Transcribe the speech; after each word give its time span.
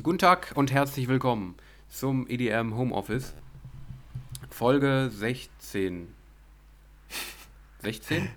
Guten 0.00 0.18
Tag 0.18 0.52
und 0.54 0.70
herzlich 0.70 1.08
willkommen 1.08 1.56
zum 1.88 2.28
EDM 2.28 2.76
Homeoffice. 2.76 3.34
Folge 4.48 5.10
16. 5.12 6.14
16? 7.80 8.30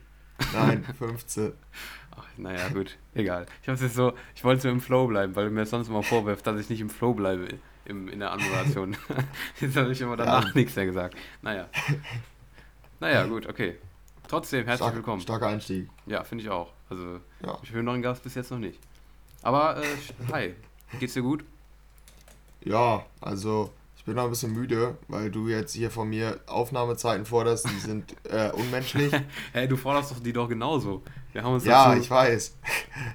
Nein, 0.54 0.84
15. 0.98 1.54
Ach, 2.18 2.26
naja, 2.38 2.68
gut, 2.70 2.98
egal. 3.14 3.46
Ich 3.62 3.70
hab's 3.70 3.82
jetzt 3.82 3.94
so, 3.94 4.14
ich 4.34 4.44
wollte 4.44 4.64
so 4.64 4.70
im 4.70 4.82
Flow 4.82 5.06
bleiben, 5.06 5.36
weil 5.36 5.46
du 5.46 5.52
mir 5.52 5.68
sonst 5.68 5.88
immer 5.88 6.02
vorwirft, 6.02 6.48
dass 6.48 6.60
ich 6.60 6.68
nicht 6.72 6.82
im 6.82 6.90
Flow 6.90 7.14
bleibe 7.14 7.60
im, 7.86 8.08
in 8.08 8.20
der 8.20 8.32
Anmoderation. 8.32 8.98
jetzt 9.62 9.76
habe 9.76 9.92
ich 9.92 10.02
immer 10.02 10.18
danach 10.18 10.48
ja. 10.48 10.52
nichts 10.56 10.76
mehr 10.76 10.86
gesagt. 10.88 11.16
Naja. 11.44 11.70
Naja, 13.00 13.26
gut, 13.28 13.46
okay. 13.46 13.78
Trotzdem, 14.28 14.66
herzlich 14.66 14.78
Stark, 14.78 14.96
willkommen. 14.96 15.22
Starker 15.22 15.48
Einstieg. 15.48 15.90
Ja, 16.08 16.24
finde 16.24 16.44
ich 16.44 16.50
auch. 16.50 16.74
Also, 16.90 17.20
ja. 17.46 17.60
ich 17.62 17.72
höre 17.72 17.84
noch 17.84 17.94
einen 17.94 18.02
Gast 18.02 18.24
bis 18.24 18.34
jetzt 18.34 18.50
noch 18.50 18.58
nicht. 18.58 18.80
Aber, 19.44 19.78
äh, 19.78 19.86
hi, 20.32 20.56
geht's 21.00 21.14
dir 21.14 21.22
gut? 21.22 21.44
Ja, 22.64 23.06
also 23.20 23.72
ich 24.02 24.06
bin 24.06 24.16
noch 24.16 24.24
ein 24.24 24.30
bisschen 24.32 24.54
müde, 24.54 24.98
weil 25.08 25.30
du 25.30 25.48
jetzt 25.48 25.74
hier 25.74 25.92
von 25.92 26.10
mir 26.10 26.40
Aufnahmezeiten 26.48 27.24
forderst, 27.24 27.70
die 27.70 27.80
sind 27.80 28.16
äh, 28.30 28.50
unmenschlich. 28.52 29.14
hey, 29.54 29.68
du 29.68 29.78
forderst 29.78 30.12
doch 30.12 30.20
die 30.20 30.34
doch 30.34 30.50
genauso. 30.50 31.04
Wir 31.34 31.44
haben 31.44 31.54
uns 31.54 31.66
ja, 31.66 31.96
ich 31.96 32.10
weiß. 32.10 32.58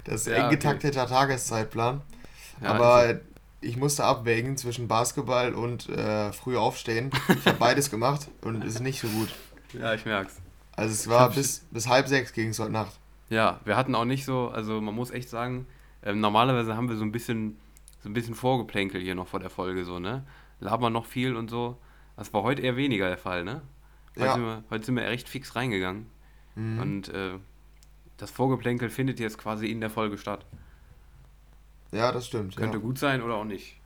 Das 0.04 0.20
ist 0.20 0.26
ja, 0.28 0.44
eng 0.44 0.50
getakteter 0.50 1.02
okay. 1.02 1.12
Tageszeitplan. 1.12 2.02
Ja, 2.62 2.70
Aber 2.70 2.94
also. 2.94 3.20
ich 3.60 3.76
musste 3.76 4.04
abwägen 4.04 4.56
zwischen 4.56 4.86
Basketball 4.86 5.54
und 5.54 5.88
äh, 5.88 6.32
früh 6.32 6.56
aufstehen. 6.56 7.10
Ich 7.36 7.46
habe 7.46 7.58
beides 7.58 7.90
gemacht 7.90 8.28
und 8.42 8.62
es 8.62 8.76
ist 8.76 8.80
nicht 8.80 9.00
so 9.00 9.08
gut. 9.08 9.28
Ja, 9.72 9.92
ich 9.92 10.04
merk's. 10.04 10.36
Also 10.76 10.92
es 10.92 11.08
war 11.08 11.30
bis, 11.30 11.66
bis 11.72 11.88
halb 11.88 12.06
sechs 12.06 12.32
ging 12.32 12.50
es 12.50 12.60
heute 12.60 12.70
Nacht. 12.70 12.92
Ja, 13.28 13.58
wir 13.64 13.76
hatten 13.76 13.96
auch 13.96 14.04
nicht 14.04 14.24
so, 14.24 14.50
also 14.50 14.80
man 14.80 14.94
muss 14.94 15.10
echt 15.10 15.30
sagen, 15.30 15.66
äh, 16.02 16.12
normalerweise 16.14 16.76
haben 16.76 16.88
wir 16.88 16.96
so 16.96 17.02
ein 17.02 17.10
bisschen 17.10 17.58
so 18.06 18.10
ein 18.10 18.12
bisschen 18.12 18.36
Vorgeplänkel 18.36 19.00
hier 19.00 19.16
noch 19.16 19.26
vor 19.26 19.40
der 19.40 19.50
Folge, 19.50 19.84
so, 19.84 19.98
ne? 19.98 20.24
Labern 20.60 20.92
noch 20.92 21.06
viel 21.06 21.34
und 21.34 21.50
so. 21.50 21.76
Das 22.16 22.32
war 22.32 22.44
heute 22.44 22.62
eher 22.62 22.76
weniger 22.76 23.08
der 23.08 23.18
Fall, 23.18 23.42
ne? 23.42 23.62
Heute, 24.14 24.26
ja. 24.26 24.34
sind, 24.34 24.44
wir, 24.44 24.64
heute 24.70 24.86
sind 24.86 24.94
wir 24.94 25.02
recht 25.02 25.28
fix 25.28 25.56
reingegangen. 25.56 26.06
Mhm. 26.54 26.78
Und 26.78 27.08
äh, 27.08 27.32
das 28.16 28.30
Vorgeplänkel 28.30 28.90
findet 28.90 29.18
jetzt 29.18 29.38
quasi 29.38 29.66
in 29.66 29.80
der 29.80 29.90
Folge 29.90 30.18
statt. 30.18 30.46
Ja, 31.90 32.12
das 32.12 32.28
stimmt. 32.28 32.54
Könnte 32.56 32.76
ja. 32.76 32.82
gut 32.82 32.96
sein 32.96 33.22
oder 33.22 33.34
auch 33.34 33.44
nicht. 33.44 33.76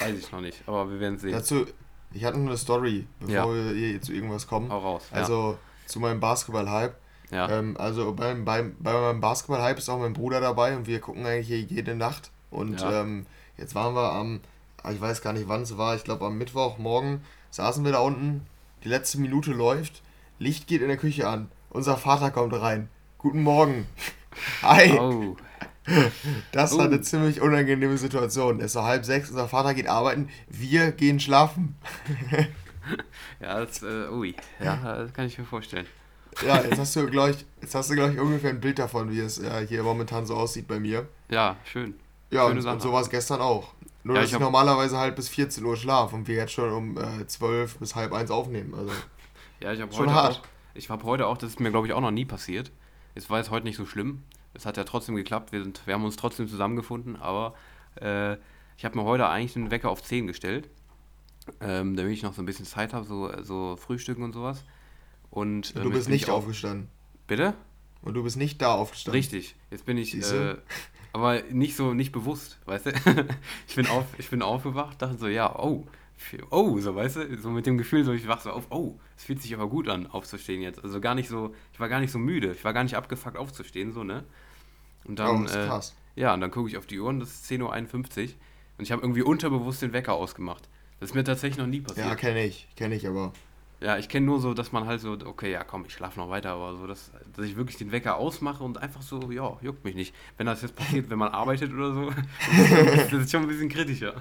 Weiß 0.00 0.18
ich 0.18 0.32
noch 0.32 0.40
nicht, 0.40 0.60
aber 0.66 0.90
wir 0.90 0.98
werden 0.98 1.18
sehen. 1.18 1.30
Dazu, 1.30 1.64
ich 2.12 2.24
hatte 2.24 2.38
nur 2.38 2.48
eine 2.48 2.58
Story, 2.58 3.06
bevor 3.20 3.54
ja. 3.54 3.54
wir 3.54 3.72
hier 3.72 4.02
zu 4.02 4.12
irgendwas 4.12 4.48
kommen. 4.48 4.68
Hau 4.68 4.78
raus. 4.78 5.06
Also 5.12 5.58
zu 5.86 6.00
meinem 6.00 6.18
Basketball-Hype. 6.18 6.96
Ja. 7.30 7.48
Ähm, 7.48 7.76
also 7.78 8.14
beim, 8.14 8.44
beim, 8.44 8.74
bei 8.80 8.92
meinem 8.92 9.20
Basketball-Hype 9.20 9.78
ist 9.78 9.88
auch 9.88 10.00
mein 10.00 10.12
Bruder 10.12 10.40
dabei 10.40 10.76
und 10.76 10.88
wir 10.88 10.98
gucken 10.98 11.24
eigentlich 11.24 11.70
jede 11.70 11.94
Nacht. 11.94 12.32
Und 12.50 12.84
ähm, 12.84 13.26
Jetzt 13.60 13.74
waren 13.74 13.94
wir 13.94 14.10
am, 14.12 14.40
ah, 14.82 14.90
ich 14.90 15.00
weiß 15.00 15.20
gar 15.20 15.34
nicht 15.34 15.46
wann 15.46 15.62
es 15.62 15.76
war, 15.76 15.94
ich 15.94 16.02
glaube 16.02 16.24
am 16.24 16.38
Mittwochmorgen 16.38 17.20
saßen 17.50 17.84
wir 17.84 17.92
da 17.92 17.98
unten, 17.98 18.46
die 18.82 18.88
letzte 18.88 19.20
Minute 19.20 19.52
läuft, 19.52 20.02
Licht 20.38 20.66
geht 20.66 20.80
in 20.80 20.88
der 20.88 20.96
Küche 20.96 21.28
an, 21.28 21.50
unser 21.68 21.98
Vater 21.98 22.30
kommt 22.30 22.54
rein. 22.54 22.88
Guten 23.18 23.42
Morgen. 23.42 23.86
Hi. 24.62 24.98
Oh. 24.98 25.36
Das 26.52 26.76
war 26.78 26.86
eine 26.86 27.02
ziemlich 27.02 27.42
unangenehme 27.42 27.98
Situation. 27.98 28.60
Es 28.60 28.74
war 28.76 28.84
halb 28.84 29.04
sechs, 29.04 29.28
unser 29.28 29.48
Vater 29.48 29.74
geht 29.74 29.88
arbeiten, 29.88 30.30
wir 30.48 30.92
gehen 30.92 31.20
schlafen. 31.20 31.74
ja, 33.40 33.60
das, 33.60 33.82
äh, 33.82 34.08
ui. 34.08 34.34
ja, 34.58 34.76
das 34.96 35.12
kann 35.12 35.26
ich 35.26 35.36
mir 35.38 35.44
vorstellen. 35.44 35.86
Ja, 36.46 36.62
jetzt 36.62 36.78
hast 36.78 36.96
du, 36.96 37.06
glaube 37.08 37.32
ich, 37.32 37.44
jetzt 37.60 37.74
hast 37.74 37.90
du, 37.90 37.94
glaube 37.94 38.14
ich, 38.14 38.20
ungefähr 38.20 38.50
ein 38.50 38.60
Bild 38.60 38.78
davon, 38.78 39.10
wie 39.10 39.20
es 39.20 39.38
äh, 39.38 39.66
hier 39.66 39.82
momentan 39.82 40.24
so 40.24 40.36
aussieht 40.36 40.66
bei 40.66 40.80
mir. 40.80 41.06
Ja, 41.28 41.56
schön. 41.64 41.94
Ja, 42.30 42.44
und, 42.44 42.64
und 42.64 42.82
so 42.82 42.92
war 42.92 43.02
es 43.02 43.10
gestern 43.10 43.40
auch. 43.40 43.74
Nur, 44.02 44.14
ja, 44.14 44.22
dass 44.22 44.30
ich, 44.30 44.36
ich 44.36 44.40
normalerweise 44.40 44.96
halt 44.96 45.16
bis 45.16 45.28
14 45.28 45.64
Uhr 45.64 45.76
schlafe 45.76 46.14
und 46.14 46.26
wir 46.26 46.36
jetzt 46.36 46.52
schon 46.52 46.72
um 46.72 46.96
äh, 46.96 47.26
12 47.26 47.78
bis 47.78 47.94
halb 47.94 48.12
eins 48.12 48.30
aufnehmen. 48.30 48.74
Also, 48.74 48.92
ja, 49.60 49.72
ich 49.72 49.80
habe 49.80 49.94
heute 49.96 50.14
hart. 50.14 50.36
Auch, 50.36 50.42
ich 50.74 50.88
habe 50.88 51.04
heute 51.04 51.26
auch, 51.26 51.36
das 51.36 51.50
ist 51.50 51.60
mir 51.60 51.70
glaube 51.70 51.86
ich 51.86 51.92
auch 51.92 52.00
noch 52.00 52.10
nie 52.10 52.24
passiert. 52.24 52.70
Es 53.14 53.28
war 53.28 53.38
jetzt 53.38 53.50
heute 53.50 53.66
nicht 53.66 53.76
so 53.76 53.84
schlimm. 53.84 54.22
Es 54.54 54.64
hat 54.64 54.76
ja 54.76 54.84
trotzdem 54.84 55.16
geklappt. 55.16 55.52
Wir, 55.52 55.62
sind, 55.62 55.86
wir 55.86 55.94
haben 55.94 56.04
uns 56.04 56.16
trotzdem 56.16 56.48
zusammengefunden, 56.48 57.16
aber 57.16 57.54
äh, 58.00 58.34
ich 58.76 58.84
habe 58.84 58.96
mir 58.96 59.04
heute 59.04 59.28
eigentlich 59.28 59.56
einen 59.56 59.70
Wecker 59.70 59.90
auf 59.90 60.02
10 60.02 60.26
gestellt. 60.26 60.70
Ähm, 61.60 61.96
damit 61.96 62.12
ich 62.12 62.22
noch 62.22 62.32
so 62.32 62.42
ein 62.42 62.46
bisschen 62.46 62.64
Zeit 62.64 62.92
habe, 62.92 63.04
so, 63.04 63.30
so 63.42 63.76
Frühstücken 63.76 64.22
und 64.22 64.32
sowas. 64.32 64.64
Und, 65.30 65.74
und 65.74 65.82
du 65.82 65.88
ähm, 65.88 65.92
bist 65.92 66.08
nicht 66.08 66.30
aufgestanden. 66.30 66.88
Bitte? 67.26 67.54
Und 68.02 68.14
du 68.14 68.22
bist 68.22 68.36
nicht 68.36 68.62
da 68.62 68.74
aufgestanden. 68.74 69.18
Richtig. 69.18 69.56
Jetzt 69.70 69.84
bin 69.84 69.98
ich. 69.98 70.14
Äh, 70.14 70.56
aber 71.12 71.42
nicht 71.50 71.76
so, 71.76 71.94
nicht 71.94 72.12
bewusst, 72.12 72.58
weißt 72.66 72.86
du? 72.86 72.90
ich, 73.68 73.76
bin 73.76 73.86
auf, 73.86 74.06
ich 74.18 74.30
bin 74.30 74.42
aufgewacht, 74.42 75.00
dachte 75.02 75.18
so, 75.18 75.28
ja, 75.28 75.58
oh, 75.58 75.86
oh, 76.50 76.78
so, 76.78 76.94
weißt 76.94 77.16
du? 77.16 77.36
So 77.38 77.50
mit 77.50 77.66
dem 77.66 77.78
Gefühl, 77.78 78.04
so, 78.04 78.12
ich 78.12 78.28
wach 78.28 78.40
so 78.40 78.50
auf, 78.50 78.66
oh, 78.70 78.98
es 79.16 79.24
fühlt 79.24 79.42
sich 79.42 79.54
aber 79.54 79.68
gut 79.68 79.88
an, 79.88 80.06
aufzustehen 80.06 80.62
jetzt. 80.62 80.82
Also 80.82 81.00
gar 81.00 81.14
nicht 81.14 81.28
so, 81.28 81.54
ich 81.72 81.80
war 81.80 81.88
gar 81.88 82.00
nicht 82.00 82.12
so 82.12 82.18
müde, 82.18 82.52
ich 82.52 82.64
war 82.64 82.72
gar 82.72 82.84
nicht 82.84 82.96
abgefuckt 82.96 83.36
aufzustehen, 83.36 83.92
so, 83.92 84.04
ne? 84.04 84.24
Und 85.04 85.18
dann, 85.18 85.46
oh. 85.46 85.50
Äh, 85.50 85.80
ja, 86.16 86.34
und 86.34 86.40
dann 86.40 86.50
gucke 86.50 86.68
ich 86.68 86.76
auf 86.76 86.86
die 86.86 87.00
Uhr 87.00 87.08
und 87.08 87.20
das 87.20 87.30
ist 87.30 87.50
10.51 87.50 87.62
Uhr 87.62 88.34
und 88.78 88.84
ich 88.84 88.92
habe 88.92 89.02
irgendwie 89.02 89.22
unterbewusst 89.22 89.82
den 89.82 89.92
Wecker 89.92 90.14
ausgemacht. 90.14 90.68
Das 91.00 91.10
ist 91.10 91.14
mir 91.14 91.24
tatsächlich 91.24 91.58
noch 91.58 91.66
nie 91.66 91.80
passiert. 91.80 92.06
Ja, 92.06 92.14
kenne 92.14 92.44
ich, 92.44 92.68
kenne 92.76 92.94
ich 92.94 93.06
aber. 93.06 93.32
Ja, 93.80 93.96
ich 93.96 94.10
kenne 94.10 94.26
nur 94.26 94.40
so, 94.40 94.52
dass 94.52 94.72
man 94.72 94.86
halt 94.86 95.00
so, 95.00 95.16
okay, 95.24 95.50
ja 95.50 95.64
komm, 95.64 95.86
ich 95.86 95.94
schlafe 95.94 96.20
noch 96.20 96.28
weiter, 96.28 96.50
aber 96.50 96.76
so, 96.76 96.86
dass, 96.86 97.10
dass 97.34 97.46
ich 97.46 97.56
wirklich 97.56 97.78
den 97.78 97.92
Wecker 97.92 98.16
ausmache 98.16 98.62
und 98.62 98.76
einfach 98.76 99.00
so, 99.00 99.30
ja, 99.30 99.56
juckt 99.62 99.84
mich 99.84 99.94
nicht. 99.94 100.14
Wenn 100.36 100.44
das 100.46 100.60
jetzt 100.60 100.76
passiert, 100.76 101.08
wenn 101.08 101.18
man 101.18 101.32
arbeitet 101.32 101.72
oder 101.72 101.94
so, 101.94 102.10
das 103.10 103.12
ist 103.12 103.30
schon 103.30 103.42
ein 103.42 103.48
bisschen 103.48 103.70
kritischer. 103.70 104.14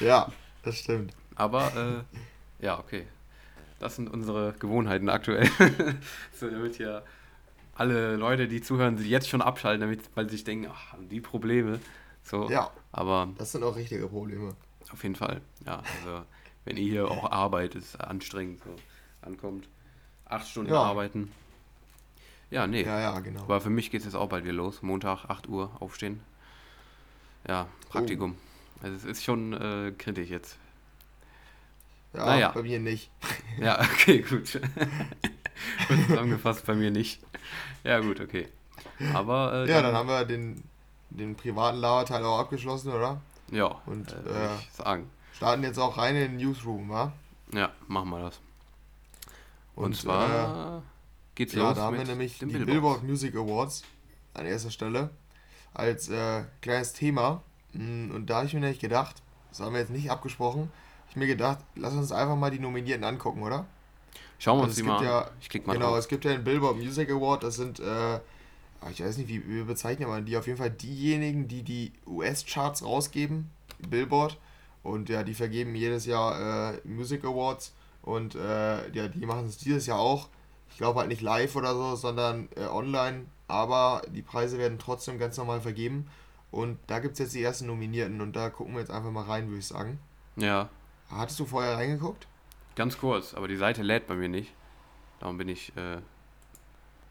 Ja, 0.00 0.32
das 0.62 0.78
stimmt. 0.78 1.12
Aber, 1.34 2.04
äh, 2.60 2.64
ja, 2.64 2.78
okay. 2.78 3.06
Das 3.80 3.96
sind 3.96 4.08
unsere 4.08 4.54
Gewohnheiten 4.58 5.10
aktuell. 5.10 5.46
so, 6.32 6.48
damit 6.48 6.78
ja 6.78 7.02
alle 7.74 8.16
Leute, 8.16 8.48
die 8.48 8.62
zuhören, 8.62 8.96
sich 8.96 9.08
jetzt 9.08 9.28
schon 9.28 9.42
abschalten, 9.42 9.82
damit, 9.82 10.08
weil 10.14 10.26
sie 10.30 10.36
sich 10.36 10.44
denken, 10.44 10.70
ach, 10.72 10.94
die 11.10 11.20
Probleme. 11.20 11.80
So, 12.22 12.48
ja, 12.48 12.70
aber. 12.92 13.28
Das 13.36 13.52
sind 13.52 13.62
auch 13.62 13.76
richtige 13.76 14.06
Probleme. 14.08 14.54
Auf 14.90 15.02
jeden 15.02 15.16
Fall, 15.16 15.42
ja. 15.66 15.82
Also, 15.98 16.24
wenn 16.64 16.76
ihr 16.76 16.84
hier 16.84 17.10
auch 17.10 17.30
arbeitet, 17.30 17.82
ist 17.82 18.00
anstrengend. 18.00 18.60
So 18.64 18.74
ankommt. 19.22 19.68
Acht 20.24 20.48
Stunden 20.48 20.72
ja. 20.72 20.82
arbeiten. 20.82 21.32
Ja, 22.50 22.66
nee. 22.66 22.82
Ja, 22.82 23.00
ja, 23.00 23.20
genau. 23.20 23.42
Aber 23.44 23.60
für 23.60 23.70
mich 23.70 23.90
geht 23.90 24.00
es 24.00 24.06
jetzt 24.06 24.14
auch 24.14 24.28
bald 24.28 24.44
wieder 24.44 24.52
los. 24.52 24.82
Montag, 24.82 25.24
8 25.24 25.48
Uhr 25.48 25.70
aufstehen. 25.80 26.20
Ja, 27.48 27.66
Praktikum. 27.88 28.36
Oh. 28.36 28.84
Also 28.84 28.96
es 28.96 29.04
ist 29.04 29.24
schon 29.24 29.52
äh, 29.54 29.92
kritisch 29.96 30.28
jetzt. 30.28 30.58
Ja, 32.12 32.26
naja. 32.26 32.48
bei 32.50 32.62
mir 32.62 32.78
nicht. 32.78 33.10
ja, 33.58 33.80
okay, 33.80 34.20
gut. 34.20 34.46
Zusammengefasst, 36.08 36.66
bei 36.66 36.74
mir 36.74 36.90
nicht. 36.90 37.22
Ja, 37.84 38.00
gut, 38.00 38.20
okay. 38.20 38.48
Aber. 39.14 39.64
Äh, 39.66 39.70
ja, 39.70 39.76
dann, 39.80 39.84
dann, 39.84 39.94
haben 39.94 40.08
wir 40.08 40.24
den, 40.24 40.62
den 41.10 41.36
privaten 41.36 41.78
Laberteil 41.78 42.22
auch 42.24 42.38
abgeschlossen, 42.38 42.92
oder? 42.92 43.20
Ja. 43.50 43.80
Und 43.86 44.12
äh, 44.12 44.54
ich 44.60 44.72
sagen. 44.72 45.10
starten 45.32 45.62
jetzt 45.62 45.78
auch 45.78 45.96
rein 45.96 46.16
in 46.16 46.22
den 46.22 46.36
Newsroom, 46.36 46.90
wa? 46.90 47.12
Ja, 47.52 47.70
machen 47.88 48.10
wir 48.10 48.20
das. 48.20 48.40
Und, 49.74 49.84
und 49.84 49.96
zwar 49.96 50.78
äh, 50.78 50.80
geht's 51.34 51.54
ja, 51.54 51.60
los. 51.60 51.68
Ja, 51.70 51.74
da 51.74 51.82
haben 51.82 51.98
wir 51.98 52.04
nämlich 52.04 52.38
die 52.38 52.46
Billboard. 52.46 52.66
Billboard 52.66 53.02
Music 53.04 53.34
Awards 53.34 53.82
an 54.34 54.46
erster 54.46 54.70
Stelle 54.70 55.10
als 55.74 56.08
äh, 56.08 56.44
kleines 56.60 56.92
Thema. 56.92 57.42
Mm, 57.72 58.10
und 58.10 58.28
da 58.28 58.36
habe 58.36 58.46
ich 58.46 58.54
mir 58.54 58.60
nämlich 58.60 58.80
gedacht, 58.80 59.22
das 59.50 59.60
haben 59.60 59.72
wir 59.72 59.80
jetzt 59.80 59.90
nicht 59.90 60.10
abgesprochen, 60.10 60.70
ich 61.08 61.16
mir 61.16 61.26
gedacht, 61.26 61.58
lass 61.74 61.92
uns 61.94 62.10
einfach 62.12 62.36
mal 62.36 62.50
die 62.50 62.58
Nominierten 62.58 63.04
angucken, 63.04 63.42
oder? 63.42 63.66
Schauen 64.38 64.58
wir 64.58 64.64
uns 64.64 64.76
die 64.76 64.82
mal 64.82 65.04
ja, 65.04 65.30
Ich 65.40 65.48
klick 65.48 65.66
mal 65.66 65.74
Genau, 65.74 65.90
drauf. 65.90 65.98
es 65.98 66.08
gibt 66.08 66.24
ja 66.24 66.32
den 66.32 66.42
Billboard 66.42 66.76
Music 66.76 67.10
Award, 67.10 67.44
das 67.44 67.56
sind, 67.56 67.80
äh, 67.80 68.16
ich 68.90 69.02
weiß 69.02 69.18
nicht, 69.18 69.28
wie 69.28 69.46
wir 69.46 69.64
bezeichnen 69.64 70.08
man 70.08 70.24
die, 70.24 70.36
auf 70.36 70.46
jeden 70.46 70.58
Fall 70.58 70.70
diejenigen, 70.70 71.48
die 71.48 71.62
die 71.62 71.92
US-Charts 72.06 72.84
rausgeben, 72.84 73.50
Billboard. 73.88 74.38
Und 74.82 75.08
ja, 75.08 75.22
die 75.22 75.34
vergeben 75.34 75.74
jedes 75.76 76.06
Jahr 76.06 76.74
äh, 76.74 76.80
Music 76.84 77.24
Awards. 77.24 77.72
Und 78.02 78.34
äh, 78.34 78.90
ja, 78.90 79.08
die 79.08 79.26
machen 79.26 79.46
es 79.46 79.58
dieses 79.58 79.86
Jahr 79.86 79.98
auch. 79.98 80.28
Ich 80.70 80.76
glaube 80.78 81.00
halt 81.00 81.08
nicht 81.08 81.22
live 81.22 81.54
oder 81.56 81.74
so, 81.74 81.94
sondern 81.96 82.48
äh, 82.56 82.66
online. 82.66 83.26
Aber 83.48 84.02
die 84.08 84.22
Preise 84.22 84.58
werden 84.58 84.78
trotzdem 84.78 85.18
ganz 85.18 85.36
normal 85.36 85.60
vergeben. 85.60 86.08
Und 86.50 86.78
da 86.86 86.98
gibt 86.98 87.14
es 87.14 87.18
jetzt 87.18 87.34
die 87.34 87.42
ersten 87.42 87.66
Nominierten 87.66 88.20
und 88.20 88.34
da 88.34 88.50
gucken 88.50 88.74
wir 88.74 88.80
jetzt 88.80 88.90
einfach 88.90 89.10
mal 89.10 89.24
rein, 89.24 89.48
würde 89.48 89.58
ich 89.58 89.66
sagen. 89.66 89.98
Ja. 90.36 90.68
Hattest 91.10 91.40
du 91.40 91.46
vorher 91.46 91.76
reingeguckt? 91.76 92.26
Ganz 92.74 92.98
kurz, 92.98 93.34
aber 93.34 93.48
die 93.48 93.56
Seite 93.56 93.82
lädt 93.82 94.06
bei 94.06 94.14
mir 94.14 94.28
nicht. 94.28 94.52
Darum 95.20 95.38
bin 95.38 95.48
ich. 95.48 95.76
Äh 95.76 95.98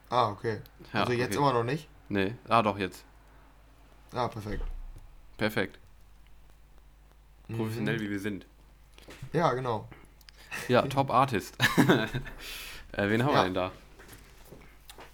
ah, 0.10 0.30
okay. 0.30 0.60
Ja, 0.94 1.02
also 1.02 1.14
jetzt 1.14 1.38
okay. 1.38 1.38
immer 1.38 1.54
noch 1.54 1.64
nicht? 1.64 1.88
Nee, 2.10 2.36
ah 2.50 2.62
doch, 2.62 2.78
jetzt. 2.78 3.06
Ah, 4.14 4.28
perfekt. 4.28 4.64
Perfekt. 5.38 5.80
Professionell 7.48 7.98
mhm. 7.98 8.02
wie 8.02 8.10
wir 8.10 8.20
sind. 8.20 8.46
Ja, 9.34 9.54
genau. 9.54 9.88
Ja, 10.68 10.82
Top 10.84 11.10
Artist. 11.12 11.58
äh, 11.78 13.10
wen 13.10 13.24
haben 13.24 13.34
ja. 13.34 13.40
wir 13.40 13.44
denn 13.44 13.54
da? 13.54 13.72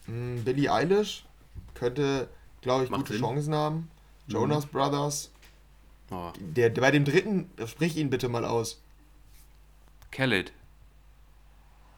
Mm, 0.08 0.44
Billie 0.44 0.72
Eilish 0.72 1.26
könnte, 1.74 2.28
glaube 2.62 2.86
ich, 2.86 2.90
Macht 2.90 3.02
gute 3.02 3.14
Sinn. 3.14 3.22
Chancen 3.22 3.56
haben. 3.56 3.92
Jonas 4.28 4.66
mhm. 4.66 4.70
Brothers 4.70 5.32
Oh. 6.10 6.32
Der, 6.40 6.70
der, 6.70 6.82
bei 6.82 6.92
dem 6.92 7.06
dritten, 7.06 7.50
sprich 7.66 7.98
ihn 7.98 8.10
bitte 8.10 8.30
mal 8.30 8.46
aus. 8.46 8.82
Khaled. 10.12 10.54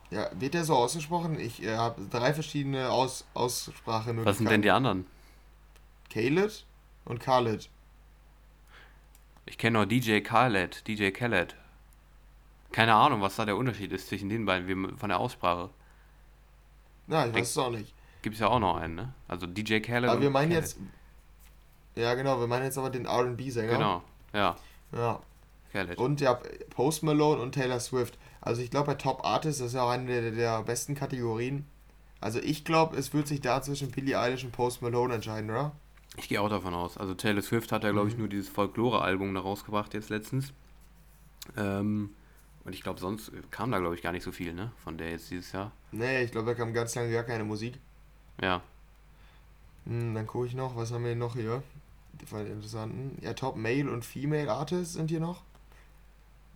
Ja, 0.10 0.30
wird 0.34 0.56
der 0.56 0.64
so 0.66 0.76
ausgesprochen? 0.76 1.40
Ich 1.40 1.62
äh, 1.62 1.76
habe 1.76 2.02
drei 2.10 2.34
verschiedene 2.34 2.90
Aus 2.90 3.26
Aussprachemöglichkeiten. 3.36 4.26
Was 4.26 4.38
sind 4.38 4.50
denn 4.50 4.64
die 4.64 4.72
anderen? 4.72 5.06
Khaled 6.12 6.66
und 7.06 7.20
Khaled. 7.20 7.70
Ich 9.46 9.60
kenne 9.60 9.80
noch 9.80 9.86
DJ 9.86 10.22
Khaled, 10.22 10.88
DJ 10.88 11.12
Khaled. 11.12 11.56
Keine 12.72 12.94
Ahnung, 12.94 13.22
was 13.22 13.36
da 13.36 13.46
der 13.46 13.58
Unterschied 13.58 13.92
ist 13.92 14.08
zwischen 14.08 14.30
den 14.30 14.46
beiden 14.46 14.68
wie 14.68 14.98
von 14.98 15.10
der 15.10 15.20
Aussprache. 15.20 15.70
Ja, 17.08 17.26
ich 17.26 17.34
weiß 17.34 17.50
es 17.50 17.58
auch 17.58 17.72
nicht. 17.72 17.94
Gibt 18.22 18.36
es 18.36 18.42
ja 18.42 18.48
auch 18.48 18.60
noch 18.60 18.78
einen, 18.78 18.96
ne? 18.96 19.14
Also 19.28 19.48
DJ 19.48 19.80
Khaled. 19.80 20.10
Aber 20.10 20.22
wir 20.22 20.30
meinen 20.30 20.50
Khaled. 20.50 20.64
jetzt. 20.64 20.78
Ja, 21.96 22.14
genau, 22.14 22.40
wir 22.40 22.48
meinen 22.48 22.66
jetzt 22.66 22.78
aber 22.78 22.90
den 22.90 23.08
RB-Sänger. 23.08 23.74
Genau, 23.74 24.04
ja. 24.34 24.56
Ja. 24.92 25.20
Khaled. 25.72 25.98
Und 25.98 26.22
ja, 26.22 26.40
Post 26.70 27.04
Malone 27.04 27.42
und 27.42 27.54
Taylor 27.54 27.80
Swift. 27.80 28.18
Also 28.42 28.62
ich 28.62 28.70
glaube, 28.70 28.88
bei 28.88 28.96
Top 28.96 29.26
Artists 29.26 29.62
ist 29.62 29.74
ja 29.74 29.84
auch 29.84 29.90
eine 29.90 30.06
der, 30.06 30.32
der 30.32 30.64
besten 30.64 30.96
Kategorien. 30.96 31.66
Also 32.22 32.40
ich 32.40 32.66
glaube, 32.66 32.98
es 32.98 33.14
wird 33.14 33.28
sich 33.28 33.42
da 33.42 33.62
zwischen 33.62 33.92
Billie 33.92 34.20
Eilish 34.20 34.44
und 34.44 34.52
Post 34.52 34.82
Malone 34.82 35.16
entscheiden, 35.16 35.50
oder? 35.50 35.72
Ich 36.18 36.28
gehe 36.28 36.42
auch 36.42 36.50
davon 36.50 36.74
aus. 36.74 36.98
Also 36.98 37.14
Taylor 37.14 37.42
Swift 37.42 37.72
hat 37.72 37.84
ja, 37.84 37.92
glaube 37.92 38.10
ich, 38.10 38.16
mhm. 38.16 38.22
nur 38.22 38.30
dieses 38.30 38.50
Folklore-Album 38.50 39.34
da 39.34 39.42
rausgebracht 39.42 39.94
jetzt 39.94 40.10
letztens. 40.10 40.54
Ähm, 41.56 42.12
und 42.66 42.74
ich 42.74 42.84
glaube, 42.84 43.00
sonst 43.00 43.32
kam 43.52 43.72
da, 43.72 43.80
glaube 43.80 43.96
ich, 43.96 44.02
gar 44.02 44.12
nicht 44.12 44.24
so 44.24 44.32
viel, 44.32 44.54
ne? 44.54 44.72
Von 44.84 44.98
der 44.98 45.12
jetzt 45.12 45.32
dieses 45.32 45.52
Jahr. 45.52 45.72
Nee, 45.92 46.24
ich 46.24 46.32
glaube, 46.32 46.48
da 46.48 46.54
kam 46.54 46.74
ganz 46.74 46.96
lange 46.96 47.12
gar 47.12 47.24
keine 47.24 47.44
Musik. 47.44 47.80
Ja. 48.42 48.62
Hm, 49.86 50.14
dann 50.14 50.28
gucke 50.28 50.48
ich 50.48 50.54
noch, 50.54 50.76
was 50.76 50.92
haben 50.92 51.04
wir 51.04 51.16
noch 51.16 51.36
hier? 51.36 51.64
Die 52.22 52.26
von 52.26 52.40
den 52.40 52.54
interessanten. 52.54 53.18
Ja, 53.22 53.34
Top 53.34 53.56
Male 53.56 53.90
und 53.90 54.04
Female 54.04 54.52
Artists 54.52 54.94
sind 54.94 55.10
hier 55.10 55.20
noch. 55.20 55.44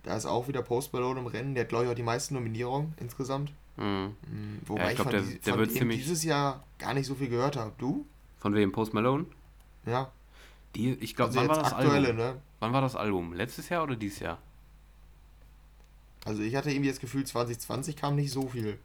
Da 0.02 0.16
ist 0.16 0.26
auch 0.26 0.48
wieder 0.48 0.62
Post 0.62 0.92
Malone 0.92 1.20
im 1.20 1.26
Rennen. 1.26 1.54
Der 1.54 1.64
hat, 1.64 1.70
glaube 1.70 1.84
ich, 1.84 1.90
auch 1.90 1.94
die 1.94 2.02
meisten 2.02 2.34
Nominierungen 2.34 2.94
insgesamt. 2.98 3.52
Mhm. 3.76 4.14
Hm, 4.28 4.60
wobei 4.66 4.84
ja, 4.84 4.90
ich, 4.90 4.96
glaub, 4.96 5.12
ich 5.12 5.20
von, 5.20 5.28
der, 5.30 5.38
der 5.38 5.54
von 5.54 5.60
wird 5.60 5.92
dieses 5.94 6.22
Jahr 6.22 6.64
gar 6.78 6.94
nicht 6.94 7.06
so 7.06 7.14
viel 7.14 7.28
gehört 7.28 7.56
habe. 7.56 7.72
Du? 7.78 8.06
Von 8.38 8.54
wem? 8.54 8.72
Post 8.72 8.92
Malone? 8.92 9.26
Ja. 9.86 10.12
Die, 10.74 10.92
ich 10.94 11.16
glaube, 11.16 11.30
also 11.30 11.40
wann 11.40 11.48
war 11.48 11.62
das 11.62 11.72
aktuelle, 11.72 12.08
Album? 12.08 12.16
Ne? 12.16 12.40
Wann 12.60 12.72
war 12.72 12.80
das 12.82 12.96
Album? 12.96 13.32
Letztes 13.32 13.68
Jahr 13.68 13.84
oder 13.84 13.96
dieses 13.96 14.20
Jahr? 14.20 14.38
Also 16.24 16.42
ich 16.42 16.54
hatte 16.56 16.70
irgendwie 16.70 16.90
das 16.90 17.00
Gefühl, 17.00 17.24
2020 17.24 17.96
kam 17.96 18.16
nicht 18.16 18.32
so 18.32 18.48
viel. 18.48 18.78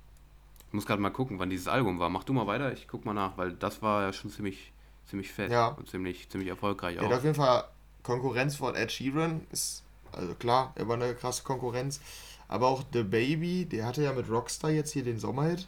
Ich 0.68 0.74
muss 0.74 0.86
gerade 0.86 1.02
mal 1.02 1.10
gucken, 1.10 1.40
wann 1.40 1.50
dieses 1.50 1.68
Album 1.68 2.00
war. 2.00 2.10
Mach 2.10 2.24
du 2.24 2.34
mal 2.34 2.48
weiter, 2.48 2.72
ich 2.74 2.88
guck 2.88 3.06
mal 3.06 3.14
nach, 3.14 3.38
weil 3.38 3.54
das 3.54 3.82
war 3.82 4.04
ja 4.04 4.14
schon 4.14 4.30
ziemlich, 4.30 4.72
ziemlich 5.06 5.32
fett 5.32 5.52
ja. 5.52 5.70
und 5.70 5.90
ziemlich, 5.90 6.30
ziemlich 6.30 6.50
erfolgreich 6.50 6.98
ja, 6.98 7.02
auch. 7.02 7.10
Ja, 7.10 7.18
auf 7.18 7.24
jeden 7.24 7.36
Fall 7.36 7.64
Konkurrenz 8.04 8.56
von 8.56 8.76
Ed 8.76 8.92
Sheeran 8.92 9.46
ist, 9.52 9.84
also 10.12 10.34
klar, 10.36 10.74
er 10.76 10.88
war 10.88 10.96
eine 10.96 11.16
krasse 11.16 11.44
Konkurrenz. 11.44 12.00
Aber 12.48 12.68
auch 12.68 12.84
The 12.94 13.04
Baby, 13.04 13.66
der 13.66 13.86
hatte 13.86 14.04
ja 14.04 14.12
mit 14.12 14.30
Rockstar 14.30 14.72
jetzt 14.72 14.92
hier 14.92 15.04
den 15.04 15.20
Sommerhit. 15.20 15.68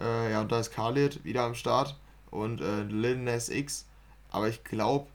Äh, 0.00 0.32
ja, 0.32 0.40
und 0.42 0.52
da 0.52 0.60
ist 0.60 0.72
Khalid 0.72 1.24
wieder 1.24 1.42
am 1.42 1.54
Start 1.54 1.96
und 2.30 2.60
äh, 2.60 2.82
Lil 2.82 3.16
Nas 3.16 3.48
X. 3.48 3.86
Aber 4.30 4.48
ich 4.48 4.62
glaube, 4.62 5.06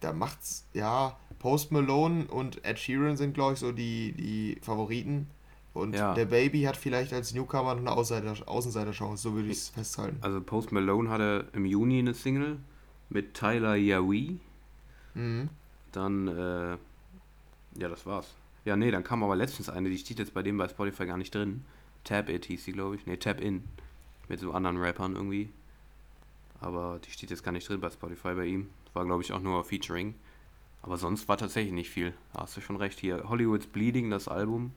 da 0.00 0.12
macht's, 0.12 0.64
ja, 0.74 1.16
Post 1.38 1.72
Malone 1.72 2.26
und 2.26 2.64
Ed 2.64 2.78
Sheeran 2.78 3.16
sind, 3.16 3.34
glaube 3.34 3.54
ich, 3.54 3.60
so 3.60 3.72
die, 3.72 4.12
die 4.12 4.58
Favoriten. 4.62 5.28
Und 5.78 5.94
ja. 5.94 6.14
der 6.14 6.26
Baby 6.26 6.62
hat 6.62 6.76
vielleicht 6.76 7.12
als 7.12 7.34
Newcomer 7.34 7.74
noch 7.74 7.80
eine 7.80 7.92
Außenseiter, 7.92 8.48
Außenseiterchance, 8.48 9.22
so 9.22 9.34
würde 9.34 9.48
ich 9.48 9.58
es 9.58 9.68
festhalten. 9.68 10.18
Also 10.20 10.40
Post 10.40 10.72
Malone 10.72 11.08
hatte 11.08 11.48
im 11.52 11.64
Juni 11.64 11.98
eine 11.98 12.14
Single 12.14 12.58
mit 13.08 13.34
Tyler 13.34 13.76
Yawi. 13.76 14.38
Mhm. 15.14 15.48
Dann, 15.92 16.28
äh, 16.28 16.76
ja, 17.80 17.88
das 17.88 18.04
war's. 18.06 18.34
Ja, 18.64 18.76
nee, 18.76 18.90
dann 18.90 19.04
kam 19.04 19.22
aber 19.22 19.36
letztens 19.36 19.68
eine, 19.68 19.88
die 19.88 19.98
steht 19.98 20.18
jetzt 20.18 20.34
bei 20.34 20.42
dem 20.42 20.58
bei 20.58 20.68
Spotify 20.68 21.06
gar 21.06 21.16
nicht 21.16 21.34
drin. 21.34 21.64
Tab 22.04 22.28
It 22.28 22.44
hieß 22.46 22.64
sie, 22.64 22.72
glaube 22.72 22.96
ich. 22.96 23.06
Nee, 23.06 23.16
Tab 23.16 23.40
In. 23.40 23.64
Mit 24.28 24.40
so 24.40 24.52
anderen 24.52 24.76
Rappern 24.76 25.14
irgendwie. 25.16 25.48
Aber 26.60 27.00
die 27.04 27.10
steht 27.10 27.30
jetzt 27.30 27.42
gar 27.42 27.52
nicht 27.52 27.68
drin 27.68 27.80
bei 27.80 27.90
Spotify 27.90 28.34
bei 28.34 28.46
ihm. 28.46 28.68
War, 28.92 29.04
glaube 29.04 29.22
ich, 29.22 29.32
auch 29.32 29.40
nur 29.40 29.64
Featuring. 29.64 30.14
Aber 30.82 30.96
sonst 30.96 31.28
war 31.28 31.36
tatsächlich 31.36 31.72
nicht 31.72 31.90
viel. 31.90 32.12
Da 32.32 32.42
hast 32.42 32.56
du 32.56 32.60
schon 32.60 32.76
recht. 32.76 32.98
Hier, 32.98 33.28
Hollywood's 33.28 33.66
Bleeding, 33.66 34.10
das 34.10 34.28
Album, 34.28 34.72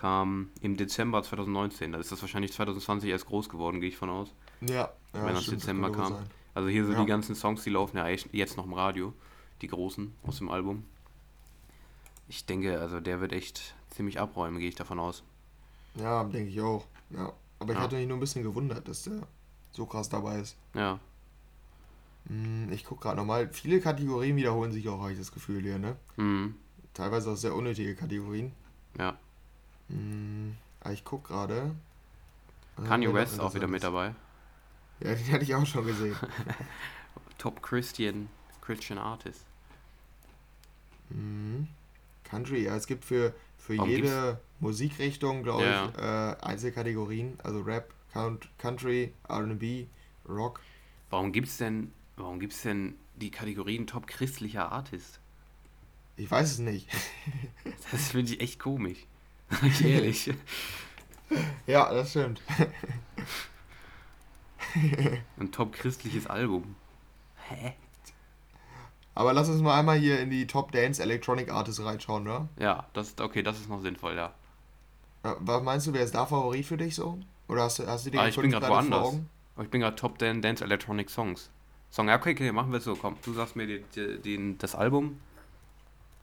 kam 0.00 0.48
im 0.62 0.78
Dezember 0.78 1.22
2019. 1.22 1.92
Da 1.92 1.98
ist 1.98 2.10
das 2.10 2.22
wahrscheinlich 2.22 2.54
2020 2.54 3.10
erst 3.10 3.26
groß 3.26 3.50
geworden, 3.50 3.80
gehe 3.80 3.90
ich 3.90 3.98
von 3.98 4.08
aus. 4.08 4.32
Ja, 4.62 4.74
ja 4.74 4.90
Wenn 5.12 5.34
das 5.34 5.42
stimmt, 5.42 5.60
Dezember 5.60 5.92
kam. 5.92 6.14
Sein. 6.14 6.26
Also 6.54 6.70
hier 6.70 6.86
so 6.86 6.92
ja. 6.92 7.00
die 7.00 7.06
ganzen 7.06 7.34
Songs, 7.34 7.64
die 7.64 7.70
laufen 7.70 7.98
ja 7.98 8.08
jetzt 8.08 8.56
noch 8.56 8.64
im 8.64 8.72
Radio. 8.72 9.12
Die 9.60 9.68
großen 9.68 10.14
aus 10.26 10.38
dem 10.38 10.48
Album. 10.48 10.84
Ich 12.28 12.46
denke, 12.46 12.80
also 12.80 13.00
der 13.00 13.20
wird 13.20 13.34
echt 13.34 13.74
ziemlich 13.90 14.18
abräumen, 14.18 14.58
gehe 14.58 14.70
ich 14.70 14.74
davon 14.74 14.98
aus. 14.98 15.22
Ja, 15.96 16.24
denke 16.24 16.48
ich 16.48 16.62
auch. 16.62 16.86
Ja. 17.10 17.34
Aber 17.58 17.72
ich 17.72 17.78
ja. 17.78 17.84
hatte 17.84 17.96
mich 17.96 18.08
nur 18.08 18.16
ein 18.16 18.20
bisschen 18.20 18.42
gewundert, 18.42 18.88
dass 18.88 19.02
der 19.02 19.20
so 19.72 19.84
krass 19.84 20.08
dabei 20.08 20.38
ist. 20.38 20.56
Ja. 20.72 20.98
Hm, 22.26 22.72
ich 22.72 22.86
gucke 22.86 23.02
gerade 23.02 23.18
nochmal. 23.18 23.50
Viele 23.52 23.82
Kategorien 23.82 24.34
wiederholen 24.36 24.72
sich 24.72 24.88
auch, 24.88 25.02
habe 25.02 25.12
ich 25.12 25.18
das 25.18 25.30
Gefühl 25.30 25.60
hier, 25.60 25.78
ne? 25.78 25.96
Mhm. 26.16 26.54
Teilweise 26.94 27.32
auch 27.32 27.36
sehr 27.36 27.54
unnötige 27.54 27.94
Kategorien. 27.94 28.52
Ja. 28.98 29.18
Mhm. 29.90 30.56
Aber 30.80 30.92
ich 30.92 31.04
gucke 31.04 31.28
gerade. 31.28 31.74
Kanye 32.86 33.12
West 33.12 33.40
auch 33.40 33.54
wieder 33.54 33.66
mit 33.66 33.82
dabei. 33.82 34.14
Ja, 35.00 35.14
den 35.14 35.32
hatte 35.32 35.44
ich 35.44 35.54
auch 35.54 35.66
schon 35.66 35.86
gesehen. 35.86 36.16
Top 37.38 37.62
Christian, 37.62 38.28
Christian 38.60 38.98
Artist. 38.98 39.44
Mhm. 41.10 41.68
Country, 42.24 42.64
ja, 42.64 42.76
es 42.76 42.86
gibt 42.86 43.04
für, 43.04 43.34
für 43.58 43.74
jede 43.74 44.02
gibt's? 44.02 44.36
Musikrichtung, 44.60 45.42
glaube 45.42 45.64
ja. 45.64 45.88
ich, 45.88 45.98
äh, 45.98 46.46
Einzelkategorien. 46.46 47.38
Also 47.42 47.60
Rap, 47.60 47.92
Country, 48.58 49.12
RB, 49.28 49.86
Rock. 50.28 50.60
Warum 51.10 51.32
gibt 51.32 51.48
es 51.48 51.56
denn 51.56 51.92
Warum 52.20 52.38
denn 52.64 52.96
die 53.16 53.30
Kategorien 53.30 53.86
Top 53.86 54.06
christlicher 54.06 54.70
Artist? 54.70 55.20
Ich 56.16 56.30
weiß 56.30 56.52
es 56.52 56.58
nicht. 56.58 56.86
das 57.90 58.10
finde 58.10 58.34
ich 58.34 58.40
echt 58.40 58.58
komisch. 58.58 59.06
ehrlich. 59.84 60.32
ja, 61.66 61.92
das 61.92 62.10
stimmt. 62.10 62.40
Ein 65.38 65.50
top 65.52 65.72
christliches 65.72 66.26
Album. 66.26 66.76
Hä? 67.48 67.74
Aber 69.14 69.32
lass 69.32 69.48
uns 69.48 69.60
mal 69.60 69.78
einmal 69.78 69.98
hier 69.98 70.20
in 70.20 70.30
die 70.30 70.46
Top 70.46 70.72
Dance 70.72 71.02
Electronic 71.02 71.50
Artists 71.50 71.84
reinschauen, 71.84 72.26
oder? 72.26 72.48
Ja, 72.58 72.86
das 72.92 73.08
ist 73.08 73.20
okay, 73.20 73.42
das 73.42 73.58
ist 73.58 73.68
noch 73.68 73.82
sinnvoll, 73.82 74.16
ja. 74.16 74.32
Was 75.22 75.62
meinst 75.62 75.86
du, 75.86 75.92
wer 75.92 76.02
ist 76.02 76.14
da 76.14 76.24
Favorit 76.24 76.64
für 76.64 76.76
dich 76.76 76.94
so? 76.94 77.18
Oder 77.48 77.64
hast 77.64 77.80
du, 77.80 77.86
hast 77.86 78.06
du 78.06 78.10
die 78.10 78.18
ah, 78.18 78.28
ich 78.28 78.36
bin 78.36 78.50
gerade 78.50 78.68
woanders. 78.68 79.18
Aber 79.56 79.64
ich 79.64 79.70
bin 79.70 79.80
gerade 79.80 79.96
Top 79.96 80.18
Dance 80.18 80.64
Electronic 80.64 81.10
Songs. 81.10 81.50
Song, 81.90 82.08
ja, 82.08 82.16
okay, 82.16 82.32
okay, 82.32 82.52
machen 82.52 82.70
wir 82.70 82.78
es 82.78 82.84
so. 82.84 82.94
Komm, 82.94 83.16
du 83.24 83.34
sagst 83.34 83.56
mir 83.56 83.66
die, 83.66 84.20
die, 84.20 84.56
das 84.56 84.76
Album 84.76 85.18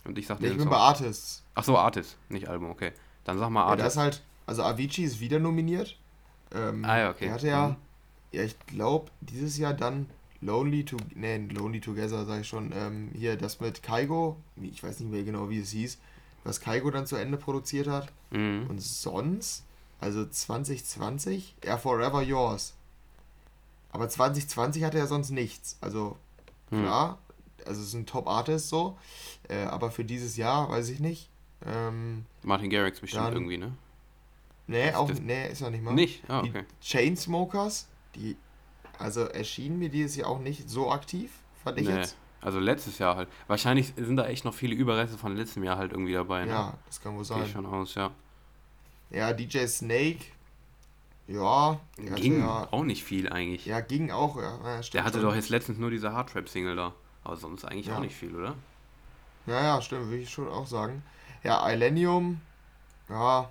und 0.06 0.18
ich 0.18 0.26
sag 0.26 0.40
dir 0.40 0.46
nee, 0.46 0.52
Ich 0.52 0.58
bin 0.58 0.64
Song. 0.64 0.72
bei 0.72 0.78
Artists. 0.78 1.44
Ach 1.54 1.64
so, 1.64 1.78
Artist, 1.78 2.18
nicht 2.30 2.48
Album, 2.48 2.72
okay. 2.72 2.94
Dann 3.28 3.38
sag 3.38 3.50
mal 3.50 3.64
Artist. 3.64 3.80
Ja, 3.80 3.84
das 3.84 3.94
ist 3.94 4.00
halt, 4.00 4.24
also 4.46 4.64
Avicii 4.64 5.04
ist 5.04 5.20
wieder 5.20 5.38
nominiert. 5.38 5.98
Ähm, 6.56 6.86
ah 6.86 6.98
ja, 6.98 7.10
okay. 7.10 7.26
Er 7.26 7.34
hatte 7.34 7.48
ja, 7.48 7.68
mhm. 7.68 7.76
ja, 8.32 8.44
ich 8.44 8.58
glaube, 8.68 9.12
dieses 9.20 9.58
Jahr 9.58 9.74
dann 9.74 10.10
Lonely 10.40 10.86
to, 10.86 10.96
nee, 11.14 11.38
Lonely 11.38 11.82
Together, 11.82 12.26
sag 12.26 12.42
ich 12.42 12.48
schon, 12.48 12.72
ähm, 12.74 13.12
hier 13.14 13.36
das 13.36 13.60
mit 13.60 13.84
Kaigo, 13.84 14.38
ich 14.56 14.82
weiß 14.82 15.02
nicht 15.02 15.12
mehr 15.12 15.24
genau, 15.24 15.50
wie 15.50 15.60
es 15.60 15.72
hieß, 15.72 15.98
was 16.46 16.62
Kaigo 16.62 16.90
dann 16.90 17.06
zu 17.06 17.18
Ende 17.18 17.38
produziert 17.38 17.88
hat. 17.88 18.08
Mhm. 18.32 18.68
Und 18.70 18.82
sonst, 18.82 19.66
also 20.00 20.26
2020, 20.26 21.56
ja, 21.66 21.78
Forever 21.78 22.22
Yours. 22.22 22.76
Aber 23.92 24.08
2020 24.08 24.86
hatte 24.86 25.00
er 25.00 25.08
sonst 25.08 25.32
nichts. 25.32 25.78
Also 25.82 26.18
hm. 26.70 26.84
klar, 26.84 27.18
also 27.66 27.82
es 27.82 27.88
ist 27.88 27.94
ein 27.94 28.06
Top-Artist 28.06 28.70
so, 28.70 28.98
äh, 29.50 29.64
aber 29.64 29.92
für 29.92 30.06
dieses 30.06 30.38
Jahr 30.38 30.70
weiß 30.70 30.90
ich 30.90 31.00
nicht. 31.00 31.30
Ähm, 31.66 32.26
Martin 32.44 32.70
Garrix 32.70 33.00
bestimmt 33.00 33.26
dann, 33.26 33.34
irgendwie, 33.34 33.58
ne? 33.58 33.74
Nee, 34.68 34.94
auch, 34.94 35.10
nee, 35.10 35.50
ist 35.50 35.62
er 35.62 35.70
nicht 35.70 35.84
mal. 35.84 35.94
Nicht? 35.94 36.24
Ah, 36.30 36.42
okay. 36.42 36.66
Die 36.82 36.86
Chainsmokers, 36.86 37.88
die, 38.16 38.36
also 39.00 39.22
erschienen 39.22 39.80
mir 39.80 39.90
dieses 39.90 40.16
Jahr 40.18 40.30
auch 40.30 40.40
nicht 40.40 40.70
so 40.70 40.92
aktiv, 40.92 41.32
fand 41.64 41.80
ich 41.80 41.88
nee. 41.88 41.96
jetzt. 41.96 42.18
Also 42.42 42.60
letztes 42.60 43.00
Jahr 43.00 43.16
halt. 43.16 43.30
Wahrscheinlich 43.48 43.94
sind 43.96 44.18
da 44.18 44.28
echt 44.28 44.46
noch 44.46 44.54
viele 44.54 44.76
Überreste 44.76 45.18
von 45.18 45.36
letztem 45.36 45.64
Jahr 45.64 45.78
halt 45.78 45.92
irgendwie 45.92 46.14
dabei. 46.14 46.46
Ne? 46.46 46.52
Ja, 46.52 46.74
das 46.86 47.02
kann 47.02 47.16
wohl 47.18 47.26
sein. 47.26 47.44
Gehe 47.44 47.50
schon 47.52 47.66
aus, 47.66 47.96
ja. 47.96 48.12
Ja, 49.10 49.34
DJ 49.34 49.66
Snake 49.66 50.26
ja, 51.28 51.80
ging 52.16 52.40
ja, 52.40 52.68
auch 52.72 52.84
nicht 52.84 53.04
viel 53.04 53.30
eigentlich. 53.30 53.66
Ja, 53.66 53.82
ging 53.82 54.12
auch, 54.12 54.38
ja. 54.38 54.60
ja 54.64 54.82
der 54.94 55.04
hatte 55.04 55.20
schon. 55.20 55.28
doch 55.28 55.36
jetzt 55.36 55.50
letztens 55.50 55.78
nur 55.78 55.90
diese 55.90 56.14
Hardtrap-Single 56.14 56.76
da. 56.76 56.94
Aber 57.24 57.36
sonst 57.36 57.66
eigentlich 57.66 57.88
ja. 57.88 57.98
auch 57.98 58.00
nicht 58.00 58.16
viel, 58.16 58.34
oder? 58.34 58.56
Ja, 59.46 59.62
ja, 59.62 59.82
stimmt, 59.82 60.08
würde 60.08 60.24
ich 60.24 60.30
schon 60.30 60.48
auch 60.48 60.68
sagen. 60.68 61.04
Ja, 61.44 61.70
Ilenium, 61.70 62.42
ja, 63.10 63.50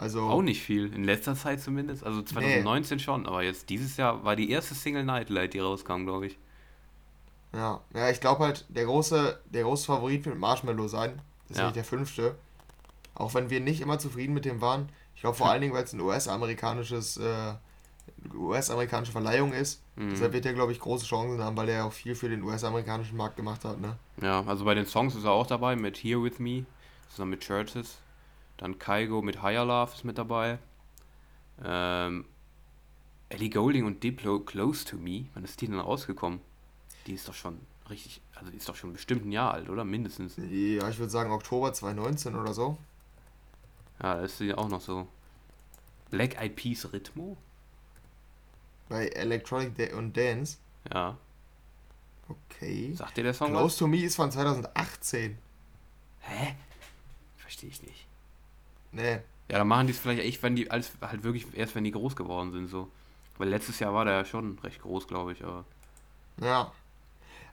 also. 0.00 0.22
Auch 0.22 0.40
nicht 0.40 0.62
viel, 0.62 0.92
in 0.94 1.04
letzter 1.04 1.34
Zeit 1.34 1.60
zumindest. 1.60 2.04
Also 2.04 2.22
2019 2.22 2.96
nee. 2.96 3.02
schon, 3.02 3.26
aber 3.26 3.42
jetzt 3.42 3.68
dieses 3.68 3.98
Jahr 3.98 4.24
war 4.24 4.34
die 4.34 4.50
erste 4.50 4.74
Single 4.74 5.04
Nightlight, 5.04 5.52
die 5.52 5.58
rauskam, 5.58 6.04
glaube 6.04 6.28
ich. 6.28 6.38
Ja, 7.52 7.80
ja 7.92 8.08
ich 8.08 8.18
glaube 8.18 8.44
halt, 8.44 8.64
der 8.70 8.86
große, 8.86 9.38
der 9.44 9.62
große 9.62 9.84
Favorit 9.84 10.24
wird 10.24 10.38
Marshmallow 10.38 10.88
sein. 10.88 11.20
Das 11.48 11.58
ist 11.58 11.62
ja. 11.62 11.70
der 11.70 11.84
fünfte. 11.84 12.34
Auch 13.14 13.34
wenn 13.34 13.50
wir 13.50 13.60
nicht 13.60 13.82
immer 13.82 13.98
zufrieden 13.98 14.32
mit 14.32 14.46
dem 14.46 14.62
waren. 14.62 14.88
Ich 15.14 15.20
glaube 15.20 15.36
vor 15.36 15.48
allen 15.50 15.60
Dingen, 15.60 15.74
weil 15.74 15.84
es 15.84 15.92
ein 15.92 16.00
US-amerikanisches, 16.00 17.18
äh, 17.18 17.52
US-amerikanische 18.34 19.12
Verleihung 19.12 19.52
ist. 19.52 19.82
Mhm. 19.96 20.10
Deshalb 20.12 20.32
wird 20.32 20.46
er, 20.46 20.54
glaube 20.54 20.72
ich, 20.72 20.80
große 20.80 21.04
Chancen 21.04 21.42
haben, 21.42 21.58
weil 21.58 21.68
er 21.68 21.84
auch 21.84 21.92
viel 21.92 22.14
für 22.14 22.30
den 22.30 22.42
US-amerikanischen 22.42 23.18
Markt 23.18 23.36
gemacht 23.36 23.66
hat, 23.66 23.78
ne? 23.78 23.98
Ja, 24.22 24.42
also 24.46 24.64
bei 24.64 24.74
den 24.74 24.86
Songs 24.86 25.14
ist 25.14 25.24
er 25.24 25.32
auch 25.32 25.46
dabei 25.46 25.76
mit 25.76 25.98
Here 25.98 26.22
With 26.22 26.38
Me, 26.38 26.64
zusammen 27.10 27.32
mit 27.32 27.40
Churches. 27.40 27.98
Dann 28.56 28.78
Kaigo 28.78 29.22
mit 29.22 29.42
Higher 29.42 29.64
Love 29.64 29.92
ist 29.94 30.04
mit 30.04 30.18
dabei. 30.18 30.58
Ähm, 31.62 32.24
Ellie 33.28 33.50
Golding 33.50 33.84
und 33.84 34.02
Diplo 34.02 34.40
Close 34.40 34.84
to 34.84 34.96
Me. 34.96 35.26
Wann 35.34 35.44
ist 35.44 35.60
die 35.60 35.66
denn 35.66 35.78
rausgekommen? 35.78 36.40
Die 37.06 37.14
ist 37.14 37.28
doch 37.28 37.34
schon 37.34 37.60
richtig, 37.88 38.20
also 38.34 38.50
die 38.50 38.56
ist 38.56 38.68
doch 38.68 38.76
schon 38.76 38.92
bestimmt 38.92 39.24
ein 39.24 39.32
Jahr 39.32 39.54
alt, 39.54 39.68
oder? 39.68 39.84
Mindestens. 39.84 40.36
Ja, 40.36 40.88
ich 40.88 40.98
würde 40.98 41.10
sagen 41.10 41.30
Oktober 41.30 41.72
2019 41.72 42.34
oder 42.34 42.52
so. 42.52 42.78
Ja, 44.02 44.14
da 44.14 44.22
ist 44.22 44.38
sie 44.38 44.54
auch 44.54 44.68
noch 44.68 44.80
so. 44.80 45.06
Black 46.10 46.40
Eyed 46.40 46.56
Peas 46.56 46.92
Rhythmo? 46.92 47.36
Bei 48.88 49.06
Electronic 49.08 49.76
da 49.76 49.96
und 49.96 50.16
Dance? 50.16 50.58
Ja. 50.92 51.16
Okay. 52.28 52.94
Sagt 52.94 53.16
dir 53.16 53.24
der 53.24 53.34
Song 53.34 53.50
Close 53.50 53.64
was? 53.64 53.76
to 53.76 53.86
Me 53.86 53.98
ist 53.98 54.16
von 54.16 54.30
2018. 54.30 55.38
Hä? 56.20 56.56
Verstehe 57.50 57.70
ich 57.70 57.82
nicht. 57.82 58.06
Nee. 58.92 59.18
Ja, 59.48 59.58
dann 59.58 59.66
machen 59.66 59.88
die 59.88 59.92
es 59.92 59.98
vielleicht 59.98 60.22
echt, 60.22 60.40
wenn 60.44 60.54
die 60.54 60.70
alles 60.70 60.92
halt 61.02 61.24
wirklich 61.24 61.48
erst, 61.52 61.74
wenn 61.74 61.82
die 61.82 61.90
groß 61.90 62.14
geworden 62.14 62.52
sind, 62.52 62.68
so. 62.68 62.88
Weil 63.38 63.48
letztes 63.48 63.80
Jahr 63.80 63.92
war 63.92 64.04
der 64.04 64.14
ja 64.14 64.24
schon 64.24 64.56
recht 64.60 64.80
groß, 64.80 65.08
glaube 65.08 65.32
ich, 65.32 65.42
aber. 65.42 65.64
Ja. 66.40 66.70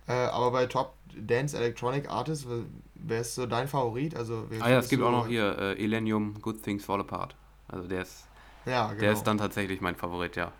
Äh, 0.07 0.13
aber 0.13 0.51
bei 0.51 0.67
Top 0.67 0.93
Dance 1.15 1.57
Electronic 1.57 2.11
Artists, 2.11 2.45
wer 2.93 3.21
ist 3.21 3.33
so 3.33 3.47
dein 3.47 3.67
Favorit? 3.67 4.15
Also, 4.15 4.47
ah 4.59 4.69
ja, 4.69 4.77
es 4.77 4.87
gibt 4.87 5.01
auch 5.01 5.09
noch 5.09 5.25
hier 5.25 5.57
äh, 5.57 5.83
Elenium 5.83 6.39
Good 6.43 6.61
Things 6.61 6.85
Fall 6.85 6.99
Apart. 6.99 7.35
Also 7.67 7.87
der 7.87 8.03
ist. 8.03 8.27
Ja, 8.67 8.89
genau. 8.89 8.99
Der 8.99 9.13
ist 9.13 9.23
dann 9.23 9.39
tatsächlich 9.39 9.81
mein 9.81 9.95
Favorit, 9.95 10.35
ja. 10.35 10.51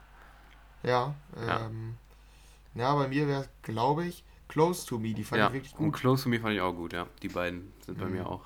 Ja, 0.82 1.14
ähm, 1.36 1.98
ja. 2.74 2.82
ja 2.82 2.96
bei 2.96 3.08
mir 3.08 3.28
wäre 3.28 3.42
es, 3.42 3.50
glaube 3.62 4.08
ich, 4.08 4.24
Close 4.48 4.88
to 4.88 4.98
Me, 4.98 5.14
die 5.14 5.24
fand 5.24 5.42
ja, 5.42 5.48
ich 5.50 5.54
wirklich 5.54 5.76
gut. 5.76 5.86
Und 5.86 5.92
Close 5.92 6.24
to 6.24 6.30
Me 6.30 6.40
fand 6.40 6.56
ich 6.56 6.62
auch 6.62 6.74
gut, 6.74 6.94
ja. 6.94 7.06
Die 7.22 7.30
beiden 7.30 7.72
sind 7.86 8.00
mhm. 8.00 8.02
bei 8.02 8.10
mir 8.10 8.28
auch 8.28 8.42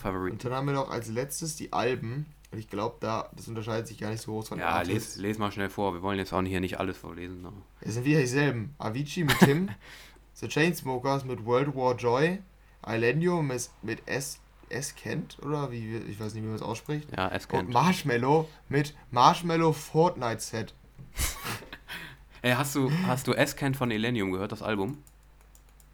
Favoriten. 0.00 0.32
Und 0.32 0.44
dann 0.44 0.52
haben 0.52 0.66
wir 0.66 0.74
noch 0.74 0.90
als 0.90 1.08
letztes 1.08 1.56
die 1.56 1.72
Alben. 1.72 2.26
Und 2.52 2.58
ich 2.58 2.68
glaube, 2.68 2.96
da, 3.00 3.30
das 3.36 3.46
unterscheidet 3.46 3.86
sich 3.86 3.98
gar 3.98 4.10
nicht 4.10 4.22
so 4.22 4.32
groß 4.32 4.48
von 4.48 4.58
Ja, 4.58 4.82
les, 4.82 5.16
les 5.16 5.38
mal 5.38 5.52
schnell 5.52 5.70
vor. 5.70 5.94
Wir 5.94 6.02
wollen 6.02 6.18
jetzt 6.18 6.32
auch 6.32 6.42
hier 6.42 6.60
nicht 6.60 6.80
alles 6.80 6.98
vorlesen. 6.98 7.42
Ne? 7.42 7.52
Es 7.80 7.94
sind 7.94 8.04
wieder 8.04 8.20
dieselben. 8.20 8.74
Avicii 8.78 9.24
mit 9.24 9.38
Tim, 9.38 9.68
The 10.34 10.48
Chainsmokers 10.48 11.24
mit 11.24 11.44
World 11.44 11.76
War 11.76 11.94
Joy, 11.94 12.40
Ilendio 12.84 13.40
mit, 13.42 13.70
mit 13.82 14.02
S, 14.06 14.40
S 14.68 14.94
Kent, 14.96 15.38
oder 15.42 15.70
wie, 15.70 15.98
ich 15.98 16.18
weiß 16.18 16.34
nicht, 16.34 16.42
wie 16.42 16.48
man 16.48 16.56
es 16.56 16.62
ausspricht. 16.62 17.08
Ja, 17.16 17.28
S 17.28 17.46
Kent. 17.46 17.68
Und 17.68 17.72
Marshmallow 17.72 18.48
mit 18.68 18.96
Marshmallow 19.12 19.72
Fortnite 19.72 20.40
Set. 20.40 20.74
Ey, 22.42 22.52
hast 22.52 22.74
du, 22.74 22.90
hast 23.06 23.28
du 23.28 23.32
S 23.32 23.54
Kent 23.54 23.76
von 23.76 23.90
Elenium 23.92 24.32
gehört, 24.32 24.50
das 24.50 24.62
Album? 24.62 24.98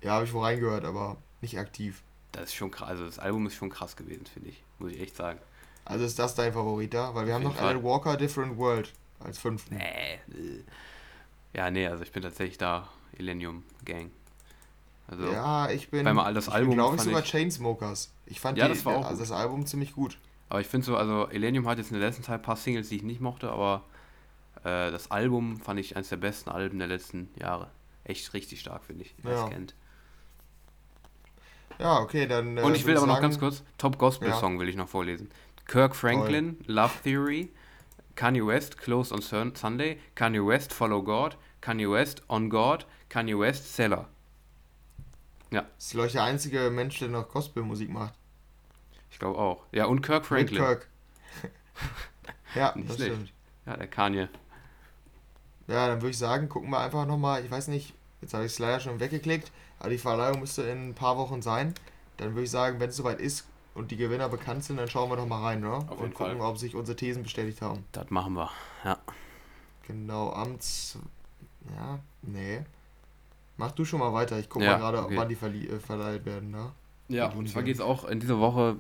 Ja, 0.01 0.13
habe 0.13 0.25
ich 0.25 0.33
wo 0.33 0.41
reingehört, 0.41 0.85
aber 0.85 1.17
nicht 1.41 1.59
aktiv. 1.59 2.03
Das 2.37 2.51
ist 2.51 2.55
schon 2.55 2.71
krass, 2.71 2.89
also 2.89 3.07
das 3.07 3.19
Album 3.19 3.47
ist 3.47 3.55
schon 3.55 3.71
krass 3.71 3.97
gewesen, 3.97 4.27
finde 4.27 4.51
ich. 4.51 4.63
Muss 4.79 4.93
ich 4.93 5.01
echt 5.01 5.17
sagen. 5.17 5.39
Also 5.85 6.05
ist 6.05 6.19
das 6.19 6.35
dein 6.35 6.53
Favorit 6.53 6.93
da? 6.93 7.15
Weil 7.15 7.27
wir 7.27 7.35
Auf 7.35 7.43
haben 7.43 7.49
noch 7.49 7.61
Alan 7.61 7.83
Walker 7.83 8.17
Different 8.17 8.59
World 8.59 8.93
als 9.21 9.39
fünften. 9.39 9.77
Nee. 9.77 10.63
Ja, 11.55 11.71
nee, 11.71 11.87
also 11.87 12.03
ich 12.03 12.13
bin 12.13 12.23
tatsächlich 12.23 12.59
da 12.59 12.89
Elenium 13.17 13.63
Gang. 13.85 14.11
Also, 15.09 15.31
ja, 15.31 15.71
ich 15.71 15.89
bin. 15.89 16.05
Beim 16.05 16.35
das 16.35 16.49
Album. 16.49 16.75
Glaube 16.75 16.97
ich 16.97 17.03
sogar 17.03 17.23
ich, 17.23 17.31
Chainsmokers. 17.31 18.13
Ich 18.27 18.41
fand 18.41 18.59
ja, 18.59 18.67
die, 18.67 18.75
das, 18.75 18.85
war 18.85 18.97
auch 18.97 19.07
also 19.07 19.21
das 19.21 19.31
Album 19.31 19.65
ziemlich 19.65 19.95
gut. 19.95 20.19
Aber 20.49 20.61
ich 20.61 20.67
finde 20.67 20.85
so, 20.85 20.97
also 20.97 21.29
Elenium 21.29 21.67
hat 21.67 21.79
jetzt 21.79 21.91
in 21.91 21.99
der 21.99 22.07
letzten 22.07 22.23
Zeit 22.23 22.41
ein 22.41 22.43
paar 22.43 22.57
Singles, 22.57 22.89
die 22.89 22.97
ich 22.97 23.03
nicht 23.03 23.21
mochte, 23.21 23.51
aber 23.51 23.85
äh, 24.65 24.91
das 24.91 25.11
Album 25.11 25.61
fand 25.61 25.81
ich 25.81 25.97
eines 25.97 26.09
der 26.09 26.17
besten 26.17 26.51
Alben 26.51 26.79
der 26.79 26.89
letzten 26.89 27.31
Jahre. 27.37 27.71
Echt 28.05 28.33
richtig 28.35 28.61
stark, 28.61 28.85
finde 28.85 29.05
ich. 29.05 29.15
Wer 29.23 29.33
ja. 29.33 29.49
kennt. 29.49 29.75
Ja, 31.79 32.01
okay, 32.01 32.27
dann. 32.27 32.57
Äh, 32.57 32.63
Und 32.63 32.77
ich 32.77 32.87
will 32.87 32.97
aber 32.97 33.07
sagen, 33.07 33.13
noch 33.13 33.21
ganz 33.21 33.39
kurz: 33.39 33.63
Top 33.79 33.99
Gospel 33.99 34.33
Song 34.35 34.55
ja. 34.55 34.61
will 34.61 34.69
ich 34.69 34.77
noch 34.77 34.89
vorlesen. 34.89 35.31
Kirk 35.67 35.95
Franklin, 35.97 36.59
Toll. 36.65 36.75
Love 36.75 36.93
Theory, 37.03 37.53
Kanye 38.15 38.47
West, 38.47 38.79
Close 38.79 39.13
on 39.13 39.23
Sunday, 39.23 40.01
Kanye 40.15 40.47
West, 40.47 40.73
Follow 40.73 41.03
God, 41.03 41.37
Kanye 41.61 41.91
West, 41.91 42.23
On 42.29 42.49
God, 42.49 42.87
Kanye 43.09 43.39
West, 43.39 43.75
Seller. 43.75 44.09
Ja. 45.51 45.63
Das 45.77 45.87
ist, 45.87 45.95
ich, 45.95 46.13
der 46.13 46.25
einzige 46.25 46.71
Mensch, 46.71 46.99
der 46.99 47.09
noch 47.09 47.29
Gospelmusik 47.29 47.91
macht. 47.91 48.15
Ich 49.11 49.19
glaube 49.19 49.39
auch. 49.39 49.65
Ja, 49.73 49.87
und 49.87 50.03
Kirk 50.03 50.27
Franklin. 50.27 50.61
Mit 50.61 50.69
Kirk. 50.69 50.89
ja, 52.55 52.73
Nicht 52.75 52.89
das 52.89 52.97
schlecht. 52.97 53.13
stimmt. 53.13 53.33
Ja, 53.67 53.77
der 53.77 53.87
Kanye. 53.87 54.29
Ja, 55.69 55.89
dann 55.89 56.01
würde 56.01 56.11
ich 56.11 56.19
sagen, 56.19 56.49
gucken 56.49 56.71
wir 56.71 56.81
einfach 56.81 57.07
nochmal, 57.07 57.45
ich 57.45 57.51
weiß 57.51 57.69
nicht, 57.69 57.95
jetzt 58.21 58.35
habe 58.35 58.45
ich 58.45 58.53
es 58.53 58.59
leider 58.59 58.81
schon 58.81 59.01
weggeklickt, 59.01 59.51
aber 59.79 59.91
die 59.91 59.99
Verleihung 59.99 60.41
müsste 60.41 60.63
in 60.63 60.91
ein 60.91 60.95
paar 60.95 61.17
Wochen 61.17 61.43
sein. 61.43 61.75
Dann 62.17 62.31
würde 62.31 62.45
ich 62.45 62.51
sagen, 62.51 62.81
wenn 62.81 62.89
es 62.89 62.97
soweit 62.97 63.21
ist 63.21 63.47
und 63.75 63.91
die 63.91 63.97
Gewinner 63.97 64.29
bekannt 64.29 64.65
sind, 64.65 64.79
dann 64.79 64.89
schauen 64.89 65.11
wir 65.11 65.17
doch 65.17 65.27
mal 65.27 65.43
rein, 65.43 65.61
ne? 65.61 65.75
Auf 65.75 66.01
und 66.01 66.15
gucken, 66.15 66.39
Fall. 66.39 66.49
ob 66.49 66.59
sich 66.59 66.75
unsere 66.75 66.97
Thesen 66.97 67.23
bestätigt 67.23 67.61
haben. 67.61 67.85
Das 67.93 68.11
machen 68.11 68.35
wir, 68.35 68.51
ja. 68.85 68.99
Genau, 69.87 70.33
Amts. 70.33 70.99
Ja, 71.77 71.99
nee. 72.23 72.65
Mach 73.57 73.73
du 73.73 73.85
schon 73.85 74.01
mal 74.01 74.13
weiter. 74.13 74.39
Ich 74.39 74.49
gucke 74.49 74.65
ja, 74.65 74.73
mal 74.73 74.79
gerade, 74.79 75.05
okay. 75.05 75.17
wann 75.17 75.29
die 75.29 75.37
verli- 75.37 75.69
äh, 75.69 75.79
verleiht 75.79 76.25
werden, 76.25 76.51
ne? 76.51 76.73
Ja, 77.09 77.29
und 77.29 77.49
zwar 77.49 77.63
geht 77.63 77.77
es 77.77 77.81
auch 77.81 78.05
in 78.05 78.19
dieser 78.19 78.39
Woche, 78.39 78.77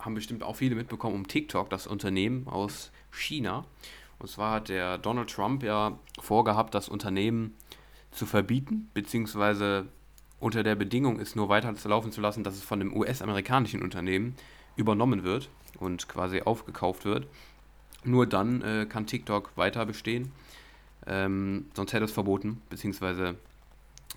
haben 0.00 0.14
bestimmt 0.14 0.42
auch 0.42 0.56
viele 0.56 0.74
mitbekommen, 0.74 1.14
um 1.14 1.28
TikTok, 1.28 1.70
das 1.70 1.86
Unternehmen 1.86 2.48
aus 2.48 2.90
China. 3.10 3.64
Und 4.18 4.28
zwar 4.28 4.54
hat 4.54 4.68
der 4.68 4.98
Donald 4.98 5.30
Trump 5.30 5.62
ja 5.62 5.96
vorgehabt, 6.20 6.74
das 6.74 6.88
Unternehmen 6.88 7.54
zu 8.10 8.26
verbieten, 8.26 8.90
beziehungsweise 8.94 9.86
unter 10.40 10.62
der 10.62 10.74
Bedingung, 10.74 11.20
es 11.20 11.34
nur 11.34 11.48
weiter 11.48 11.74
laufen 11.84 12.12
zu 12.12 12.20
lassen, 12.20 12.44
dass 12.44 12.54
es 12.54 12.62
von 12.62 12.78
dem 12.78 12.96
US-amerikanischen 12.96 13.82
Unternehmen 13.82 14.36
übernommen 14.76 15.24
wird 15.24 15.48
und 15.78 16.08
quasi 16.08 16.42
aufgekauft 16.42 17.04
wird. 17.04 17.26
Nur 18.04 18.26
dann 18.26 18.62
äh, 18.62 18.86
kann 18.88 19.06
TikTok 19.06 19.56
weiter 19.56 19.84
bestehen. 19.84 20.30
Ähm, 21.06 21.66
sonst 21.74 21.92
hätte 21.92 22.04
es 22.04 22.12
verboten, 22.12 22.62
beziehungsweise 22.70 23.36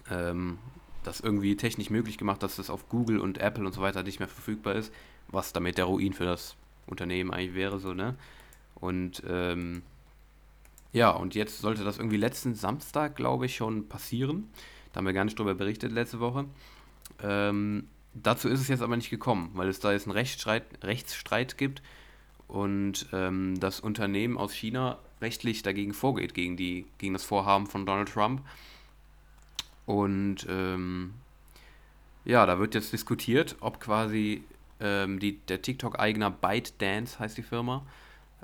ähm, 0.10 0.60
das 1.04 1.20
irgendwie 1.20 1.56
technisch 1.58 1.90
möglich 1.90 2.18
gemacht, 2.18 2.44
dass 2.44 2.60
es 2.60 2.70
auf 2.70 2.90
Google 2.90 3.20
und 3.20 3.40
Apple 3.40 3.66
und 3.66 3.74
so 3.74 3.82
weiter 3.82 4.04
nicht 4.04 4.20
mehr 4.20 4.28
verfügbar 4.28 4.76
ist, 4.76 4.94
was 5.30 5.54
damit 5.54 5.78
der 5.78 5.86
Ruin 5.86 6.14
für 6.14 6.26
das 6.26 6.56
Unternehmen 6.86 7.32
eigentlich 7.32 7.56
wäre, 7.56 7.80
so, 7.80 7.94
ne? 7.94 8.16
Und 8.76 9.24
ähm, 9.28 9.84
ja, 10.94 11.12
und 11.12 11.36
jetzt 11.36 11.60
sollte 11.60 11.84
das 11.84 11.98
irgendwie 11.98 12.18
letzten 12.18 12.54
Samstag, 12.54 13.16
glaube 13.16 13.46
ich, 13.46 13.56
schon 13.56 13.88
passieren. 13.88 14.50
Da 14.92 14.98
haben 14.98 15.06
wir 15.06 15.14
gar 15.14 15.26
nicht 15.26 15.38
drüber 15.38 15.54
berichtet 15.54 15.92
letzte 15.92 16.20
Woche. 16.20 16.46
Ähm, 17.22 17.88
dazu 18.14 18.50
ist 18.50 18.62
es 18.62 18.68
jetzt 18.68 18.82
aber 18.82 18.98
nicht 18.98 19.10
gekommen, 19.10 19.52
weil 19.54 19.70
es 19.70 19.80
da 19.80 19.92
jetzt 19.92 20.06
einen 20.06 20.14
Rechtsstreit, 20.14 20.64
Rechtsstreit 20.84 21.58
gibt 21.58 21.82
und 22.48 23.08
ähm, 23.14 23.60
das 23.60 23.80
Unternehmen 23.80 24.38
aus 24.38 24.54
China 24.54 24.98
rechtlich 25.22 25.64
dagegen 25.64 25.94
vorgeht, 25.94 26.34
gegen, 26.34 26.58
die, 26.58 26.86
gegen 26.98 27.14
das 27.14 27.24
Vorhaben 27.24 27.68
von 27.68 27.86
Donald 27.86 28.10
Trump. 28.10 28.42
Und 29.86 30.46
ähm, 30.50 31.14
ja, 32.26 32.46
da 32.46 32.60
wird 32.60 32.76
jetzt 32.76 32.94
diskutiert, 32.94 33.56
ob 33.62 33.80
quasi 33.80 34.44
ähm, 34.80 35.20
die, 35.20 35.38
der 35.48 35.62
TikTok-Eigner 35.62 36.30
ByteDance 36.30 37.20
heißt 37.20 37.38
die 37.38 37.44
Firma, 37.44 37.86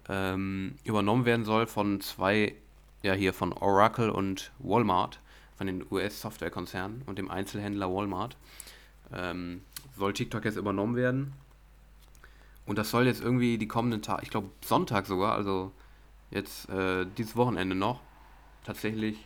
ähm, 0.07 0.75
übernommen 0.83 1.25
werden 1.25 1.45
soll 1.45 1.67
von 1.67 1.99
zwei, 2.01 2.55
ja 3.03 3.13
hier 3.13 3.33
von 3.33 3.53
Oracle 3.53 4.09
und 4.09 4.51
Walmart, 4.59 5.19
von 5.57 5.67
den 5.67 5.85
US-Softwarekonzernen 5.89 7.03
und 7.05 7.17
dem 7.17 7.29
Einzelhändler 7.29 7.91
Walmart. 7.91 8.37
Ähm, 9.13 9.61
soll 9.97 10.13
TikTok 10.13 10.45
jetzt 10.45 10.57
übernommen 10.57 10.95
werden. 10.95 11.33
Und 12.65 12.77
das 12.77 12.89
soll 12.91 13.05
jetzt 13.05 13.21
irgendwie 13.21 13.57
die 13.57 13.67
kommenden 13.67 14.01
Tage, 14.01 14.23
ich 14.23 14.29
glaube 14.29 14.49
Sonntag 14.61 15.05
sogar, 15.05 15.33
also 15.35 15.71
jetzt 16.31 16.69
äh, 16.69 17.05
dieses 17.17 17.35
Wochenende 17.35 17.75
noch, 17.75 18.01
tatsächlich 18.65 19.17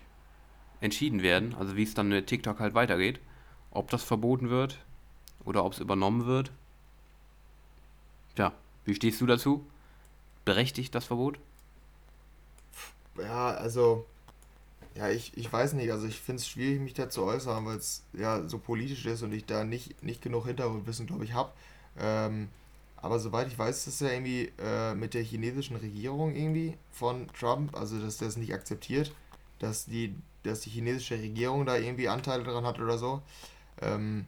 entschieden 0.79 1.21
werden. 1.23 1.55
Also 1.55 1.75
wie 1.75 1.83
es 1.83 1.93
dann 1.93 2.09
mit 2.09 2.27
TikTok 2.27 2.59
halt 2.59 2.73
weitergeht. 2.73 3.19
Ob 3.71 3.89
das 3.89 4.03
verboten 4.03 4.49
wird 4.49 4.79
oder 5.45 5.65
ob 5.65 5.73
es 5.73 5.79
übernommen 5.79 6.25
wird. 6.25 6.51
Tja, 8.35 8.53
wie 8.85 8.95
stehst 8.95 9.19
du 9.21 9.25
dazu? 9.25 9.65
berechtigt, 10.45 10.93
das 10.95 11.05
Verbot? 11.05 11.37
Ja, 13.17 13.51
also, 13.51 14.05
ja, 14.95 15.09
ich, 15.09 15.35
ich 15.37 15.51
weiß 15.51 15.73
nicht, 15.73 15.91
also 15.91 16.07
ich 16.07 16.19
finde 16.19 16.41
es 16.41 16.47
schwierig, 16.47 16.81
mich 16.81 16.93
da 16.93 17.09
zu 17.09 17.23
äußern, 17.23 17.65
weil 17.65 17.77
es 17.77 18.03
ja 18.13 18.47
so 18.47 18.59
politisch 18.59 19.05
ist 19.05 19.23
und 19.23 19.31
ich 19.33 19.45
da 19.45 19.63
nicht, 19.63 20.03
nicht 20.03 20.21
genug 20.21 20.47
Hintergrundwissen, 20.47 21.07
glaube 21.07 21.23
ich, 21.25 21.33
habe. 21.33 21.51
Ähm, 21.99 22.49
aber 22.97 23.19
soweit 23.19 23.47
ich 23.47 23.57
weiß, 23.57 23.87
ist 23.87 23.95
es 23.95 23.99
ja 24.01 24.09
irgendwie 24.09 24.51
äh, 24.59 24.93
mit 24.93 25.13
der 25.13 25.23
chinesischen 25.23 25.75
Regierung 25.77 26.35
irgendwie 26.35 26.77
von 26.91 27.27
Trump, 27.33 27.75
also 27.75 27.99
dass 27.99 28.17
der 28.17 28.27
es 28.27 28.37
nicht 28.37 28.53
akzeptiert, 28.53 29.13
dass 29.59 29.85
die 29.85 30.15
dass 30.43 30.61
die 30.61 30.69
chinesische 30.69 31.15
Regierung 31.15 31.65
da 31.65 31.77
irgendwie 31.77 32.09
Anteile 32.09 32.43
dran 32.43 32.65
hat 32.65 32.79
oder 32.79 32.97
so. 32.97 33.21
Ähm, 33.81 34.25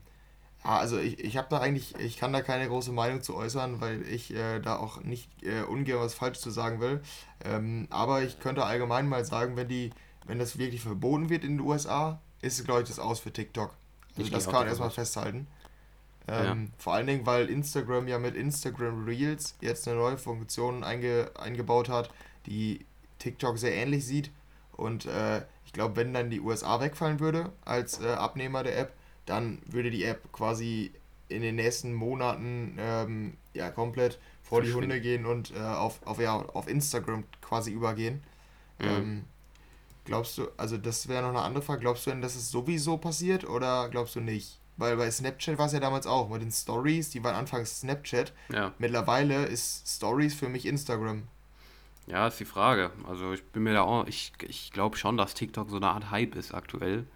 also 0.62 0.98
ich, 0.98 1.18
ich 1.22 1.36
habe 1.36 1.48
da 1.50 1.58
eigentlich, 1.58 1.94
ich 1.98 2.16
kann 2.16 2.32
da 2.32 2.40
keine 2.40 2.68
große 2.68 2.92
Meinung 2.92 3.20
zu 3.22 3.36
äußern, 3.36 3.80
weil 3.80 4.02
ich 4.08 4.34
äh, 4.34 4.60
da 4.60 4.76
auch 4.76 5.02
nicht 5.02 5.28
äh, 5.42 5.62
ungern 5.62 6.00
was 6.00 6.14
falsch 6.14 6.38
zu 6.38 6.50
sagen 6.50 6.80
will. 6.80 7.02
Ähm, 7.44 7.86
aber 7.90 8.22
ich 8.22 8.40
könnte 8.40 8.64
allgemein 8.64 9.08
mal 9.08 9.24
sagen, 9.24 9.56
wenn 9.56 9.68
die, 9.68 9.90
wenn 10.26 10.38
das 10.38 10.58
wirklich 10.58 10.80
verboten 10.80 11.28
wird 11.28 11.44
in 11.44 11.58
den 11.58 11.66
USA, 11.66 12.20
ist 12.40 12.58
es, 12.58 12.64
glaube 12.64 12.82
ich, 12.82 12.88
das 12.88 12.98
aus 12.98 13.20
für 13.20 13.32
TikTok. 13.32 13.74
Also 14.16 14.30
das 14.30 14.44
kann 14.44 14.54
man 14.54 14.68
erstmal 14.68 14.90
festhalten. 14.90 15.46
Ähm, 16.26 16.44
ja. 16.44 16.56
Vor 16.78 16.94
allen 16.94 17.06
Dingen, 17.06 17.26
weil 17.26 17.50
Instagram 17.50 18.08
ja 18.08 18.18
mit 18.18 18.34
Instagram 18.34 19.04
Reels 19.04 19.56
jetzt 19.60 19.86
eine 19.86 19.98
neue 19.98 20.16
Funktion 20.16 20.84
einge, 20.84 21.30
eingebaut 21.38 21.88
hat, 21.88 22.10
die 22.46 22.84
TikTok 23.18 23.58
sehr 23.58 23.74
ähnlich 23.74 24.06
sieht. 24.06 24.30
Und 24.72 25.06
äh, 25.06 25.42
ich 25.66 25.72
glaube, 25.72 25.96
wenn 25.96 26.14
dann 26.14 26.30
die 26.30 26.40
USA 26.40 26.80
wegfallen 26.80 27.20
würde 27.20 27.52
als 27.64 28.00
äh, 28.00 28.08
Abnehmer 28.08 28.62
der 28.62 28.78
App, 28.78 28.92
dann 29.26 29.60
würde 29.66 29.90
die 29.90 30.04
App 30.04 30.32
quasi 30.32 30.92
in 31.28 31.42
den 31.42 31.56
nächsten 31.56 31.92
Monaten 31.92 32.76
ähm, 32.78 33.36
ja 33.54 33.70
komplett 33.70 34.18
vor 34.42 34.62
die 34.62 34.72
Hunde 34.72 35.00
gehen 35.00 35.26
und 35.26 35.52
äh, 35.52 35.58
auf, 35.58 36.06
auf, 36.06 36.20
ja, 36.20 36.36
auf 36.36 36.68
Instagram 36.68 37.24
quasi 37.40 37.70
übergehen. 37.70 38.22
Mhm. 38.78 38.86
Ähm, 38.86 39.24
glaubst 40.04 40.38
du, 40.38 40.48
also 40.56 40.76
das 40.76 41.08
wäre 41.08 41.22
noch 41.22 41.30
eine 41.30 41.42
andere 41.42 41.62
Frage, 41.62 41.80
glaubst 41.80 42.06
du 42.06 42.10
denn, 42.10 42.22
dass 42.22 42.36
es 42.36 42.50
sowieso 42.50 42.96
passiert 42.98 43.48
oder 43.48 43.88
glaubst 43.88 44.16
du 44.16 44.20
nicht? 44.20 44.58
Weil 44.76 44.96
bei 44.96 45.10
Snapchat 45.10 45.56
war 45.56 45.66
es 45.66 45.72
ja 45.72 45.80
damals 45.80 46.06
auch 46.06 46.28
mit 46.28 46.42
den 46.42 46.50
Stories, 46.50 47.10
die 47.10 47.22
waren 47.22 47.36
anfangs 47.36 47.80
Snapchat. 47.80 48.32
Ja. 48.52 48.72
Mittlerweile 48.78 49.44
ist 49.44 49.88
Stories 49.88 50.34
für 50.34 50.48
mich 50.48 50.66
Instagram. 50.66 51.22
Ja, 52.06 52.26
ist 52.26 52.40
die 52.40 52.44
Frage. 52.44 52.90
Also 53.08 53.32
ich 53.32 53.44
bin 53.44 53.62
mir 53.62 53.72
da 53.72 53.82
auch, 53.82 54.06
ich, 54.06 54.32
ich 54.42 54.72
glaube 54.72 54.96
schon, 54.96 55.16
dass 55.16 55.34
TikTok 55.34 55.70
so 55.70 55.76
eine 55.76 55.88
Art 55.88 56.10
Hype 56.10 56.34
ist 56.34 56.52
aktuell. 56.52 57.06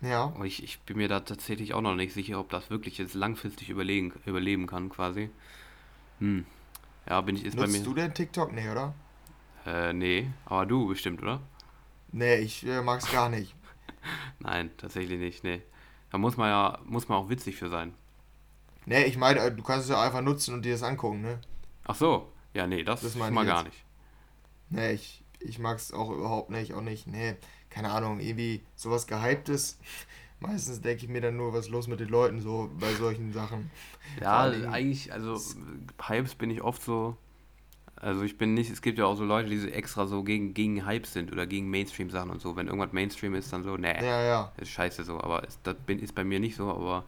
Ja. 0.00 0.24
Und 0.24 0.46
ich, 0.46 0.62
ich 0.62 0.80
bin 0.80 0.96
mir 0.96 1.08
da 1.08 1.20
tatsächlich 1.20 1.74
auch 1.74 1.80
noch 1.80 1.94
nicht 1.94 2.12
sicher, 2.14 2.38
ob 2.38 2.50
das 2.50 2.70
wirklich 2.70 2.98
jetzt 2.98 3.14
langfristig 3.14 3.68
überlegen, 3.68 4.12
überleben 4.24 4.66
kann, 4.66 4.88
quasi. 4.88 5.30
Hm. 6.18 6.46
Ja, 7.08 7.20
bin 7.20 7.36
ich, 7.36 7.44
ist 7.44 7.56
Nutzt 7.56 7.72
bei 7.72 7.78
mir. 7.78 7.84
du 7.84 7.94
denn 7.94 8.14
TikTok? 8.14 8.52
Nee, 8.52 8.68
oder? 8.70 8.94
Äh, 9.66 9.92
nee. 9.92 10.30
Aber 10.44 10.66
du 10.66 10.88
bestimmt, 10.88 11.22
oder? 11.22 11.40
Nee, 12.12 12.36
ich 12.36 12.66
äh, 12.66 12.82
mag's 12.82 13.10
gar 13.10 13.28
nicht. 13.28 13.54
Nein, 14.38 14.70
tatsächlich 14.76 15.18
nicht, 15.18 15.44
nee. 15.44 15.62
Da 16.10 16.18
muss 16.18 16.36
man 16.36 16.48
ja, 16.48 16.78
muss 16.84 17.08
man 17.08 17.18
auch 17.18 17.30
witzig 17.30 17.56
für 17.56 17.70
sein. 17.70 17.94
Nee, 18.84 19.04
ich 19.04 19.16
meine, 19.16 19.40
äh, 19.40 19.50
du 19.52 19.62
kannst 19.62 19.84
es 19.84 19.90
ja 19.90 20.02
einfach 20.02 20.20
nutzen 20.20 20.54
und 20.54 20.64
dir 20.64 20.72
das 20.72 20.82
angucken, 20.82 21.22
ne? 21.22 21.40
Ach 21.84 21.94
so. 21.94 22.30
Ja, 22.54 22.66
nee, 22.66 22.82
das, 22.82 23.00
das 23.00 23.14
mal 23.14 23.46
gar 23.46 23.64
nicht. 23.64 23.84
Nee, 24.68 24.92
ich, 24.92 25.24
ich 25.40 25.58
mag's 25.58 25.92
auch 25.92 26.10
überhaupt 26.10 26.50
nicht, 26.50 26.74
auch 26.74 26.82
nicht. 26.82 27.06
Nee, 27.06 27.36
keine 27.70 27.90
Ahnung, 27.90 28.20
irgendwie 28.20 28.62
sowas 28.76 29.06
Gehyptes. 29.06 29.78
Meistens 30.40 30.80
denke 30.80 31.04
ich 31.04 31.08
mir 31.08 31.20
dann 31.20 31.36
nur, 31.36 31.52
was 31.52 31.66
ist 31.66 31.70
los 31.70 31.86
mit 31.86 32.00
den 32.00 32.08
Leuten 32.08 32.40
so 32.40 32.68
bei 32.78 32.92
solchen 32.94 33.32
Sachen. 33.32 33.70
Ja, 34.20 34.42
eigentlich, 34.42 35.12
also 35.12 35.40
Hypes 36.08 36.34
bin 36.34 36.50
ich 36.50 36.62
oft 36.62 36.82
so. 36.82 37.16
Also 38.02 38.22
ich 38.22 38.36
bin 38.36 38.54
nicht, 38.54 38.68
es 38.68 38.82
gibt 38.82 38.98
ja 38.98 39.06
auch 39.06 39.14
so 39.14 39.24
Leute, 39.24 39.48
die 39.48 39.58
so 39.58 39.68
extra 39.68 40.08
so 40.08 40.24
gegen, 40.24 40.54
gegen 40.54 40.84
Hypes 40.84 41.12
sind 41.12 41.30
oder 41.30 41.46
gegen 41.46 41.70
Mainstream-Sachen 41.70 42.30
und 42.30 42.40
so. 42.40 42.56
Wenn 42.56 42.66
irgendwas 42.66 42.92
Mainstream 42.92 43.36
ist, 43.36 43.52
dann 43.52 43.62
so, 43.62 43.76
nee, 43.76 43.94
ja, 43.94 44.22
ja. 44.22 44.52
ist 44.56 44.70
scheiße 44.70 45.04
so. 45.04 45.20
Aber 45.20 45.46
es, 45.46 45.60
das 45.62 45.76
bin, 45.86 46.00
ist 46.00 46.12
bei 46.12 46.24
mir 46.24 46.40
nicht 46.40 46.56
so, 46.56 46.68
aber 46.68 47.04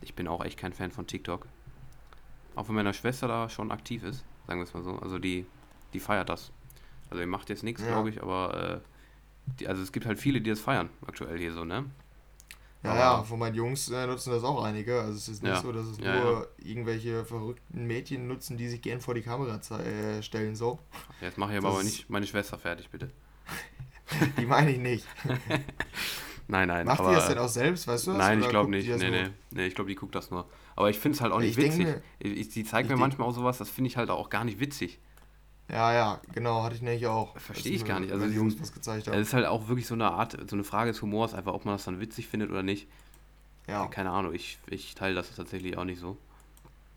ich 0.00 0.14
bin 0.14 0.28
auch 0.28 0.44
echt 0.44 0.56
kein 0.56 0.72
Fan 0.72 0.92
von 0.92 1.08
TikTok. 1.08 1.48
Auch 2.54 2.68
wenn 2.68 2.76
meine 2.76 2.94
Schwester 2.94 3.26
da 3.26 3.48
schon 3.48 3.72
aktiv 3.72 4.04
ist, 4.04 4.24
sagen 4.46 4.60
wir 4.60 4.64
es 4.64 4.72
mal 4.74 4.84
so. 4.84 4.96
Also 5.00 5.18
die, 5.18 5.44
die 5.92 5.98
feiert 5.98 6.28
das. 6.28 6.52
Also 7.10 7.20
ihr 7.20 7.26
macht 7.26 7.48
jetzt 7.48 7.64
nichts, 7.64 7.82
ja. 7.82 7.88
glaube 7.88 8.10
ich, 8.10 8.22
aber 8.22 8.80
äh, 8.84 9.54
die, 9.58 9.66
also 9.66 9.82
es 9.82 9.90
gibt 9.90 10.06
halt 10.06 10.20
viele, 10.20 10.40
die 10.40 10.50
das 10.50 10.60
feiern, 10.60 10.88
aktuell 11.04 11.38
hier 11.38 11.52
so, 11.52 11.64
ne? 11.64 11.84
Ja, 12.82 12.90
Aber 12.90 13.00
ja, 13.00 13.22
von 13.24 13.38
meinen 13.40 13.56
Jungs 13.56 13.90
äh, 13.90 14.06
nutzen 14.06 14.30
das 14.30 14.44
auch 14.44 14.62
einige. 14.62 15.00
Also 15.00 15.16
es 15.16 15.28
ist 15.28 15.42
nicht 15.42 15.52
ja. 15.52 15.60
so, 15.60 15.72
dass 15.72 15.86
es 15.86 15.98
ja, 15.98 16.20
nur 16.20 16.40
ja. 16.40 16.46
irgendwelche 16.58 17.24
verrückten 17.24 17.86
Mädchen 17.86 18.28
nutzen, 18.28 18.56
die 18.56 18.68
sich 18.68 18.80
gern 18.80 19.00
vor 19.00 19.14
die 19.14 19.22
Kamera 19.22 19.56
äh, 19.78 20.22
stellen, 20.22 20.54
so. 20.54 20.78
Jetzt 21.20 21.38
mache 21.38 21.52
ich 21.52 21.58
aber, 21.58 21.70
aber 21.70 21.82
nicht 21.82 22.08
meine 22.08 22.26
Schwester 22.26 22.56
fertig, 22.56 22.88
bitte. 22.90 23.10
die 24.38 24.46
meine 24.46 24.70
ich 24.70 24.78
nicht. 24.78 25.04
nein, 26.46 26.68
nein. 26.68 26.86
Macht 26.86 27.00
aber, 27.00 27.10
die 27.10 27.16
das 27.16 27.28
denn 27.28 27.38
auch 27.38 27.48
selbst, 27.48 27.88
weißt 27.88 28.06
du 28.06 28.10
das? 28.12 28.18
Nein, 28.18 28.40
ich 28.40 28.48
glaube 28.48 28.70
nicht. 28.70 28.88
Nee, 28.88 29.10
nee, 29.10 29.30
nee, 29.50 29.66
ich 29.66 29.74
glaube, 29.74 29.90
die 29.90 29.96
guckt 29.96 30.14
das 30.14 30.30
nur. 30.30 30.48
Aber 30.76 30.88
ich 30.88 31.00
finde 31.00 31.16
es 31.16 31.20
halt 31.20 31.32
auch 31.32 31.40
nicht 31.40 31.58
ich 31.58 31.64
witzig. 31.64 31.84
Denke, 31.84 32.02
ich, 32.20 32.50
die 32.50 32.62
zeigt 32.62 32.88
mir 32.88 32.96
manchmal 32.96 33.26
auch 33.26 33.34
sowas, 33.34 33.58
das 33.58 33.68
finde 33.68 33.88
ich 33.88 33.96
halt 33.96 34.10
auch 34.10 34.30
gar 34.30 34.44
nicht 34.44 34.60
witzig. 34.60 35.00
Ja, 35.70 35.92
ja, 35.92 36.20
genau, 36.32 36.62
hatte 36.62 36.76
ich 36.76 36.82
nämlich 36.82 37.06
auch. 37.06 37.36
Verstehe 37.38 37.72
ich 37.72 37.84
gar 37.84 38.00
nicht. 38.00 38.12
Also 38.12 38.26
die 38.26 38.34
Jungs 38.34 38.58
was 38.60 38.72
gezeigt 38.72 39.06
haben. 39.06 39.18
Es 39.18 39.28
ist 39.28 39.34
halt 39.34 39.46
auch 39.46 39.68
wirklich 39.68 39.86
so 39.86 39.94
eine 39.94 40.10
Art, 40.10 40.36
so 40.48 40.56
eine 40.56 40.64
Frage 40.64 40.92
des 40.92 41.02
Humors, 41.02 41.34
einfach 41.34 41.52
ob 41.52 41.64
man 41.66 41.74
das 41.74 41.84
dann 41.84 42.00
witzig 42.00 42.26
findet 42.26 42.50
oder 42.50 42.62
nicht. 42.62 42.86
Ja. 43.66 43.86
Keine 43.86 44.10
Ahnung, 44.10 44.32
ich, 44.32 44.58
ich 44.68 44.94
teile 44.94 45.14
das 45.14 45.34
tatsächlich 45.34 45.76
auch 45.76 45.84
nicht 45.84 46.00
so. 46.00 46.16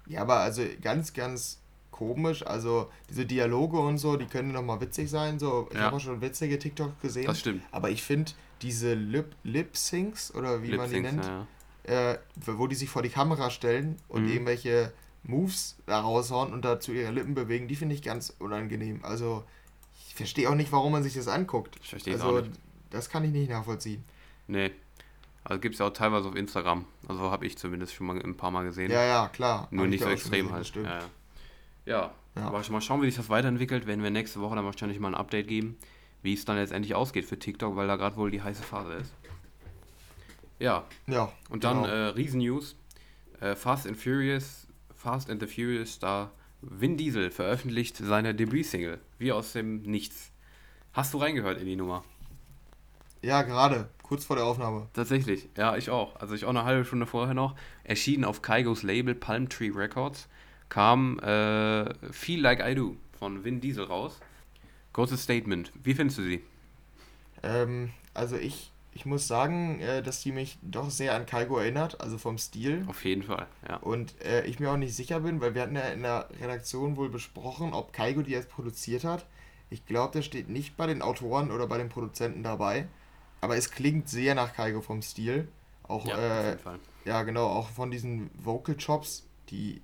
Ja, 0.07 0.21
aber 0.21 0.37
also 0.37 0.63
ganz, 0.81 1.13
ganz 1.13 1.59
komisch. 1.91 2.45
Also 2.47 2.89
diese 3.09 3.25
Dialoge 3.25 3.77
und 3.77 3.97
so, 3.97 4.15
die 4.15 4.25
können 4.25 4.53
nochmal 4.53 4.79
witzig 4.79 5.09
sein. 5.09 5.37
So, 5.37 5.67
ich 5.69 5.77
ja. 5.77 5.83
habe 5.83 5.97
auch 5.97 5.99
schon 5.99 6.21
witzige 6.21 6.57
TikTok 6.57 6.99
gesehen. 7.01 7.27
Das 7.27 7.39
stimmt. 7.39 7.61
Aber 7.71 7.89
ich 7.89 8.01
finde 8.01 8.31
diese 8.61 8.93
Lip, 8.93 9.35
Lip 9.43 9.75
Syncs 9.75 10.33
oder 10.33 10.63
wie 10.63 10.67
Lip 10.67 10.77
man 10.77 10.89
die 10.89 11.01
nennt, 11.01 11.25
ja, 11.25 11.45
ja. 11.87 12.11
Äh, 12.11 12.19
wo 12.35 12.67
die 12.67 12.75
sich 12.75 12.89
vor 12.89 13.01
die 13.01 13.09
Kamera 13.09 13.49
stellen 13.49 13.97
und 14.07 14.23
mhm. 14.23 14.31
irgendwelche 14.31 14.93
Moves 15.23 15.77
da 15.85 15.99
raushauen 15.99 16.53
und 16.53 16.65
dazu 16.65 16.91
ihre 16.91 17.11
Lippen 17.11 17.35
bewegen, 17.35 17.67
die 17.67 17.75
finde 17.75 17.95
ich 17.95 18.01
ganz 18.01 18.33
unangenehm. 18.39 18.99
Also 19.03 19.43
ich 20.07 20.15
verstehe 20.15 20.49
auch 20.49 20.55
nicht, 20.55 20.71
warum 20.71 20.91
man 20.91 21.03
sich 21.03 21.13
das 21.13 21.27
anguckt. 21.27 21.77
Ich 21.81 21.89
verstehe 21.89 22.13
also, 22.13 22.37
auch 22.37 22.41
nicht. 22.41 22.51
Das 22.89 23.09
kann 23.09 23.23
ich 23.23 23.31
nicht 23.31 23.49
nachvollziehen. 23.49 24.03
Nee. 24.47 24.71
Also 25.43 25.59
gibt 25.59 25.75
es 25.75 25.79
ja 25.79 25.87
auch 25.87 25.93
teilweise 25.93 26.27
auf 26.27 26.35
Instagram. 26.35 26.85
Also 27.07 27.31
habe 27.31 27.45
ich 27.45 27.57
zumindest 27.57 27.93
schon 27.93 28.07
mal 28.07 28.21
ein 28.21 28.35
paar 28.35 28.51
Mal 28.51 28.63
gesehen. 28.63 28.91
Ja, 28.91 29.03
ja, 29.03 29.27
klar. 29.29 29.67
Nur 29.71 29.87
nicht 29.87 30.03
so 30.03 30.09
extrem 30.09 30.51
halt. 30.51 30.75
Ja, 30.75 30.81
ja. 30.83 30.99
ja. 31.85 32.11
ja. 32.35 32.41
aber 32.43 32.61
mal 32.69 32.81
schauen, 32.81 33.01
wie 33.01 33.07
sich 33.07 33.15
das 33.15 33.29
weiterentwickelt. 33.29 33.87
Werden 33.87 34.03
wir 34.03 34.11
nächste 34.11 34.41
Woche 34.41 34.55
dann 34.55 34.65
wahrscheinlich 34.65 34.99
mal 34.99 35.09
ein 35.09 35.15
Update 35.15 35.47
geben, 35.47 35.77
wie 36.21 36.33
es 36.33 36.45
dann 36.45 36.57
letztendlich 36.57 36.93
ausgeht 36.93 37.25
für 37.25 37.39
TikTok, 37.39 37.75
weil 37.75 37.87
da 37.87 37.95
gerade 37.95 38.17
wohl 38.17 38.29
die 38.29 38.41
heiße 38.41 38.63
Phase 38.63 38.93
ist. 38.93 39.13
Ja. 40.59 40.83
Ja. 41.07 41.31
Und 41.49 41.63
dann 41.63 41.83
genau. 41.83 41.87
äh, 41.87 42.07
Riesen-News. 42.09 42.75
Äh, 43.39 43.55
Fast 43.55 43.87
and 43.87 43.97
Furious 43.97 44.67
Fast 45.01 45.31
and 45.31 45.41
the 45.41 45.47
Furious 45.47 45.93
Star 45.93 46.29
Vin 46.61 46.95
Diesel 46.95 47.31
veröffentlicht 47.31 47.97
seine 47.97 48.35
Debütsingle, 48.35 48.99
wie 49.17 49.31
aus 49.31 49.53
dem 49.53 49.81
Nichts. 49.81 50.31
Hast 50.93 51.15
du 51.15 51.17
reingehört 51.17 51.59
in 51.59 51.65
die 51.65 51.75
Nummer? 51.75 52.03
Ja, 53.23 53.41
gerade, 53.41 53.89
kurz 54.03 54.25
vor 54.25 54.35
der 54.35 54.45
Aufnahme. 54.45 54.89
Tatsächlich, 54.93 55.49
ja, 55.57 55.75
ich 55.75 55.89
auch. 55.89 56.17
Also 56.17 56.35
ich 56.35 56.45
auch 56.45 56.49
eine 56.49 56.65
halbe 56.65 56.85
Stunde 56.85 57.07
vorher 57.07 57.33
noch. 57.33 57.55
Erschienen 57.83 58.23
auf 58.23 58.43
Kaigos 58.43 58.83
Label 58.83 59.15
Palm 59.15 59.49
Tree 59.49 59.71
Records. 59.73 60.27
Kam 60.69 61.17
äh, 61.19 61.91
Feel 62.11 62.39
Like 62.39 62.59
I 62.63 62.75
Do 62.75 62.95
von 63.17 63.43
Vin 63.43 63.59
Diesel 63.59 63.85
raus. 63.85 64.19
Kurzes 64.93 65.23
Statement. 65.23 65.71
Wie 65.83 65.95
findest 65.95 66.19
du 66.19 66.23
sie? 66.23 66.43
Ähm, 67.41 67.91
also 68.13 68.37
ich 68.37 68.70
ich 68.93 69.05
muss 69.05 69.27
sagen, 69.27 69.79
äh, 69.79 70.03
dass 70.03 70.21
die 70.21 70.31
mich 70.31 70.57
doch 70.61 70.89
sehr 70.89 71.15
an 71.15 71.25
Kaigo 71.25 71.57
erinnert, 71.57 72.01
also 72.01 72.17
vom 72.17 72.37
Stil. 72.37 72.83
Auf 72.87 73.05
jeden 73.05 73.23
Fall, 73.23 73.47
ja. 73.67 73.77
Und 73.77 74.19
äh, 74.21 74.45
ich 74.45 74.59
mir 74.59 74.71
auch 74.71 74.77
nicht 74.77 74.95
sicher 74.95 75.21
bin, 75.21 75.39
weil 75.39 75.55
wir 75.55 75.61
hatten 75.61 75.75
ja 75.75 75.87
in 75.89 76.03
der 76.03 76.27
Redaktion 76.41 76.97
wohl 76.97 77.09
besprochen, 77.09 77.73
ob 77.73 77.93
Kaigo 77.93 78.21
die 78.21 78.33
erst 78.33 78.49
produziert 78.49 79.03
hat. 79.03 79.25
Ich 79.69 79.85
glaube, 79.85 80.13
der 80.13 80.21
steht 80.21 80.49
nicht 80.49 80.75
bei 80.75 80.87
den 80.87 81.01
Autoren 81.01 81.51
oder 81.51 81.67
bei 81.67 81.77
den 81.77 81.87
Produzenten 81.87 82.43
dabei. 82.43 82.87
Aber 83.39 83.55
es 83.55 83.71
klingt 83.71 84.09
sehr 84.09 84.35
nach 84.35 84.53
Kaigo 84.53 84.81
vom 84.81 85.01
Stil. 85.01 85.47
Auch, 85.83 86.05
ja, 86.05 86.17
äh, 86.17 86.39
auf 86.39 86.45
jeden 86.45 86.59
Fall. 86.59 86.79
Ja, 87.05 87.23
genau, 87.23 87.47
auch 87.47 87.69
von 87.69 87.91
diesen 87.91 88.29
Vocal 88.35 88.75
Chops, 88.75 89.25
die 89.49 89.81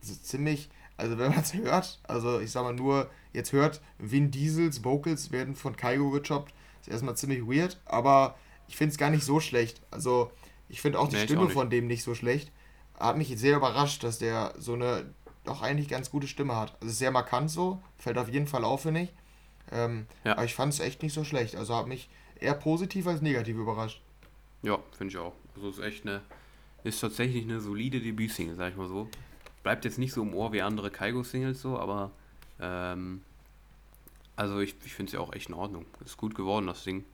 so 0.00 0.14
ziemlich, 0.14 0.70
also 0.96 1.18
wenn 1.18 1.30
man 1.30 1.40
es 1.40 1.54
hört, 1.54 2.00
also 2.02 2.40
ich 2.40 2.50
sag 2.50 2.64
mal 2.64 2.74
nur, 2.74 3.08
jetzt 3.32 3.52
hört, 3.52 3.80
Vin 3.98 4.32
Diesels 4.32 4.82
Vocals 4.84 5.30
werden 5.30 5.54
von 5.54 5.76
Kaigo 5.76 6.10
gechoppt 6.10 6.52
erstmal 6.90 7.16
ziemlich 7.16 7.42
weird, 7.42 7.80
aber 7.84 8.36
ich 8.68 8.76
finde 8.76 8.92
es 8.92 8.98
gar 8.98 9.10
nicht 9.10 9.24
so 9.24 9.40
schlecht. 9.40 9.80
Also, 9.90 10.30
ich 10.68 10.80
finde 10.80 10.98
auch 10.98 11.08
die 11.08 11.16
nee, 11.16 11.24
Stimme 11.24 11.42
auch 11.42 11.50
von 11.50 11.70
dem 11.70 11.86
nicht 11.86 12.02
so 12.02 12.14
schlecht. 12.14 12.52
Hat 12.98 13.16
mich 13.16 13.28
sehr 13.36 13.56
überrascht, 13.56 14.04
dass 14.04 14.18
der 14.18 14.54
so 14.58 14.74
eine 14.74 15.12
doch 15.44 15.62
eigentlich 15.62 15.88
ganz 15.88 16.10
gute 16.10 16.26
Stimme 16.26 16.56
hat. 16.56 16.76
Also 16.80 16.92
sehr 16.94 17.10
markant 17.10 17.50
so, 17.50 17.82
fällt 17.98 18.18
auf 18.18 18.28
jeden 18.28 18.46
Fall 18.46 18.64
auf, 18.64 18.82
finde 18.82 19.02
ich. 19.02 19.12
Ähm, 19.72 20.06
ja. 20.24 20.32
Aber 20.32 20.44
ich 20.44 20.54
fand 20.54 20.72
es 20.72 20.80
echt 20.80 21.02
nicht 21.02 21.14
so 21.14 21.24
schlecht. 21.24 21.56
Also 21.56 21.74
hat 21.74 21.86
mich 21.86 22.10
eher 22.38 22.54
positiv 22.54 23.06
als 23.06 23.22
negativ 23.22 23.56
überrascht. 23.56 24.02
Ja, 24.62 24.78
finde 24.96 25.12
ich 25.12 25.18
auch. 25.18 25.34
Also 25.54 25.70
ist 25.70 25.78
echt 25.78 26.06
eine, 26.06 26.22
ist 26.84 27.00
tatsächlich 27.00 27.44
eine 27.44 27.60
solide 27.60 28.00
Debütsingle, 28.00 28.56
sag 28.56 28.70
ich 28.70 28.76
mal 28.76 28.88
so. 28.88 29.08
Bleibt 29.62 29.84
jetzt 29.84 29.98
nicht 29.98 30.12
so 30.12 30.22
im 30.22 30.34
Ohr 30.34 30.52
wie 30.52 30.62
andere 30.62 30.90
Kaigo-Singles 30.90 31.60
so, 31.60 31.78
aber 31.78 32.10
ähm, 32.60 33.22
also 34.40 34.58
ich, 34.60 34.74
ich 34.86 34.94
finde 34.94 35.10
es 35.10 35.12
ja 35.12 35.20
auch 35.20 35.34
echt 35.34 35.50
in 35.50 35.54
Ordnung. 35.54 35.84
Ist 36.02 36.16
gut 36.16 36.34
geworden, 36.34 36.66
das 36.66 36.82
Ding. 36.82 37.04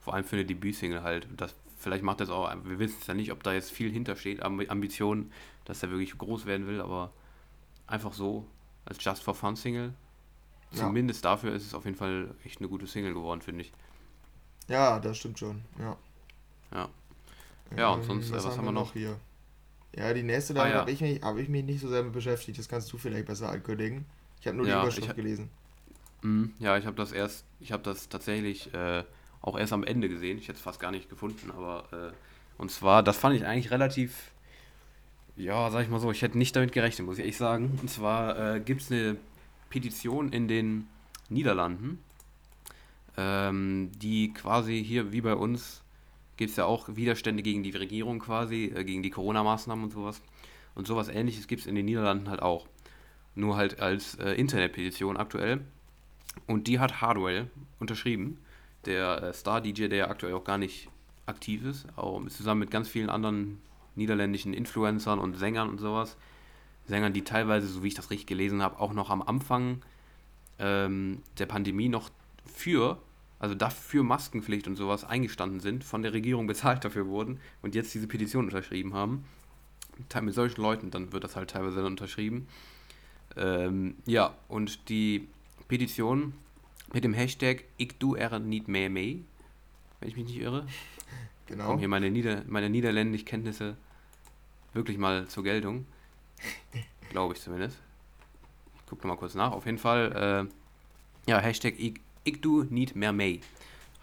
Vor 0.00 0.12
allem 0.12 0.24
für 0.24 0.36
eine 0.36 0.44
Debütsingle 0.44 1.02
halt. 1.02 1.26
Das, 1.34 1.54
vielleicht 1.78 2.04
macht 2.04 2.20
das 2.20 2.28
auch, 2.28 2.54
wir 2.62 2.78
wissen 2.78 2.98
es 3.00 3.06
ja 3.06 3.14
nicht, 3.14 3.32
ob 3.32 3.42
da 3.42 3.54
jetzt 3.54 3.72
viel 3.72 3.90
hintersteht, 3.90 4.42
Ambitionen, 4.42 5.32
dass 5.64 5.82
er 5.82 5.88
wirklich 5.88 6.18
groß 6.18 6.44
werden 6.44 6.66
will, 6.66 6.82
aber 6.82 7.10
einfach 7.86 8.12
so 8.12 8.46
als 8.84 9.02
Just 9.02 9.22
for 9.22 9.34
Fun 9.34 9.56
Single. 9.56 9.94
Ja. 10.72 10.80
Zumindest 10.80 11.24
dafür 11.24 11.54
ist 11.54 11.64
es 11.64 11.72
auf 11.72 11.86
jeden 11.86 11.96
Fall 11.96 12.34
echt 12.44 12.58
eine 12.58 12.68
gute 12.68 12.86
Single 12.86 13.14
geworden, 13.14 13.40
finde 13.40 13.62
ich. 13.62 13.72
Ja, 14.68 15.00
das 15.00 15.16
stimmt 15.16 15.38
schon, 15.38 15.62
ja. 15.78 15.96
Ja. 16.74 16.88
Ja, 17.78 17.88
und 17.88 18.02
sonst, 18.02 18.30
was, 18.30 18.44
was 18.44 18.58
haben 18.58 18.66
wir 18.66 18.72
noch? 18.72 18.92
hier? 18.92 19.18
Ja, 19.96 20.12
die 20.12 20.22
nächste, 20.22 20.52
da 20.52 20.64
ah, 20.64 20.68
ja. 20.68 20.74
habe 20.80 20.90
ich, 20.90 21.00
mich, 21.00 21.22
hab 21.22 21.38
ich 21.38 21.48
mich 21.48 21.64
nicht 21.64 21.80
so 21.80 21.88
sehr 21.88 22.02
mit 22.02 22.12
beschäftigt. 22.12 22.58
Das 22.58 22.68
kannst 22.68 22.92
du 22.92 22.98
vielleicht 22.98 23.26
besser 23.26 23.48
ankündigen. 23.48 24.04
Ich 24.40 24.46
habe 24.46 24.58
nur 24.58 24.66
ja, 24.66 24.80
die 24.80 24.82
Überschrift 24.82 25.08
ich, 25.08 25.16
gelesen. 25.16 25.50
Mh, 26.24 26.48
ja, 26.58 26.78
ich 26.78 26.86
habe 26.86 26.96
das 26.96 27.12
erst, 27.12 27.44
ich 27.60 27.70
habe 27.70 27.82
das 27.82 28.08
tatsächlich 28.08 28.72
äh, 28.72 29.04
auch 29.42 29.58
erst 29.58 29.74
am 29.74 29.84
Ende 29.84 30.08
gesehen. 30.08 30.38
Ich 30.38 30.48
hätte 30.48 30.56
es 30.56 30.62
fast 30.62 30.80
gar 30.80 30.90
nicht 30.90 31.10
gefunden, 31.10 31.50
aber 31.50 31.84
äh, 31.92 32.12
und 32.56 32.70
zwar, 32.70 33.02
das 33.02 33.18
fand 33.18 33.36
ich 33.36 33.44
eigentlich 33.46 33.70
relativ, 33.70 34.32
ja, 35.36 35.70
sag 35.70 35.82
ich 35.82 35.90
mal 35.90 36.00
so, 36.00 36.10
ich 36.10 36.22
hätte 36.22 36.38
nicht 36.38 36.56
damit 36.56 36.72
gerechnet, 36.72 37.06
muss 37.06 37.16
ich 37.18 37.24
ehrlich 37.24 37.36
sagen. 37.36 37.78
Und 37.80 37.90
zwar 37.90 38.56
äh, 38.56 38.60
gibt 38.60 38.80
es 38.80 38.90
eine 38.90 39.16
Petition 39.68 40.32
in 40.32 40.48
den 40.48 40.88
Niederlanden, 41.28 41.98
ähm, 43.18 43.90
die 43.96 44.32
quasi 44.32 44.82
hier 44.82 45.12
wie 45.12 45.20
bei 45.20 45.34
uns 45.34 45.82
gibt 46.36 46.50
es 46.50 46.56
ja 46.56 46.64
auch 46.64 46.88
Widerstände 46.96 47.42
gegen 47.42 47.62
die 47.62 47.70
Regierung 47.70 48.18
quasi, 48.18 48.72
äh, 48.74 48.84
gegen 48.84 49.02
die 49.02 49.10
Corona-Maßnahmen 49.10 49.84
und 49.84 49.92
sowas. 49.92 50.22
Und 50.74 50.86
sowas 50.86 51.08
ähnliches 51.08 51.48
gibt 51.48 51.60
es 51.60 51.66
in 51.66 51.74
den 51.74 51.84
Niederlanden 51.84 52.30
halt 52.30 52.40
auch. 52.40 52.66
Nur 53.34 53.56
halt 53.56 53.80
als 53.80 54.14
äh, 54.16 54.32
Internetpetition 54.32 55.16
aktuell. 55.18 55.60
Und 56.46 56.66
die 56.66 56.78
hat 56.78 57.00
Hardwell 57.00 57.50
unterschrieben, 57.78 58.38
der 58.84 59.22
äh, 59.22 59.32
Star-DJ, 59.32 59.88
der 59.88 59.98
ja 59.98 60.08
aktuell 60.08 60.34
auch 60.34 60.44
gar 60.44 60.58
nicht 60.58 60.88
aktiv 61.26 61.64
ist, 61.64 61.86
auch 61.96 62.24
zusammen 62.28 62.60
mit 62.60 62.70
ganz 62.70 62.88
vielen 62.88 63.08
anderen 63.08 63.60
niederländischen 63.94 64.52
Influencern 64.52 65.18
und 65.18 65.36
Sängern 65.36 65.68
und 65.68 65.78
sowas. 65.78 66.16
Sängern, 66.86 67.12
die 67.12 67.22
teilweise, 67.22 67.66
so 67.66 67.82
wie 67.82 67.88
ich 67.88 67.94
das 67.94 68.10
richtig 68.10 68.26
gelesen 68.26 68.62
habe, 68.62 68.78
auch 68.78 68.92
noch 68.92 69.08
am 69.08 69.22
Anfang 69.22 69.80
ähm, 70.58 71.22
der 71.38 71.46
Pandemie 71.46 71.88
noch 71.88 72.10
für 72.44 72.98
also 73.44 73.54
dafür 73.54 74.04
Maskenpflicht 74.04 74.66
und 74.68 74.76
sowas 74.76 75.04
eingestanden 75.04 75.60
sind, 75.60 75.84
von 75.84 76.02
der 76.02 76.14
Regierung 76.14 76.46
bezahlt 76.48 76.84
dafür 76.84 77.06
wurden 77.06 77.40
und 77.62 77.74
jetzt 77.74 77.94
diese 77.94 78.06
Petition 78.06 78.46
unterschrieben 78.46 78.94
haben. 78.94 79.24
Mit 80.22 80.34
solchen 80.34 80.60
Leuten, 80.60 80.90
dann 80.90 81.12
wird 81.12 81.22
das 81.22 81.36
halt 81.36 81.50
teilweise 81.50 81.76
dann 81.76 81.86
unterschrieben. 81.86 82.48
Ähm, 83.36 83.96
ja, 84.06 84.34
und 84.48 84.88
die 84.88 85.28
Petition 85.68 86.34
mit 86.92 87.04
dem 87.04 87.14
Hashtag 87.14 87.64
Ich 87.76 87.98
du 87.98 88.14
er 88.14 88.38
nicht 88.38 88.68
mehr 88.68 88.90
mehr, 88.90 89.16
wenn 90.00 90.08
ich 90.08 90.16
mich 90.16 90.26
nicht 90.26 90.38
irre. 90.38 90.66
Genau. 91.46 91.66
Kommen 91.66 91.78
hier 91.78 91.88
meine, 91.88 92.10
Nieder 92.10 92.42
meine 92.46 92.70
niederländischen 92.70 93.26
Kenntnisse 93.26 93.76
wirklich 94.72 94.98
mal 94.98 95.26
zur 95.28 95.44
Geltung. 95.44 95.86
Glaube 97.10 97.34
ich 97.34 97.40
zumindest. 97.40 97.78
Ich 98.76 98.86
gucke 98.86 99.02
nochmal 99.02 99.18
kurz 99.18 99.34
nach. 99.34 99.52
Auf 99.52 99.66
jeden 99.66 99.78
Fall, 99.78 100.48
äh, 101.26 101.30
ja, 101.30 101.38
Hashtag 101.38 101.74
ich, 101.78 102.00
ich 102.24 102.40
do 102.40 102.64
nicht 102.64 102.96
mehr 102.96 103.12
May. 103.12 103.40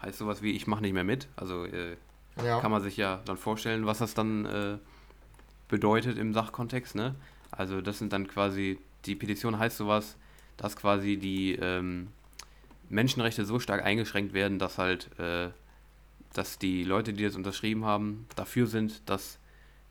Heißt 0.00 0.18
sowas 0.18 0.42
wie, 0.42 0.52
ich 0.52 0.66
mache 0.66 0.82
nicht 0.82 0.92
mehr 0.92 1.04
mit. 1.04 1.28
Also 1.36 1.64
äh, 1.64 1.96
ja. 2.44 2.60
kann 2.60 2.70
man 2.70 2.82
sich 2.82 2.96
ja 2.96 3.20
dann 3.24 3.36
vorstellen, 3.36 3.86
was 3.86 3.98
das 3.98 4.14
dann 4.14 4.46
äh, 4.46 4.78
bedeutet 5.68 6.18
im 6.18 6.34
Sachkontext. 6.34 6.94
Ne? 6.94 7.14
Also 7.50 7.80
das 7.80 7.98
sind 7.98 8.12
dann 8.12 8.26
quasi, 8.26 8.78
die 9.04 9.14
Petition 9.14 9.58
heißt 9.58 9.76
sowas, 9.76 10.16
dass 10.56 10.76
quasi 10.76 11.16
die 11.16 11.54
ähm, 11.54 12.08
Menschenrechte 12.88 13.44
so 13.44 13.58
stark 13.58 13.84
eingeschränkt 13.84 14.34
werden, 14.34 14.58
dass 14.58 14.78
halt, 14.78 15.10
äh, 15.18 15.48
dass 16.32 16.58
die 16.58 16.84
Leute, 16.84 17.12
die 17.12 17.24
das 17.24 17.36
unterschrieben 17.36 17.84
haben, 17.84 18.26
dafür 18.36 18.66
sind, 18.66 19.08
dass 19.08 19.38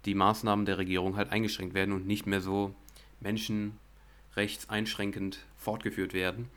die 0.05 0.15
Maßnahmen 0.15 0.65
der 0.65 0.77
Regierung 0.77 1.15
halt 1.15 1.31
eingeschränkt 1.31 1.73
werden 1.73 1.93
und 1.93 2.05
nicht 2.07 2.25
mehr 2.25 2.41
so 2.41 2.75
menschenrechtseinschränkend 3.19 5.39
fortgeführt 5.57 6.13
werden. 6.13 6.49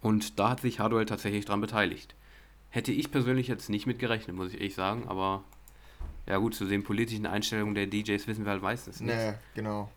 Und 0.00 0.38
da 0.38 0.50
hat 0.50 0.60
sich 0.60 0.80
Hardwell 0.80 1.06
tatsächlich 1.06 1.44
dran 1.44 1.60
beteiligt. 1.60 2.14
Hätte 2.70 2.92
ich 2.92 3.10
persönlich 3.10 3.48
jetzt 3.48 3.68
nicht 3.70 3.86
mit 3.86 3.98
gerechnet, 3.98 4.36
muss 4.36 4.48
ich 4.48 4.54
ehrlich 4.54 4.74
sagen, 4.74 5.08
aber 5.08 5.42
ja 6.26 6.38
gut, 6.38 6.54
zu 6.54 6.66
den 6.66 6.84
politischen 6.84 7.26
Einstellungen 7.26 7.74
der 7.74 7.86
DJs 7.86 8.26
wissen 8.26 8.44
wir 8.44 8.52
halt 8.52 8.62
meistens 8.62 9.00
nicht. 9.00 9.14
Nee, 9.14 9.34
genau. 9.54 9.90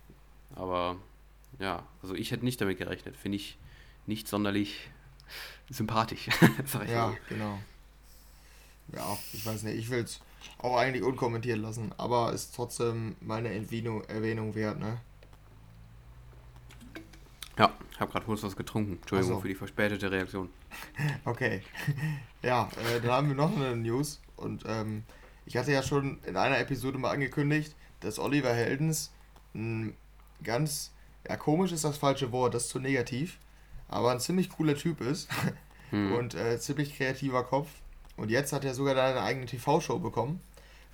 Aber 0.56 0.98
ja, 1.58 1.86
also 2.02 2.16
ich 2.16 2.32
hätte 2.32 2.46
nicht 2.46 2.62
damit 2.62 2.78
gerechnet. 2.78 3.18
Finde 3.18 3.38
ich 3.38 3.58
nicht 4.06 4.28
sonderlich 4.28 4.90
sympathisch. 5.70 6.30
ja, 6.88 7.16
genau. 7.28 7.60
Ja, 8.96 9.18
ich 9.34 9.46
weiß 9.46 9.64
nicht, 9.64 9.78
ich 9.78 9.90
will 9.90 10.04
es 10.04 10.20
auch 10.58 10.78
eigentlich 10.78 11.04
unkommentiert 11.04 11.60
lassen, 11.60 11.94
aber 11.98 12.34
ist 12.34 12.56
trotzdem 12.56 13.16
meine 13.20 13.50
Erwähnung 13.54 14.56
wert, 14.56 14.80
ne? 14.80 15.00
Ja, 17.58 17.74
ich 17.92 18.00
habe 18.00 18.10
gerade 18.10 18.26
kurz 18.26 18.42
was 18.42 18.56
getrunken. 18.56 18.94
Entschuldigung 18.94 19.36
so. 19.36 19.42
für 19.42 19.50
die 19.50 19.56
verspätete 19.56 20.10
Reaktion. 20.10 20.50
Okay. 21.26 21.62
Ja, 22.42 22.70
äh, 22.96 23.02
dann 23.02 23.12
haben 23.12 23.28
wir 23.28 23.36
noch 23.36 23.54
eine 23.54 23.76
News. 23.76 24.22
Und 24.38 24.64
ähm, 24.66 25.04
ich 25.46 25.58
hatte 25.58 25.74
ja 25.74 25.84
schon 25.84 26.20
in 26.24 26.38
einer 26.38 26.58
Episode 26.58 26.98
mal 26.98 27.12
angekündigt, 27.12 27.76
dass 28.00 28.18
Oliver 28.18 28.54
Heldens 28.54 29.12
ein 29.54 29.94
ganz, 30.42 30.94
ja, 31.30 31.38
komisch 31.38 31.72
ist 31.72 31.86
das 31.86 31.98
falsche 31.98 32.32
Wort, 32.32 32.56
das 32.56 32.64
ist 32.64 32.70
zu 32.70 32.80
negativ, 32.80 33.38
aber 33.88 34.12
ein 34.12 34.20
ziemlich 34.20 34.50
cooler 34.50 34.76
Typ 34.76 35.00
ist. 35.02 35.30
Hm. 35.92 36.14
Und 36.14 36.36
äh, 36.36 36.60
ziemlich 36.60 36.96
kreativer 36.96 37.44
Kopf. 37.44 37.68
Und 38.16 38.30
jetzt 38.30 38.54
hat 38.54 38.64
er 38.64 38.76
sogar 38.76 38.96
eine 38.96 39.22
eigene 39.22 39.48
TV-Show 39.48 39.98
bekommen. 39.98 40.40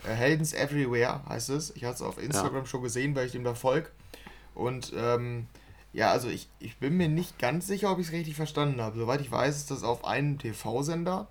Äh, 0.05 0.13
Heldens 0.13 0.53
Everywhere 0.53 1.21
heißt 1.27 1.49
es. 1.49 1.75
Ich 1.75 1.83
hatte 1.83 1.95
es 1.95 2.01
auf 2.01 2.17
Instagram 2.17 2.61
ja. 2.61 2.65
schon 2.65 2.81
gesehen, 2.81 3.13
weil 3.13 3.25
ich 3.25 3.33
dem 3.33 3.43
da 3.43 3.55
folge. 3.55 3.89
Und 4.53 4.93
ähm, 4.95 5.47
ja, 5.91 6.11
also 6.11 6.29
ich, 6.29 6.47
ich 6.59 6.77
bin 6.77 6.95
mir 6.95 7.09
nicht 7.09 7.39
ganz 7.39 7.67
sicher, 7.67 7.91
ob 7.91 7.99
ich 7.99 8.07
es 8.07 8.13
richtig 8.13 8.37
verstanden 8.37 8.79
habe. 8.79 8.97
Soweit 8.97 9.19
ich 9.19 9.29
weiß, 9.29 9.57
ist 9.57 9.69
das 9.69 9.83
auf 9.83 10.05
einem 10.05 10.39
TV-Sender 10.39 11.27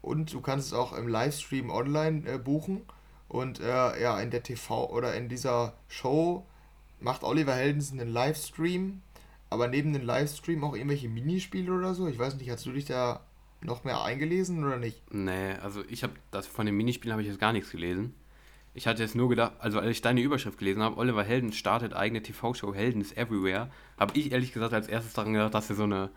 und 0.00 0.32
du 0.32 0.40
kannst 0.40 0.68
es 0.68 0.72
auch 0.72 0.94
im 0.94 1.06
Livestream 1.06 1.68
online 1.68 2.26
äh, 2.26 2.38
buchen. 2.38 2.80
Und 3.28 3.60
äh, 3.60 4.02
ja, 4.02 4.18
in 4.20 4.30
der 4.30 4.42
TV 4.42 4.88
oder 4.88 5.14
in 5.14 5.28
dieser 5.28 5.74
Show 5.88 6.46
macht 7.02 7.24
Oliver 7.24 7.54
Heldens 7.54 7.92
einen 7.92 8.08
Livestream, 8.08 9.02
aber 9.50 9.68
neben 9.68 9.92
dem 9.92 10.04
Livestream 10.04 10.64
auch 10.64 10.74
irgendwelche 10.74 11.08
Minispiele 11.08 11.72
oder 11.72 11.94
so. 11.94 12.06
Ich 12.06 12.18
weiß 12.18 12.36
nicht, 12.36 12.50
hast 12.50 12.64
du 12.66 12.72
dich 12.72 12.84
da 12.84 13.20
noch 13.60 13.84
mehr 13.84 14.02
eingelesen 14.02 14.64
oder 14.64 14.78
nicht? 14.78 15.02
Nee, 15.12 15.52
also 15.62 15.82
ich 15.88 16.02
habe 16.02 16.14
das 16.30 16.46
von 16.46 16.66
den 16.66 16.76
Minispielen 16.76 17.12
habe 17.12 17.22
ich 17.22 17.28
jetzt 17.28 17.40
gar 17.40 17.52
nichts 17.52 17.70
gelesen. 17.70 18.14
Ich 18.74 18.86
hatte 18.86 19.02
jetzt 19.02 19.14
nur 19.14 19.28
gedacht, 19.28 19.52
also 19.58 19.78
als 19.78 19.90
ich 19.90 20.00
deine 20.00 20.22
Überschrift 20.22 20.58
gelesen 20.58 20.82
habe, 20.82 20.96
Oliver 20.96 21.22
Helden 21.22 21.52
startet 21.52 21.92
eigene 21.92 22.22
TV-Show 22.22 22.74
Helden 22.74 23.02
is 23.02 23.14
Everywhere, 23.16 23.70
habe 23.98 24.18
ich 24.18 24.32
ehrlich 24.32 24.52
gesagt 24.52 24.72
als 24.72 24.88
erstes 24.88 25.12
daran 25.12 25.34
gedacht, 25.34 25.52
dass 25.52 25.68
er 25.68 25.76
so 25.76 25.82
eine, 25.82 26.10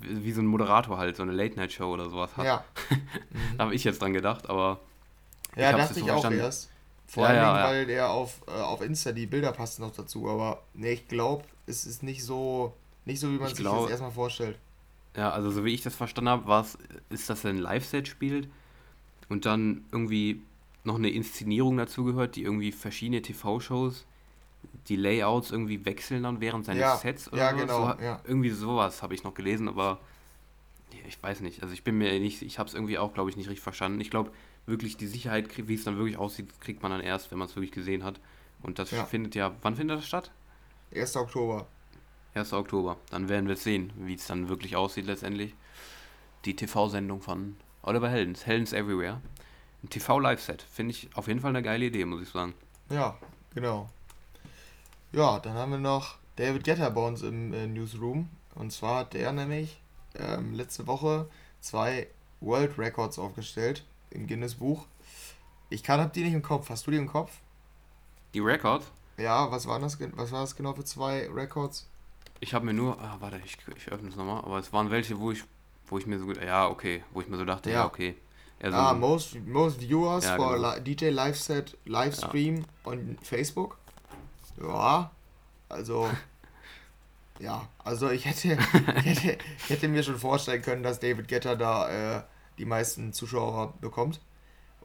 wie 0.00 0.32
so 0.32 0.42
ein 0.42 0.46
Moderator 0.46 0.98
halt, 0.98 1.16
so 1.16 1.22
eine 1.22 1.32
Late-Night-Show 1.32 1.86
oder 1.86 2.10
sowas 2.10 2.36
hat. 2.36 2.44
Ja. 2.44 2.64
da 3.56 3.64
habe 3.64 3.74
ich 3.74 3.84
jetzt 3.84 4.02
dran 4.02 4.12
gedacht, 4.12 4.50
aber. 4.50 4.80
Ja, 5.54 5.72
dachte 5.72 6.00
ich 6.00 6.00
so 6.00 6.04
auch 6.06 6.20
verstanden. 6.22 6.40
erst. 6.40 6.70
Vor 7.06 7.24
ja, 7.24 7.30
allem, 7.30 7.38
ja, 7.38 7.64
weil 7.64 7.86
der 7.86 8.10
auf, 8.10 8.42
äh, 8.48 8.50
auf 8.50 8.82
Insta 8.82 9.12
die 9.12 9.26
Bilder 9.26 9.52
passen 9.52 9.82
noch 9.82 9.92
dazu, 9.94 10.28
aber 10.28 10.62
ne, 10.74 10.90
ich 10.90 11.06
glaube, 11.08 11.44
es 11.66 11.86
ist 11.86 12.02
nicht 12.02 12.24
so, 12.24 12.74
nicht 13.04 13.20
so, 13.20 13.28
wie 13.28 13.38
man 13.38 13.48
ich 13.48 13.54
sich 13.54 13.60
glaub, 13.60 13.82
das 13.82 13.90
erstmal 13.90 14.10
vorstellt. 14.10 14.58
Ja, 15.16 15.30
also 15.30 15.50
so 15.50 15.64
wie 15.64 15.72
ich 15.72 15.82
das 15.82 15.94
verstanden 15.94 16.28
habe, 16.28 16.66
ist, 17.08 17.30
dass 17.30 17.44
er 17.44 17.50
ein 17.50 17.58
Live-Set 17.58 18.08
spielt 18.08 18.48
und 19.28 19.46
dann 19.46 19.84
irgendwie 19.92 20.42
noch 20.84 20.96
eine 20.96 21.10
Inszenierung 21.10 21.76
dazu 21.76 22.04
gehört, 22.04 22.36
die 22.36 22.42
irgendwie 22.42 22.72
verschiedene 22.72 23.22
TV-Shows, 23.22 24.04
die 24.88 24.96
Layouts 24.96 25.50
irgendwie 25.50 25.84
wechseln 25.84 26.22
dann 26.22 26.40
während 26.40 26.64
seines 26.64 26.80
ja, 26.80 26.96
Sets 26.96 27.32
oder 27.32 27.38
ja, 27.38 27.50
so. 27.50 27.56
Genau, 27.56 27.92
so, 27.92 28.02
ja. 28.02 28.20
Irgendwie 28.24 28.50
sowas 28.50 29.02
habe 29.02 29.14
ich 29.14 29.24
noch 29.24 29.34
gelesen, 29.34 29.68
aber 29.68 29.98
ich 31.08 31.22
weiß 31.22 31.40
nicht. 31.40 31.62
Also 31.62 31.74
ich 31.74 31.82
bin 31.82 31.98
mir 31.98 32.18
nicht, 32.20 32.42
ich 32.42 32.58
habe 32.58 32.68
es 32.68 32.74
irgendwie 32.74 32.98
auch, 32.98 33.14
glaube 33.14 33.30
ich, 33.30 33.36
nicht 33.36 33.48
richtig 33.48 33.62
verstanden. 33.62 34.00
Ich 34.00 34.10
glaube, 34.10 34.30
wirklich 34.66 34.96
die 34.96 35.06
Sicherheit, 35.06 35.48
wie 35.68 35.74
es 35.74 35.84
dann 35.84 35.96
wirklich 35.96 36.18
aussieht, 36.18 36.60
kriegt 36.60 36.82
man 36.82 36.90
dann 36.90 37.00
erst, 37.00 37.30
wenn 37.30 37.38
man 37.38 37.48
es 37.48 37.56
wirklich 37.56 37.72
gesehen 37.72 38.04
hat. 38.04 38.20
Und 38.62 38.78
das 38.78 38.90
ja. 38.90 39.04
findet 39.04 39.34
ja, 39.34 39.54
wann 39.62 39.76
findet 39.76 39.98
das 39.98 40.06
statt? 40.06 40.30
1. 40.94 41.16
Oktober. 41.16 41.66
1. 42.34 42.52
Oktober. 42.52 42.96
Dann 43.10 43.28
werden 43.28 43.48
wir 43.48 43.56
sehen, 43.56 43.92
wie 43.96 44.14
es 44.14 44.26
dann 44.26 44.48
wirklich 44.48 44.76
aussieht 44.76 45.06
letztendlich. 45.06 45.54
Die 46.44 46.54
TV-Sendung 46.54 47.22
von 47.22 47.56
Oliver 47.82 48.08
Heldens, 48.08 48.46
Heldens 48.46 48.72
Everywhere. 48.72 49.20
Ein 49.82 49.90
TV-Live-Set. 49.90 50.62
Finde 50.62 50.92
ich 50.92 51.08
auf 51.14 51.28
jeden 51.28 51.40
Fall 51.40 51.50
eine 51.50 51.62
geile 51.62 51.86
Idee, 51.86 52.04
muss 52.04 52.22
ich 52.22 52.28
sagen. 52.28 52.54
Ja, 52.90 53.16
genau. 53.54 53.88
Ja, 55.12 55.38
dann 55.38 55.54
haben 55.54 55.72
wir 55.72 55.78
noch 55.78 56.16
David 56.36 56.64
Getter 56.64 56.90
bei 56.90 57.06
uns 57.06 57.22
im 57.22 57.52
äh, 57.52 57.66
Newsroom. 57.66 58.28
Und 58.54 58.72
zwar 58.72 59.00
hat 59.00 59.14
der 59.14 59.32
nämlich 59.32 59.80
ähm, 60.14 60.54
letzte 60.54 60.86
Woche 60.86 61.28
zwei 61.60 62.08
World 62.40 62.78
Records 62.78 63.18
aufgestellt 63.18 63.84
im 64.16 64.26
Guinness-Buch. 64.26 64.86
Ich 65.70 65.82
kann, 65.82 66.00
hab 66.00 66.12
die 66.12 66.22
nicht 66.22 66.34
im 66.34 66.42
Kopf. 66.42 66.68
Hast 66.70 66.86
du 66.86 66.90
die 66.90 66.96
im 66.96 67.06
Kopf? 67.06 67.32
Die 68.34 68.40
Records? 68.40 68.86
Ja, 69.18 69.50
was 69.50 69.66
waren 69.66 69.82
das, 69.82 69.98
was 70.14 70.32
war 70.32 70.40
das 70.42 70.56
genau 70.56 70.74
für 70.74 70.84
zwei 70.84 71.28
Records? 71.28 71.88
Ich 72.40 72.52
habe 72.52 72.66
mir 72.66 72.74
nur, 72.74 73.00
ah, 73.00 73.16
warte, 73.20 73.40
ich, 73.44 73.56
ich 73.76 73.88
öffne 73.88 74.08
es 74.08 74.16
nochmal, 74.16 74.42
aber 74.44 74.58
es 74.58 74.72
waren 74.72 74.90
welche, 74.90 75.18
wo 75.18 75.32
ich, 75.32 75.42
wo 75.86 75.98
ich 75.98 76.06
mir 76.06 76.18
so, 76.18 76.30
ja, 76.32 76.68
okay, 76.68 77.02
wo 77.12 77.20
ich 77.20 77.28
mir 77.28 77.38
so 77.38 77.44
dachte, 77.44 77.70
ja, 77.70 77.76
ja 77.76 77.86
okay. 77.86 78.16
Also, 78.60 78.76
ah, 78.76 78.94
most, 78.94 79.36
most 79.46 79.80
viewers 79.80 80.24
ja, 80.24 80.36
for 80.36 80.54
genau. 80.54 80.78
DJ 80.78 81.08
Live 81.08 81.38
Set, 81.38 81.76
Livestream 81.84 82.58
ja. 82.58 82.64
on 82.84 83.18
Facebook. 83.22 83.78
Ja, 84.60 85.10
also. 85.68 86.10
ja, 87.38 87.68
also 87.84 88.10
ich 88.10 88.24
hätte, 88.24 88.58
ich 89.04 89.24
hätte, 89.24 89.44
ich 89.58 89.70
hätte 89.70 89.88
mir 89.88 90.02
schon 90.02 90.18
vorstellen 90.18 90.62
können, 90.62 90.82
dass 90.82 91.00
David 91.00 91.28
Getter 91.28 91.56
da 91.56 92.18
äh, 92.18 92.22
die 92.58 92.64
meisten 92.64 93.12
Zuschauer 93.12 93.74
bekommt. 93.80 94.20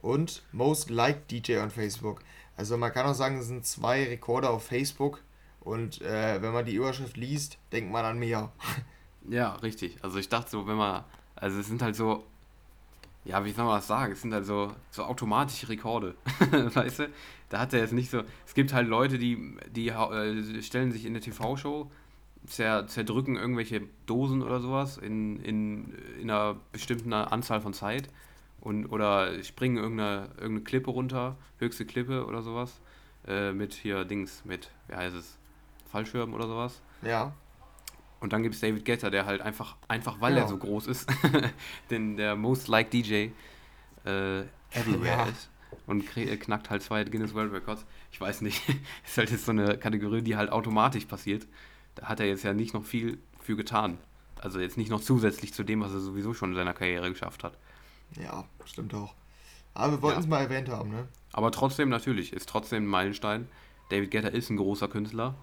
Und 0.00 0.42
Most 0.52 0.90
Liked 0.90 1.30
DJ 1.30 1.58
on 1.58 1.70
Facebook. 1.70 2.22
Also 2.56 2.76
man 2.76 2.92
kann 2.92 3.06
auch 3.06 3.14
sagen, 3.14 3.38
es 3.38 3.46
sind 3.46 3.64
zwei 3.64 4.04
Rekorde 4.04 4.50
auf 4.50 4.64
Facebook. 4.66 5.22
Und 5.60 6.02
äh, 6.02 6.42
wenn 6.42 6.52
man 6.52 6.64
die 6.64 6.74
Überschrift 6.74 7.16
liest, 7.16 7.58
denkt 7.72 7.92
man 7.92 8.04
an 8.04 8.18
mehr. 8.18 8.52
Ja, 9.28 9.52
richtig. 9.54 9.98
Also 10.02 10.18
ich 10.18 10.28
dachte 10.28 10.50
so, 10.50 10.66
wenn 10.66 10.74
man, 10.74 11.04
also 11.36 11.60
es 11.60 11.68
sind 11.68 11.80
halt 11.80 11.94
so, 11.94 12.24
ja, 13.24 13.44
wie 13.44 13.52
soll 13.52 13.64
man 13.64 13.76
das 13.76 13.86
sagen? 13.86 14.12
Es 14.12 14.22
sind 14.22 14.34
halt 14.34 14.44
so, 14.44 14.74
so 14.90 15.04
automatische 15.04 15.68
Rekorde. 15.68 16.16
weißt 16.50 16.98
du? 16.98 17.08
Da 17.48 17.60
hat 17.60 17.72
er 17.72 17.80
jetzt 17.80 17.92
nicht 17.92 18.10
so. 18.10 18.22
Es 18.46 18.54
gibt 18.54 18.72
halt 18.72 18.88
Leute, 18.88 19.18
die, 19.18 19.56
die 19.70 19.90
äh, 19.90 20.62
stellen 20.62 20.90
sich 20.90 21.04
in 21.04 21.12
der 21.12 21.22
TV-Show, 21.22 21.90
zer, 22.46 22.86
zerdrücken 22.86 23.36
irgendwelche 23.36 23.82
Dosen 24.06 24.42
oder 24.42 24.60
sowas 24.60 24.98
in, 24.98 25.40
in, 25.40 25.94
in 26.20 26.30
einer 26.30 26.56
bestimmten 26.72 27.12
Anzahl 27.12 27.60
von 27.60 27.72
Zeit 27.72 28.08
und 28.60 28.86
oder 28.86 29.42
springen 29.42 29.76
irgendeine, 29.76 30.28
irgendeine 30.36 30.62
Klippe 30.62 30.90
runter, 30.90 31.36
höchste 31.58 31.84
Klippe 31.84 32.26
oder 32.26 32.42
sowas. 32.42 32.80
Äh, 33.26 33.52
mit 33.52 33.72
hier 33.72 34.04
Dings, 34.04 34.44
mit, 34.44 34.70
wie 34.88 34.94
heißt 34.94 35.14
es? 35.14 35.38
Fallschirm 35.90 36.34
oder 36.34 36.46
sowas. 36.48 36.80
Ja. 37.02 37.32
Und 38.20 38.32
dann 38.32 38.42
gibt 38.42 38.54
es 38.54 38.60
David 38.60 38.84
Guetta, 38.84 39.10
der 39.10 39.26
halt 39.26 39.40
einfach, 39.40 39.76
einfach 39.88 40.20
weil 40.20 40.34
ja. 40.34 40.42
er 40.42 40.48
so 40.48 40.56
groß 40.56 40.86
ist, 40.86 41.08
den 41.90 42.16
der 42.16 42.36
Most 42.36 42.68
Like 42.68 42.90
DJ 42.90 43.28
äh, 44.04 44.40
everywhere 44.70 45.06
ja. 45.06 45.24
ist. 45.24 45.50
Und 45.86 46.04
knackt 46.06 46.70
halt 46.70 46.82
zwei 46.82 47.02
Guinness 47.04 47.34
World 47.34 47.52
Records. 47.52 47.84
Ich 48.12 48.20
weiß 48.20 48.42
nicht, 48.42 48.62
ist 49.04 49.18
halt 49.18 49.30
jetzt 49.30 49.44
so 49.44 49.52
eine 49.52 49.76
Kategorie, 49.76 50.22
die 50.22 50.36
halt 50.36 50.50
automatisch 50.50 51.04
passiert. 51.04 51.46
Da 51.94 52.06
hat 52.06 52.20
er 52.20 52.26
jetzt 52.26 52.42
ja 52.42 52.52
nicht 52.52 52.74
noch 52.74 52.84
viel 52.84 53.18
für 53.40 53.56
getan. 53.56 53.98
Also 54.40 54.58
jetzt 54.58 54.76
nicht 54.76 54.90
noch 54.90 55.00
zusätzlich 55.00 55.54
zu 55.54 55.62
dem, 55.62 55.80
was 55.80 55.92
er 55.92 56.00
sowieso 56.00 56.34
schon 56.34 56.50
in 56.50 56.56
seiner 56.56 56.74
Karriere 56.74 57.10
geschafft 57.10 57.44
hat. 57.44 57.56
Ja, 58.20 58.44
stimmt 58.64 58.94
auch. 58.94 59.14
Aber 59.74 59.94
wir 59.94 60.02
wollten 60.02 60.20
es 60.20 60.26
ja. 60.26 60.30
mal 60.30 60.40
erwähnt 60.40 60.68
haben, 60.68 60.90
ne? 60.90 61.08
Aber 61.32 61.50
trotzdem 61.50 61.88
natürlich, 61.88 62.32
ist 62.32 62.48
trotzdem 62.48 62.84
ein 62.84 62.88
Meilenstein. 62.88 63.48
David 63.90 64.10
Guetta 64.10 64.28
ist 64.28 64.50
ein 64.50 64.56
großer 64.56 64.88
Künstler 64.88 65.34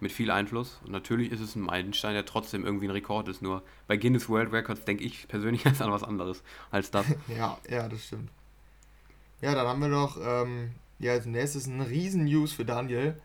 mit 0.00 0.12
viel 0.12 0.30
Einfluss. 0.30 0.80
Und 0.84 0.92
natürlich 0.92 1.32
ist 1.32 1.40
es 1.40 1.56
ein 1.56 1.62
Meilenstein, 1.62 2.14
der 2.14 2.26
trotzdem 2.26 2.64
irgendwie 2.64 2.86
ein 2.86 2.90
Rekord 2.90 3.28
ist. 3.28 3.42
Nur 3.42 3.62
bei 3.86 3.96
Guinness 3.96 4.28
World 4.28 4.52
Records 4.52 4.84
denke 4.84 5.04
ich 5.04 5.28
persönlich 5.28 5.64
erst 5.66 5.82
an 5.82 5.90
was 5.90 6.02
anderes 6.02 6.42
als 6.70 6.90
das. 6.90 7.06
ja, 7.28 7.58
ja, 7.68 7.88
das 7.88 8.04
stimmt. 8.04 8.30
Ja, 9.40 9.54
dann 9.54 9.66
haben 9.66 9.80
wir 9.80 9.88
noch 9.88 10.18
ähm, 10.20 10.72
ja, 10.98 11.12
als 11.12 11.26
nächstes 11.26 11.66
ein 11.66 11.80
Riesen-News 11.80 12.52
für 12.52 12.64
Daniel. 12.64 13.20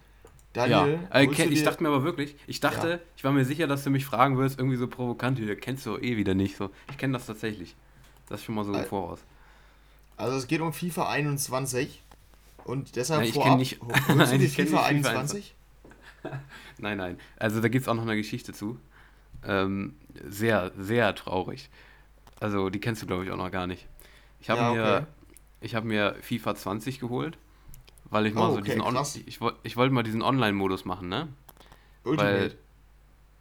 Daniel, 0.54 1.00
ja. 1.14 1.20
Äh, 1.20 1.26
ich 1.26 1.64
dachte 1.64 1.82
mir 1.82 1.90
aber 1.90 2.04
wirklich, 2.04 2.36
ich 2.46 2.60
dachte, 2.60 2.90
ja. 2.90 3.00
ich 3.16 3.24
war 3.24 3.32
mir 3.32 3.46
sicher, 3.46 3.68
dass 3.68 3.84
du 3.84 3.90
mich 3.90 4.06
fragen 4.06 4.38
wirst, 4.38 4.60
irgendwie 4.60 4.78
so 4.78 4.88
provokant, 4.88 5.38
hier 5.40 5.56
kennst 5.56 5.86
du 5.86 5.98
eh 5.98 6.18
wieder 6.18 6.34
nicht. 6.34 6.58
So. 6.58 6.70
Ich 6.90 6.98
kenne 6.98 7.14
das 7.14 7.26
tatsächlich. 7.26 7.76
Das 8.28 8.42
ist 8.42 8.46
schon 8.46 8.56
mal 8.56 8.66
so 8.66 8.74
im 8.74 8.84
Voraus. 8.86 9.20
Also 10.18 10.38
es 10.38 10.48
geht 10.48 10.62
um 10.62 10.74
FIFA 10.74 11.10
21 11.10 12.02
und 12.66 12.96
deshalb 12.96 13.22
ja, 13.22 13.28
ich 13.28 13.34
vorab, 13.34 13.58
nicht, 13.58 13.80
nein, 14.08 14.40
FIFA, 14.42 14.64
FIFA 14.64 14.84
21? 14.84 15.56
nein, 16.78 16.98
nein. 16.98 17.20
Also 17.38 17.62
da 17.62 17.70
gibt 17.70 17.84
es 17.84 17.88
auch 17.88 17.96
noch 17.96 18.04
eine 18.04 18.16
Geschichte 18.16 18.54
zu. 18.54 18.78
Ähm, 19.44 19.96
sehr, 20.28 20.72
sehr 20.78 21.16
traurig. 21.16 21.70
Also 22.40 22.70
die 22.70 22.80
kennst 22.80 23.02
du, 23.02 23.08
glaube 23.08 23.24
ich, 23.24 23.32
auch 23.32 23.38
noch 23.38 23.52
gar 23.52 23.68
nicht. 23.68 23.88
Ich 24.42 24.50
habe 24.50 24.62
ja, 24.62 24.72
mir, 24.74 25.08
ich 25.62 25.76
hab 25.76 25.84
mir 25.84 26.16
FIFA 26.22 26.56
20 26.56 27.00
geholt, 27.00 27.38
weil 28.12 28.28
ich 28.28 28.34
mal 28.34 28.50
oh, 28.50 28.56
so 28.56 28.62
diesen 28.62 28.82
On 28.82 28.96
ich, 29.26 29.40
ich 29.64 29.78
wollte 29.78 29.94
mal 29.94 30.04
diesen 30.04 30.22
Online-Modus 30.22 30.86
machen, 30.86 31.10
ne? 31.10 31.30
Ultimate. 32.04 32.40
Weil, 32.42 32.56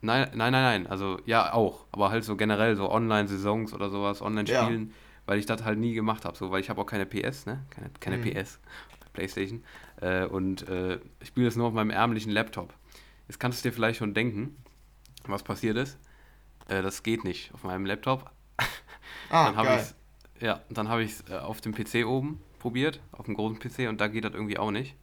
nein, 0.00 0.30
nein, 0.34 0.52
nein, 0.52 0.62
nein. 0.62 0.86
Also 0.86 1.18
ja, 1.26 1.52
auch. 1.52 1.84
Aber 1.92 2.10
halt 2.10 2.24
so 2.24 2.36
generell 2.36 2.76
so 2.76 2.90
Online-Saisons 2.90 3.74
oder 3.74 3.90
sowas, 3.90 4.22
Online-Spielen, 4.22 4.88
ja. 4.88 4.94
weil 5.26 5.38
ich 5.38 5.46
das 5.46 5.64
halt 5.64 5.78
nie 5.78 5.92
gemacht 5.92 6.24
habe. 6.24 6.36
So, 6.36 6.50
weil 6.50 6.60
ich 6.60 6.70
habe 6.70 6.80
auch 6.80 6.86
keine 6.86 7.04
PS, 7.04 7.46
ne? 7.46 7.64
Keine, 7.70 7.90
keine 8.00 8.16
mhm. 8.18 8.32
PS. 8.32 8.58
Playstation. 9.12 9.64
Äh, 10.00 10.24
und 10.26 10.68
äh, 10.68 11.00
ich 11.18 11.28
spiele 11.28 11.46
das 11.46 11.56
nur 11.56 11.66
auf 11.66 11.74
meinem 11.74 11.90
ärmlichen 11.90 12.30
Laptop. 12.30 12.72
Jetzt 13.26 13.40
kannst 13.40 13.64
du 13.64 13.68
dir 13.68 13.74
vielleicht 13.74 13.98
schon 13.98 14.14
denken, 14.14 14.56
was 15.26 15.42
passiert 15.42 15.76
ist. 15.76 15.98
Äh, 16.68 16.80
das 16.80 17.02
geht 17.02 17.24
nicht 17.24 17.52
auf 17.52 17.64
meinem 17.64 17.84
Laptop. 17.86 18.30
Ah, 19.32 19.46
dann 19.46 19.56
habe 19.56 19.80
ich 19.80 20.44
ja, 20.44 20.60
dann 20.70 20.88
habe 20.88 21.04
ich 21.04 21.12
es 21.12 21.30
äh, 21.30 21.36
auf 21.36 21.60
dem 21.60 21.72
PC 21.72 22.04
oben 22.04 22.40
probiert, 22.60 23.00
auf 23.10 23.26
dem 23.26 23.34
großen 23.34 23.58
PC 23.58 23.88
und 23.88 24.00
da 24.00 24.06
geht 24.06 24.24
das 24.24 24.34
irgendwie 24.34 24.58
auch 24.58 24.70
nicht. 24.70 24.94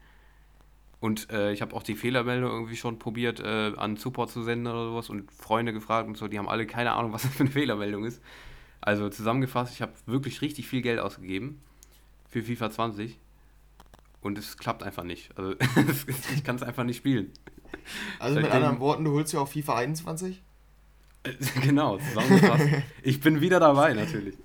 Und 0.99 1.29
äh, 1.31 1.51
ich 1.51 1.61
habe 1.61 1.75
auch 1.75 1.83
die 1.83 1.95
Fehlermeldung 1.95 2.49
irgendwie 2.49 2.75
schon 2.75 2.97
probiert, 2.97 3.39
äh, 3.39 3.73
an 3.75 3.97
Support 3.97 4.31
zu 4.31 4.41
senden 4.43 4.67
oder 4.67 4.85
sowas 4.85 5.09
und 5.09 5.31
Freunde 5.31 5.73
gefragt 5.73 6.07
und 6.07 6.17
so, 6.17 6.27
die 6.27 6.39
haben 6.39 6.49
alle 6.49 6.65
keine 6.65 6.93
Ahnung, 6.93 7.11
was 7.13 7.23
das 7.23 7.33
für 7.33 7.43
eine 7.43 7.51
Fehlermeldung 7.51 8.05
ist. 8.05 8.21
Also 8.81 9.09
zusammengefasst, 9.09 9.73
ich 9.73 9.81
habe 9.81 9.93
wirklich 10.05 10.41
richtig 10.41 10.67
viel 10.67 10.81
Geld 10.81 10.99
ausgegeben 10.99 11.61
für 12.29 12.41
FIFA 12.41 12.71
20 12.71 13.19
und 14.21 14.37
es 14.37 14.57
klappt 14.57 14.83
einfach 14.83 15.03
nicht. 15.03 15.37
Also 15.37 15.53
ich 16.35 16.43
kann 16.43 16.55
es 16.55 16.63
einfach 16.63 16.83
nicht 16.83 16.97
spielen. 16.97 17.31
Also 18.19 18.39
mit 18.39 18.49
anderen 18.49 18.79
Worten, 18.79 19.03
du 19.03 19.11
holst 19.11 19.33
ja 19.33 19.39
auch 19.39 19.49
FIFA 19.49 19.75
21? 19.75 20.41
genau, 21.61 21.97
zusammengefasst. 21.97 22.67
ich 23.03 23.19
bin 23.19 23.41
wieder 23.41 23.59
dabei 23.59 23.93
natürlich. 23.93 24.35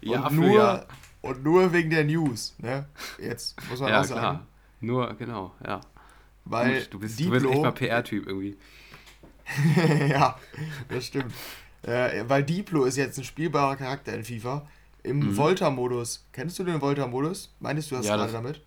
Ja, 0.00 0.26
und, 0.26 0.36
nur, 0.36 0.54
Jahr. 0.54 0.86
Und 1.24 1.42
nur 1.42 1.72
wegen 1.72 1.90
der 1.90 2.04
News, 2.04 2.54
ne? 2.58 2.86
Jetzt 3.18 3.56
muss 3.70 3.80
man 3.80 3.90
ja, 3.90 4.00
auch 4.00 4.04
sagen. 4.04 4.20
Klar. 4.20 4.46
Nur, 4.80 5.14
genau, 5.14 5.52
ja. 5.66 5.80
Weil 6.44 6.80
Gut, 6.80 6.88
du, 6.92 6.98
bist, 6.98 7.18
Diplo, 7.18 7.38
du 7.38 7.40
bist 7.40 7.54
echt 7.54 7.62
mal 7.62 7.72
PR-Typ 7.72 8.26
irgendwie. 8.26 8.56
ja, 10.10 10.38
das 10.88 11.06
stimmt. 11.06 11.32
Äh, 11.82 12.24
weil 12.28 12.44
Diplo 12.44 12.84
ist 12.84 12.96
jetzt 12.96 13.18
ein 13.18 13.24
spielbarer 13.24 13.76
Charakter 13.76 14.12
in 14.14 14.24
FIFA. 14.24 14.66
Im 15.02 15.18
mhm. 15.18 15.36
Volta-Modus. 15.36 16.26
Kennst 16.32 16.58
du 16.58 16.64
den 16.64 16.80
Volta-Modus? 16.80 17.54
Meinst 17.60 17.90
du 17.90 17.96
das 17.96 18.06
ja, 18.06 18.16
gerade 18.16 18.32
das, 18.32 18.42
damit? 18.42 18.60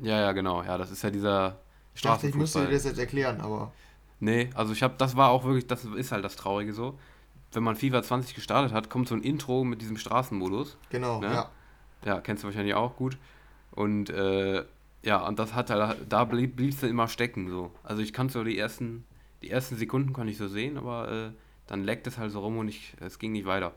Ja, 0.00 0.20
ja, 0.20 0.32
genau. 0.32 0.62
Ja, 0.62 0.78
das 0.78 0.90
ist 0.90 1.02
ja 1.02 1.10
dieser 1.10 1.58
ich 1.94 2.02
dachte, 2.02 2.28
ich 2.28 2.34
müsste 2.34 2.66
dir 2.66 2.72
das 2.72 2.84
jetzt 2.84 2.98
erklären, 2.98 3.40
aber. 3.40 3.72
Nee, 4.20 4.50
also 4.54 4.72
ich 4.72 4.82
habe, 4.82 4.94
das 4.98 5.16
war 5.16 5.30
auch 5.30 5.44
wirklich, 5.44 5.66
das 5.66 5.84
ist 5.84 6.12
halt 6.12 6.24
das 6.24 6.36
Traurige 6.36 6.72
so. 6.72 6.98
Wenn 7.52 7.62
man 7.62 7.76
FIFA 7.76 8.02
20 8.02 8.34
gestartet 8.34 8.72
hat, 8.72 8.90
kommt 8.90 9.08
so 9.08 9.14
ein 9.14 9.22
Intro 9.22 9.64
mit 9.64 9.80
diesem 9.80 9.96
Straßenmodus. 9.96 10.76
Genau, 10.90 11.20
ne? 11.20 11.32
ja. 11.32 11.50
Ja, 12.04 12.20
kennst 12.20 12.42
du 12.42 12.48
wahrscheinlich 12.48 12.74
auch 12.74 12.96
gut. 12.96 13.18
Und 13.72 14.10
äh, 14.10 14.64
ja, 15.02 15.26
und 15.26 15.38
das 15.38 15.54
hat 15.54 15.70
halt, 15.70 15.98
da 16.08 16.24
blieb 16.24 16.60
es 16.60 16.80
dann 16.80 16.90
immer 16.90 17.08
stecken 17.08 17.48
so. 17.48 17.72
Also 17.82 18.02
ich 18.02 18.12
kann 18.12 18.28
so 18.28 18.44
die 18.44 18.58
ersten, 18.58 19.04
die 19.42 19.50
ersten 19.50 19.76
Sekunden 19.76 20.12
kann 20.12 20.28
ich 20.28 20.36
so 20.36 20.48
sehen, 20.48 20.76
aber 20.76 21.10
äh, 21.10 21.30
dann 21.66 21.84
leckt 21.84 22.06
es 22.06 22.18
halt 22.18 22.32
so 22.32 22.40
rum 22.40 22.58
und 22.58 22.68
ich, 22.68 22.94
es 23.00 23.18
ging 23.18 23.32
nicht 23.32 23.46
weiter. 23.46 23.72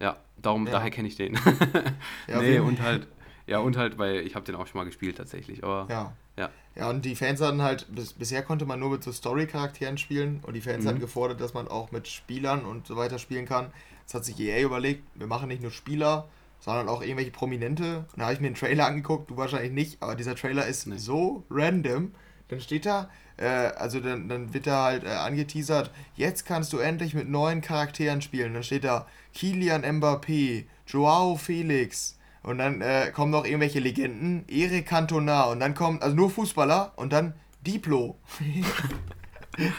Ja, 0.00 0.16
darum, 0.40 0.66
ja. 0.66 0.72
daher 0.72 0.90
kenne 0.90 1.08
ich 1.08 1.16
den. 1.16 1.34
ja, 2.28 2.40
nee, 2.40 2.58
und 2.58 2.80
halt, 2.80 3.06
ja, 3.46 3.58
und 3.58 3.76
halt, 3.76 3.98
weil 3.98 4.20
ich 4.20 4.34
habe 4.34 4.44
den 4.44 4.54
auch 4.56 4.66
schon 4.66 4.78
mal 4.78 4.84
gespielt 4.84 5.16
tatsächlich, 5.16 5.64
aber 5.64 5.86
ja. 5.88 6.12
Ja. 6.36 6.50
Ja, 6.74 6.88
und 6.88 7.04
die 7.04 7.14
Fans 7.14 7.40
hatten 7.40 7.60
halt, 7.60 7.86
bis, 7.94 8.14
bisher 8.14 8.42
konnte 8.42 8.64
man 8.64 8.80
nur 8.80 8.90
mit 8.90 9.02
so 9.02 9.12
Story-Charakteren 9.12 9.98
spielen 9.98 10.40
und 10.46 10.54
die 10.54 10.62
Fans 10.62 10.84
mhm. 10.84 10.88
hatten 10.88 11.00
gefordert, 11.00 11.40
dass 11.40 11.52
man 11.52 11.68
auch 11.68 11.92
mit 11.92 12.08
Spielern 12.08 12.64
und 12.64 12.86
so 12.86 12.96
weiter 12.96 13.18
spielen 13.18 13.44
kann. 13.44 13.70
Jetzt 14.00 14.14
hat 14.14 14.24
sich 14.24 14.40
EA 14.40 14.62
überlegt, 14.62 15.04
wir 15.14 15.26
machen 15.26 15.48
nicht 15.48 15.60
nur 15.60 15.70
Spieler, 15.70 16.28
sondern 16.62 16.88
auch 16.88 17.02
irgendwelche 17.02 17.32
Prominente. 17.32 17.98
Und 18.12 18.18
da 18.18 18.24
habe 18.24 18.34
ich 18.34 18.40
mir 18.40 18.46
einen 18.46 18.56
Trailer 18.56 18.86
angeguckt, 18.86 19.30
du 19.30 19.36
wahrscheinlich 19.36 19.72
nicht, 19.72 20.02
aber 20.02 20.14
dieser 20.14 20.36
Trailer 20.36 20.66
ist 20.66 20.86
nee. 20.86 20.96
so 20.96 21.44
random. 21.50 22.12
Dann 22.48 22.60
steht 22.60 22.86
da, 22.86 23.10
äh, 23.36 23.46
also 23.46 23.98
dann, 23.98 24.28
dann 24.28 24.54
wird 24.54 24.66
da 24.68 24.84
halt 24.84 25.04
äh, 25.04 25.08
angeteasert, 25.08 25.90
jetzt 26.14 26.46
kannst 26.46 26.72
du 26.72 26.78
endlich 26.78 27.14
mit 27.14 27.28
neuen 27.28 27.62
Charakteren 27.62 28.22
spielen. 28.22 28.54
Dann 28.54 28.62
steht 28.62 28.84
da 28.84 29.06
Kilian 29.34 29.82
Mbappé, 29.82 30.66
Joao 30.86 31.36
Felix, 31.36 32.16
und 32.44 32.58
dann 32.58 32.80
äh, 32.80 33.10
kommen 33.12 33.30
noch 33.30 33.44
irgendwelche 33.44 33.78
Legenden, 33.80 34.44
Eric 34.48 34.86
Cantona 34.86 35.44
und 35.44 35.60
dann 35.60 35.74
kommt, 35.74 36.02
also 36.02 36.14
nur 36.14 36.30
Fußballer 36.30 36.92
und 36.96 37.12
dann 37.12 37.34
Diplo. 37.64 38.18
ja, 39.58 39.70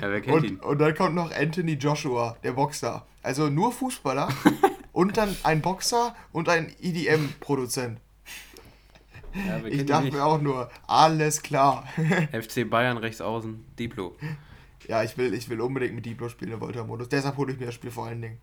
wer 0.00 0.20
kennt 0.20 0.36
und, 0.36 0.44
ihn? 0.44 0.56
Und 0.56 0.78
dann 0.80 0.94
kommt 0.94 1.14
noch 1.14 1.32
Anthony 1.32 1.74
Joshua, 1.74 2.36
der 2.42 2.52
Boxer. 2.52 3.06
Also 3.22 3.48
nur 3.48 3.72
Fußballer 3.72 4.28
und 4.92 5.16
dann 5.16 5.34
ein 5.42 5.60
Boxer 5.62 6.14
und 6.32 6.48
ein 6.48 6.72
EDM-Produzent. 6.80 8.00
Ja, 9.34 9.64
ich 9.64 9.86
dachte 9.86 10.12
mir 10.12 10.24
auch 10.24 10.40
nur, 10.40 10.70
alles 10.86 11.42
klar. 11.42 11.86
FC 12.32 12.68
Bayern 12.68 12.98
rechts 12.98 13.20
außen, 13.20 13.64
Diplo. 13.78 14.14
Ja, 14.88 15.02
ich 15.02 15.16
will, 15.16 15.32
ich 15.32 15.48
will 15.48 15.60
unbedingt 15.60 15.94
mit 15.94 16.04
Diplo 16.04 16.28
spielen, 16.28 16.50
der 16.50 16.60
Volta-Modus. 16.60 17.08
Deshalb 17.08 17.36
hole 17.36 17.52
ich 17.52 17.58
mir 17.58 17.66
das 17.66 17.74
Spiel 17.74 17.90
vor 17.90 18.06
allen 18.06 18.20
Dingen. 18.20 18.38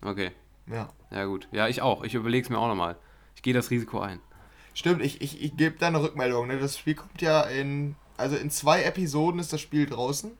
Okay. 0.00 0.30
Ja. 0.70 0.90
Ja, 1.10 1.24
gut. 1.24 1.48
Ja, 1.50 1.66
ich 1.66 1.82
auch. 1.82 2.04
Ich 2.04 2.14
überlege 2.14 2.44
es 2.44 2.50
mir 2.50 2.58
auch 2.58 2.68
nochmal. 2.68 2.96
Ich 3.34 3.42
gehe 3.42 3.54
das 3.54 3.70
Risiko 3.70 4.00
ein. 4.00 4.20
Stimmt, 4.74 5.02
ich, 5.02 5.20
ich, 5.20 5.42
ich 5.42 5.56
gebe 5.56 5.76
da 5.78 5.88
eine 5.88 6.02
Rückmeldung. 6.02 6.46
Ne? 6.46 6.58
Das 6.58 6.78
Spiel 6.78 6.94
kommt 6.94 7.20
ja 7.20 7.42
in. 7.42 7.96
Also 8.16 8.36
in 8.36 8.50
zwei 8.50 8.82
Episoden 8.82 9.40
ist 9.40 9.52
das 9.52 9.60
Spiel 9.60 9.86
draußen. 9.86 10.32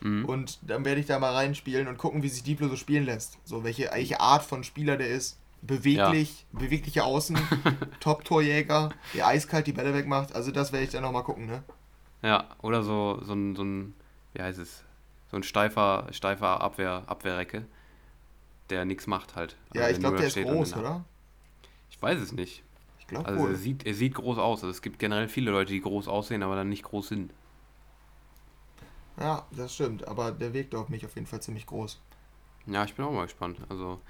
Mhm. 0.00 0.24
Und 0.24 0.58
dann 0.62 0.84
werde 0.84 1.00
ich 1.00 1.06
da 1.06 1.18
mal 1.18 1.32
reinspielen 1.32 1.88
und 1.88 1.98
gucken, 1.98 2.22
wie 2.22 2.28
sich 2.28 2.42
Diplo 2.42 2.68
so 2.68 2.76
spielen 2.76 3.04
lässt. 3.04 3.38
So, 3.44 3.64
welche, 3.64 3.90
welche 3.92 4.20
Art 4.20 4.44
von 4.44 4.64
Spieler 4.64 4.96
der 4.96 5.08
ist. 5.08 5.38
Beweglich, 5.62 6.46
ja. 6.52 6.60
bewegliche 6.60 7.02
Außen, 7.02 7.36
Top-Torjäger, 8.00 8.90
der 9.14 9.26
eiskalt 9.26 9.66
die 9.66 9.72
Bälle 9.72 9.94
wegmacht. 9.94 10.34
Also 10.34 10.52
das 10.52 10.70
werde 10.70 10.84
ich 10.84 10.92
dann 10.92 11.02
nochmal 11.02 11.24
gucken, 11.24 11.46
ne? 11.46 11.64
Ja, 12.22 12.44
oder 12.62 12.82
so, 12.82 13.20
so 13.22 13.32
ein, 13.32 13.56
so 13.56 13.64
ein, 13.64 13.94
wie 14.34 14.42
heißt 14.42 14.58
es? 14.58 14.84
So 15.30 15.36
ein 15.38 15.42
steifer, 15.42 16.06
steifer 16.12 16.60
Abwehr, 16.60 17.02
Abwehrrecke 17.06 17.64
der 18.70 18.84
nichts 18.84 19.06
macht 19.06 19.36
halt. 19.36 19.56
Ja, 19.74 19.82
also 19.82 19.94
ich 19.94 20.00
glaube, 20.00 20.16
der 20.18 20.26
ist 20.26 20.36
groß, 20.36 20.76
oder? 20.76 21.04
Ich 21.90 22.00
weiß 22.00 22.20
es 22.20 22.32
nicht. 22.32 22.62
Ich 22.98 23.06
glaube 23.06 23.26
Also 23.26 23.40
wohl. 23.40 23.50
er 23.50 23.56
sieht, 23.56 23.86
er 23.86 23.94
sieht 23.94 24.14
groß 24.14 24.38
aus. 24.38 24.62
Also 24.62 24.70
es 24.70 24.82
gibt 24.82 24.98
generell 24.98 25.28
viele 25.28 25.50
Leute, 25.50 25.72
die 25.72 25.80
groß 25.80 26.08
aussehen, 26.08 26.42
aber 26.42 26.56
dann 26.56 26.68
nicht 26.68 26.82
groß 26.82 27.08
sind. 27.08 27.32
Ja, 29.18 29.46
das 29.50 29.74
stimmt. 29.74 30.06
Aber 30.06 30.30
der 30.30 30.52
wirkt 30.52 30.74
auf 30.74 30.88
mich 30.88 31.04
auf 31.04 31.14
jeden 31.14 31.26
Fall 31.26 31.40
ziemlich 31.40 31.66
groß. 31.66 31.98
Ja, 32.66 32.84
ich 32.84 32.94
bin 32.94 33.04
auch 33.04 33.12
mal 33.12 33.24
gespannt. 33.24 33.58
Also 33.68 34.00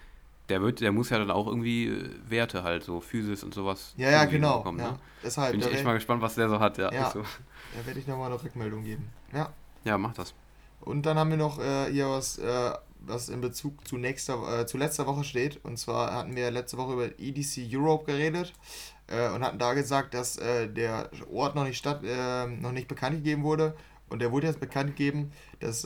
der 0.49 0.63
wird, 0.63 0.81
der 0.81 0.93
muss 0.93 1.11
ja 1.11 1.19
dann 1.19 1.31
auch 1.31 1.47
irgendwie 1.47 1.89
äh, 1.89 2.11
Werte 2.29 2.63
halt, 2.63 2.85
so 2.85 3.01
Physis 3.01 3.43
und 3.43 3.55
sowas. 3.55 3.95
Ja, 3.97 4.11
ja, 4.11 4.25
genau. 4.25 4.59
Bekommen, 4.59 4.79
ja. 4.79 4.93
Ne? 4.93 4.99
Deshalb, 5.23 5.53
bin 5.53 5.61
ich 5.61 5.73
echt 5.73 5.85
mal 5.85 5.95
gespannt, 5.95 6.23
was 6.23 6.35
der 6.35 6.49
so 6.49 6.61
hat. 6.61 6.79
Ja, 6.79 6.93
ja. 6.93 7.11
So. 7.11 7.23
da 7.23 7.87
werde 7.87 7.99
ich 7.99 8.07
nochmal 8.07 8.31
eine 8.31 8.43
Rückmeldung 8.43 8.85
geben. 8.85 9.09
Ja. 9.33 9.53
Ja, 9.85 9.99
mach 9.99 10.15
das. 10.15 10.35
Und 10.81 11.05
dann 11.05 11.19
haben 11.19 11.31
wir 11.31 11.37
noch 11.37 11.59
äh, 11.59 11.91
hier 11.91 12.09
was, 12.09 12.39
äh, 12.39 12.73
was 13.01 13.29
in 13.29 13.41
Bezug 13.41 13.87
zu, 13.87 13.99
nächster, 13.99 14.61
äh, 14.61 14.67
zu 14.67 14.79
letzter 14.79 15.07
Woche 15.07 15.25
steht. 15.25 15.65
Und 15.65 15.79
zwar 15.79 16.15
hatten 16.15 16.37
wir 16.37 16.51
letzte 16.51 16.77
Woche 16.77 16.93
über 16.93 17.07
EDC 17.19 17.69
Europe 17.73 18.05
geredet 18.05 18.53
äh, 19.09 19.29
und 19.31 19.45
hatten 19.45 19.59
da 19.59 19.75
gesagt, 19.75 20.15
dass 20.15 20.37
äh, 20.39 20.69
der 20.69 21.11
Ort 21.33 21.55
noch 21.55 21.65
nicht, 21.65 21.79
statt, 21.79 22.03
noch 22.03 22.73
nicht 22.73 22.89
bekannt 22.89 23.17
gegeben 23.17 23.43
wurde. 23.43 23.77
Und 24.09 24.21
der 24.21 24.33
wurde 24.33 24.47
jetzt 24.47 24.61
bekannt 24.61 24.97
gegeben. 24.97 25.33
Das 25.61 25.83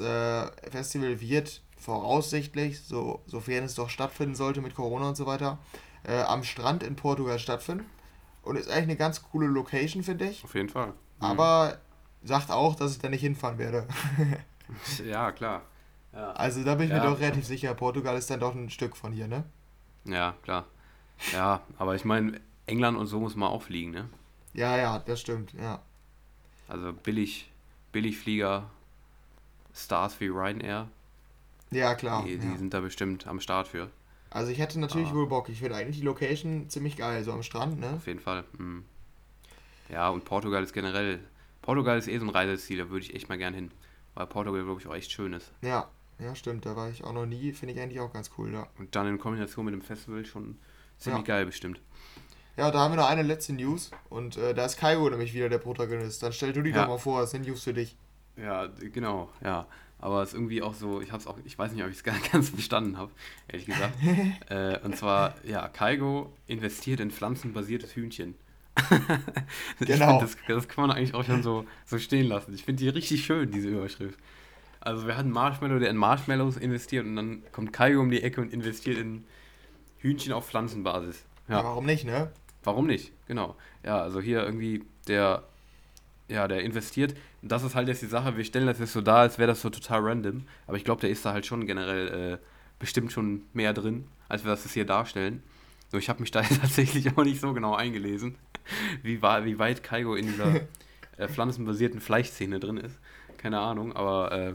Festival 0.71 1.21
wird 1.21 1.63
voraussichtlich, 1.79 2.81
so, 2.83 3.23
sofern 3.27 3.65
es 3.65 3.75
doch 3.75 3.89
stattfinden 3.89 4.35
sollte 4.35 4.61
mit 4.61 4.75
Corona 4.75 5.09
und 5.09 5.17
so 5.17 5.27
weiter, 5.27 5.59
am 6.05 6.45
Strand 6.45 6.83
in 6.83 6.97
Portugal 6.97 7.39
stattfinden. 7.39 7.87
Und 8.43 8.57
ist 8.57 8.69
eigentlich 8.69 8.85
eine 8.85 8.97
ganz 8.97 9.23
coole 9.23 9.47
Location, 9.47 10.03
finde 10.03 10.27
ich. 10.27 10.45
Auf 10.45 10.55
jeden 10.55 10.69
Fall. 10.71 10.89
Mhm. 10.89 10.95
Aber 11.21 11.79
sagt 12.23 12.51
auch, 12.51 12.75
dass 12.75 12.93
ich 12.93 12.99
da 12.99 13.09
nicht 13.09 13.21
hinfahren 13.21 13.59
werde. 13.59 13.87
ja, 15.07 15.33
klar. 15.33 15.63
Ja. 16.13 16.33
Also 16.33 16.65
da 16.65 16.75
bin 16.75 16.87
ich 16.87 16.93
ja. 16.93 17.03
mir 17.03 17.11
doch 17.11 17.21
relativ 17.21 17.47
sicher, 17.47 17.75
Portugal 17.75 18.17
ist 18.17 18.31
dann 18.31 18.41
doch 18.41 18.55
ein 18.55 18.71
Stück 18.71 18.97
von 18.97 19.13
hier, 19.13 19.29
ne? 19.29 19.45
Ja, 20.05 20.35
klar. 20.43 20.67
Ja, 21.33 21.61
aber 21.79 21.95
ich 21.95 22.05
meine, 22.05 22.41
England 22.67 22.99
und 22.99 23.07
so 23.07 23.21
muss 23.21 23.37
man 23.37 23.49
auch 23.51 23.63
fliegen, 23.63 23.91
ne? 23.91 24.09
Ja, 24.53 24.77
ja, 24.77 24.99
das 24.99 25.21
stimmt, 25.21 25.53
ja. 25.53 25.81
Also 26.67 26.93
billig, 26.93 27.51
Billigflieger, 27.93 28.71
Stars 29.75 30.21
wie 30.21 30.29
Ryanair. 30.29 30.89
Ja, 31.71 31.95
klar. 31.95 32.25
Die, 32.25 32.39
die 32.39 32.47
ja. 32.47 32.57
sind 32.57 32.75
da 32.75 32.81
bestimmt 32.81 33.27
am 33.27 33.41
Start 33.41 33.69
für. 33.69 33.91
Also 34.31 34.53
ich 34.53 34.59
hätte 34.59 34.79
natürlich 34.79 35.09
ah. 35.09 35.15
wohl 35.15 35.27
Bock. 35.27 35.49
Ich 35.49 35.59
finde 35.59 35.77
eigentlich 35.77 35.99
die 35.99 36.05
Location 36.05 36.69
ziemlich 36.69 36.97
geil, 36.97 37.25
so 37.25 37.33
am 37.33 37.43
Strand, 37.43 37.81
ne? 37.81 37.95
Auf 37.95 38.07
jeden 38.07 38.21
Fall. 38.21 38.45
Mhm. 38.59 38.85
Ja, 39.89 40.09
und 40.09 40.25
Portugal 40.25 40.63
ist 40.63 40.73
generell. 40.73 41.21
Portugal 41.63 41.99
ist 41.99 42.09
eh 42.09 42.19
so 42.19 42.25
ein 42.25 42.31
Reiseziel, 42.31 42.79
da 42.79 42.91
würde 42.91 43.05
ich 43.05 43.15
echt 43.15 43.29
mal 43.29 43.39
gern 43.39 43.55
hin. 43.55 43.71
Weil 44.15 44.27
Portugal, 44.27 44.65
glaube 44.65 44.81
ich, 44.81 44.87
auch 44.87 44.95
echt 44.95 45.11
schön 45.11 45.33
ist. 45.33 45.53
Ja, 45.63 45.89
ja, 46.19 46.35
stimmt. 46.35 46.67
Da 46.67 46.77
war 46.77 46.91
ich 46.91 47.03
auch 47.05 47.13
noch 47.13 47.27
nie. 47.27 47.53
Finde 47.53 47.75
ich 47.75 47.81
eigentlich 47.81 48.01
auch 48.01 48.13
ganz 48.13 48.31
cool, 48.39 48.53
ja. 48.53 48.69
Und 48.79 48.95
dann 48.95 49.07
in 49.07 49.19
Kombination 49.19 49.65
mit 49.65 49.75
dem 49.75 49.83
Festival 49.83 50.25
schon 50.25 50.59
ziemlich 50.99 51.27
ja. 51.27 51.35
geil 51.35 51.47
bestimmt. 51.47 51.81
Ja, 52.61 52.71
da 52.71 52.81
haben 52.81 52.93
wir 52.93 52.97
noch 52.97 53.09
eine 53.09 53.23
letzte 53.23 53.55
News. 53.55 53.91
Und 54.11 54.37
äh, 54.37 54.53
da 54.53 54.67
ist 54.67 54.77
Kaigo 54.77 55.09
nämlich 55.09 55.33
wieder 55.33 55.49
der 55.49 55.57
Protagonist. 55.57 56.23
Dann 56.23 56.35
stell 56.35 56.53
du 56.53 56.61
die 56.61 56.69
ja. 56.69 56.83
doch 56.83 56.89
mal 56.89 56.99
vor, 56.99 57.23
das 57.23 57.31
sind 57.31 57.47
News 57.47 57.65
für 57.65 57.73
dich. 57.73 57.97
Ja, 58.37 58.67
genau, 58.67 59.31
ja. 59.43 59.67
Aber 59.99 60.23
es 60.23 60.31
ist 60.31 60.35
irgendwie 60.35 60.61
auch 60.61 60.75
so, 60.75 61.01
ich 61.01 61.11
hab's 61.11 61.27
auch, 61.27 61.39
ich 61.47 61.59
weiß 61.59 61.73
nicht, 61.73 61.83
ob 61.83 61.89
ich 61.89 61.97
es 61.97 62.03
ganz 62.33 62.51
verstanden 62.51 62.99
habe, 62.99 63.13
ehrlich 63.49 63.65
gesagt. 63.65 63.95
äh, 64.51 64.79
und 64.85 64.95
zwar, 64.95 65.37
ja, 65.43 65.69
Kaigo 65.69 66.35
investiert 66.49 67.01
in 67.01 67.11
pflanzenbasiertes 67.11 67.97
Hühnchen. 67.97 68.35
genau. 69.81 70.21
Das, 70.21 70.37
das, 70.47 70.69
kann 70.69 70.87
man 70.87 70.95
eigentlich 70.95 71.15
auch 71.15 71.25
schon 71.25 71.43
so, 71.43 71.65
so 71.87 71.99
stehen 71.99 72.27
lassen. 72.27 72.53
Ich 72.53 72.65
finde 72.65 72.83
die 72.83 72.91
richtig 72.91 73.25
schön, 73.25 73.51
diese 73.51 73.69
Überschrift. 73.69 74.19
Also 74.81 75.07
wir 75.07 75.17
hatten 75.17 75.31
Marshmallow, 75.31 75.79
der 75.79 75.89
in 75.89 75.97
Marshmallows 75.97 76.59
investiert 76.59 77.07
und 77.07 77.17
dann 77.17 77.43
kommt 77.53 77.73
Kaigo 77.73 78.03
um 78.03 78.11
die 78.11 78.23
Ecke 78.23 78.43
und 78.43 78.53
investiert 78.53 78.99
in 78.99 79.25
Hühnchen 80.01 80.35
auf 80.35 80.47
Pflanzenbasis. 80.47 81.25
Ja. 81.51 81.59
ja, 81.59 81.65
warum 81.65 81.85
nicht, 81.85 82.05
ne? 82.05 82.31
Warum 82.63 82.87
nicht? 82.87 83.13
Genau. 83.27 83.57
Ja, 83.85 84.03
also 84.03 84.21
hier 84.21 84.43
irgendwie 84.45 84.85
der, 85.09 85.45
ja, 86.29 86.47
der 86.47 86.63
investiert. 86.63 87.15
Das 87.43 87.63
ist 87.63 87.75
halt 87.75 87.89
jetzt 87.89 88.03
die 88.03 88.07
Sache, 88.07 88.37
wir 88.37 88.45
stellen 88.45 88.67
das 88.67 88.79
jetzt 88.79 88.93
so 88.93 89.01
dar, 89.01 89.21
als 89.21 89.39
wäre 89.39 89.49
das 89.49 89.63
so 89.63 89.71
total 89.71 90.01
random. 90.03 90.45
Aber 90.67 90.77
ich 90.77 90.85
glaube, 90.85 91.01
der 91.01 91.11
ist 91.11 91.25
da 91.25 91.33
halt 91.33 91.47
schon 91.47 91.67
generell 91.67 92.35
äh, 92.35 92.39
bestimmt 92.79 93.13
schon 93.13 93.43
mehr 93.53 93.73
drin, 93.73 94.07
als 94.29 94.45
wir 94.45 94.51
das 94.51 94.65
jetzt 94.65 94.75
hier 94.75 94.85
darstellen. 94.85 95.43
So, 95.91 95.99
ich 95.99 96.09
habe 96.09 96.21
mich 96.21 96.31
da 96.31 96.43
tatsächlich 96.61 97.17
auch 97.17 97.25
nicht 97.25 97.41
so 97.41 97.53
genau 97.53 97.75
eingelesen, 97.75 98.37
wie, 99.03 99.23
war, 99.23 99.45
wie 99.45 99.59
weit 99.59 99.83
Kaigo 99.83 100.15
in 100.15 100.27
dieser 100.27 100.55
äh, 101.17 101.29
pflanzenbasierten 101.29 102.01
Fleischszene 102.01 102.61
drin 102.61 102.77
ist. 102.77 102.99
Keine 103.39 103.59
Ahnung, 103.59 103.95
aber 103.95 104.33
äh, 104.33 104.55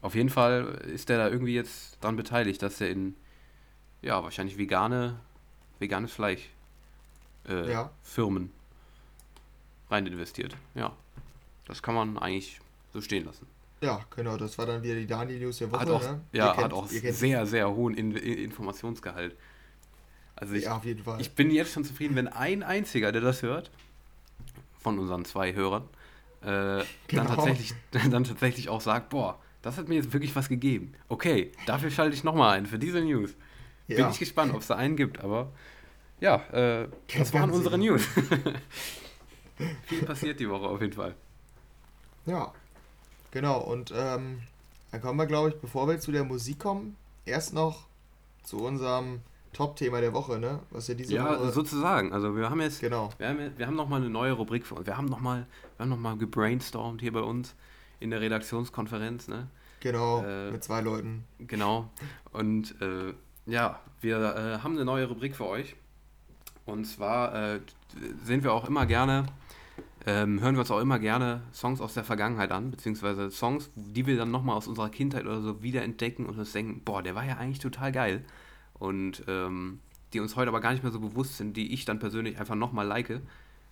auf 0.00 0.14
jeden 0.14 0.30
Fall 0.30 0.82
ist 0.92 1.08
der 1.08 1.18
da 1.18 1.28
irgendwie 1.28 1.54
jetzt 1.54 1.98
daran 2.00 2.16
beteiligt, 2.16 2.62
dass 2.62 2.80
er 2.80 2.88
in, 2.90 3.14
ja, 4.00 4.22
wahrscheinlich 4.22 4.58
vegane, 4.58 5.20
veganes 5.78 6.12
Fleisch 6.12 6.48
äh, 7.48 7.70
ja. 7.70 7.90
Firmen 8.02 8.50
rein 9.90 10.06
investiert. 10.06 10.56
Ja, 10.74 10.92
das 11.66 11.82
kann 11.82 11.94
man 11.94 12.18
eigentlich 12.18 12.60
so 12.92 13.00
stehen 13.00 13.24
lassen. 13.24 13.46
Ja, 13.80 14.00
genau, 14.14 14.36
das 14.36 14.56
war 14.56 14.66
dann 14.66 14.82
wieder 14.82 14.94
die 14.94 15.06
Daniel 15.06 15.40
News 15.40 15.58
der 15.58 15.70
Woche. 15.70 15.80
Hat 15.80 15.88
auch, 15.90 16.02
ne? 16.02 16.20
Ja, 16.32 16.52
kennt, 16.52 16.64
hat 16.64 16.72
auch 16.72 16.86
sehr, 16.88 17.46
sehr 17.46 17.70
hohen 17.70 17.94
In 17.94 18.12
Informationsgehalt. 18.16 19.36
Also 20.36 20.54
ich, 20.54 20.64
ja, 20.64 20.76
auf 20.76 20.84
jeden 20.84 21.04
Fall. 21.04 21.20
ich 21.20 21.32
bin 21.32 21.50
jetzt 21.50 21.72
schon 21.72 21.84
zufrieden, 21.84 22.16
wenn 22.16 22.28
ein 22.28 22.62
einziger, 22.62 23.12
der 23.12 23.20
das 23.20 23.42
hört, 23.42 23.70
von 24.80 24.98
unseren 24.98 25.24
zwei 25.24 25.54
Hörern, 25.54 25.84
äh, 26.42 26.46
genau. 26.46 26.84
dann, 27.08 27.26
tatsächlich, 27.26 27.74
dann 28.10 28.24
tatsächlich 28.24 28.68
auch 28.68 28.80
sagt, 28.80 29.10
boah, 29.10 29.38
das 29.62 29.78
hat 29.78 29.88
mir 29.88 29.96
jetzt 29.96 30.12
wirklich 30.12 30.34
was 30.34 30.48
gegeben. 30.48 30.92
Okay, 31.08 31.52
dafür 31.66 31.90
schalte 31.90 32.14
ich 32.14 32.24
nochmal 32.24 32.58
ein, 32.58 32.66
für 32.66 32.78
diese 32.78 33.00
News. 33.00 33.34
Ja. 33.86 33.96
Bin 33.96 34.10
ich 34.10 34.18
gespannt, 34.18 34.54
ob 34.54 34.60
es 34.60 34.66
da 34.66 34.76
einen 34.76 34.96
gibt, 34.96 35.22
aber 35.22 35.52
ja, 36.20 36.36
äh, 36.52 36.88
das 37.16 37.32
waren 37.34 37.50
unsere 37.50 37.78
News. 37.78 38.04
Viel 39.84 40.02
passiert 40.04 40.40
die 40.40 40.48
Woche 40.48 40.66
auf 40.66 40.80
jeden 40.80 40.92
Fall. 40.92 41.14
Ja, 42.26 42.52
genau. 43.30 43.60
Und 43.60 43.92
ähm, 43.94 44.40
dann 44.90 45.00
kommen 45.00 45.18
wir, 45.18 45.26
glaube 45.26 45.50
ich, 45.50 45.56
bevor 45.56 45.88
wir 45.88 46.00
zu 46.00 46.12
der 46.12 46.24
Musik 46.24 46.58
kommen, 46.58 46.96
erst 47.24 47.52
noch 47.52 47.86
zu 48.42 48.58
unserem 48.58 49.20
Top-Thema 49.52 50.00
der 50.00 50.12
Woche, 50.12 50.38
ne? 50.38 50.60
Was 50.70 50.88
ja 50.88 50.94
diese 50.94 51.14
ja, 51.14 51.40
Woche. 51.40 51.52
sozusagen. 51.52 52.12
Also 52.12 52.36
wir 52.36 52.50
haben 52.50 52.60
jetzt, 52.60 52.80
genau. 52.80 53.10
wir 53.18 53.28
haben, 53.28 53.52
wir 53.56 53.66
haben 53.66 53.76
nochmal 53.76 54.00
eine 54.00 54.10
neue 54.10 54.32
Rubrik 54.32 54.66
für 54.66 54.74
uns. 54.74 54.86
Wir 54.86 54.96
haben 54.96 55.06
nochmal, 55.06 55.46
wir 55.76 55.84
haben 55.84 55.90
noch 55.90 55.98
mal 55.98 56.16
gebrainstormt 56.16 57.00
hier 57.00 57.12
bei 57.12 57.20
uns 57.20 57.54
in 58.00 58.10
der 58.10 58.20
Redaktionskonferenz, 58.20 59.28
ne? 59.28 59.48
Genau, 59.80 60.24
äh, 60.24 60.50
mit 60.50 60.64
zwei 60.64 60.80
Leuten. 60.80 61.24
Genau. 61.38 61.90
Und 62.32 62.80
äh, 62.80 63.14
ja, 63.46 63.80
wir 64.00 64.16
äh, 64.16 64.58
haben 64.62 64.74
eine 64.74 64.84
neue 64.84 65.06
Rubrik 65.06 65.36
für 65.36 65.46
euch. 65.46 65.76
Und 66.66 66.86
zwar 66.86 67.34
äh, 67.34 67.60
sehen 68.24 68.42
wir 68.42 68.52
auch 68.52 68.68
immer 68.68 68.86
gerne, 68.86 69.26
ähm, 70.06 70.40
hören 70.40 70.54
wir 70.54 70.60
uns 70.60 70.70
auch 70.70 70.80
immer 70.80 70.98
gerne 70.98 71.42
Songs 71.52 71.80
aus 71.80 71.94
der 71.94 72.04
Vergangenheit 72.04 72.52
an, 72.52 72.70
beziehungsweise 72.70 73.30
Songs, 73.30 73.70
die 73.74 74.06
wir 74.06 74.16
dann 74.16 74.30
nochmal 74.30 74.56
aus 74.56 74.66
unserer 74.66 74.90
Kindheit 74.90 75.24
oder 75.24 75.40
so 75.40 75.62
wiederentdecken 75.62 76.26
und 76.26 76.38
uns 76.38 76.52
denken, 76.52 76.82
boah, 76.84 77.02
der 77.02 77.14
war 77.14 77.24
ja 77.24 77.36
eigentlich 77.36 77.58
total 77.58 77.92
geil 77.92 78.24
und 78.74 79.24
ähm, 79.28 79.80
die 80.12 80.20
uns 80.20 80.36
heute 80.36 80.48
aber 80.48 80.60
gar 80.60 80.72
nicht 80.72 80.82
mehr 80.82 80.92
so 80.92 81.00
bewusst 81.00 81.36
sind, 81.36 81.56
die 81.56 81.72
ich 81.72 81.84
dann 81.84 81.98
persönlich 81.98 82.38
einfach 82.38 82.54
nochmal 82.54 82.86
like, 82.86 83.20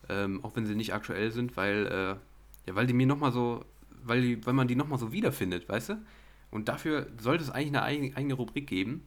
ähm, 0.09 0.44
auch 0.44 0.57
wenn 0.57 0.66
sie 0.66 0.74
nicht 0.74 0.94
aktuell 0.94 1.31
sind, 1.31 1.57
weil, 1.57 1.87
äh, 1.87 2.68
ja, 2.68 2.74
weil 2.74 2.87
die 2.87 2.94
mir 2.94 3.07
nochmal 3.07 3.33
so, 3.33 3.64
weil, 4.02 4.20
die, 4.22 4.46
weil 4.46 4.55
man 4.55 4.68
die 4.68 4.74
nochmal 4.74 4.98
so 4.98 5.12
wiederfindet, 5.12 5.68
weißt 5.68 5.90
du? 5.90 6.02
Und 6.50 6.68
dafür 6.68 7.07
sollte 7.18 7.44
es 7.44 7.50
eigentlich 7.50 7.68
eine 7.68 7.83
eigene, 7.83 8.16
eigene 8.16 8.35
Rubrik 8.35 8.66
geben, 8.66 9.05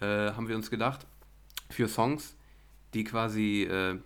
äh, 0.00 0.32
haben 0.32 0.48
wir 0.48 0.56
uns 0.56 0.70
gedacht, 0.70 1.06
für 1.68 1.88
Songs, 1.88 2.34
die 2.94 3.04
quasi, 3.04 3.62
äh, 3.62 3.98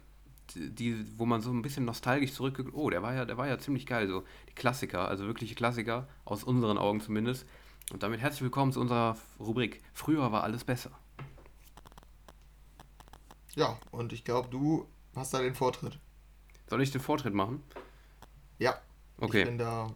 die, 0.55 1.05
wo 1.18 1.27
man 1.27 1.40
so 1.40 1.51
ein 1.51 1.62
bisschen 1.62 1.85
nostalgisch 1.85 2.33
zurückguckt, 2.33 2.75
oh, 2.75 2.90
der 2.90 3.03
war 3.03 3.14
ja, 3.14 3.25
der 3.25 3.37
war 3.37 3.49
ja 3.49 3.59
ziemlich 3.59 3.87
geil, 3.87 4.09
so 4.09 4.25
die 4.49 4.55
Klassiker, 4.55 5.09
also 5.09 5.27
wirkliche 5.27 5.55
Klassiker, 5.55 6.09
aus 6.25 6.44
unseren 6.44 6.79
Augen 6.79 7.01
zumindest. 7.01 7.47
Und 7.92 8.03
damit 8.03 8.20
herzlich 8.20 8.42
willkommen 8.42 8.73
zu 8.73 8.81
unserer 8.81 9.16
Rubrik. 9.38 9.83
Früher 9.92 10.33
war 10.33 10.42
alles 10.42 10.64
besser. 10.64 10.90
Ja, 13.55 13.79
und 13.90 14.12
ich 14.12 14.25
glaube, 14.25 14.48
du 14.48 14.87
hast 15.15 15.35
da 15.35 15.40
den 15.40 15.54
Vortritt. 15.54 15.98
Soll 16.69 16.83
ich 16.83 16.90
den 16.90 17.00
Vortritt 17.00 17.35
machen? 17.35 17.63
Ja. 18.58 18.81
Okay. 19.19 19.40
Ich 19.40 19.44
bin 19.46 19.58
da. 19.58 19.92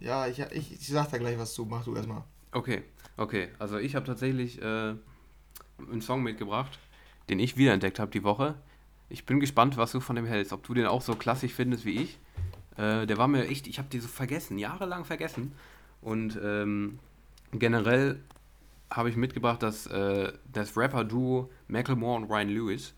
Ja, 0.00 0.26
ich, 0.26 0.38
ich, 0.38 0.72
ich 0.72 0.88
sag 0.88 1.10
da 1.10 1.18
gleich 1.18 1.38
was 1.38 1.54
zu. 1.54 1.66
Mach 1.66 1.84
du 1.84 1.94
erstmal. 1.94 2.24
Okay, 2.52 2.82
okay. 3.16 3.48
Also 3.58 3.78
ich 3.78 3.94
habe 3.94 4.06
tatsächlich 4.06 4.60
äh, 4.62 4.94
einen 5.78 6.00
Song 6.00 6.22
mitgebracht, 6.22 6.78
den 7.28 7.38
ich 7.38 7.56
wiederentdeckt 7.56 7.98
habe 7.98 8.10
die 8.10 8.24
Woche. 8.24 8.54
Ich 9.08 9.26
bin 9.26 9.40
gespannt, 9.40 9.76
was 9.76 9.92
du 9.92 10.00
von 10.00 10.16
dem 10.16 10.26
hältst. 10.26 10.52
Ob 10.52 10.62
du 10.64 10.74
den 10.74 10.86
auch 10.86 11.02
so 11.02 11.14
klassisch 11.14 11.52
findest 11.52 11.84
wie 11.84 12.02
ich. 12.02 12.18
Äh, 12.76 13.06
der 13.06 13.18
war 13.18 13.28
mir 13.28 13.46
echt, 13.46 13.66
ich 13.66 13.78
habe 13.78 13.88
den 13.88 14.00
so 14.00 14.08
vergessen, 14.08 14.58
jahrelang 14.58 15.04
vergessen. 15.04 15.52
Und 16.00 16.38
ähm, 16.42 16.98
generell 17.52 18.20
habe 18.90 19.10
ich 19.10 19.16
mitgebracht 19.16 19.62
das, 19.62 19.86
äh, 19.86 20.32
das 20.52 20.76
Rapper-Duo 20.76 21.50
Macklemore 21.68 22.16
und 22.16 22.30
Ryan 22.30 22.48
Lewis. 22.48 22.94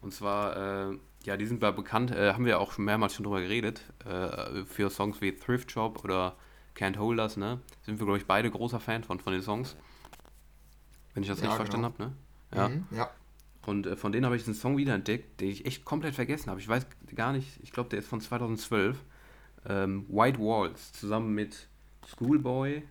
Und 0.00 0.12
zwar, 0.12 0.90
äh, 0.90 0.98
ja, 1.24 1.36
die 1.36 1.46
sind 1.46 1.62
da 1.62 1.70
bekannt, 1.70 2.10
äh, 2.10 2.32
haben 2.32 2.44
wir 2.44 2.58
auch 2.58 2.72
schon 2.72 2.84
mehrmals 2.84 3.14
schon 3.14 3.24
drüber 3.24 3.40
geredet, 3.40 3.82
äh, 4.04 4.64
für 4.64 4.90
Songs 4.90 5.20
wie 5.20 5.32
Thrift 5.32 5.70
Shop 5.70 6.04
oder 6.04 6.36
Can't 6.76 6.98
Hold 6.98 7.20
Us, 7.20 7.36
ne? 7.36 7.60
Sind 7.82 7.98
wir, 7.98 8.06
glaube 8.06 8.18
ich, 8.18 8.26
beide 8.26 8.50
großer 8.50 8.80
Fan 8.80 9.04
von, 9.04 9.20
von 9.20 9.32
den 9.32 9.42
Songs. 9.42 9.76
Wenn 11.14 11.22
ich 11.22 11.28
das 11.28 11.40
ja, 11.40 11.52
richtig 11.52 11.70
genau. 11.70 11.82
verstanden 11.82 11.84
habe, 11.84 12.02
ne? 12.02 12.12
Ja. 12.54 12.68
Mhm, 12.68 12.86
ja. 12.90 13.10
Und 13.66 13.86
äh, 13.86 13.96
von 13.96 14.12
denen 14.12 14.24
habe 14.24 14.36
ich 14.36 14.46
einen 14.46 14.54
Song 14.54 14.76
wiederentdeckt, 14.76 15.40
den 15.40 15.50
ich 15.50 15.66
echt 15.66 15.84
komplett 15.84 16.14
vergessen 16.14 16.50
habe. 16.50 16.60
Ich 16.60 16.68
weiß 16.68 16.86
gar 17.14 17.32
nicht, 17.32 17.48
ich 17.62 17.72
glaube, 17.72 17.90
der 17.90 18.00
ist 18.00 18.08
von 18.08 18.20
2012. 18.20 18.98
Ähm, 19.68 20.06
White 20.08 20.40
Walls, 20.40 20.92
zusammen 20.92 21.34
mit 21.34 21.68
Schoolboy, 22.08 22.82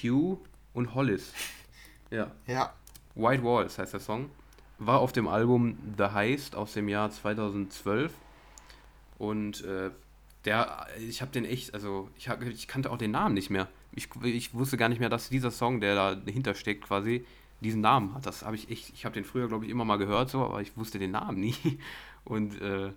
Q 0.00 0.38
und 0.72 0.94
Hollis. 0.94 1.32
Ja. 2.10 2.30
Ja. 2.46 2.72
White 3.14 3.42
Walls 3.42 3.78
heißt 3.78 3.92
der 3.92 4.00
Song. 4.00 4.30
War 4.78 5.00
auf 5.00 5.12
dem 5.12 5.28
Album 5.28 5.76
The 5.96 6.04
Heist 6.04 6.56
aus 6.56 6.72
dem 6.72 6.88
Jahr 6.88 7.10
2012. 7.10 8.12
Und 9.18 9.62
äh, 9.64 9.90
der, 10.44 10.86
ich 10.98 11.20
habe 11.20 11.30
den 11.30 11.44
echt, 11.44 11.74
also 11.74 12.08
ich, 12.16 12.28
hab, 12.28 12.42
ich 12.42 12.66
kannte 12.66 12.90
auch 12.90 12.98
den 12.98 13.12
Namen 13.12 13.34
nicht 13.34 13.50
mehr. 13.50 13.68
Ich, 13.92 14.08
ich 14.22 14.54
wusste 14.54 14.76
gar 14.76 14.88
nicht 14.88 14.98
mehr, 14.98 15.10
dass 15.10 15.28
dieser 15.28 15.50
Song, 15.50 15.80
der 15.80 15.94
da 15.94 16.14
dahinter 16.14 16.54
steckt, 16.54 16.84
quasi 16.84 17.24
diesen 17.62 17.80
Namen 17.80 18.14
hat. 18.14 18.26
Das 18.26 18.44
habe 18.44 18.56
ich 18.56 18.70
echt, 18.70 18.90
ich 18.92 19.04
habe 19.04 19.14
den 19.14 19.24
früher, 19.24 19.48
glaube 19.48 19.64
ich, 19.64 19.70
immer 19.70 19.84
mal 19.84 19.96
gehört, 19.96 20.30
so, 20.30 20.44
aber 20.44 20.60
ich 20.60 20.76
wusste 20.76 20.98
den 20.98 21.12
Namen 21.12 21.40
nie. 21.40 21.54
Und 22.24 22.60
äh, 22.60 22.92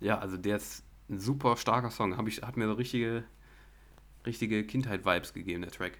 ja, 0.00 0.18
also 0.18 0.36
der 0.36 0.56
ist 0.56 0.84
ein 1.08 1.18
super 1.18 1.56
starker 1.56 1.90
Song. 1.90 2.16
Hab 2.16 2.26
ich, 2.26 2.42
hat 2.42 2.56
mir 2.56 2.66
so 2.66 2.74
richtige, 2.74 3.24
richtige 4.26 4.64
Kindheit-Vibes 4.64 5.32
gegeben, 5.32 5.62
der 5.62 5.70
Track. 5.70 5.98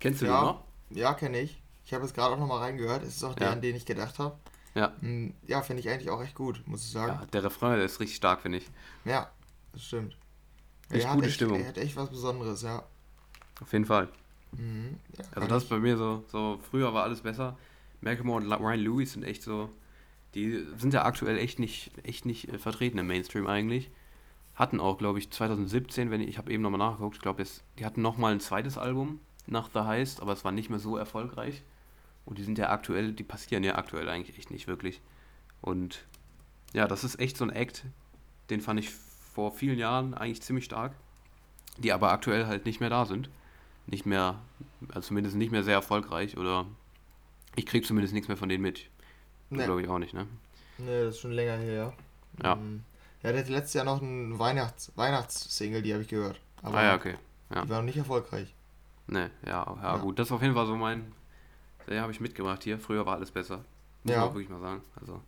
Kennst 0.00 0.22
du 0.22 0.26
ja, 0.26 0.40
den 0.40 0.46
noch? 0.46 0.64
Ja, 0.90 1.14
kenne 1.14 1.40
ich. 1.40 1.62
Ich 1.84 1.94
habe 1.94 2.04
es 2.04 2.12
gerade 2.12 2.34
auch 2.34 2.38
nochmal 2.38 2.60
reingehört. 2.60 3.02
Es 3.02 3.16
ist 3.16 3.24
auch 3.24 3.34
der, 3.34 3.48
ja. 3.48 3.52
an 3.54 3.62
den 3.62 3.74
ich 3.74 3.86
gedacht 3.86 4.18
habe. 4.18 4.38
Ja. 4.74 4.92
Hm, 5.00 5.34
ja, 5.46 5.62
finde 5.62 5.80
ich 5.80 5.88
eigentlich 5.88 6.10
auch 6.10 6.22
echt 6.22 6.34
gut, 6.34 6.62
muss 6.66 6.84
ich 6.84 6.90
sagen. 6.90 7.18
Ja, 7.20 7.26
der 7.26 7.44
Refrain 7.44 7.76
der 7.76 7.84
ist 7.84 7.98
richtig 8.00 8.16
stark, 8.16 8.42
finde 8.42 8.58
ich. 8.58 8.70
Ja, 9.04 9.30
das 9.72 9.84
stimmt. 9.84 10.16
Echt 10.90 11.08
gute 11.08 11.26
echt, 11.26 11.34
Stimmung. 11.34 11.60
Er 11.60 11.68
hat 11.68 11.78
echt 11.78 11.96
was 11.96 12.10
Besonderes, 12.10 12.62
ja. 12.62 12.84
Auf 13.60 13.72
jeden 13.72 13.84
Fall. 13.84 14.08
Mhm, 14.52 14.98
ja, 15.16 15.24
also 15.34 15.48
das 15.48 15.64
ist 15.64 15.68
bei 15.68 15.78
mir 15.78 15.96
so, 15.96 16.24
so, 16.28 16.58
früher 16.70 16.94
war 16.94 17.04
alles 17.04 17.20
besser. 17.20 17.56
Macklemore 18.00 18.44
und 18.44 18.52
Ryan 18.52 18.80
Lewis 18.80 19.12
sind 19.12 19.24
echt 19.24 19.42
so, 19.42 19.70
die 20.34 20.64
sind 20.76 20.94
ja 20.94 21.04
aktuell 21.04 21.38
echt 21.38 21.58
nicht, 21.58 21.90
echt 22.04 22.26
nicht 22.26 22.48
äh, 22.48 22.58
vertreten 22.58 22.98
im 22.98 23.06
Mainstream 23.06 23.46
eigentlich. 23.46 23.90
Hatten 24.54 24.80
auch, 24.80 24.98
glaube 24.98 25.18
ich, 25.18 25.30
2017, 25.30 26.10
wenn 26.10 26.20
ich, 26.20 26.28
ich 26.28 26.38
habe 26.38 26.52
eben 26.52 26.62
nochmal 26.62 26.78
nachgeguckt, 26.78 27.16
ich 27.16 27.22
glaube, 27.22 27.44
die 27.78 27.84
hatten 27.84 28.02
nochmal 28.02 28.32
ein 28.32 28.40
zweites 28.40 28.78
Album 28.78 29.20
nach 29.46 29.70
The 29.72 29.80
Heist, 29.80 30.20
aber 30.20 30.32
es 30.32 30.44
war 30.44 30.52
nicht 30.52 30.70
mehr 30.70 30.78
so 30.78 30.96
erfolgreich. 30.96 31.62
Und 32.24 32.38
die 32.38 32.42
sind 32.42 32.58
ja 32.58 32.70
aktuell, 32.70 33.12
die 33.12 33.24
passieren 33.24 33.64
ja 33.64 33.76
aktuell 33.76 34.08
eigentlich 34.08 34.36
echt 34.36 34.50
nicht 34.50 34.66
wirklich. 34.66 35.00
Und 35.62 36.04
ja, 36.72 36.86
das 36.86 37.04
ist 37.04 37.18
echt 37.18 37.36
so 37.36 37.44
ein 37.44 37.50
Act, 37.50 37.84
den 38.50 38.60
fand 38.60 38.80
ich 38.80 38.90
vor 38.90 39.52
vielen 39.52 39.78
Jahren 39.78 40.14
eigentlich 40.14 40.42
ziemlich 40.42 40.64
stark, 40.64 40.94
die 41.78 41.92
aber 41.92 42.12
aktuell 42.12 42.46
halt 42.46 42.66
nicht 42.66 42.80
mehr 42.80 42.90
da 42.90 43.06
sind 43.06 43.30
nicht 43.90 44.06
mehr, 44.06 44.38
also 44.88 45.08
zumindest 45.08 45.36
nicht 45.36 45.50
mehr 45.50 45.64
sehr 45.64 45.74
erfolgreich 45.74 46.36
oder 46.36 46.66
ich 47.56 47.66
kriege 47.66 47.86
zumindest 47.86 48.14
nichts 48.14 48.28
mehr 48.28 48.36
von 48.36 48.48
denen 48.48 48.62
mit. 48.62 48.86
Nee. 49.50 49.64
Glaube 49.64 49.82
ich 49.82 49.88
auch 49.88 49.98
nicht, 49.98 50.14
ne? 50.14 50.26
Ne, 50.78 51.04
das 51.04 51.14
ist 51.14 51.20
schon 51.20 51.32
länger 51.32 51.56
her. 51.56 51.92
Ja. 52.42 52.52
Ähm, 52.52 52.84
ja, 53.22 53.32
der 53.32 53.40
hatte 53.40 53.52
letztes 53.52 53.74
Jahr 53.74 53.84
noch 53.84 54.00
ein 54.00 54.38
Weihnachts 54.38 54.92
Weihnachtssingle, 54.94 55.82
die 55.82 55.92
habe 55.92 56.02
ich 56.02 56.08
gehört. 56.08 56.40
Aber 56.62 56.78
ah 56.78 56.84
ja, 56.84 56.94
okay. 56.94 57.16
Ja. 57.50 57.64
Die 57.64 57.70
war 57.70 57.78
noch 57.78 57.84
nicht 57.84 57.96
erfolgreich. 57.96 58.54
Ne, 59.06 59.30
ja, 59.44 59.64
ja, 59.64 59.82
ja, 59.82 59.96
gut. 59.96 60.18
Das 60.18 60.28
ist 60.28 60.32
auf 60.32 60.42
jeden 60.42 60.54
Fall 60.54 60.66
so 60.66 60.76
mein. 60.76 61.12
Der 61.88 62.02
habe 62.02 62.12
ich 62.12 62.20
mitgebracht 62.20 62.62
hier. 62.62 62.78
Früher 62.78 63.06
war 63.06 63.16
alles 63.16 63.30
besser. 63.30 63.64
Muss 64.04 64.14
ja. 64.14 64.20
man 64.20 64.34
wirklich 64.34 64.50
mal 64.50 64.60
sagen. 64.60 64.82
Also. 65.00 65.20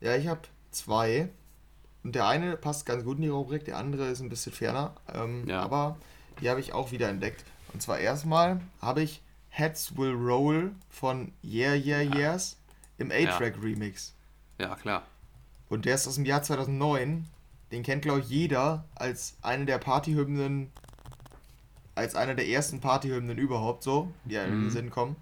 Ja, 0.00 0.14
ich 0.14 0.28
habe 0.28 0.42
zwei. 0.70 1.30
Und 2.04 2.14
der 2.14 2.28
eine 2.28 2.56
passt 2.56 2.86
ganz 2.86 3.02
gut 3.02 3.16
in 3.16 3.22
die 3.22 3.28
Rubrik, 3.28 3.64
der 3.64 3.78
andere 3.78 4.06
ist 4.08 4.20
ein 4.20 4.28
bisschen 4.28 4.52
ferner. 4.52 4.94
Ähm, 5.12 5.48
ja. 5.48 5.62
Aber 5.62 5.98
die 6.40 6.50
habe 6.50 6.60
ich 6.60 6.72
auch 6.72 6.92
wieder 6.92 7.08
entdeckt. 7.08 7.44
Und 7.72 7.82
zwar 7.82 7.98
erstmal 7.98 8.60
habe 8.80 9.02
ich 9.02 9.22
Heads 9.48 9.96
Will 9.96 10.12
Roll 10.12 10.72
von 10.90 11.32
Yeah 11.42 11.74
Yeah 11.74 12.02
Yeahs 12.02 12.56
im 12.98 13.10
A-Track 13.10 13.56
Remix. 13.62 14.14
Ja, 14.58 14.74
klar. 14.74 15.02
Und 15.68 15.84
der 15.84 15.94
ist 15.94 16.06
aus 16.06 16.16
dem 16.16 16.24
Jahr 16.24 16.42
2009. 16.42 17.26
Den 17.72 17.82
kennt, 17.82 18.02
glaube 18.02 18.20
ich, 18.20 18.28
jeder 18.28 18.84
als 18.94 19.36
eine 19.42 19.64
der 19.64 19.78
Partyhymnen, 19.78 20.70
als 21.94 22.14
einer 22.14 22.34
der 22.34 22.46
ersten 22.48 22.80
Partyhymnen 22.80 23.38
überhaupt 23.38 23.82
so, 23.82 24.12
die 24.24 24.38
einem 24.38 24.50
mhm. 24.50 24.54
in 24.54 24.60
den 24.60 24.68
mhm. 24.68 24.72
Sinn 24.72 24.90
kommen. 24.90 25.16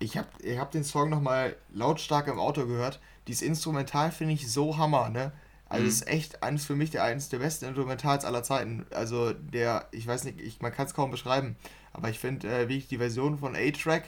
Ich 0.00 0.16
habe 0.16 0.28
ich 0.40 0.58
hab 0.58 0.70
den 0.70 0.84
Song 0.84 1.10
nochmal 1.10 1.56
lautstark 1.72 2.28
im 2.28 2.38
Auto 2.38 2.66
gehört. 2.66 3.00
Dieses 3.26 3.42
Instrumental 3.42 4.10
finde 4.10 4.34
ich 4.34 4.50
so 4.50 4.76
hammer, 4.76 5.10
ne? 5.10 5.32
Also 5.68 5.82
mhm. 5.82 5.88
ist 5.88 6.08
echt 6.08 6.42
eines 6.42 6.64
für 6.64 6.74
mich 6.74 6.90
der 6.90 7.04
eines 7.04 7.28
der 7.28 7.38
besten 7.38 7.66
Instrumentals 7.66 8.24
aller 8.24 8.42
Zeiten. 8.42 8.86
Also 8.90 9.32
der, 9.32 9.86
ich 9.90 10.06
weiß 10.06 10.24
nicht, 10.24 10.40
ich, 10.40 10.60
man 10.60 10.72
kann 10.72 10.86
es 10.86 10.94
kaum 10.94 11.10
beschreiben, 11.10 11.56
aber 11.92 12.08
ich 12.08 12.18
finde 12.18 12.48
äh, 12.48 12.60
wirklich 12.68 12.88
die 12.88 12.98
Version 12.98 13.38
von 13.38 13.54
A-Track, 13.54 14.04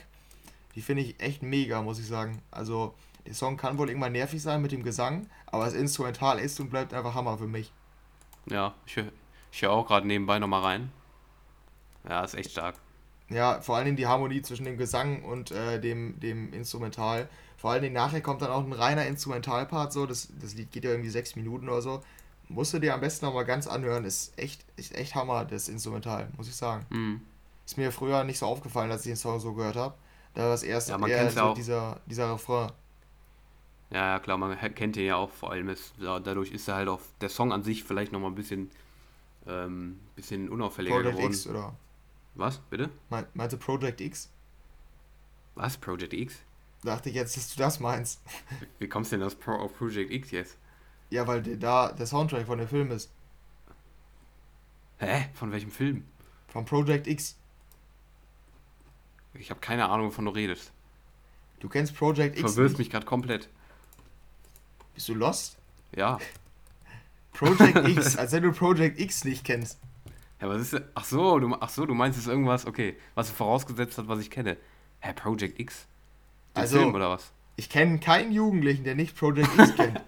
die 0.75 0.81
finde 0.81 1.03
ich 1.03 1.19
echt 1.19 1.43
mega, 1.43 1.81
muss 1.81 1.99
ich 1.99 2.07
sagen. 2.07 2.41
Also 2.49 2.95
der 3.25 3.35
Song 3.35 3.57
kann 3.57 3.77
wohl 3.77 3.89
irgendwann 3.89 4.13
nervig 4.13 4.41
sein 4.41 4.61
mit 4.61 4.71
dem 4.71 4.83
Gesang, 4.83 5.27
aber 5.45 5.65
das 5.65 5.73
Instrumental 5.73 6.39
ist 6.39 6.59
und 6.59 6.69
bleibt 6.69 6.93
einfach 6.93 7.13
Hammer 7.13 7.37
für 7.37 7.47
mich. 7.47 7.71
Ja, 8.47 8.73
ich, 8.85 8.97
ich 9.51 9.61
höre 9.61 9.71
auch 9.71 9.87
gerade 9.87 10.07
nebenbei 10.07 10.39
nochmal 10.39 10.63
rein. 10.63 10.91
Ja, 12.09 12.23
ist 12.23 12.33
echt 12.33 12.51
stark. 12.51 12.75
Ja, 13.29 13.61
vor 13.61 13.77
allen 13.77 13.85
Dingen 13.85 13.97
die 13.97 14.07
Harmonie 14.07 14.41
zwischen 14.41 14.65
dem 14.65 14.77
Gesang 14.77 15.23
und 15.23 15.51
äh, 15.51 15.79
dem, 15.79 16.19
dem 16.19 16.51
Instrumental 16.51 17.29
vor 17.61 17.69
allen 17.69 17.83
Dingen 17.83 17.93
nachher 17.93 18.21
kommt 18.21 18.41
dann 18.41 18.49
auch 18.49 18.65
ein 18.65 18.73
reiner 18.73 19.05
Instrumentalpart, 19.05 19.93
so, 19.93 20.07
das, 20.07 20.29
das 20.41 20.55
Lied 20.55 20.71
geht 20.71 20.83
ja 20.83 20.89
irgendwie 20.89 21.11
sechs 21.11 21.35
Minuten 21.35 21.69
oder 21.69 21.83
so. 21.83 22.01
Musst 22.49 22.73
du 22.73 22.79
dir 22.79 22.95
am 22.95 23.01
besten 23.01 23.23
nochmal 23.27 23.45
ganz 23.45 23.67
anhören, 23.67 24.03
ist 24.03 24.35
echt, 24.35 24.65
ist 24.77 24.95
echt 24.95 25.13
Hammer, 25.13 25.45
das 25.45 25.69
Instrumental, 25.69 26.27
muss 26.37 26.47
ich 26.47 26.55
sagen. 26.55 26.87
Mhm. 26.89 27.21
Ist 27.63 27.77
mir 27.77 27.91
früher 27.91 28.23
nicht 28.23 28.39
so 28.39 28.47
aufgefallen, 28.47 28.89
als 28.89 29.05
ich 29.05 29.11
den 29.11 29.15
Song 29.15 29.39
so 29.39 29.53
gehört 29.53 29.75
habe. 29.75 29.93
Da 30.33 30.41
war 30.41 30.49
das 30.49 30.63
erste 30.63 30.93
ja, 30.93 31.07
eher 31.07 31.29
so 31.29 31.37
ja 31.37 31.53
dieser, 31.53 32.01
dieser 32.07 32.33
Refrain. 32.33 32.71
Ja, 33.91 34.17
klar, 34.17 34.39
man 34.39 34.57
kennt 34.73 34.95
den 34.95 35.05
ja 35.05 35.17
auch, 35.17 35.29
vor 35.29 35.51
allem 35.51 35.69
ist, 35.69 35.93
dadurch 35.99 36.51
ist 36.51 36.67
er 36.67 36.77
halt 36.77 36.89
auch 36.89 37.01
der 37.21 37.29
Song 37.29 37.53
an 37.53 37.61
sich 37.61 37.83
vielleicht 37.83 38.11
nochmal 38.11 38.31
ein 38.31 38.35
bisschen, 38.35 38.71
ähm, 39.45 39.99
bisschen 40.15 40.49
unauffälliger 40.49 40.95
Project 40.95 41.15
geworden. 41.15 41.33
X, 41.33 41.45
oder? 41.45 41.75
Was, 42.33 42.57
bitte? 42.57 42.89
Meinte 43.35 43.57
Project 43.57 44.01
X? 44.01 44.31
Was, 45.53 45.77
Project 45.77 46.13
X? 46.13 46.41
Dachte 46.83 47.09
ich 47.09 47.15
jetzt, 47.15 47.37
dass 47.37 47.53
du 47.53 47.59
das 47.59 47.79
meinst. 47.79 48.21
Wie 48.79 48.87
kommst 48.87 49.11
du 49.11 49.17
denn 49.17 49.25
aus 49.25 49.35
Pro 49.35 49.51
auf 49.51 49.77
Project 49.77 50.11
X 50.11 50.31
jetzt? 50.31 50.57
Ja, 51.09 51.27
weil 51.27 51.41
da 51.41 51.91
der 51.91 52.05
Soundtrack 52.05 52.47
von 52.47 52.57
dem 52.57 52.67
Film 52.67 52.91
ist. 52.91 53.11
Hä? 54.97 55.29
Von 55.33 55.51
welchem 55.51 55.71
Film? 55.71 56.05
Von 56.47 56.65
Project 56.65 57.07
X. 57.07 57.37
Ich 59.33 59.49
habe 59.49 59.59
keine 59.59 59.89
Ahnung, 59.89 60.07
wovon 60.07 60.25
du 60.25 60.31
redest. 60.31 60.71
Du 61.59 61.69
kennst 61.69 61.95
Project 61.95 62.37
X. 62.37 62.41
Du 62.41 62.47
verwirrst 62.47 62.77
mich 62.77 62.89
gerade 62.89 63.05
komplett. 63.05 63.49
Bist 64.95 65.07
du 65.07 65.13
lost? 65.13 65.57
Ja. 65.95 66.17
Project 67.33 67.87
X, 67.87 68.17
als 68.17 68.31
wenn 68.31 68.43
du 68.43 68.51
Project 68.51 68.99
X 68.99 69.23
nicht 69.23 69.45
kennst. 69.45 69.79
Ja, 70.41 70.49
was 70.49 70.61
ist 70.61 70.73
denn? 70.73 70.83
Ach 70.95 71.05
so, 71.05 71.39
du, 71.39 71.55
ach 71.59 71.69
so, 71.69 71.85
du 71.85 71.93
meinst 71.93 72.17
jetzt 72.17 72.27
irgendwas, 72.27 72.65
okay, 72.65 72.97
was 73.13 73.27
du 73.29 73.33
vorausgesetzt 73.35 73.97
hat, 73.97 74.07
was 74.07 74.19
ich 74.19 74.31
kenne. 74.31 74.57
Hä, 74.99 75.13
Project 75.13 75.59
X? 75.59 75.87
Den 76.55 76.61
also, 76.61 76.79
Film 76.79 76.95
oder 76.95 77.09
was? 77.09 77.31
Ich 77.55 77.69
kenne 77.69 77.99
keinen 77.99 78.31
Jugendlichen, 78.31 78.83
der 78.83 78.95
nicht 78.95 79.15
Project 79.15 79.49
X 79.57 79.75
kennt. 79.75 80.01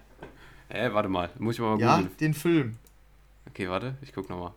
Hä, 0.68 0.88
warte 0.92 1.08
mal, 1.08 1.30
muss 1.38 1.54
ich 1.54 1.60
mal 1.60 1.78
Ja, 1.78 1.96
googeln. 1.96 2.16
den 2.18 2.34
Film. 2.34 2.76
Okay, 3.48 3.68
warte, 3.68 3.96
ich 4.02 4.12
guck 4.12 4.28
nochmal. 4.28 4.52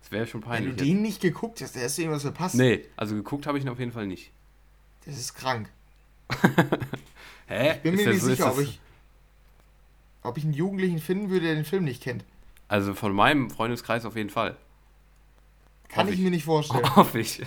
Das 0.00 0.10
wäre 0.10 0.26
schon 0.26 0.40
peinlich. 0.40 0.70
Wenn 0.70 0.76
du 0.76 0.84
den 0.84 1.02
nicht 1.02 1.20
geguckt 1.20 1.60
hast, 1.60 1.76
der 1.76 1.84
hast 1.84 1.96
du 1.96 2.02
irgendwas 2.02 2.22
verpasst. 2.22 2.56
Nee, 2.56 2.84
also 2.96 3.14
geguckt 3.14 3.46
habe 3.46 3.58
ich 3.58 3.64
ihn 3.64 3.70
auf 3.70 3.78
jeden 3.78 3.92
Fall 3.92 4.06
nicht. 4.06 4.32
Das 5.04 5.16
ist 5.16 5.34
krank. 5.34 5.68
Hä? 7.46 7.74
Ich 7.76 7.82
bin 7.82 7.94
ist 7.94 8.04
mir 8.04 8.12
nicht 8.12 8.22
so, 8.22 8.28
sicher, 8.28 8.52
ob 8.52 8.60
ich, 8.60 8.80
ob 10.22 10.38
ich 10.38 10.44
einen 10.44 10.54
Jugendlichen 10.54 10.98
finden 10.98 11.30
würde, 11.30 11.46
der 11.46 11.54
den 11.54 11.64
Film 11.64 11.84
nicht 11.84 12.02
kennt. 12.02 12.24
Also 12.68 12.94
von 12.94 13.12
meinem 13.12 13.50
Freundeskreis 13.50 14.04
auf 14.04 14.16
jeden 14.16 14.30
Fall. 14.30 14.56
Kann 15.88 16.08
ich, 16.08 16.14
ich, 16.14 16.20
mir 16.20 16.30
nicht 16.30 16.44
vorstellen. 16.44 16.84
Hoffe 16.96 17.20
ich. 17.20 17.42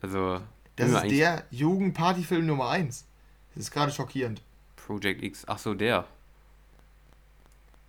also, 0.00 0.40
das 0.78 1.02
ist 1.02 1.10
der 1.10 1.44
Jugendpartyfilm 1.50 2.46
Nummer 2.46 2.70
1. 2.70 3.06
Das 3.54 3.64
ist 3.64 3.70
gerade 3.70 3.92
schockierend. 3.92 4.42
Project 4.76 5.22
X, 5.22 5.44
ach 5.46 5.58
so, 5.58 5.74
der. 5.74 6.06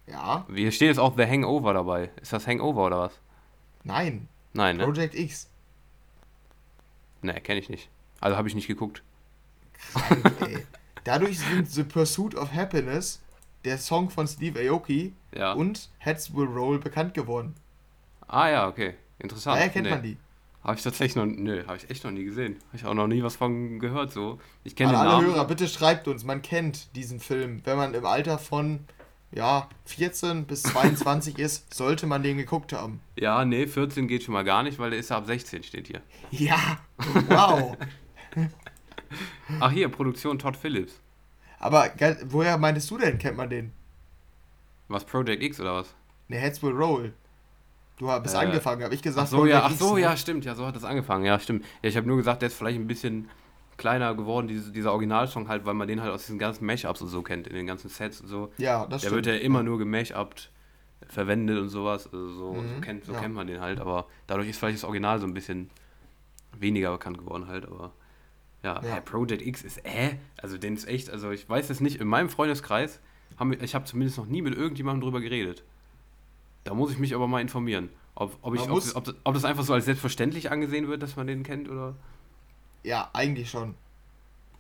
Ja. 0.07 0.45
Hier 0.53 0.71
steht 0.71 0.87
jetzt 0.87 0.99
auch 0.99 1.15
The 1.15 1.25
Hangover 1.25 1.73
dabei. 1.73 2.09
Ist 2.21 2.33
das 2.33 2.47
Hangover 2.47 2.85
oder 2.87 2.99
was? 2.99 3.19
Nein. 3.83 4.27
Nein, 4.53 4.77
ne? 4.77 4.83
Project 4.83 5.15
X. 5.15 5.47
Ne, 7.21 7.39
kenne 7.41 7.59
ich 7.59 7.69
nicht. 7.69 7.89
Also 8.19 8.37
habe 8.37 8.47
ich 8.47 8.55
nicht 8.55 8.67
geguckt. 8.67 9.03
Krank, 9.93 10.41
ey. 10.41 10.65
Dadurch 11.03 11.39
sind 11.39 11.69
The 11.69 11.83
Pursuit 11.83 12.35
of 12.35 12.51
Happiness, 12.53 13.21
der 13.65 13.77
Song 13.77 14.09
von 14.09 14.27
Steve 14.27 14.59
Aoki 14.59 15.13
ja. 15.33 15.53
und 15.53 15.89
Heads 15.99 16.33
Will 16.35 16.47
Roll 16.47 16.79
bekannt 16.79 17.13
geworden. 17.13 17.55
Ah 18.27 18.49
ja, 18.49 18.67
okay. 18.67 18.95
Interessant. 19.19 19.57
Daher 19.57 19.69
kennt 19.69 19.85
nee. 19.85 19.91
man 19.91 20.03
die. 20.03 20.17
Habe 20.63 20.75
ich 20.75 20.83
tatsächlich 20.83 21.15
noch, 21.15 21.25
nö, 21.25 21.63
habe 21.65 21.77
ich 21.77 21.89
echt 21.89 22.03
noch 22.03 22.11
nie 22.11 22.25
gesehen. 22.25 22.57
Habe 22.67 22.77
ich 22.77 22.85
auch 22.85 22.93
noch 22.93 23.07
nie 23.07 23.23
was 23.23 23.37
von 23.37 23.79
gehört 23.79 24.11
so. 24.11 24.39
Ich 24.63 24.75
kenne 24.75 24.91
den 24.91 24.97
alle 24.97 25.09
Namen. 25.09 25.27
Hörer, 25.27 25.45
bitte 25.45 25.67
schreibt 25.67 26.07
uns, 26.07 26.25
man 26.25 26.41
kennt 26.41 26.95
diesen 26.95 27.19
Film, 27.19 27.61
wenn 27.63 27.77
man 27.77 27.93
im 27.93 28.05
Alter 28.05 28.37
von 28.37 28.81
ja, 29.31 29.69
14 29.85 30.45
bis 30.45 30.63
22 30.63 31.39
ist, 31.39 31.73
sollte 31.73 32.07
man 32.07 32.23
den 32.23 32.37
geguckt 32.37 32.73
haben. 32.73 32.99
Ja, 33.15 33.45
nee, 33.45 33.67
14 33.67 34.07
geht 34.07 34.23
schon 34.23 34.33
mal 34.33 34.43
gar 34.43 34.63
nicht, 34.63 34.79
weil 34.79 34.89
der 34.89 34.99
ist 34.99 35.11
ja 35.11 35.17
ab 35.17 35.25
16, 35.25 35.63
steht 35.63 35.87
hier. 35.87 36.01
Ja, 36.31 36.79
wow. 37.27 37.77
Ach 39.59 39.71
hier, 39.71 39.89
Produktion 39.89 40.37
Todd 40.39 40.57
Phillips. 40.57 40.99
Aber 41.57 41.91
woher 42.25 42.57
meintest 42.57 42.89
du 42.91 42.97
denn, 42.97 43.17
kennt 43.17 43.37
man 43.37 43.49
den? 43.49 43.71
Was, 44.87 45.03
Project 45.05 45.41
X 45.43 45.59
oder 45.59 45.75
was? 45.75 45.95
Ne, 46.27 46.37
Heads 46.37 46.61
Will 46.63 46.71
Roll. 46.71 47.13
Du 47.99 48.07
bist 48.21 48.33
äh, 48.33 48.39
angefangen, 48.39 48.81
habe 48.83 48.95
ich 48.95 49.01
gesagt. 49.01 49.27
Ach 49.27 49.29
so, 49.29 49.45
ja, 49.45 49.63
ach 49.63 49.71
so, 49.71 49.97
ja, 49.97 50.15
stimmt, 50.15 50.45
ja, 50.45 50.55
so 50.55 50.65
hat 50.65 50.75
das 50.75 50.85
angefangen, 50.85 51.25
ja, 51.25 51.37
stimmt. 51.37 51.65
Ja, 51.83 51.89
ich 51.89 51.97
habe 51.97 52.07
nur 52.07 52.17
gesagt, 52.17 52.41
der 52.41 52.47
ist 52.47 52.55
vielleicht 52.55 52.79
ein 52.79 52.87
bisschen 52.87 53.29
kleiner 53.75 54.15
geworden, 54.15 54.47
diese, 54.47 54.71
dieser 54.71 54.93
Originalsong 54.93 55.49
halt, 55.49 55.65
weil 55.65 55.73
man 55.73 55.87
den 55.87 56.01
halt 56.01 56.11
aus 56.11 56.21
diesen 56.25 56.39
ganzen 56.39 56.65
Mashups 56.65 57.01
und 57.01 57.09
so 57.09 57.21
kennt, 57.21 57.45
in 57.47 57.55
den 57.55 57.67
ganzen 57.67 57.89
Sets 57.89 58.21
und 58.21 58.27
so. 58.27 58.51
Ja, 58.57 58.85
das 58.85 59.01
Der 59.01 59.09
stimmt. 59.09 59.25
wird 59.25 59.35
ja 59.37 59.41
immer 59.41 59.63
nur 59.63 59.77
gemashupt 59.77 60.49
verwendet 61.07 61.57
und 61.59 61.69
sowas. 61.69 62.05
Also 62.05 62.29
so, 62.29 62.53
mhm, 62.53 62.75
so, 62.75 62.81
kennt, 62.81 63.05
so 63.05 63.13
ja. 63.13 63.19
kennt 63.19 63.35
man 63.35 63.47
den 63.47 63.59
halt, 63.59 63.79
aber 63.79 64.07
dadurch 64.27 64.49
ist 64.49 64.59
vielleicht 64.59 64.77
das 64.77 64.85
Original 64.85 65.19
so 65.19 65.27
ein 65.27 65.33
bisschen 65.33 65.69
weniger 66.57 66.91
bekannt 66.91 67.17
geworden 67.17 67.47
halt, 67.47 67.65
aber 67.65 67.91
ja, 68.63 68.75
ja. 68.75 68.81
Hey, 68.81 69.01
Project 69.01 69.41
X 69.41 69.63
ist 69.63 69.77
äh, 69.85 70.15
also 70.41 70.57
den 70.57 70.75
ist 70.75 70.87
echt, 70.87 71.09
also 71.09 71.31
ich 71.31 71.49
weiß 71.49 71.69
es 71.69 71.79
nicht, 71.79 71.99
in 71.99 72.07
meinem 72.07 72.29
Freundeskreis 72.29 72.99
haben 73.37 73.51
wir, 73.51 73.61
ich 73.61 73.75
habe 73.75 73.85
zumindest 73.85 74.17
noch 74.17 74.25
nie 74.25 74.41
mit 74.41 74.55
irgendjemandem 74.55 75.01
drüber 75.01 75.21
geredet. 75.21 75.63
Da 76.63 76.73
muss 76.73 76.91
ich 76.91 76.99
mich 76.99 77.15
aber 77.15 77.27
mal 77.27 77.41
informieren, 77.41 77.89
ob, 78.15 78.37
ob, 78.41 78.55
ich, 78.55 78.69
ob, 78.69 78.83
ob, 78.95 79.15
ob 79.23 79.33
das 79.33 79.45
einfach 79.45 79.63
so 79.63 79.73
als 79.73 79.85
selbstverständlich 79.85 80.51
angesehen 80.51 80.87
wird, 80.87 81.01
dass 81.01 81.15
man 81.15 81.27
den 81.27 81.43
kennt 81.43 81.69
oder 81.69 81.95
ja, 82.83 83.09
eigentlich 83.13 83.49
schon. 83.49 83.75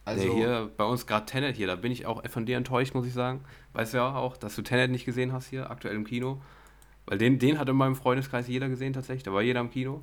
Also 0.05 0.25
nee, 0.25 0.33
hier 0.33 0.71
bei 0.75 0.83
uns 0.83 1.05
gerade 1.05 1.25
Tenet 1.25 1.55
hier, 1.55 1.67
da 1.67 1.75
bin 1.75 1.91
ich 1.91 2.05
auch 2.05 2.27
von 2.29 2.45
dir 2.45 2.57
enttäuscht, 2.57 2.93
muss 2.93 3.05
ich 3.05 3.13
sagen. 3.13 3.41
Weißt 3.73 3.93
du 3.93 3.97
ja 3.97 4.15
auch, 4.15 4.37
dass 4.37 4.55
du 4.55 4.61
Tenet 4.61 4.91
nicht 4.91 5.05
gesehen 5.05 5.33
hast 5.33 5.47
hier, 5.47 5.69
aktuell 5.69 5.95
im 5.95 6.05
Kino. 6.05 6.41
Weil 7.05 7.17
den, 7.17 7.39
den 7.39 7.59
hat 7.59 7.69
in 7.69 7.75
meinem 7.75 7.95
Freundeskreis 7.95 8.47
jeder 8.47 8.69
gesehen 8.69 8.93
tatsächlich, 8.93 9.23
da 9.23 9.33
war 9.33 9.41
jeder 9.41 9.59
im 9.59 9.69
Kino. 9.69 10.01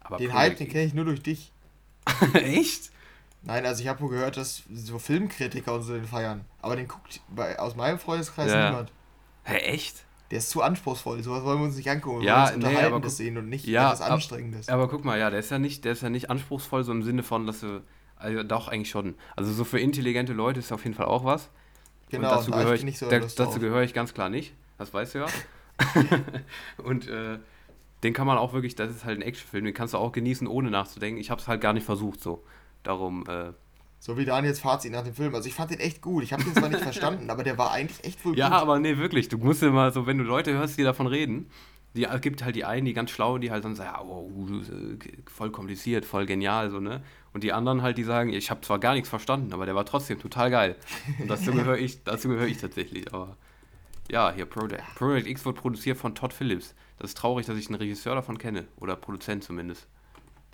Aber 0.00 0.16
den 0.16 0.32
Hype, 0.32 0.56
den 0.56 0.68
kenne 0.68 0.84
ich 0.84 0.94
nur 0.94 1.04
durch 1.04 1.22
dich. 1.22 1.52
Echt? 2.34 2.90
Nein, 3.42 3.66
also 3.66 3.82
ich 3.82 3.88
habe 3.88 4.00
wohl 4.00 4.10
gehört, 4.10 4.36
dass 4.36 4.62
so 4.72 4.98
Filmkritiker 4.98 5.74
und 5.74 5.82
so 5.82 5.94
den 5.94 6.04
feiern. 6.04 6.44
Aber 6.60 6.76
den 6.76 6.88
guckt 6.88 7.20
bei, 7.28 7.58
aus 7.58 7.76
meinem 7.76 7.98
Freundeskreis 7.98 8.50
ja. 8.50 8.70
niemand. 8.70 8.92
Hä, 9.44 9.56
echt? 9.56 10.04
Der 10.32 10.38
ist 10.38 10.48
zu 10.48 10.62
anspruchsvoll, 10.62 11.22
sowas 11.22 11.44
wollen 11.44 11.58
wir 11.58 11.66
uns 11.66 11.76
nicht 11.76 11.90
angucken. 11.90 12.22
Wir 12.22 12.28
ja, 12.28 12.46
wollen 12.46 12.54
uns 12.54 12.64
nee, 12.64 12.78
aber 12.78 13.10
sehen 13.10 13.36
und 13.36 13.50
nicht 13.50 13.66
ja, 13.66 13.92
etwas 13.92 14.00
Anstrengendes. 14.00 14.70
Aber, 14.70 14.84
aber 14.84 14.90
guck 14.90 15.04
mal, 15.04 15.18
ja, 15.18 15.28
der 15.28 15.40
ist 15.40 15.50
ja 15.50 15.58
nicht, 15.58 15.84
der 15.84 15.92
ist 15.92 16.02
ja 16.02 16.08
nicht 16.08 16.30
anspruchsvoll, 16.30 16.84
so 16.84 16.92
im 16.92 17.02
Sinne 17.02 17.22
von, 17.22 17.46
dass 17.46 17.60
du. 17.60 17.82
Also 18.16 18.42
doch, 18.42 18.68
eigentlich 18.68 18.88
schon. 18.88 19.14
Also 19.36 19.52
so 19.52 19.64
für 19.64 19.78
intelligente 19.78 20.32
Leute 20.32 20.60
ist 20.60 20.72
auf 20.72 20.84
jeden 20.84 20.96
Fall 20.96 21.04
auch 21.04 21.26
was. 21.26 21.50
Genau, 22.08 22.30
und 22.30 22.34
dazu 22.34 22.50
da 22.50 22.62
gehöre 22.62 22.72
ich, 22.72 22.98
so 22.98 23.10
der, 23.10 23.20
dazu 23.20 23.60
gehöre 23.60 23.82
ich 23.82 23.92
ganz 23.92 24.14
klar 24.14 24.30
nicht. 24.30 24.54
Das 24.78 24.94
weißt 24.94 25.16
du 25.16 25.18
ja. 25.18 25.26
und 26.82 27.08
äh, 27.08 27.38
den 28.02 28.14
kann 28.14 28.26
man 28.26 28.38
auch 28.38 28.54
wirklich, 28.54 28.74
das 28.74 28.90
ist 28.90 29.04
halt 29.04 29.18
ein 29.18 29.22
Actionfilm, 29.22 29.66
den 29.66 29.74
kannst 29.74 29.92
du 29.92 29.98
auch 29.98 30.12
genießen, 30.12 30.46
ohne 30.46 30.70
nachzudenken. 30.70 31.20
Ich 31.20 31.30
habe 31.30 31.42
es 31.42 31.46
halt 31.46 31.60
gar 31.60 31.74
nicht 31.74 31.84
versucht 31.84 32.22
so. 32.22 32.42
Darum, 32.84 33.26
äh, 33.28 33.52
so 34.04 34.16
wie 34.16 34.24
Daniels 34.24 34.58
Fazit 34.58 34.90
nach 34.90 35.04
dem 35.04 35.14
Film. 35.14 35.32
Also 35.32 35.46
ich 35.46 35.54
fand 35.54 35.70
den 35.70 35.78
echt 35.78 36.02
gut. 36.02 36.24
Ich 36.24 36.32
habe 36.32 36.42
den 36.42 36.52
zwar 36.56 36.68
nicht 36.68 36.80
verstanden, 36.82 37.30
aber 37.30 37.44
der 37.44 37.56
war 37.56 37.70
eigentlich 37.70 38.02
echt 38.02 38.24
wohl 38.24 38.36
ja, 38.36 38.48
gut. 38.48 38.52
Ja, 38.52 38.60
aber 38.60 38.80
nee, 38.80 38.96
wirklich. 38.96 39.28
Du 39.28 39.38
musst 39.38 39.62
immer 39.62 39.92
so, 39.92 40.06
wenn 40.06 40.18
du 40.18 40.24
Leute 40.24 40.52
hörst, 40.52 40.76
die 40.76 40.82
davon 40.82 41.06
reden, 41.06 41.48
die 41.94 42.02
es 42.06 42.20
gibt 42.20 42.42
halt 42.42 42.56
die 42.56 42.64
einen, 42.64 42.84
die 42.84 42.94
ganz 42.94 43.12
schlau, 43.12 43.38
die 43.38 43.52
halt 43.52 43.64
dann 43.64 43.76
sagen, 43.76 44.08
oh, 44.08 44.28
voll 45.30 45.52
kompliziert, 45.52 46.04
voll 46.04 46.26
genial, 46.26 46.72
so, 46.72 46.80
ne? 46.80 47.04
Und 47.32 47.44
die 47.44 47.52
anderen 47.52 47.82
halt, 47.82 47.96
die 47.96 48.02
sagen, 48.02 48.32
ich 48.32 48.50
habe 48.50 48.60
zwar 48.62 48.80
gar 48.80 48.94
nichts 48.94 49.08
verstanden, 49.08 49.52
aber 49.52 49.66
der 49.66 49.76
war 49.76 49.86
trotzdem 49.86 50.18
total 50.18 50.50
geil. 50.50 50.76
Und 51.20 51.30
dazu 51.30 51.52
gehöre 51.52 51.78
ich, 51.78 52.02
dazu 52.02 52.28
gehöre 52.28 52.48
ich 52.48 52.58
tatsächlich. 52.58 53.14
Aber 53.14 53.36
ja, 54.10 54.32
hier 54.34 54.46
Project. 54.46 54.82
Project 54.96 55.28
X 55.28 55.44
wird 55.44 55.54
produziert 55.54 55.96
von 55.96 56.16
Todd 56.16 56.32
Phillips. 56.32 56.74
Das 56.98 57.12
ist 57.12 57.18
traurig, 57.18 57.46
dass 57.46 57.56
ich 57.56 57.68
einen 57.68 57.76
Regisseur 57.76 58.16
davon 58.16 58.36
kenne. 58.36 58.66
Oder 58.80 58.96
Produzent 58.96 59.44
zumindest. 59.44 59.86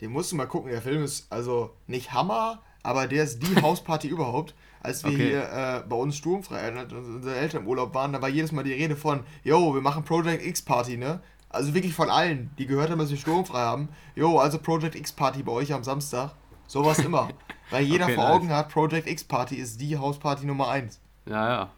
Den 0.03 0.11
musst 0.11 0.33
du 0.33 0.37
mal 0.37 0.47
gucken. 0.47 0.71
Der 0.71 0.83
Film 0.83 1.03
ist 1.03 1.33
also 1.33 1.75
nicht 1.87 2.13
Hammer, 2.13 2.63
aber 2.89 3.07
der 3.07 3.25
ist 3.25 3.43
die 3.43 3.61
Hausparty 3.61 4.09
überhaupt. 4.17 4.55
Als 4.81 5.05
wir 5.05 5.13
okay. 5.13 5.29
hier 5.31 5.43
äh, 5.43 5.83
bei 5.87 5.97
uns 5.97 6.17
sturmfrei, 6.17 6.69
äh, 6.69 6.95
unsere 6.95 7.37
Eltern 7.37 7.63
im 7.63 7.69
Urlaub 7.69 7.93
waren, 7.95 8.15
da 8.15 8.23
war 8.23 8.31
jedes 8.31 8.51
Mal 8.51 8.65
die 8.65 8.73
Rede 8.73 8.97
von, 8.97 9.25
yo, 9.45 9.75
wir 9.75 9.83
machen 9.83 10.05
Project 10.05 10.45
X 10.45 10.63
Party, 10.63 10.97
ne? 10.97 11.21
Also 11.51 11.75
wirklich 11.75 11.93
von 11.93 12.09
allen, 12.09 12.51
die 12.59 12.67
gehört 12.67 12.91
haben, 12.91 12.99
dass 12.99 13.11
wir 13.11 13.19
sturmfrei 13.19 13.59
haben. 13.59 13.89
Yo, 14.15 14.39
also 14.39 14.59
Project 14.59 14.95
X 14.95 15.13
Party 15.13 15.43
bei 15.43 15.53
euch 15.53 15.73
am 15.73 15.85
Samstag. 15.85 16.31
Sowas 16.67 16.99
immer. 17.01 17.29
Weil 17.71 17.85
jeder 17.85 18.07
okay, 18.07 18.15
vor 18.15 18.25
nice. 18.25 18.35
Augen 18.35 18.51
hat, 18.51 18.69
Project 18.71 19.07
X 19.07 19.25
Party 19.25 19.57
ist 19.57 19.81
die 19.81 19.99
Hausparty 19.99 20.47
Nummer 20.47 20.69
1. 20.69 20.99
Ja, 21.27 21.49
ja. 21.49 21.71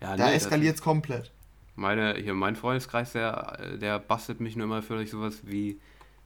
ja 0.00 0.16
da 0.16 0.26
nee, 0.26 0.34
eskaliert 0.34 0.76
es 0.76 0.82
komplett. 0.82 1.30
Meine, 1.74 2.14
hier 2.14 2.34
mein 2.34 2.56
Freundeskreis, 2.56 3.12
der, 3.12 3.76
der 3.80 3.98
bastelt 3.98 4.40
mich 4.40 4.56
nur 4.56 4.64
immer 4.64 4.82
für 4.82 5.06
sowas 5.06 5.40
wie 5.44 5.78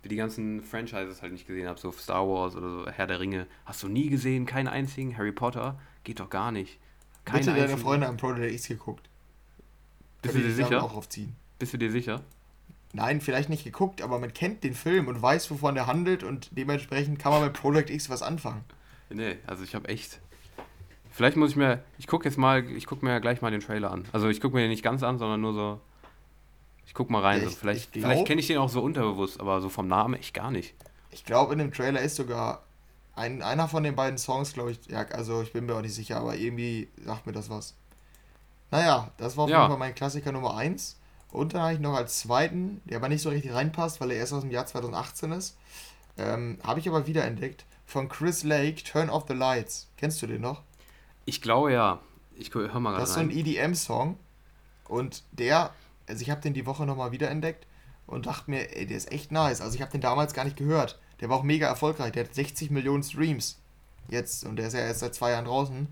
die 0.08 0.16
ganzen 0.16 0.62
Franchises 0.62 1.22
halt 1.22 1.32
nicht 1.32 1.46
gesehen 1.46 1.68
habe, 1.68 1.78
so 1.78 1.92
Star 1.92 2.26
Wars 2.26 2.56
oder 2.56 2.70
so 2.70 2.86
Herr 2.90 3.06
der 3.06 3.20
Ringe. 3.20 3.46
Hast 3.64 3.82
du 3.82 3.88
nie 3.88 4.08
gesehen, 4.08 4.46
keinen 4.46 4.68
einzigen? 4.68 5.16
Harry 5.16 5.32
Potter? 5.32 5.78
Geht 6.04 6.20
doch 6.20 6.30
gar 6.30 6.50
nicht. 6.50 6.78
Keine 7.24 7.44
Bitte 7.44 7.56
deine 7.56 7.78
Freunde 7.78 8.08
haben 8.08 8.16
Project 8.16 8.52
X 8.52 8.68
geguckt. 8.68 9.08
Bist 10.22 10.34
du 10.34 10.40
dir 10.40 10.52
sicher? 10.52 10.82
Auch 10.82 10.94
aufziehen. 10.94 11.36
Bist 11.58 11.72
du 11.72 11.78
dir 11.78 11.90
sicher? 11.90 12.22
Nein, 12.92 13.20
vielleicht 13.20 13.48
nicht 13.48 13.64
geguckt, 13.64 14.02
aber 14.02 14.18
man 14.18 14.34
kennt 14.34 14.64
den 14.64 14.74
Film 14.74 15.08
und 15.08 15.22
weiß, 15.22 15.50
wovon 15.50 15.76
er 15.76 15.86
handelt 15.86 16.22
und 16.22 16.50
dementsprechend 16.52 17.18
kann 17.18 17.32
man 17.32 17.42
mit 17.44 17.54
Project 17.54 17.88
X 17.88 18.10
was 18.10 18.22
anfangen. 18.22 18.64
Nee, 19.08 19.36
also 19.46 19.64
ich 19.64 19.74
habe 19.74 19.88
echt. 19.88 20.20
Vielleicht 21.10 21.36
muss 21.36 21.50
ich 21.50 21.56
mir. 21.56 21.82
Ich 21.98 22.06
gucke 22.06 22.28
jetzt 22.28 22.38
mal, 22.38 22.64
ich 22.64 22.86
gucke 22.86 23.04
mir 23.04 23.20
gleich 23.20 23.40
mal 23.40 23.50
den 23.50 23.60
Trailer 23.60 23.90
an. 23.90 24.04
Also 24.12 24.28
ich 24.28 24.40
gucke 24.40 24.56
mir 24.56 24.62
den 24.62 24.70
nicht 24.70 24.82
ganz 24.82 25.02
an, 25.02 25.18
sondern 25.18 25.40
nur 25.40 25.54
so 25.54 25.80
ich 26.92 26.94
guck 26.94 27.08
mal 27.08 27.22
rein. 27.22 27.38
Ich, 27.38 27.44
so. 27.44 27.56
Vielleicht, 27.56 27.90
vielleicht 27.90 28.26
kenne 28.26 28.42
ich 28.42 28.48
den 28.48 28.58
auch 28.58 28.68
so 28.68 28.82
unterbewusst, 28.82 29.40
aber 29.40 29.62
so 29.62 29.70
vom 29.70 29.88
Namen 29.88 30.12
echt 30.12 30.34
gar 30.34 30.50
nicht. 30.50 30.74
Ich 31.10 31.24
glaube, 31.24 31.54
in 31.54 31.58
dem 31.58 31.72
Trailer 31.72 32.02
ist 32.02 32.16
sogar 32.16 32.64
ein, 33.16 33.40
einer 33.40 33.66
von 33.66 33.82
den 33.82 33.96
beiden 33.96 34.18
Songs, 34.18 34.52
glaube 34.52 34.72
ich, 34.72 34.78
ja, 34.88 35.06
also 35.06 35.40
ich 35.40 35.54
bin 35.54 35.64
mir 35.64 35.74
auch 35.74 35.80
nicht 35.80 35.94
sicher, 35.94 36.18
aber 36.18 36.36
irgendwie 36.36 36.88
sagt 37.02 37.24
mir 37.26 37.32
das 37.32 37.48
was. 37.48 37.74
Naja, 38.70 39.10
das 39.16 39.38
war 39.38 39.44
auf 39.44 39.50
ja. 39.50 39.60
jeden 39.60 39.70
Fall 39.70 39.78
mein 39.78 39.94
Klassiker 39.94 40.32
Nummer 40.32 40.54
1. 40.54 40.98
Und 41.30 41.54
dann 41.54 41.62
habe 41.62 41.72
ich 41.72 41.80
noch 41.80 41.94
als 41.94 42.18
zweiten, 42.18 42.82
der 42.84 42.98
aber 42.98 43.08
nicht 43.08 43.22
so 43.22 43.30
richtig 43.30 43.54
reinpasst, 43.54 43.98
weil 44.02 44.10
er 44.10 44.18
erst 44.18 44.34
aus 44.34 44.42
dem 44.42 44.50
Jahr 44.50 44.66
2018 44.66 45.32
ist, 45.32 45.56
ähm, 46.18 46.58
habe 46.62 46.78
ich 46.78 46.90
aber 46.90 47.06
wiederentdeckt, 47.06 47.64
von 47.86 48.10
Chris 48.10 48.42
Lake, 48.42 48.84
Turn 48.84 49.08
Off 49.08 49.24
the 49.28 49.34
Lights. 49.34 49.88
Kennst 49.96 50.20
du 50.20 50.26
den 50.26 50.42
noch? 50.42 50.60
Ich 51.24 51.40
glaube 51.40 51.72
ja. 51.72 52.00
Ich 52.36 52.52
hör 52.52 52.68
mal 52.80 52.90
gerade 52.90 53.00
Das 53.00 53.10
ist 53.10 53.14
so 53.14 53.20
ein 53.20 53.30
EDM-Song. 53.30 54.18
Und 54.88 55.22
der 55.32 55.72
also 56.08 56.22
ich 56.22 56.30
habe 56.30 56.40
den 56.40 56.54
die 56.54 56.66
Woche 56.66 56.86
nochmal 56.86 57.12
wiederentdeckt 57.12 57.66
und 58.06 58.26
dachte 58.26 58.50
mir, 58.50 58.76
ey, 58.76 58.86
der 58.86 58.96
ist 58.96 59.12
echt 59.12 59.32
nice. 59.32 59.60
Also 59.60 59.74
ich 59.74 59.82
habe 59.82 59.92
den 59.92 60.00
damals 60.00 60.34
gar 60.34 60.44
nicht 60.44 60.56
gehört. 60.56 61.00
Der 61.20 61.28
war 61.28 61.38
auch 61.38 61.42
mega 61.42 61.66
erfolgreich. 61.66 62.12
Der 62.12 62.24
hat 62.24 62.34
60 62.34 62.70
Millionen 62.70 63.02
Streams 63.02 63.60
jetzt 64.08 64.44
und 64.44 64.56
der 64.56 64.66
ist 64.66 64.74
ja 64.74 64.80
erst 64.80 65.00
seit 65.00 65.14
zwei 65.14 65.30
Jahren 65.30 65.44
draußen 65.44 65.88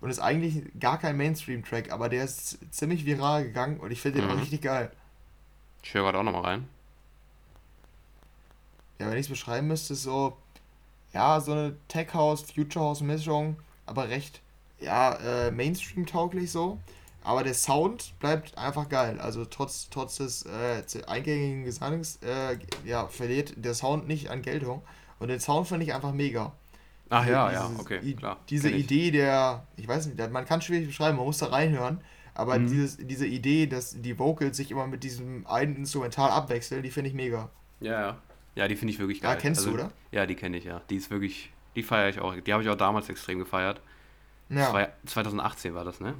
und 0.00 0.10
ist 0.10 0.18
eigentlich 0.18 0.64
gar 0.80 0.98
kein 0.98 1.16
Mainstream-Track, 1.16 1.92
aber 1.92 2.08
der 2.08 2.24
ist 2.24 2.58
ziemlich 2.72 3.06
viral 3.06 3.44
gegangen 3.44 3.78
und 3.78 3.90
ich 3.90 4.00
finde 4.00 4.20
den 4.20 4.28
mhm. 4.28 4.36
auch 4.36 4.40
richtig 4.40 4.62
geil. 4.62 4.90
Ich 5.82 5.94
höre 5.94 6.02
gerade 6.02 6.18
auch 6.18 6.22
nochmal 6.22 6.42
rein. 6.42 6.68
Ja, 8.98 9.08
wenn 9.08 9.14
ich 9.16 9.26
es 9.26 9.28
beschreiben 9.28 9.68
müsste, 9.68 9.94
ist 9.94 10.02
so, 10.02 10.36
ja, 11.12 11.40
so 11.40 11.52
eine 11.52 11.76
Tech 11.88 12.14
House, 12.14 12.42
Future 12.42 12.84
House 12.84 13.00
Mischung, 13.00 13.56
aber 13.86 14.08
recht, 14.08 14.40
ja, 14.80 15.14
äh, 15.14 15.50
Mainstream-tauglich 15.50 16.50
so. 16.50 16.78
Aber 17.24 17.44
der 17.44 17.54
Sound 17.54 18.18
bleibt 18.18 18.58
einfach 18.58 18.88
geil. 18.88 19.20
Also 19.20 19.44
trotz, 19.44 19.88
trotz 19.90 20.16
des 20.16 20.44
äh, 20.44 20.82
eingängigen 21.06 21.64
Gesangs 21.64 22.18
äh, 22.22 22.58
ja, 22.84 23.06
verliert 23.06 23.54
der 23.56 23.74
Sound 23.74 24.08
nicht 24.08 24.30
an 24.30 24.42
Geltung. 24.42 24.82
Und 25.18 25.28
den 25.28 25.38
Sound 25.40 25.68
finde 25.68 25.86
ich 25.86 25.94
einfach 25.94 26.12
mega. 26.12 26.52
Ach 27.10 27.26
ja, 27.26 27.48
dieses, 27.50 27.62
ja, 27.62 27.80
okay, 27.80 28.14
klar. 28.14 28.40
Diese 28.48 28.70
Idee 28.70 29.10
der, 29.10 29.66
ich 29.76 29.86
weiß 29.86 30.06
nicht, 30.06 30.32
man 30.32 30.46
kann 30.46 30.62
schwierig 30.62 30.86
beschreiben, 30.86 31.18
man 31.18 31.26
muss 31.26 31.38
da 31.38 31.46
reinhören. 31.46 32.00
Aber 32.34 32.58
mhm. 32.58 32.66
dieses, 32.68 32.96
diese 32.96 33.26
Idee, 33.26 33.66
dass 33.66 34.00
die 34.00 34.18
Vocals 34.18 34.56
sich 34.56 34.70
immer 34.70 34.86
mit 34.86 35.04
diesem 35.04 35.46
einen 35.46 35.76
Instrumental 35.76 36.30
abwechseln, 36.30 36.82
die 36.82 36.90
finde 36.90 37.10
ich 37.10 37.14
mega. 37.14 37.50
Ja, 37.80 38.00
ja. 38.00 38.18
Ja, 38.54 38.68
die 38.68 38.76
finde 38.76 38.92
ich 38.92 38.98
wirklich 38.98 39.20
geil. 39.20 39.34
Ja, 39.34 39.36
kennst 39.36 39.60
also, 39.60 39.76
du, 39.76 39.82
oder? 39.82 39.92
Ja, 40.10 40.26
die 40.26 40.34
kenne 40.34 40.56
ich, 40.56 40.64
ja. 40.64 40.82
Die 40.90 40.96
ist 40.96 41.10
wirklich, 41.10 41.52
die 41.76 41.82
feiere 41.82 42.08
ich 42.08 42.20
auch. 42.20 42.34
Die 42.34 42.52
habe 42.52 42.62
ich 42.62 42.68
auch 42.68 42.76
damals 42.76 43.08
extrem 43.08 43.38
gefeiert. 43.38 43.80
Ja. 44.48 44.88
2018 45.06 45.74
war 45.74 45.84
das, 45.84 46.00
ne? 46.00 46.14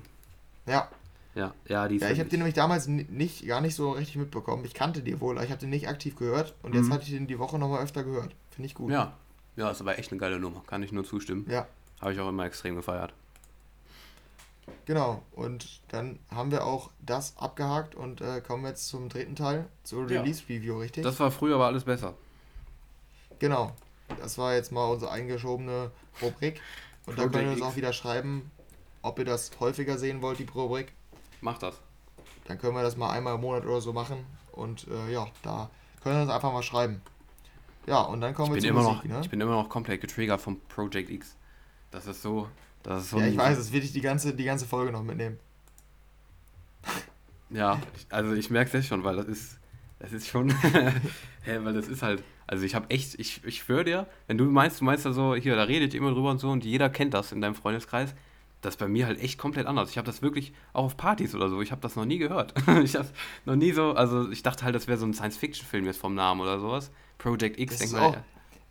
Ja. 0.67 0.89
Ja, 1.35 1.55
ja, 1.67 1.89
die 1.89 1.97
Ja, 1.97 2.11
ich 2.11 2.19
habe 2.19 2.29
den 2.29 2.41
nämlich 2.41 2.55
damals 2.55 2.87
nicht, 2.89 3.47
gar 3.47 3.63
nicht 3.63 3.75
so 3.75 3.93
richtig 3.93 4.17
mitbekommen. 4.17 4.65
Ich 4.67 4.75
kannte 4.75 5.03
die 5.03 5.19
wohl, 5.21 5.37
aber 5.37 5.45
ich 5.45 5.51
habe 5.51 5.61
den 5.61 5.71
nicht 5.71 5.89
aktiv 5.89 6.17
gehört 6.17 6.55
und 6.63 6.75
jetzt 6.75 6.87
mhm. 6.87 6.93
hatte 6.93 7.05
ich 7.05 7.11
den 7.11 7.27
die 7.27 7.39
Woche 7.39 7.59
nochmal 7.59 7.83
öfter 7.83 8.05
gehört. 8.05 8.35
Finde 8.51 8.67
ich 8.67 8.75
gut. 8.75 8.93
Ja. 8.93 9.17
Ja, 9.57 9.71
ist 9.71 9.81
aber 9.81 9.99
echt 9.99 10.11
eine 10.13 10.21
geile 10.21 10.39
Nummer. 10.39 10.63
Kann 10.67 10.83
ich 10.83 10.93
nur 10.93 11.05
zustimmen. 11.05 11.47
Ja. 11.49 11.67
Habe 12.01 12.13
ich 12.13 12.21
auch 12.21 12.29
immer 12.29 12.45
extrem 12.45 12.77
gefeiert. 12.77 13.13
Genau, 14.85 15.23
und 15.33 15.81
dann 15.89 16.19
haben 16.31 16.51
wir 16.51 16.65
auch 16.65 16.91
das 17.01 17.37
abgehakt 17.37 17.95
und 17.95 18.21
äh, 18.21 18.41
kommen 18.41 18.65
jetzt 18.65 18.89
zum 18.89 19.09
dritten 19.09 19.37
Teil, 19.37 19.67
zur 19.83 20.09
Release-Review, 20.09 20.79
richtig? 20.79 21.05
Das 21.05 21.19
war 21.21 21.31
früher 21.31 21.57
aber 21.57 21.67
alles 21.67 21.85
besser. 21.85 22.15
Genau, 23.39 23.73
das 24.21 24.39
war 24.39 24.55
jetzt 24.55 24.71
mal 24.71 24.87
unsere 24.87 25.11
eingeschobene 25.11 25.91
Rubrik. 26.21 26.61
Und 27.07 27.19
da 27.19 27.23
könnt 27.27 27.47
ihr 27.47 27.53
uns 27.53 27.63
auch 27.63 27.75
wieder 27.75 27.93
schreiben, 27.93 28.52
ob 29.03 29.19
ihr 29.19 29.25
das 29.25 29.51
häufiger 29.61 29.99
sehen 29.99 30.23
wollt, 30.23 30.39
die 30.39 30.47
Rubrik. 30.55 30.93
Mach 31.41 31.59
das. 31.59 31.81
Dann 32.47 32.59
können 32.59 32.75
wir 32.75 32.83
das 32.83 32.97
mal 32.97 33.11
einmal 33.11 33.35
im 33.35 33.41
Monat 33.41 33.65
oder 33.65 33.81
so 33.81 33.93
machen. 33.93 34.25
Und 34.53 34.87
äh, 34.89 35.13
ja, 35.13 35.27
da 35.43 35.71
können 36.03 36.17
wir 36.17 36.23
uns 36.23 36.31
einfach 36.31 36.53
mal 36.53 36.63
schreiben. 36.63 37.01
Ja, 37.87 38.03
und 38.03 38.21
dann 38.21 38.35
kommen 38.35 38.57
ich 38.57 38.63
wir 38.63 38.73
zur 38.73 38.83
Musik, 38.83 39.11
noch, 39.11 39.17
ne? 39.17 39.21
Ich 39.23 39.31
bin 39.31 39.41
immer 39.41 39.53
noch 39.53 39.69
komplett 39.69 40.01
getriggert 40.01 40.41
vom 40.41 40.61
Project 40.69 41.11
X. 41.11 41.37
Das 41.91 42.07
ist 42.07 42.23
so. 42.23 42.49
Das 42.83 43.03
ist 43.03 43.11
so 43.11 43.19
ja, 43.19 43.27
ich 43.27 43.37
weiß, 43.37 43.59
das 43.59 43.73
will 43.73 43.83
ich 43.83 43.93
die 43.93 44.01
ganze, 44.01 44.35
die 44.35 44.45
ganze 44.45 44.67
Folge 44.67 44.93
noch 44.93 45.03
mitnehmen. 45.03 45.39
Ja, 47.55 47.79
also 48.09 48.33
ich 48.33 48.49
merke 48.49 48.69
es 48.69 48.73
jetzt 48.73 48.87
schon, 48.87 49.05
weil 49.05 49.17
das 49.17 49.27
ist. 49.27 49.59
Das 49.99 50.11
ist 50.11 50.27
schon. 50.27 50.51
Hä, 51.43 51.59
weil 51.61 51.75
das 51.75 51.87
ist 51.87 52.01
halt. 52.01 52.25
Also 52.47 52.65
ich 52.65 52.75
habe 52.75 52.89
echt, 52.89 53.21
ich, 53.21 53.45
ich 53.45 53.59
schwöre 53.59 53.85
dir, 53.85 54.07
wenn 54.27 54.39
du 54.39 54.47
meinst, 54.47 54.81
du 54.81 54.87
meinst 54.87 55.05
ja 55.05 55.13
so, 55.13 55.35
hier, 55.35 55.55
da 55.55 55.65
redet 55.65 55.93
ihr 55.93 56.01
immer 56.01 56.13
drüber 56.13 56.31
und 56.31 56.39
so 56.39 56.51
und 56.51 56.65
jeder 56.65 56.89
kennt 56.89 57.13
das 57.13 57.31
in 57.31 57.43
deinem 57.43 57.55
Freundeskreis, 57.55 58.15
das 58.63 58.75
ist 58.75 58.79
bei 58.79 58.89
mir 58.89 59.07
halt 59.07 59.21
echt 59.21 59.39
komplett 59.39 59.67
anders. 59.67 59.91
Ich 59.91 59.99
habe 59.99 60.07
das 60.07 60.23
wirklich 60.23 60.55
auch 60.73 60.85
auf 60.85 60.97
Partys 60.97 61.35
oder 61.35 61.49
so, 61.49 61.61
ich 61.61 61.73
habe 61.73 61.81
das 61.83 61.97
noch 61.97 62.05
nie 62.05 62.19
gehört. 62.19 62.55
ich 62.83 62.95
habe 62.95 63.09
noch 63.45 63.57
nie 63.57 63.73
so, 63.73 63.93
also 63.93 64.31
ich 64.31 64.43
dachte 64.43 64.65
halt, 64.65 64.75
das 64.75 64.87
wäre 64.87 64.99
so 64.99 65.05
ein 65.05 65.13
Science-Fiction-Film 65.13 65.85
jetzt 65.85 65.99
vom 65.99 66.15
Namen 66.15 66.41
oder 66.41 66.59
sowas. 66.59 66.91
Project 67.19 67.59
X, 67.59 67.79
denk 67.79 67.93
mal. 67.93 68.01
Auch, 68.03 68.17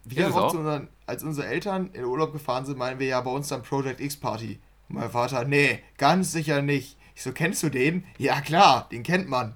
wir 0.06 0.36
auch 0.36 0.54
unseren, 0.54 0.88
als 1.06 1.24
unsere 1.24 1.48
Eltern 1.48 1.92
in 1.94 2.06
Urlaub 2.06 2.32
gefahren 2.32 2.66
sind, 2.66 2.78
meinen 2.78 3.00
wir 3.00 3.08
ja 3.08 3.22
bei 3.22 3.32
uns 3.32 3.50
dann 3.50 3.62
Project 3.62 4.00
X 4.00 4.18
Party. 4.18 4.60
Und 4.90 4.96
mein 4.96 5.12
Vater, 5.12 5.44
nee, 5.44 5.80
ganz 5.98 6.32
sicher 6.32 6.62
nicht. 6.62 6.98
Ich 7.14 7.24
so, 7.24 7.34
kennst 7.34 7.62
du 7.62 7.70
den? 7.70 8.06
Ja 8.18 8.42
klar, 8.42 8.88
den 8.92 9.04
kennt 9.04 9.30
man. 9.30 9.56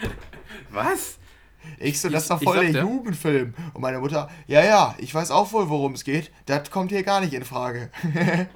Was? 0.70 1.18
Ich 1.78 2.00
so, 2.00 2.08
das 2.08 2.22
ist 2.24 2.30
doch 2.30 2.42
voll 2.42 2.72
der 2.72 2.82
Jugendfilm. 2.82 3.54
Und 3.72 3.80
meine 3.80 4.00
Mutter, 4.00 4.28
ja, 4.46 4.64
ja, 4.64 4.94
ich 4.98 5.14
weiß 5.14 5.30
auch 5.30 5.52
wohl, 5.52 5.68
worum 5.68 5.92
es 5.92 6.04
geht. 6.04 6.30
Das 6.46 6.70
kommt 6.70 6.90
hier 6.90 7.02
gar 7.02 7.20
nicht 7.20 7.32
in 7.32 7.44
Frage. 7.44 7.90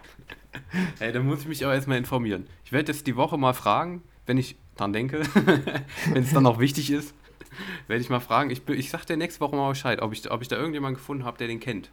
Ey, 1.00 1.12
da 1.12 1.20
muss 1.20 1.40
ich 1.40 1.48
mich 1.48 1.64
aber 1.64 1.74
erstmal 1.74 1.98
informieren. 1.98 2.46
Ich 2.64 2.72
werde 2.72 2.92
jetzt 2.92 3.06
die 3.06 3.16
Woche 3.16 3.38
mal 3.38 3.54
fragen, 3.54 4.02
wenn 4.26 4.38
ich 4.38 4.56
dran 4.76 4.92
denke, 4.92 5.22
wenn 6.12 6.22
es 6.22 6.32
dann 6.32 6.46
auch 6.46 6.58
wichtig 6.58 6.90
ist, 6.90 7.14
werde 7.86 8.02
ich 8.02 8.10
mal 8.10 8.20
fragen. 8.20 8.50
Ich, 8.50 8.68
ich 8.68 8.90
sag 8.90 9.04
dir 9.04 9.16
nächste 9.16 9.40
Woche 9.40 9.56
mal 9.56 9.68
Bescheid, 9.68 10.02
ob 10.02 10.12
ich, 10.12 10.30
ob 10.30 10.42
ich 10.42 10.48
da 10.48 10.56
irgendjemanden 10.56 10.96
gefunden 10.96 11.24
habe, 11.24 11.38
der 11.38 11.48
den 11.48 11.60
kennt. 11.60 11.90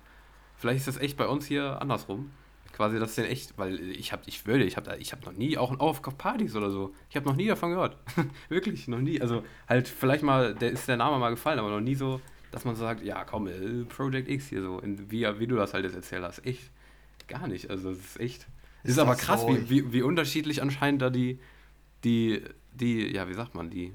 Vielleicht 0.57 0.79
ist 0.79 0.87
das 0.87 0.97
echt 0.97 1.17
bei 1.17 1.27
uns 1.27 1.45
hier 1.45 1.81
andersrum. 1.81 2.31
Quasi, 2.73 2.99
das 2.99 3.15
den 3.15 3.25
echt, 3.25 3.57
weil 3.57 3.79
ich 3.91 4.13
habe, 4.13 4.23
ich 4.27 4.45
würde, 4.47 4.63
ich 4.63 4.77
habe 4.77 4.95
ich 4.97 5.11
hab 5.11 5.25
noch 5.25 5.33
nie, 5.33 5.57
auch 5.57 5.77
auf 5.79 6.01
Partys 6.17 6.55
oder 6.55 6.69
so, 6.69 6.93
ich 7.09 7.15
habe 7.17 7.27
noch 7.27 7.35
nie 7.35 7.47
davon 7.47 7.71
gehört. 7.71 7.97
Wirklich, 8.49 8.87
noch 8.87 8.99
nie. 8.99 9.21
Also 9.21 9.43
halt 9.67 9.87
vielleicht 9.87 10.23
mal, 10.23 10.55
der 10.55 10.71
ist 10.71 10.87
der 10.87 10.97
Name 10.97 11.19
mal 11.19 11.31
gefallen, 11.31 11.59
aber 11.59 11.69
noch 11.69 11.81
nie 11.81 11.95
so, 11.95 12.21
dass 12.51 12.63
man 12.63 12.75
so 12.75 12.81
sagt, 12.81 13.03
ja 13.03 13.25
komm, 13.25 13.47
äh, 13.47 13.83
Project 13.85 14.29
X 14.29 14.47
hier 14.47 14.61
so, 14.61 14.81
wie, 14.83 15.27
wie 15.39 15.47
du 15.47 15.55
das 15.57 15.73
halt 15.73 15.83
jetzt 15.83 15.95
erzählt 15.95 16.23
hast. 16.23 16.45
Echt, 16.45 16.71
gar 17.31 17.47
nicht. 17.47 17.69
Also 17.69 17.91
es 17.91 17.99
ist 17.99 18.19
echt. 18.19 18.47
Es 18.83 18.91
ist, 18.91 18.97
ist 18.97 18.99
aber 18.99 19.15
krass, 19.15 19.45
wie, 19.47 19.69
wie, 19.69 19.93
wie 19.93 20.01
unterschiedlich 20.01 20.61
anscheinend 20.61 21.01
da 21.01 21.09
die, 21.09 21.39
die, 22.03 22.41
die, 22.73 23.13
ja, 23.13 23.29
wie 23.29 23.33
sagt 23.33 23.53
man, 23.53 23.69
die, 23.69 23.93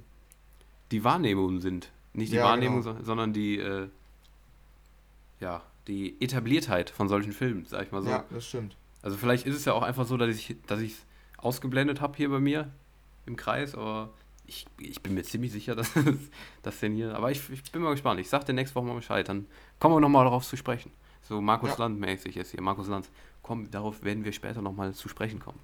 die 0.93 1.03
Wahrnehmungen 1.03 1.61
sind. 1.61 1.91
Nicht 2.12 2.32
die 2.32 2.37
ja, 2.37 2.45
Wahrnehmung, 2.45 2.82
genau. 2.82 3.03
sondern 3.03 3.32
die, 3.32 3.59
äh, 3.59 3.89
ja, 5.41 5.62
die 5.87 6.20
Etabliertheit 6.20 6.91
von 6.91 7.09
solchen 7.09 7.32
Filmen, 7.32 7.66
sag 7.66 7.84
ich 7.87 7.93
mal 7.93 8.03
so. 8.03 8.11
Ja, 8.11 8.24
das 8.30 8.47
stimmt. 8.47 8.76
Also 9.03 9.16
vielleicht 9.16 9.47
ist 9.47 9.57
es 9.57 9.64
ja 9.64 9.72
auch 9.72 9.82
einfach 9.82 10.07
so, 10.07 10.16
dass 10.16 10.34
ich 10.34 10.57
dass 10.66 10.80
ich 10.80 10.93
es 10.93 11.07
ausgeblendet 11.37 12.01
habe 12.01 12.16
hier 12.16 12.28
bei 12.28 12.41
mir 12.41 12.70
im 13.26 13.37
Kreis, 13.37 13.74
aber 13.74 14.11
ich, 14.47 14.66
ich 14.78 15.03
bin 15.03 15.14
mir 15.14 15.22
ziemlich 15.22 15.53
sicher, 15.53 15.74
dass 15.76 15.93
das 16.62 16.80
denn 16.80 16.95
hier. 16.95 17.14
Aber 17.14 17.30
ich, 17.30 17.51
ich 17.51 17.70
bin 17.70 17.82
mal 17.82 17.91
gespannt. 17.91 18.20
Ich 18.20 18.28
sag 18.28 18.45
dir 18.45 18.53
nächste 18.53 18.74
Woche 18.76 18.87
mal 18.87 18.95
Bescheid. 18.95 19.28
Dann 19.28 19.47
kommen 19.78 19.95
wir 19.95 20.01
nochmal 20.01 20.24
darauf 20.24 20.47
zu 20.47 20.57
sprechen. 20.57 20.91
So 21.29 21.41
Markus 21.41 21.70
ja. 21.70 21.77
Land 21.79 21.99
mäßig 21.99 22.37
ist 22.37 22.53
hier. 22.53 22.62
Markus 22.62 22.87
Land. 22.87 23.09
Komm, 23.43 23.70
darauf 23.70 24.03
werden 24.03 24.24
wir 24.24 24.33
später 24.33 24.62
nochmal 24.62 24.95
zu 24.95 25.09
sprechen 25.09 25.41
kommen. 25.41 25.59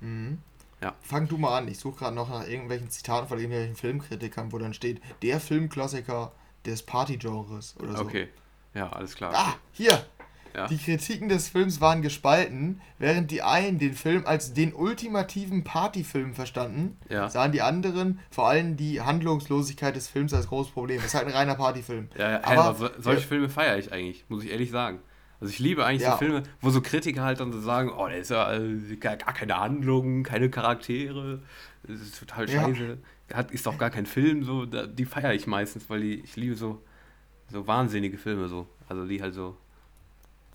Mhm. 0.00 0.38
Ja. 0.80 0.94
Fang 1.00 1.26
du 1.28 1.38
mal 1.38 1.58
an. 1.58 1.68
Ich 1.68 1.78
suche 1.78 1.98
gerade 1.98 2.14
noch 2.14 2.28
nach 2.28 2.46
irgendwelchen 2.46 2.88
Zitaten 2.90 3.28
von 3.28 3.38
irgendwelchen 3.38 3.74
Filmkritikern, 3.74 4.52
wo 4.52 4.58
dann 4.58 4.74
steht, 4.74 5.02
der 5.22 5.40
Filmklassiker 5.40 6.32
des 6.64 6.82
Party-Genres 6.82 7.76
oder 7.80 7.96
so. 7.96 8.04
Okay. 8.04 8.28
Ja, 8.74 8.90
alles 8.90 9.14
klar. 9.14 9.32
Ah, 9.34 9.54
hier. 9.72 10.06
Ja. 10.54 10.66
Die 10.66 10.78
Kritiken 10.78 11.28
des 11.28 11.48
Films 11.48 11.80
waren 11.80 12.02
gespalten. 12.02 12.80
Während 12.98 13.30
die 13.30 13.42
einen 13.42 13.78
den 13.78 13.94
Film 13.94 14.24
als 14.26 14.54
den 14.54 14.72
ultimativen 14.74 15.64
Partyfilm 15.64 16.34
verstanden, 16.34 16.96
ja. 17.08 17.28
sahen 17.28 17.52
die 17.52 17.62
anderen 17.62 18.18
vor 18.30 18.48
allem 18.48 18.76
die 18.76 19.00
Handlungslosigkeit 19.00 19.94
des 19.94 20.08
Films 20.08 20.34
als 20.34 20.48
großes 20.48 20.72
Problem. 20.72 20.98
Es 20.98 21.06
ist 21.06 21.14
halt 21.14 21.26
ein 21.26 21.32
reiner 21.32 21.54
Partyfilm. 21.54 22.08
Ja, 22.16 22.30
ja 22.32 22.44
aber, 22.44 22.64
aber 22.64 22.90
solche 22.98 23.26
Filme 23.26 23.48
feiere 23.48 23.78
ich 23.78 23.92
eigentlich, 23.92 24.24
muss 24.28 24.44
ich 24.44 24.50
ehrlich 24.50 24.70
sagen. 24.70 25.00
Also 25.40 25.52
ich 25.52 25.60
liebe 25.60 25.84
eigentlich 25.84 26.08
so 26.08 26.16
Filme, 26.16 26.42
wo 26.60 26.70
so 26.70 26.80
Kritiker 26.80 27.22
halt 27.22 27.38
dann 27.38 27.52
so 27.52 27.60
sagen, 27.60 27.92
oh, 27.96 28.08
der 28.08 28.18
ist 28.18 28.30
ja 28.30 28.52
äh, 28.52 28.96
gar, 28.96 29.16
gar, 29.16 29.32
keine 29.32 29.58
Handlung, 29.58 30.24
keine 30.24 30.50
Charaktere, 30.50 31.42
das 31.84 32.00
ist 32.00 32.18
total 32.18 32.48
scheiße. 32.48 32.98
Hat, 33.32 33.52
ist 33.52 33.64
doch 33.66 33.78
gar 33.78 33.90
kein 33.90 34.06
Film, 34.06 34.42
so, 34.42 34.66
da, 34.66 34.86
die 34.86 35.04
feiere 35.04 35.34
ich 35.34 35.46
meistens, 35.46 35.88
weil 35.88 36.00
die, 36.00 36.14
ich 36.14 36.34
liebe 36.34 36.56
so, 36.56 36.82
so 37.52 37.66
wahnsinnige 37.66 38.18
Filme 38.18 38.48
so. 38.48 38.66
Also 38.88 39.06
die 39.06 39.22
halt 39.22 39.34
so 39.34 39.56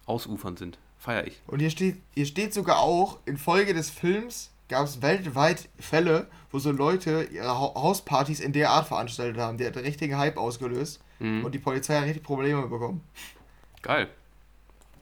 ausufernd 0.06 0.60
sind. 0.60 0.78
Feiere 0.98 1.28
ich. 1.28 1.42
Und 1.48 1.60
hier 1.60 1.70
steht, 1.70 1.98
hier 2.14 2.26
steht 2.26 2.54
sogar 2.54 2.80
auch, 2.80 3.20
infolge 3.26 3.74
des 3.74 3.90
Films 3.90 4.52
gab 4.70 4.86
es 4.86 5.02
weltweit 5.02 5.70
Fälle, 5.80 6.28
wo 6.52 6.60
so 6.60 6.72
Leute 6.72 7.28
ihre 7.32 7.58
Hauspartys 7.60 8.40
in 8.40 8.54
der 8.54 8.72
Art 8.72 8.88
veranstaltet 8.88 9.38
haben. 9.38 9.58
Der 9.58 9.68
hat 9.68 9.78
einen 9.78 9.86
richtigen 9.86 10.18
Hype 10.18 10.38
ausgelöst 10.38 11.02
mhm. 11.20 11.46
und 11.46 11.54
die 11.54 11.60
Polizei 11.60 11.98
hat 11.98 12.06
richtig 12.06 12.24
Probleme 12.24 12.68
bekommen. 12.68 13.02
Geil. 13.82 14.10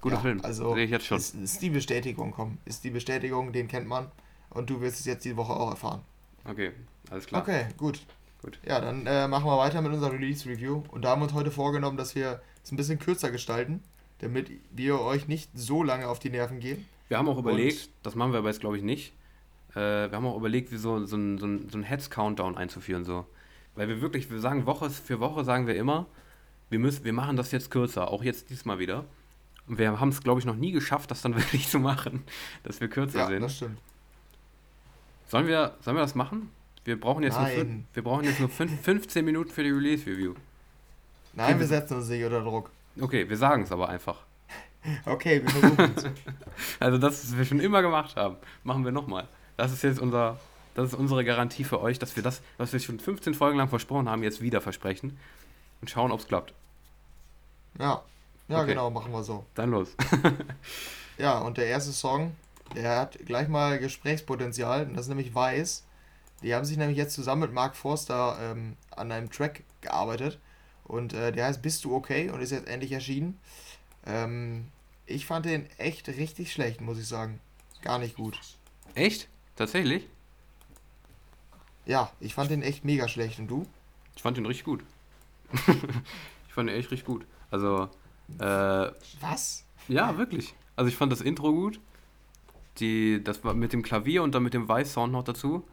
Guter 0.02 0.16
ja, 0.16 0.22
Film. 0.22 0.42
Also 0.44 0.74
Sehe 0.74 0.86
ich 0.86 0.92
jetzt 0.92 1.06
schon. 1.06 1.18
Ist, 1.18 1.36
ist 1.36 1.62
die 1.62 1.70
Bestätigung, 1.70 2.32
komm. 2.32 2.58
Ist 2.66 2.84
die 2.84 2.90
Bestätigung, 2.90 3.54
den 3.54 3.68
kennt 3.68 3.88
man. 3.88 4.12
Und 4.50 4.70
du 4.70 4.82
wirst 4.82 5.00
es 5.00 5.06
jetzt 5.06 5.24
die 5.24 5.38
Woche 5.38 5.54
auch 5.54 5.70
erfahren. 5.70 6.02
Okay, 6.44 6.72
alles 7.10 7.28
klar. 7.28 7.42
Okay, 7.42 7.68
gut. 7.78 8.02
gut. 8.42 8.60
Ja, 8.66 8.82
dann 8.82 9.06
äh, 9.06 9.28
machen 9.28 9.46
wir 9.46 9.58
weiter 9.58 9.82
mit 9.82 9.94
unserer 9.94 10.12
Release-Review. 10.12 10.84
Und 10.90 11.04
da 11.04 11.12
haben 11.12 11.22
wir 11.22 11.26
uns 11.26 11.34
heute 11.34 11.52
vorgenommen, 11.52 11.98
dass 11.98 12.16
wir 12.16 12.42
es 12.64 12.72
ein 12.72 12.76
bisschen 12.76 13.00
kürzer 13.00 13.32
gestalten, 13.32 13.84
damit 14.22 14.50
wir 14.72 15.00
euch 15.00 15.28
nicht 15.28 15.50
so 15.54 15.84
lange 15.84 16.08
auf 16.08 16.20
die 16.20 16.30
Nerven 16.30 16.60
gehen. 16.60 16.86
Wir 17.10 17.18
haben 17.18 17.28
auch 17.28 17.38
überlegt, 17.38 17.88
Und 17.88 17.92
das 18.04 18.16
machen 18.16 18.32
wir 18.32 18.40
aber 18.40 18.50
jetzt 18.50 18.62
glaube 18.62 18.78
ich 18.78 18.84
nicht, 18.84 19.14
äh, 19.72 20.10
wir 20.10 20.12
haben 20.12 20.26
auch 20.26 20.38
überlegt, 20.38 20.72
wie 20.72 20.78
so, 20.78 21.06
so 21.06 21.16
ein, 21.16 21.38
so 21.38 21.46
ein, 21.46 21.70
so 21.70 21.78
ein 21.78 21.84
Heads-Countdown 21.84 22.58
einzuführen. 22.58 23.04
So. 23.04 23.26
Weil 23.76 23.88
wir 23.88 24.02
wirklich, 24.02 24.30
wir 24.30 24.40
sagen 24.40 24.66
Woche 24.66 24.90
für 24.90 25.20
Woche, 25.20 25.44
sagen 25.44 25.68
wir 25.68 25.76
immer, 25.76 26.06
wir, 26.70 26.80
müssen, 26.80 27.04
wir 27.04 27.14
machen 27.14 27.38
das 27.38 27.52
jetzt 27.52 27.72
kürzer, 27.72 28.10
auch 28.10 28.24
jetzt 28.24 28.50
diesmal 28.50 28.80
wieder. 28.80 29.06
Und 29.68 29.78
wir 29.78 30.00
haben 30.00 30.10
es, 30.10 30.22
glaube 30.22 30.40
ich, 30.40 30.46
noch 30.46 30.56
nie 30.56 30.72
geschafft, 30.72 31.12
das 31.12 31.22
dann 31.22 31.36
wirklich 31.38 31.70
zu 31.70 31.80
machen, 31.80 32.24
dass 32.64 32.82
wir 32.82 32.90
kürzer 32.90 33.20
ja, 33.20 33.26
sind. 33.28 33.36
Ja, 33.36 33.42
das 33.42 33.56
stimmt. 33.56 33.78
Sollen 35.28 35.48
wir, 35.48 35.76
sollen 35.82 35.96
wir 35.96 36.02
das 36.02 36.16
machen? 36.16 36.50
Wir 36.84 37.00
brauchen 37.00 37.24
jetzt, 37.24 37.38
Nein. 37.38 37.56
nur, 37.56 37.84
wir 37.94 38.04
brauchen 38.04 38.26
jetzt 38.26 38.40
nur 38.40 38.50
15 38.50 39.24
Minuten 39.24 39.52
für 39.52 39.64
die 39.64 39.70
Release-Review. 39.70 40.34
Nein, 41.34 41.60
wir 41.60 41.68
setzen 41.68 41.96
uns 41.96 42.10
nicht 42.10 42.24
unter 42.26 42.42
Druck. 42.42 42.72
Okay, 43.00 43.30
wir 43.30 43.38
sagen 43.38 43.64
es 43.64 43.72
aber 43.72 43.90
einfach. 43.90 44.18
okay, 45.06 45.42
wir 45.44 45.50
versuchen 45.50 45.94
es. 45.96 46.06
also 46.80 46.98
das, 46.98 47.24
was 47.24 47.38
wir 47.38 47.46
schon 47.46 47.60
immer 47.60 47.82
gemacht 47.82 48.16
haben, 48.16 48.38
machen 48.64 48.84
wir 48.84 48.92
nochmal. 48.92 49.28
Das 49.58 49.72
ist 49.72 49.84
jetzt 49.84 50.00
unser, 50.00 50.40
das 50.76 50.90
ist 50.90 50.94
unsere 50.96 51.24
Garantie 51.24 51.64
für 51.64 51.82
euch, 51.82 52.00
dass 52.00 52.16
wir 52.16 52.24
das, 52.24 52.42
was 52.58 52.74
wir 52.74 52.80
schon 52.80 53.00
15 53.00 53.34
Folgen 53.34 53.58
lang 53.58 53.70
versprochen 53.70 54.10
haben, 54.10 54.24
jetzt 54.24 54.42
wieder 54.42 54.62
versprechen 54.62 55.18
und 55.82 55.90
schauen, 55.90 56.12
ob 56.12 56.20
es 56.20 56.28
klappt. 56.28 56.54
Ja. 57.80 58.04
Ja, 58.48 58.58
okay. 58.60 58.72
genau, 58.72 58.90
machen 58.90 59.14
wir 59.14 59.24
so. 59.24 59.46
Dann 59.56 59.72
los. 59.72 59.96
ja, 61.18 61.40
und 61.40 61.58
der 61.58 61.68
erste 61.68 61.94
Song, 61.94 62.36
der 62.76 63.00
hat 63.00 63.18
gleich 63.26 63.48
mal 63.48 63.80
Gesprächspotenzial, 63.80 64.88
und 64.88 64.96
das 64.96 65.06
ist 65.06 65.10
nämlich 65.10 65.34
Weiß. 65.34 65.86
Die 66.44 66.54
haben 66.54 66.66
sich 66.66 66.78
nämlich 66.78 66.98
jetzt 66.98 67.14
zusammen 67.14 67.42
mit 67.42 67.54
Mark 67.54 67.76
Forster 67.76 68.38
ähm, 68.42 68.76
an 68.90 69.12
einem 69.12 69.30
Track 69.30 69.64
gearbeitet. 69.80 70.40
Und 70.86 71.14
äh, 71.14 71.32
der 71.32 71.46
heißt 71.46 71.62
Bist 71.62 71.86
du 71.86 71.96
okay 71.96 72.30
und 72.30 72.42
ist 72.42 72.52
jetzt 72.52 72.68
endlich 72.68 72.92
erschienen. 72.92 73.40
Ähm, 74.06 74.66
ich 75.06 75.26
fand 75.26 75.46
den 75.46 75.68
echt 75.78 76.08
richtig 76.08 76.52
schlecht, 76.52 76.82
muss 76.82 76.98
ich 76.98 77.08
sagen. 77.08 77.40
Gar 77.82 78.00
nicht 78.00 78.16
gut. 78.16 78.40
Echt? 78.96 79.28
Tatsächlich? 79.56 80.08
Ja, 81.86 82.12
ich 82.20 82.34
fand 82.34 82.52
den 82.52 82.62
echt 82.62 82.86
mega 82.86 83.08
schlecht. 83.08 83.40
Und 83.40 83.48
du? 83.48 83.66
Ich 84.16 84.22
fand 84.22 84.38
den 84.38 84.46
richtig 84.46 84.66
gut. 84.66 84.84
ich 85.54 86.54
fand 86.54 86.70
den 86.70 86.76
echt 86.76 86.92
richtig 86.92 87.06
gut. 87.06 87.26
Also, 87.50 87.90
äh, 88.40 88.92
Was? 89.20 89.66
Ja, 89.88 90.18
wirklich. 90.18 90.54
Also 90.76 90.90
ich 90.90 90.96
fand 90.96 91.12
das 91.12 91.22
Intro 91.22 91.52
gut. 91.52 91.80
Die, 92.78 93.22
das 93.24 93.44
war 93.44 93.54
mit 93.54 93.74
dem 93.74 93.84
Klavier 93.84 94.24
und 94.24 94.34
dann 94.34 94.44
mit 94.44 94.54
dem 94.54 94.68
Weiß-Sound 94.68 95.12
noch 95.12 95.24
dazu. 95.24 95.64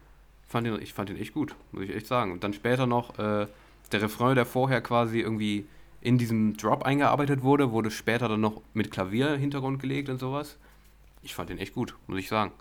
Fand 0.47 0.67
den, 0.67 0.81
ich 0.81 0.93
fand 0.93 1.09
den 1.09 1.17
echt 1.17 1.33
gut, 1.33 1.55
muss 1.71 1.83
ich 1.83 1.95
echt 1.95 2.07
sagen. 2.07 2.31
Und 2.31 2.43
dann 2.43 2.53
später 2.53 2.87
noch 2.87 3.17
äh, 3.19 3.47
der 3.91 4.01
Refrain, 4.01 4.35
der 4.35 4.45
vorher 4.45 4.81
quasi 4.81 5.19
irgendwie 5.19 5.65
in 6.01 6.17
diesem 6.17 6.55
Drop 6.55 6.83
eingearbeitet 6.83 7.41
wurde, 7.43 7.71
wurde 7.71 7.91
später 7.91 8.29
dann 8.29 8.41
noch 8.41 8.61
mit 8.73 8.91
Klavier-Hintergrund 8.91 9.81
gelegt 9.81 10.09
und 10.09 10.19
sowas. 10.19 10.57
Ich 11.21 11.35
fand 11.35 11.49
den 11.49 11.57
echt 11.57 11.73
gut, 11.73 11.95
muss 12.07 12.19
ich 12.19 12.29
sagen. 12.29 12.51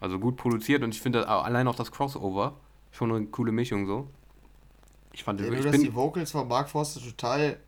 Also 0.00 0.18
gut 0.18 0.36
produziert 0.36 0.82
und 0.84 0.94
ich 0.94 1.00
finde 1.00 1.28
allein 1.28 1.66
auch 1.66 1.74
das 1.74 1.90
Crossover 1.90 2.54
schon 2.92 3.12
eine 3.12 3.26
coole 3.26 3.50
Mischung 3.50 3.86
so. 3.86 4.08
Ich 5.12 5.24
fand 5.24 5.40
den 5.40 5.52
ja, 5.52 5.60
nur, 5.60 5.72
dass 5.72 5.80
die 5.80 5.94
Vocals 5.94 6.30
von 6.30 6.46
Mark 6.46 6.68
Forster 6.70 7.00
total 7.00 7.58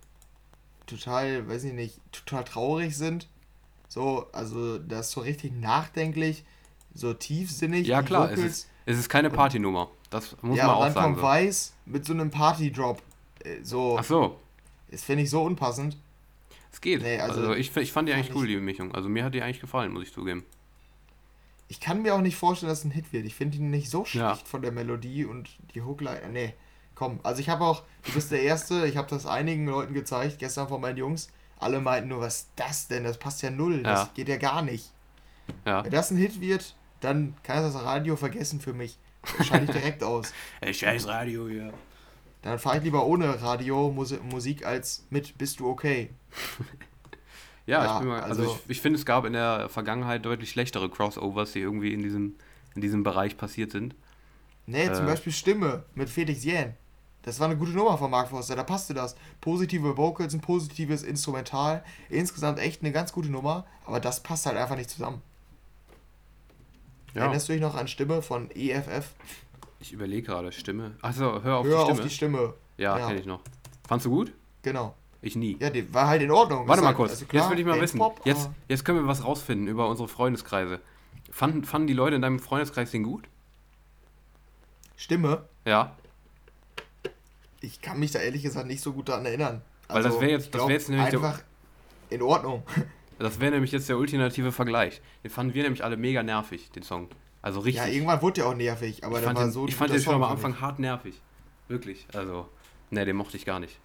total, 0.91 1.49
weiß 1.49 1.65
ich 1.65 1.73
nicht, 1.73 2.01
total 2.13 2.45
traurig 2.45 2.97
sind. 2.97 3.29
So, 3.89 4.27
also 4.33 4.79
das 4.79 5.09
ist 5.09 5.13
so 5.13 5.21
richtig 5.21 5.53
nachdenklich. 5.53 6.45
so 6.95 7.15
tiefsinnig. 7.15 7.87
Ja, 7.87 8.03
klar, 8.03 8.33
es 8.33 8.41
ist, 8.41 8.69
es 8.87 8.99
ist 8.99 9.09
keine 9.09 9.31
Partynummer. 9.31 9.91
Das 10.11 10.37
muss 10.43 10.59
ja, 10.59 10.67
man 10.67 10.77
auch 10.77 10.81
sagen. 10.83 10.95
Ja, 10.95 10.95
dann 10.95 11.05
kommt 11.05 11.17
so. 11.17 11.23
Weiß 11.23 11.75
mit 11.87 12.05
so 12.05 12.13
einem 12.13 12.31
Party-Drop. 12.31 13.03
Äh, 13.45 13.63
so. 13.63 13.97
Ach 13.99 14.05
so. 14.05 14.41
Das 14.91 15.05
finde 15.05 15.23
ich 15.23 15.31
so 15.31 15.43
unpassend. 15.43 15.97
Es 16.73 16.81
geht. 16.81 17.03
Nee, 17.03 17.19
also, 17.19 17.41
also 17.41 17.55
ich, 17.55 17.75
ich 17.77 17.93
fand 17.93 18.09
die 18.09 18.13
eigentlich 18.13 18.35
cool, 18.35 18.47
die 18.47 18.57
Mischung. 18.57 18.95
Also 18.95 19.09
mir 19.09 19.25
hat 19.25 19.35
die 19.35 19.43
eigentlich 19.43 19.61
gefallen, 19.61 19.93
muss 19.93 20.03
ich 20.03 20.13
zugeben. 20.13 20.45
Ich 21.69 21.81
kann 21.81 22.03
mir 22.03 22.15
auch 22.15 22.21
nicht 22.21 22.37
vorstellen, 22.37 22.71
dass 22.71 22.81
es 22.81 22.85
ein 22.85 22.91
Hit 22.91 23.13
wird. 23.13 23.25
Ich 23.25 23.37
finde 23.37 23.59
ihn 23.59 23.71
nicht 23.71 23.91
so 23.91 24.05
schlecht 24.05 24.43
ja. 24.43 24.45
von 24.45 24.63
der 24.63 24.73
Melodie 24.73 25.25
und 25.25 25.49
die 25.75 25.83
Hookline. 25.83 26.29
Nee, 26.33 26.55
komm. 26.97 27.21
Also 27.23 27.41
ich 27.41 27.49
habe 27.49 27.65
auch, 27.65 27.85
du 28.05 28.13
bist 28.13 28.33
der 28.33 28.43
Erste, 28.43 28.87
ich 28.87 28.97
habe 28.97 29.09
das 29.09 29.27
einigen 29.27 29.67
Leuten 29.67 29.95
gezeigt, 29.95 30.41
gestern 30.41 30.69
von 30.69 30.81
meinen 30.81 30.97
Jungs. 30.97 31.29
Alle 31.59 31.81
meinten 31.81 32.09
nur, 32.09 32.21
was 32.21 32.39
ist 32.39 32.49
das 32.57 32.89
denn? 32.89 33.05
Das 33.05 33.19
passt 33.19 33.43
ja 33.43 33.51
null. 33.51 33.83
Das 33.83 34.01
ja. 34.01 34.11
geht 34.15 34.29
ja 34.29 34.37
gar 34.37 34.63
nicht. 34.63 34.91
Ja. 35.65 35.85
Wenn 35.85 35.93
das 35.93 36.11
ein 36.11 36.17
Hit 36.17 36.41
wird, 36.41 36.75
dann 37.01 37.35
kann 37.43 37.63
das 37.63 37.75
Radio 37.75 38.17
vergessen 38.17 38.61
für 38.61 38.73
mich. 38.73 38.99
Schalte 39.43 39.65
ich 39.65 39.71
direkt 39.71 40.03
aus. 40.03 40.33
Ey, 40.61 40.73
scheiß 40.73 41.07
Radio 41.07 41.49
hier. 41.49 41.73
Dann 42.43 42.59
fahre 42.59 42.79
ich 42.79 42.85
lieber 42.85 43.05
ohne 43.05 43.43
Radio 43.43 43.91
Musik 43.91 44.65
als 44.65 45.05
mit 45.11 45.37
Bist 45.37 45.61
du 45.61 45.69
okay? 45.69 46.11
ja, 47.67 47.85
ja, 47.85 47.99
ich, 47.99 48.07
mal, 48.07 48.21
also, 48.23 48.43
also 48.43 48.59
ich, 48.65 48.71
ich 48.71 48.81
finde, 48.81 48.99
es 48.99 49.05
gab 49.05 49.25
in 49.27 49.35
der 49.35 49.69
Vergangenheit 49.69 50.25
deutlich 50.25 50.51
schlechtere 50.51 50.89
Crossovers, 50.89 51.53
die 51.53 51.61
irgendwie 51.61 51.93
in 51.93 52.03
diesem, 52.03 52.37
in 52.75 52.81
diesem 52.81 53.03
Bereich 53.03 53.37
passiert 53.37 53.73
sind. 53.73 53.95
Nee, 54.67 54.87
äh, 54.87 54.93
zum 54.93 55.05
Beispiel 55.05 55.33
Stimme 55.33 55.85
mit 55.95 56.09
Felix 56.09 56.45
Jähn. 56.45 56.75
Das 57.23 57.39
war 57.39 57.49
eine 57.49 57.59
gute 57.59 57.73
Nummer 57.73 57.99
von 57.99 58.11
Mark 58.11 58.29
Forster, 58.31 58.57
da 58.57 58.63
passte 58.63 58.95
das. 58.95 59.15
Positive 59.43 59.99
Vocals, 59.99 60.33
ein 60.33 60.41
positives 60.41 61.03
Instrumental. 61.03 61.85
Insgesamt 62.09 62.59
echt 62.59 62.83
eine 62.83 62.93
ganz 62.93 63.13
gute 63.13 63.29
Nummer, 63.29 63.67
aber 63.85 64.01
das 64.01 64.23
passt 64.23 64.47
halt 64.47 64.57
einfach 64.57 64.77
nicht 64.77 64.89
zusammen. 64.89 65.21
Ja. 67.15 67.23
Erinnerst 67.23 67.49
du 67.49 67.53
dich 67.53 67.63
noch 67.63 67.75
an 67.75 67.89
Stimme 67.89 68.23
von 68.23 68.51
EFF? 68.51 69.15
Ich 69.81 69.93
überlege 69.93 70.23
gerade, 70.23 70.53
Stimme. 70.53 70.93
Achso, 71.03 71.43
hör 71.43 71.59
auf 71.59 71.67
hör 71.67 71.79
die 71.79 71.85
Stimme. 71.85 71.91
auf 71.91 72.01
die 72.01 72.11
Stimme. 72.11 72.55
Ja, 72.77 72.99
ja. 72.99 73.07
kenne 73.09 73.21
ich 73.21 73.27
noch. 73.27 73.41
Fandst 73.89 74.07
du 74.07 74.11
gut? 74.11 74.33
Genau. 74.63 74.95
Ich 75.23 75.37
nie. 75.37 75.57
Ja, 75.61 75.71
die 75.71 75.93
war 75.93 76.07
halt 76.07 76.23
in 76.23 76.31
Ordnung. 76.31 76.67
Warte 76.67 76.83
mal 76.83 76.95
kurz. 76.95 77.13
Also 77.13 77.27
klar, 77.27 77.43
jetzt 77.43 77.53
will 77.53 77.61
ich 77.61 77.67
mal 77.67 77.81
wissen. 77.81 78.01
Jetzt, 78.25 78.49
jetzt 78.69 78.85
können 78.85 79.01
wir 79.01 79.07
was 79.07 79.25
rausfinden 79.25 79.69
über 79.69 79.89
unsere 79.89 80.09
Freundeskreise. 80.09 80.81
Fanden, 81.31 81.65
fanden 81.65 81.89
die 81.89 81.95
Leute 81.95 82.17
in 82.17 82.23
deinem 82.23 82.39
Freundeskreis 82.39 82.91
den 82.91 83.03
gut? 83.03 83.25
Stimme? 84.97 85.45
Ja. 85.65 85.97
Ich 87.61 87.81
kann 87.81 87.99
mich 87.99 88.13
da 88.13 88.19
ehrlich 88.19 88.43
gesagt 88.43 88.67
nicht 88.67 88.83
so 88.83 88.93
gut 88.93 89.09
daran 89.09 89.27
erinnern. 89.27 89.63
Weil 89.89 89.99
also, 89.99 90.09
das 90.09 90.21
wäre 90.21 90.31
jetzt, 90.31 90.55
das 90.55 90.67
wär 90.67 90.75
jetzt 90.75 90.89
nämlich 90.89 91.15
einfach 91.15 91.43
in 92.09 92.23
Ordnung. 92.23 92.63
Das 93.21 93.39
wäre 93.39 93.53
nämlich 93.53 93.71
jetzt 93.71 93.89
der 93.89 93.99
ultimative 93.99 94.51
Vergleich. 94.51 95.03
Den 95.23 95.31
fanden 95.31 95.53
wir 95.53 95.63
nämlich 95.63 95.85
alle 95.85 95.99
mega 95.99 96.23
nervig, 96.23 96.71
den 96.71 96.83
Song. 96.83 97.09
Also 97.43 97.61
richtig. 97.61 97.85
Ja, 97.85 97.91
irgendwann 97.91 98.23
wurde 98.23 98.41
der 98.41 98.47
auch 98.47 98.55
nervig, 98.55 99.05
aber 99.05 99.19
ich 99.19 99.25
der 99.25 99.35
war 99.35 99.45
den, 99.45 99.53
so. 99.53 99.67
Ich 99.67 99.77
fand 99.77 99.93
den 99.93 100.01
schon 100.01 100.15
am 100.15 100.23
Anfang 100.23 100.61
hart 100.61 100.79
nervig. 100.79 101.21
Wirklich. 101.69 102.07
Also, 102.15 102.49
ne, 102.91 103.05
den 103.05 103.17
mochte 103.17 103.37
ich 103.37 103.45
gar 103.45 103.61
nicht. 103.61 103.79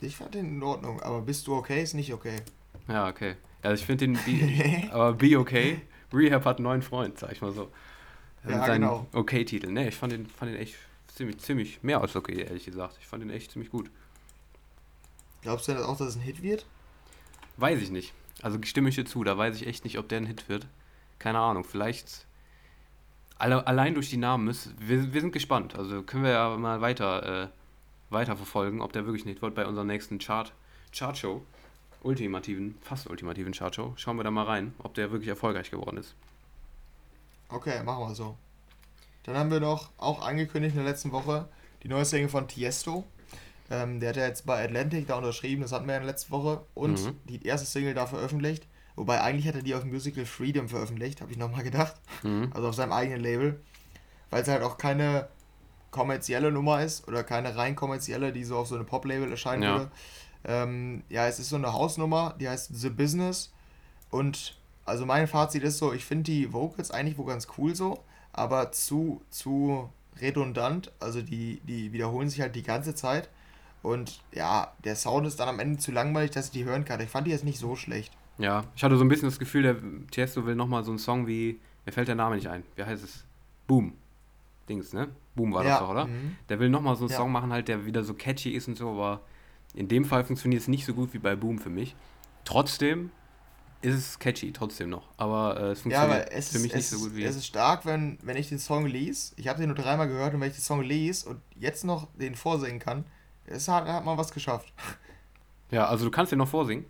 Ich 0.00 0.16
fand 0.16 0.34
den 0.34 0.56
in 0.56 0.62
Ordnung, 0.62 1.00
aber 1.00 1.22
bist 1.22 1.46
du 1.46 1.54
okay, 1.54 1.82
ist 1.82 1.94
nicht 1.94 2.12
okay. 2.12 2.42
Ja, 2.88 3.08
okay. 3.08 3.36
Also 3.62 3.80
ich 3.80 3.86
finde 3.86 4.06
den, 4.06 4.14
Be 4.26 4.92
aber 4.92 5.14
Be 5.14 5.38
Okay, 5.38 5.80
Rehab 6.12 6.44
hat 6.44 6.58
einen 6.58 6.64
neuen 6.64 6.82
Freund, 6.82 7.18
sag 7.18 7.32
ich 7.32 7.40
mal 7.40 7.52
so. 7.52 7.70
Ja, 8.46 8.66
Sein 8.66 8.82
genau. 8.82 9.06
Okay-Titel. 9.12 9.70
Ne, 9.70 9.88
ich 9.88 9.94
fand 9.94 10.12
den, 10.12 10.26
fand 10.26 10.52
den 10.52 10.60
echt 10.60 10.74
ziemlich, 11.06 11.38
ziemlich 11.38 11.82
mehr 11.82 12.00
als 12.00 12.14
okay, 12.14 12.42
ehrlich 12.42 12.66
gesagt. 12.66 12.98
Ich 13.00 13.06
fand 13.06 13.22
den 13.22 13.30
echt 13.30 13.52
ziemlich 13.52 13.70
gut. 13.70 13.90
Glaubst 15.40 15.68
du 15.68 15.72
denn 15.72 15.82
auch, 15.82 15.96
dass 15.96 16.08
es 16.08 16.16
ein 16.16 16.22
Hit 16.22 16.42
wird? 16.42 16.66
Weiß 17.62 17.80
ich 17.80 17.90
nicht. 17.90 18.12
Also 18.42 18.58
stimme 18.64 18.88
ich 18.88 18.96
dir 18.96 19.04
zu, 19.04 19.22
da 19.22 19.38
weiß 19.38 19.54
ich 19.54 19.68
echt 19.68 19.84
nicht, 19.84 19.96
ob 19.96 20.08
der 20.08 20.18
ein 20.18 20.26
Hit 20.26 20.48
wird. 20.48 20.66
Keine 21.20 21.38
Ahnung, 21.38 21.62
vielleicht 21.62 22.26
alle, 23.38 23.68
allein 23.68 23.94
durch 23.94 24.10
die 24.10 24.16
Namen 24.16 24.48
ist. 24.48 24.70
Wir, 24.80 25.14
wir 25.14 25.20
sind 25.20 25.30
gespannt. 25.30 25.78
Also 25.78 26.02
können 26.02 26.24
wir 26.24 26.32
ja 26.32 26.56
mal 26.56 26.80
weiter, 26.80 27.44
äh, 27.44 27.48
weiter 28.10 28.36
verfolgen, 28.36 28.80
ob 28.80 28.92
der 28.92 29.06
wirklich 29.06 29.24
ein 29.24 29.28
Hit 29.28 29.42
wird 29.42 29.54
bei 29.54 29.64
unserer 29.64 29.84
nächsten 29.84 30.18
Chart, 30.18 30.52
Chartshow. 30.92 31.46
Ultimativen, 32.02 32.78
fast 32.82 33.08
ultimativen 33.08 33.52
Chartshow. 33.52 33.92
Schauen 33.94 34.16
wir 34.16 34.24
da 34.24 34.32
mal 34.32 34.46
rein, 34.46 34.74
ob 34.78 34.94
der 34.94 35.12
wirklich 35.12 35.28
erfolgreich 35.28 35.70
geworden 35.70 35.98
ist. 35.98 36.16
Okay, 37.48 37.80
machen 37.84 38.08
wir 38.08 38.14
so. 38.16 38.36
Dann 39.22 39.36
haben 39.36 39.52
wir 39.52 39.60
noch, 39.60 39.90
auch 39.98 40.26
angekündigt 40.26 40.74
in 40.74 40.82
der 40.82 40.90
letzten 40.90 41.12
Woche, 41.12 41.48
die 41.84 41.88
neue 41.88 42.04
Single 42.04 42.28
von 42.28 42.48
Tiesto. 42.48 43.06
Ähm, 43.72 44.00
der 44.00 44.10
hat 44.10 44.16
ja 44.16 44.26
jetzt 44.26 44.44
bei 44.44 44.62
Atlantic 44.62 45.06
da 45.06 45.16
unterschrieben, 45.16 45.62
das 45.62 45.72
hatten 45.72 45.86
wir 45.86 45.94
ja 45.94 45.98
in 46.00 46.04
der 46.04 46.12
letzten 46.12 46.30
Woche. 46.30 46.60
Und 46.74 47.02
mhm. 47.02 47.18
die 47.24 47.42
erste 47.46 47.66
Single 47.66 47.94
da 47.94 48.06
veröffentlicht. 48.06 48.66
Wobei 48.96 49.22
eigentlich 49.22 49.48
hat 49.48 49.54
er 49.54 49.62
die 49.62 49.74
auf 49.74 49.84
Musical 49.84 50.26
Freedom 50.26 50.68
veröffentlicht, 50.68 51.22
habe 51.22 51.32
ich 51.32 51.38
nochmal 51.38 51.62
gedacht. 51.62 51.94
Mhm. 52.22 52.50
Also 52.54 52.68
auf 52.68 52.74
seinem 52.74 52.92
eigenen 52.92 53.22
Label. 53.22 53.58
Weil 54.28 54.42
es 54.42 54.48
halt 54.48 54.62
auch 54.62 54.76
keine 54.76 55.28
kommerzielle 55.90 56.52
Nummer 56.52 56.82
ist 56.82 57.08
oder 57.08 57.24
keine 57.24 57.56
rein 57.56 57.74
kommerzielle, 57.74 58.32
die 58.32 58.44
so 58.44 58.58
auf 58.58 58.68
so 58.68 58.74
einem 58.74 58.84
Pop-Label 58.84 59.30
erscheinen 59.30 59.62
ja. 59.62 59.78
würde. 59.78 59.90
Ähm, 60.44 61.02
ja, 61.08 61.26
es 61.26 61.38
ist 61.38 61.48
so 61.48 61.56
eine 61.56 61.72
Hausnummer, 61.72 62.34
die 62.38 62.50
heißt 62.50 62.70
The 62.74 62.90
Business. 62.90 63.52
Und 64.10 64.58
also 64.84 65.06
mein 65.06 65.28
Fazit 65.28 65.62
ist 65.62 65.78
so, 65.78 65.94
ich 65.94 66.04
finde 66.04 66.24
die 66.24 66.52
Vocals 66.52 66.90
eigentlich 66.90 67.16
wohl 67.16 67.26
ganz 67.26 67.46
cool 67.56 67.74
so, 67.74 68.04
aber 68.34 68.72
zu, 68.72 69.22
zu 69.30 69.88
redundant. 70.20 70.92
Also 71.00 71.22
die, 71.22 71.60
die 71.64 71.92
wiederholen 71.94 72.28
sich 72.28 72.42
halt 72.42 72.54
die 72.54 72.62
ganze 72.62 72.94
Zeit. 72.94 73.30
Und 73.82 74.20
ja, 74.32 74.72
der 74.84 74.96
Sound 74.96 75.26
ist 75.26 75.40
dann 75.40 75.48
am 75.48 75.58
Ende 75.58 75.78
zu 75.78 75.90
langweilig, 75.90 76.30
dass 76.30 76.46
ich 76.46 76.50
die 76.52 76.64
hören 76.64 76.84
kann. 76.84 77.00
Ich 77.00 77.10
fand 77.10 77.26
die 77.26 77.32
jetzt 77.32 77.44
nicht 77.44 77.58
so 77.58 77.74
schlecht. 77.74 78.12
Ja, 78.38 78.64
ich 78.74 78.82
hatte 78.82 78.96
so 78.96 79.04
ein 79.04 79.08
bisschen 79.08 79.28
das 79.28 79.38
Gefühl, 79.38 79.62
der 79.62 79.76
Tiesto 80.10 80.46
will 80.46 80.54
nochmal 80.54 80.84
so 80.84 80.90
einen 80.90 80.98
Song 80.98 81.26
wie, 81.26 81.58
mir 81.84 81.92
fällt 81.92 82.08
der 82.08 82.14
Name 82.14 82.36
nicht 82.36 82.48
ein, 82.48 82.62
wie 82.76 82.84
heißt 82.84 83.04
es? 83.04 83.24
Boom. 83.66 83.94
Dings, 84.68 84.92
ne? 84.92 85.08
Boom 85.34 85.52
war 85.52 85.64
das 85.64 85.80
doch, 85.80 85.90
oder? 85.90 86.06
Mhm. 86.06 86.36
Der 86.48 86.60
will 86.60 86.70
nochmal 86.70 86.96
so 86.96 87.04
einen 87.04 87.10
ja. 87.10 87.16
Song 87.16 87.32
machen, 87.32 87.52
halt, 87.52 87.68
der 87.68 87.84
wieder 87.84 88.04
so 88.04 88.14
catchy 88.14 88.50
ist 88.50 88.68
und 88.68 88.76
so, 88.76 88.90
aber 88.90 89.20
in 89.74 89.88
dem 89.88 90.04
Fall 90.04 90.24
funktioniert 90.24 90.62
es 90.62 90.68
nicht 90.68 90.86
so 90.86 90.94
gut 90.94 91.12
wie 91.12 91.18
bei 91.18 91.34
Boom 91.36 91.58
für 91.58 91.70
mich. 91.70 91.96
Trotzdem 92.44 93.10
ist 93.80 93.94
es 93.94 94.18
catchy, 94.18 94.52
trotzdem 94.52 94.90
noch. 94.90 95.08
Aber 95.16 95.58
äh, 95.58 95.70
es 95.70 95.80
funktioniert 95.80 96.30
ja, 96.30 96.36
es 96.36 96.50
für 96.50 96.60
mich 96.60 96.72
ist, 96.72 96.76
nicht 96.76 96.88
so 96.88 96.98
gut 96.98 97.16
wie. 97.16 97.24
Es 97.24 97.36
ist 97.36 97.46
stark, 97.46 97.84
wenn, 97.84 98.18
wenn 98.22 98.36
ich 98.36 98.48
den 98.48 98.58
Song 98.58 98.86
lese. 98.86 99.32
Ich 99.36 99.48
habe 99.48 99.58
den 99.58 99.68
nur 99.68 99.76
dreimal 99.76 100.08
gehört 100.08 100.34
und 100.34 100.40
wenn 100.40 100.48
ich 100.48 100.56
den 100.56 100.62
Song 100.62 100.82
lese 100.82 101.28
und 101.28 101.40
jetzt 101.56 101.84
noch 101.84 102.08
den 102.14 102.34
vorsingen 102.34 102.78
kann, 102.78 103.04
es 103.46 103.68
hat, 103.68 103.86
hat 103.86 104.04
man 104.04 104.16
was 104.18 104.32
geschafft. 104.32 104.72
Ja, 105.70 105.86
also 105.86 106.04
du 106.04 106.10
kannst 106.10 106.32
den 106.32 106.38
noch 106.38 106.48
vorsingen? 106.48 106.84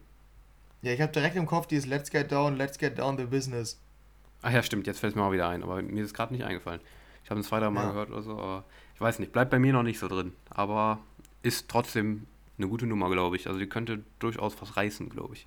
Ja, 0.82 0.92
ich 0.92 1.00
habe 1.00 1.12
direkt 1.12 1.36
im 1.36 1.46
Kopf 1.46 1.66
dieses 1.66 1.86
Let's 1.86 2.10
Get 2.10 2.32
Down, 2.32 2.56
Let's 2.56 2.78
Get 2.78 2.98
Down 2.98 3.16
the 3.16 3.24
Business. 3.24 3.80
Ach 4.42 4.50
ja, 4.50 4.62
stimmt, 4.62 4.88
jetzt 4.88 4.98
fällt 4.98 5.12
es 5.12 5.16
mir 5.16 5.22
mal 5.22 5.32
wieder 5.32 5.48
ein, 5.48 5.62
aber 5.62 5.80
mir 5.80 6.02
ist 6.02 6.08
es 6.08 6.14
gerade 6.14 6.34
nicht 6.34 6.44
eingefallen. 6.44 6.80
Ich 7.22 7.30
habe 7.30 7.38
es 7.38 7.46
zwei, 7.46 7.60
drei 7.60 7.70
Mal 7.70 7.84
ja. 7.84 7.90
gehört 7.90 8.10
oder 8.10 8.22
so, 8.22 8.32
aber 8.32 8.64
ich 8.94 9.00
weiß 9.00 9.20
nicht, 9.20 9.32
bleibt 9.32 9.52
bei 9.52 9.60
mir 9.60 9.72
noch 9.72 9.84
nicht 9.84 10.00
so 10.00 10.08
drin. 10.08 10.32
Aber 10.50 10.98
ist 11.42 11.68
trotzdem 11.68 12.26
eine 12.58 12.68
gute 12.68 12.86
Nummer, 12.86 13.08
glaube 13.10 13.36
ich. 13.36 13.46
Also 13.46 13.60
die 13.60 13.68
könnte 13.68 14.02
durchaus 14.18 14.60
was 14.60 14.76
reißen, 14.76 15.08
glaube 15.08 15.34
ich. 15.34 15.46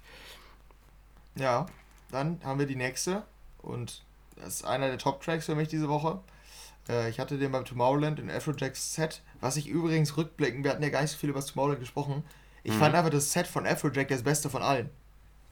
Ja, 1.35 1.65
dann 2.11 2.39
haben 2.43 2.59
wir 2.59 2.65
die 2.65 2.77
nächste 2.77 3.23
und 3.61 4.03
das 4.37 4.47
ist 4.47 4.65
einer 4.65 4.87
der 4.87 4.97
Top-Tracks 4.97 5.45
für 5.45 5.55
mich 5.55 5.67
diese 5.67 5.89
Woche. 5.89 6.21
Äh, 6.89 7.09
ich 7.09 7.19
hatte 7.19 7.37
den 7.37 7.51
beim 7.51 7.65
Tomorrowland 7.65 8.19
in 8.19 8.29
Afrojack's 8.29 8.93
Set, 8.93 9.21
was 9.41 9.57
ich 9.57 9.67
übrigens 9.67 10.17
rückblicken, 10.17 10.63
wir 10.63 10.71
hatten 10.71 10.83
ja 10.83 10.89
gar 10.89 11.01
nicht 11.01 11.11
so 11.11 11.17
viel 11.17 11.29
über 11.29 11.39
das 11.39 11.47
Tomorrowland 11.47 11.79
gesprochen. 11.79 12.23
Ich 12.63 12.73
mhm. 12.73 12.79
fand 12.79 12.95
einfach 12.95 13.11
das 13.11 13.31
Set 13.31 13.47
von 13.47 13.65
Afrojack 13.65 14.07
das 14.07 14.23
Beste 14.23 14.49
von 14.49 14.61
allen. 14.61 14.89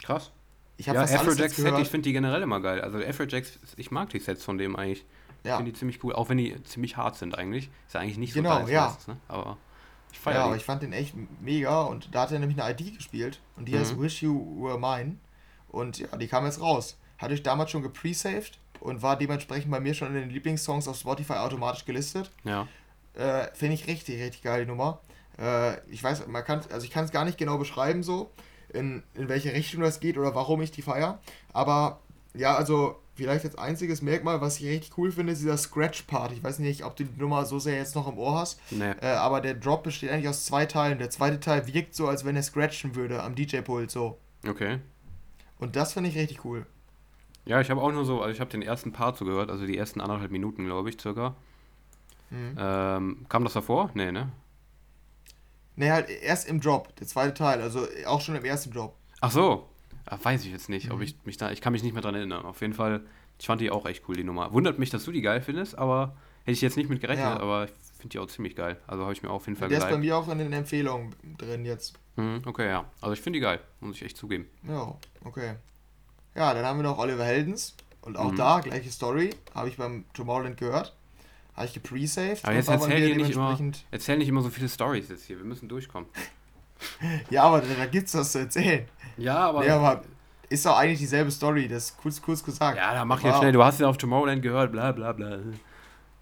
Krass. 0.02 0.32
Ich 0.78 0.90
habe 0.90 0.98
ja, 0.98 1.04
Afrojacks 1.04 1.56
Set, 1.56 1.80
ich 1.80 1.88
finde 1.88 2.10
die 2.10 2.14
generell 2.14 2.42
immer 2.42 2.60
geil. 2.60 2.82
Also 2.82 2.98
Afrojacks, 2.98 3.60
ich 3.78 3.92
mag 3.92 4.10
die 4.10 4.20
Sets 4.20 4.44
von 4.44 4.58
dem 4.58 4.76
eigentlich. 4.76 5.06
Ja. 5.44 5.52
Ich 5.52 5.58
finde 5.58 5.72
die 5.72 5.78
ziemlich 5.78 6.04
cool, 6.04 6.14
auch 6.14 6.30
wenn 6.30 6.38
die 6.38 6.62
ziemlich 6.64 6.98
hart 6.98 7.16
sind 7.16 7.38
eigentlich. 7.38 7.70
Ist 7.88 7.94
ja 7.94 8.00
eigentlich 8.00 8.18
nicht 8.18 8.34
so 8.34 8.42
genau, 8.42 8.60
geil 8.60 8.70
ja. 8.70 8.86
Meistens, 8.88 9.08
ne? 9.08 9.18
Aber 9.28 9.58
ich 10.12 10.20
feiere 10.20 10.40
Ja, 10.40 10.46
aber 10.46 10.56
ich 10.56 10.64
fand 10.64 10.82
den 10.82 10.94
echt 10.94 11.14
mega 11.42 11.84
und 11.84 12.14
da 12.16 12.22
hat 12.22 12.32
er 12.32 12.40
nämlich 12.40 12.62
eine 12.62 12.74
ID 12.74 12.96
gespielt 12.96 13.42
und 13.56 13.68
die 13.68 13.74
mhm. 13.74 13.80
heißt 13.80 14.00
Wish 14.00 14.24
You 14.24 14.64
Were 14.64 14.80
Mine 14.80 15.18
und 15.68 16.00
ja, 16.00 16.16
die 16.18 16.28
kam 16.28 16.46
jetzt 16.46 16.62
raus. 16.62 16.98
Hatte 17.18 17.34
ich 17.34 17.44
damals 17.44 17.72
schon 17.72 17.84
gepresaved 17.84 18.58
und 18.84 19.02
war 19.02 19.18
dementsprechend 19.18 19.72
bei 19.72 19.80
mir 19.80 19.94
schon 19.94 20.10
in 20.10 20.16
den 20.16 20.30
Lieblingssongs 20.30 20.88
auf 20.88 20.98
Spotify 20.98 21.34
automatisch 21.34 21.86
gelistet. 21.86 22.30
Ja. 22.44 22.68
Äh, 23.14 23.48
finde 23.54 23.76
ich 23.76 23.88
richtig, 23.88 24.22
richtig 24.22 24.44
geil, 24.44 24.66
die 24.66 24.70
Nummer. 24.70 25.00
Äh, 25.40 25.80
ich 25.90 26.04
weiß, 26.04 26.28
man 26.28 26.44
kann, 26.44 26.62
also 26.70 26.86
ich 26.86 26.92
kann 26.92 27.06
es 27.06 27.12
gar 27.12 27.24
nicht 27.24 27.38
genau 27.38 27.58
beschreiben 27.58 28.04
so, 28.04 28.32
in, 28.74 29.04
in 29.14 29.30
welche 29.30 29.54
Richtung 29.54 29.82
das 29.82 30.02
geht 30.02 30.18
oder 30.18 30.36
warum 30.36 30.62
ich 30.62 30.72
die 30.72 30.82
feiere. 30.82 31.20
Aber 31.54 32.02
ja, 32.34 32.56
also 32.56 33.00
vielleicht 33.16 33.46
als 33.46 33.58
einziges 33.58 34.02
Merkmal, 34.02 34.42
was 34.42 34.60
ich 34.60 34.66
richtig 34.66 34.98
cool 34.98 35.14
finde, 35.14 35.32
ist 35.32 35.42
dieser 35.42 35.58
Scratch-Part. 35.58 36.34
Ich 36.34 36.44
weiß 36.44 36.60
nicht, 36.60 36.84
ob 36.84 36.98
du 36.98 37.06
die 37.06 37.22
Nummer 37.22 37.46
so 37.46 37.60
sehr 37.60 37.78
jetzt 37.78 37.96
noch 37.96 38.10
im 38.10 38.18
Ohr 38.18 38.38
hast. 38.38 38.60
Nee. 38.70 38.92
Äh, 39.02 39.08
aber 39.08 39.40
der 39.40 39.54
Drop 39.54 39.84
besteht 39.84 40.10
eigentlich 40.10 40.28
aus 40.28 40.44
zwei 40.44 40.66
Teilen. 40.66 41.00
Der 41.00 41.10
zweite 41.10 41.40
Teil 41.40 41.68
wirkt 41.74 41.96
so, 41.96 42.10
als 42.10 42.26
wenn 42.26 42.36
er 42.36 42.44
scratchen 42.44 42.96
würde 42.96 43.24
am 43.24 43.36
DJ-Pult 43.36 43.92
so. 43.92 44.18
Okay. 44.46 44.80
Und 45.58 45.78
das 45.78 45.94
finde 45.94 46.10
ich 46.10 46.18
richtig 46.18 46.44
cool. 46.44 46.66
Ja, 47.46 47.60
ich 47.60 47.70
habe 47.70 47.82
auch 47.82 47.92
nur 47.92 48.06
so, 48.06 48.22
also 48.22 48.34
ich 48.34 48.40
habe 48.40 48.50
den 48.50 48.62
ersten 48.62 48.94
Part 48.94 49.18
so 49.18 49.26
gehört, 49.26 49.50
also 49.50 49.66
die 49.66 49.78
ersten 49.78 50.02
anderthalb 50.02 50.32
Minuten, 50.32 50.66
glaube 50.66 50.90
ich, 50.90 51.00
circa. 51.00 51.36
Mhm. 52.30 52.56
Ähm, 52.58 53.26
kam 53.30 53.44
das 53.44 53.54
davor? 53.54 53.92
Nee, 53.94 54.12
ne? 54.12 54.32
Nee, 55.76 55.92
halt 55.92 56.10
erst 56.10 56.48
im 56.48 56.62
Drop, 56.62 56.96
der 56.96 57.08
zweite 57.08 57.34
Teil, 57.34 57.62
also 57.62 57.88
auch 58.06 58.22
schon 58.22 58.36
im 58.36 58.46
ersten 58.46 58.72
Drop. 58.72 58.96
Ach 59.22 59.32
so. 59.32 59.70
Ach, 60.06 60.20
weiß 60.24 60.44
ich 60.46 60.52
jetzt 60.52 60.70
nicht, 60.70 60.88
mhm. 60.88 60.96
ob 60.96 61.02
ich 61.02 61.16
mich 61.26 61.38
da, 61.38 61.52
ich 61.52 61.62
kann 61.62 61.74
mich 61.74 61.84
nicht 61.84 61.94
mehr 61.94 62.02
dran 62.02 62.16
erinnern. 62.16 62.46
Auf 62.46 62.62
jeden 62.62 62.74
Fall 62.74 63.02
Ich 63.40 63.48
fand 63.48 63.62
die 63.62 63.72
auch 63.72 63.86
echt 63.86 64.04
cool, 64.08 64.16
die 64.16 64.24
Nummer. 64.24 64.54
Wundert 64.54 64.80
mich, 64.80 64.90
dass 64.90 65.04
du 65.06 65.12
die 65.12 65.22
geil 65.22 65.42
findest, 65.42 65.78
aber 65.78 66.16
hätte 66.42 66.52
ich 66.52 66.62
jetzt 66.62 66.78
nicht 66.78 66.90
mit 66.90 67.02
gerechnet, 67.02 67.26
ja. 67.26 67.40
aber 67.40 67.66
ich 67.66 67.72
finde 67.98 68.10
die 68.10 68.20
auch 68.20 68.28
ziemlich 68.28 68.56
geil. 68.56 68.80
Also 68.88 69.04
habe 69.04 69.14
ich 69.14 69.24
mir 69.24 69.30
auf 69.30 69.48
jeden 69.48 69.58
Fall 69.58 69.70
Der 69.70 69.80
ist 69.80 69.90
bei 69.90 69.98
mir 69.98 70.18
auch 70.18 70.28
in 70.30 70.38
den 70.38 70.54
Empfehlungen 70.54 71.16
drin 71.38 71.66
jetzt. 71.66 72.00
Mhm, 72.16 72.42
okay, 72.46 72.70
ja. 72.70 72.86
Also 73.02 73.14
ich 73.14 73.22
finde 73.22 73.38
die 73.38 73.42
geil, 73.42 73.60
muss 73.80 73.96
ich 73.96 74.04
echt 74.04 74.18
zugeben. 74.18 74.48
Ja, 74.68 74.96
okay. 75.24 75.56
Ja, 76.36 76.54
dann 76.54 76.66
haben 76.66 76.80
wir 76.80 76.84
noch 76.84 76.98
Oliver 76.98 77.26
Heldens. 77.26 77.76
Und 78.02 78.18
auch 78.18 78.32
mhm. 78.32 78.38
da, 78.38 78.60
gleiche 78.60 78.92
Story, 78.92 79.30
habe 79.56 79.70
ich 79.70 79.78
beim 79.78 80.06
Tomorrowland 80.14 80.58
gehört. 80.58 80.96
Habe 81.56 81.68
ich 81.68 81.74
gepresaved. 81.74 82.44
Aber 82.44 82.54
jetzt 82.54 82.68
erzähl, 82.68 83.16
nicht 83.16 83.32
immer, 83.32 83.58
erzähl 83.92 84.18
nicht 84.18 84.28
immer 84.28 84.42
so 84.42 84.50
viele 84.50 84.68
Stories 84.68 85.10
jetzt 85.10 85.26
hier. 85.26 85.38
Wir 85.38 85.46
müssen 85.46 85.70
durchkommen. 85.70 86.10
ja, 87.30 87.44
aber 87.44 87.62
da, 87.62 87.68
da 87.68 87.98
es 87.98 88.16
was 88.16 88.32
zu 88.32 88.40
erzählen. 88.40 88.86
Ja, 89.18 89.38
aber. 89.38 89.62
Nee, 89.62 89.70
aber 89.70 90.04
ist 90.50 90.66
doch 90.66 90.78
eigentlich 90.78 91.00
dieselbe 91.00 91.32
Story, 91.32 91.68
das 91.68 91.86
ist 91.86 91.98
kurz, 91.98 92.22
kurz 92.22 92.44
gesagt. 92.44 92.78
Ja, 92.78 92.94
da 92.94 93.06
mach 93.06 93.20
ich 93.20 93.26
jetzt 93.26 93.38
schnell. 93.38 93.52
Du 93.52 93.64
hast 93.64 93.80
ja 93.80 93.88
auf 93.88 93.98
Tomorrowland 93.98 94.42
gehört, 94.42 94.72
bla 94.72 94.92
bla 94.92 95.12
bla. 95.12 95.40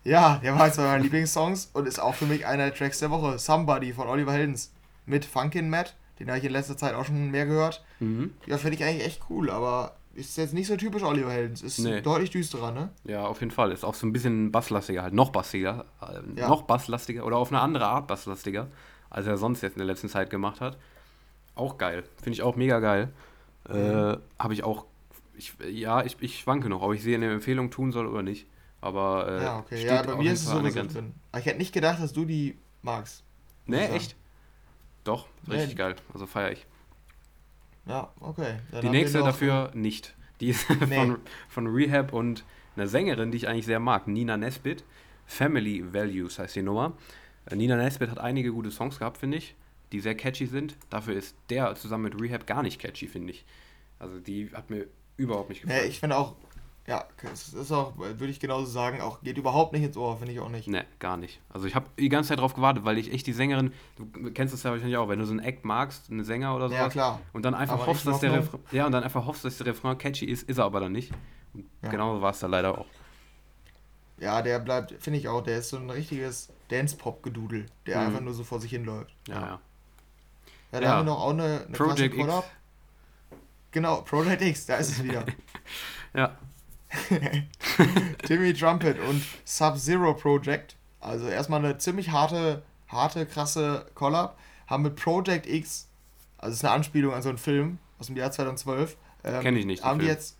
Ja, 0.03 0.39
der 0.43 0.57
war 0.57 0.67
jetzt 0.67 0.79
einer 0.79 0.89
meiner 0.89 1.03
Lieblingssongs 1.03 1.69
und 1.73 1.87
ist 1.87 1.99
auch 1.99 2.15
für 2.15 2.25
mich 2.25 2.45
einer 2.45 2.65
der 2.65 2.73
Tracks 2.73 2.99
der 2.99 3.11
Woche. 3.11 3.39
Somebody 3.39 3.93
von 3.93 4.07
Oliver 4.07 4.33
Heldens. 4.33 4.71
Mit 5.05 5.25
Funkin' 5.25 5.69
Matt, 5.69 5.95
den 6.19 6.27
habe 6.27 6.37
ich 6.37 6.45
in 6.45 6.51
letzter 6.51 6.77
Zeit 6.77 6.93
auch 6.93 7.05
schon 7.05 7.31
mehr 7.31 7.45
gehört. 7.45 7.83
Mhm. 7.99 8.33
Ja, 8.45 8.57
finde 8.57 8.75
ich 8.75 8.83
eigentlich 8.83 9.05
echt 9.05 9.21
cool, 9.29 9.49
aber 9.49 9.95
ist 10.13 10.37
jetzt 10.37 10.53
nicht 10.53 10.67
so 10.67 10.75
typisch 10.75 11.03
Oliver 11.03 11.31
Heldens. 11.31 11.61
Ist 11.61 11.79
nee. 11.79 12.01
deutlich 12.01 12.29
düsterer, 12.29 12.71
ne? 12.71 12.89
Ja, 13.05 13.25
auf 13.25 13.39
jeden 13.39 13.51
Fall. 13.51 13.71
Ist 13.71 13.83
auch 13.83 13.93
so 13.93 14.05
ein 14.05 14.13
bisschen 14.13 14.51
basslastiger, 14.51 15.03
halt 15.03 15.13
noch 15.13 15.29
bassiger. 15.29 15.85
Äh, 16.01 16.39
ja. 16.39 16.49
Noch 16.49 16.63
basslastiger 16.63 17.25
oder 17.25 17.37
auf 17.37 17.51
eine 17.51 17.61
andere 17.61 17.85
Art 17.85 18.07
basslastiger, 18.07 18.67
als 19.09 19.27
er 19.27 19.37
sonst 19.37 19.61
jetzt 19.61 19.73
in 19.73 19.79
der 19.79 19.87
letzten 19.87 20.09
Zeit 20.09 20.29
gemacht 20.29 20.61
hat. 20.61 20.77
Auch 21.55 21.77
geil. 21.77 22.03
Finde 22.17 22.31
ich 22.31 22.41
auch 22.41 22.55
mega 22.55 22.79
geil. 22.79 23.13
Mhm. 23.69 23.75
Äh, 23.75 24.17
Habe 24.39 24.53
ich 24.53 24.63
auch. 24.63 24.85
Ich, 25.35 25.53
ja, 25.69 26.03
ich, 26.03 26.17
ich 26.19 26.39
schwanke 26.39 26.69
noch, 26.69 26.81
ob 26.81 26.93
ich 26.93 27.01
sie 27.01 27.13
in 27.13 27.21
der 27.21 27.31
Empfehlung 27.31 27.71
tun 27.71 27.91
soll 27.91 28.05
oder 28.05 28.21
nicht. 28.21 28.47
Aber. 28.81 29.27
Äh, 29.27 29.43
ja, 29.43 29.59
okay. 29.59 29.85
Ja, 29.85 30.01
bei 30.03 30.15
mir 30.15 30.33
ist 30.33 30.41
es 30.41 30.49
so 30.49 30.61
drin. 30.61 31.13
Ich 31.37 31.45
hätte 31.45 31.57
nicht 31.57 31.73
gedacht, 31.73 32.01
dass 32.01 32.13
du 32.13 32.25
die 32.25 32.57
magst. 32.81 33.23
Nee, 33.65 33.85
echt? 33.85 34.15
Doch, 35.03 35.27
richtig 35.47 35.69
nee. 35.69 35.75
geil. 35.75 35.95
Also 36.13 36.25
feiere 36.25 36.51
ich. 36.51 36.65
Ja, 37.85 38.11
okay. 38.19 38.55
Dann 38.71 38.81
die 38.81 38.89
nächste 38.89 39.19
dafür 39.19 39.71
nicht. 39.73 40.15
Die 40.39 40.49
ist 40.49 40.69
nee. 40.87 40.95
von, 40.95 41.19
von 41.49 41.67
Rehab 41.67 42.13
und 42.13 42.43
einer 42.75 42.87
Sängerin, 42.87 43.31
die 43.31 43.37
ich 43.37 43.47
eigentlich 43.47 43.65
sehr 43.65 43.79
mag, 43.79 44.07
Nina 44.07 44.37
Nesbitt. 44.37 44.83
Family 45.25 45.93
Values 45.93 46.39
heißt 46.39 46.55
die 46.55 46.61
Nummer. 46.61 46.93
Äh, 47.45 47.55
Nina 47.55 47.75
Nesbitt 47.75 48.09
hat 48.09 48.19
einige 48.19 48.51
gute 48.51 48.71
Songs 48.71 48.99
gehabt, 48.99 49.17
finde 49.17 49.37
ich, 49.37 49.55
die 49.91 49.99
sehr 49.99 50.15
catchy 50.15 50.45
sind. 50.45 50.75
Dafür 50.89 51.15
ist 51.15 51.35
der 51.49 51.75
zusammen 51.75 52.05
mit 52.05 52.21
Rehab 52.21 52.47
gar 52.47 52.63
nicht 52.63 52.79
catchy, 52.79 53.07
finde 53.07 53.33
ich. 53.33 53.45
Also 53.99 54.19
die 54.19 54.49
hat 54.53 54.69
mir 54.69 54.87
überhaupt 55.17 55.49
nicht 55.49 55.61
gefallen. 55.61 55.83
Ja, 55.83 55.87
ich 55.87 55.99
finde 55.99 56.17
auch, 56.17 56.35
ja, 56.91 57.05
es 57.31 57.53
ist 57.53 57.71
auch, 57.71 57.97
würde 57.97 58.27
ich 58.27 58.41
genauso 58.41 58.65
sagen, 58.65 58.99
auch 58.99 59.21
geht 59.21 59.37
überhaupt 59.37 59.71
nicht 59.71 59.81
ins 59.81 59.95
Ohr, 59.95 60.17
finde 60.17 60.33
ich 60.33 60.41
auch 60.41 60.49
nicht. 60.49 60.67
Ne, 60.67 60.85
gar 60.99 61.15
nicht. 61.15 61.39
Also 61.47 61.65
ich 61.65 61.73
habe 61.73 61.85
die 61.97 62.09
ganze 62.09 62.29
Zeit 62.29 62.39
drauf 62.39 62.53
gewartet, 62.53 62.83
weil 62.83 62.97
ich 62.97 63.13
echt 63.13 63.25
die 63.27 63.31
Sängerin, 63.31 63.71
du 63.95 64.29
kennst 64.33 64.53
das 64.53 64.63
ja 64.63 64.71
wahrscheinlich 64.71 64.97
auch, 64.97 65.07
wenn 65.07 65.17
du 65.17 65.25
so 65.25 65.31
einen 65.31 65.39
Act 65.39 65.63
magst, 65.63 66.11
einen 66.11 66.25
Sänger 66.25 66.53
oder 66.53 66.67
so. 66.67 66.75
Ja, 66.75 66.89
klar. 66.89 67.21
Und 67.31 67.45
dann 67.45 67.55
einfach 67.55 67.75
aber 67.75 67.87
hoffst, 67.87 68.05
dass 68.05 68.19
der 68.19 68.33
Refrain, 68.33 68.59
ja, 68.73 68.85
und 68.85 68.91
dann 68.91 69.05
einfach 69.05 69.25
hoffst, 69.25 69.45
dass 69.45 69.57
der 69.57 69.67
Refrain 69.67 69.97
catchy 69.97 70.25
ist, 70.25 70.49
ist 70.49 70.57
er 70.57 70.65
aber 70.65 70.81
dann 70.81 70.91
nicht. 70.91 71.13
Und 71.53 71.65
ja. 71.81 71.89
genauso 71.89 72.21
war 72.21 72.31
es 72.31 72.39
da 72.39 72.47
leider 72.47 72.77
auch. 72.77 72.87
Ja, 74.17 74.41
der 74.41 74.59
bleibt, 74.59 74.93
finde 74.99 75.17
ich 75.17 75.29
auch, 75.29 75.41
der 75.41 75.59
ist 75.59 75.69
so 75.69 75.77
ein 75.77 75.89
richtiges 75.89 76.49
Dance-Pop-Gedudel, 76.67 77.67
der 77.85 78.01
mhm. 78.01 78.07
einfach 78.07 78.21
nur 78.21 78.33
so 78.33 78.43
vor 78.43 78.59
sich 78.59 78.71
hinläuft. 78.71 79.15
Ja, 79.29 79.35
ja. 79.39 79.59
Ja, 80.73 80.79
da 80.79 80.81
ja. 80.81 80.89
haben 80.89 81.05
wir 81.05 81.13
noch 81.13 81.21
auch 81.21 81.29
eine, 81.29 81.63
eine 81.67 81.77
Project 81.77 82.15
X. 82.15 82.43
Genau, 83.71 84.01
Project 84.01 84.41
X, 84.41 84.65
da 84.65 84.75
ist 84.75 84.89
es 84.89 85.03
wieder. 85.03 85.25
ja. 86.13 86.37
Timmy 88.25 88.53
Trumpet 88.53 88.99
und 88.99 89.23
Sub-Zero 89.45 90.13
Project. 90.13 90.75
Also 90.99 91.27
erstmal 91.27 91.63
eine 91.63 91.77
ziemlich 91.77 92.11
harte, 92.11 92.63
harte, 92.87 93.25
krasse 93.25 93.85
Collab. 93.95 94.37
Haben 94.67 94.83
mit 94.83 94.95
Project 94.95 95.47
X, 95.47 95.89
also 96.37 96.53
ist 96.53 96.63
eine 96.63 96.73
Anspielung 96.73 97.13
an 97.13 97.21
so 97.21 97.29
einen 97.29 97.37
Film 97.37 97.79
aus 97.99 98.07
dem 98.07 98.15
Jahr 98.15 98.31
2012. 98.31 98.97
Ähm, 99.23 99.41
Kenne 99.41 99.59
ich 99.59 99.65
nicht. 99.65 99.83
Haben 99.83 99.99
die 99.99 100.05
jetzt, 100.05 100.37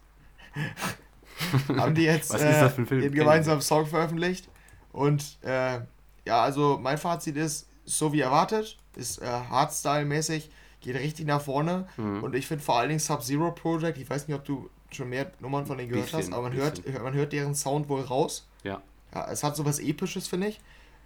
haben 1.76 1.96
die 1.96 2.04
jetzt 2.04 2.34
äh, 2.34 2.70
den 2.86 3.14
gemeinsamen 3.14 3.62
Song 3.62 3.86
veröffentlicht. 3.86 4.50
Und 4.92 5.38
äh, 5.44 5.80
ja, 6.26 6.42
also 6.42 6.78
mein 6.82 6.98
Fazit 6.98 7.38
ist, 7.38 7.70
so 7.86 8.14
wie 8.14 8.20
erwartet, 8.20 8.78
ist 8.96 9.22
äh, 9.22 9.26
Hardstyle-mäßig, 9.26 10.50
geht 10.82 10.96
richtig 10.98 11.26
nach 11.26 11.42
vorne. 11.42 11.88
Mhm. 11.98 12.24
Und 12.24 12.36
ich 12.36 12.48
finde 12.48 12.64
vor 12.64 12.78
allen 12.78 12.90
Dingen 12.90 13.00
Sub-Zero 13.00 13.52
Project, 13.52 13.98
ich 13.98 14.10
weiß 14.10 14.28
nicht, 14.28 14.38
ob 14.38 14.44
du 14.44 14.70
schon 14.92 15.10
mehr 15.10 15.32
Nummern 15.40 15.66
von 15.66 15.78
denen 15.78 15.90
gehört 15.90 16.12
bisschen, 16.12 16.20
hast, 16.20 16.34
aber 16.34 16.44
man 16.44 16.54
hört, 16.54 16.82
man 17.02 17.14
hört 17.14 17.34
deren 17.34 17.56
Sound 17.56 17.90
wohl 17.90 18.02
raus. 18.02 18.48
Ja. 18.64 18.82
Ja, 19.14 19.30
es 19.30 19.44
hat 19.44 19.56
so 19.56 19.66
was 19.66 19.80
Episches, 19.80 20.28
finde 20.28 20.48
ich. 20.48 20.60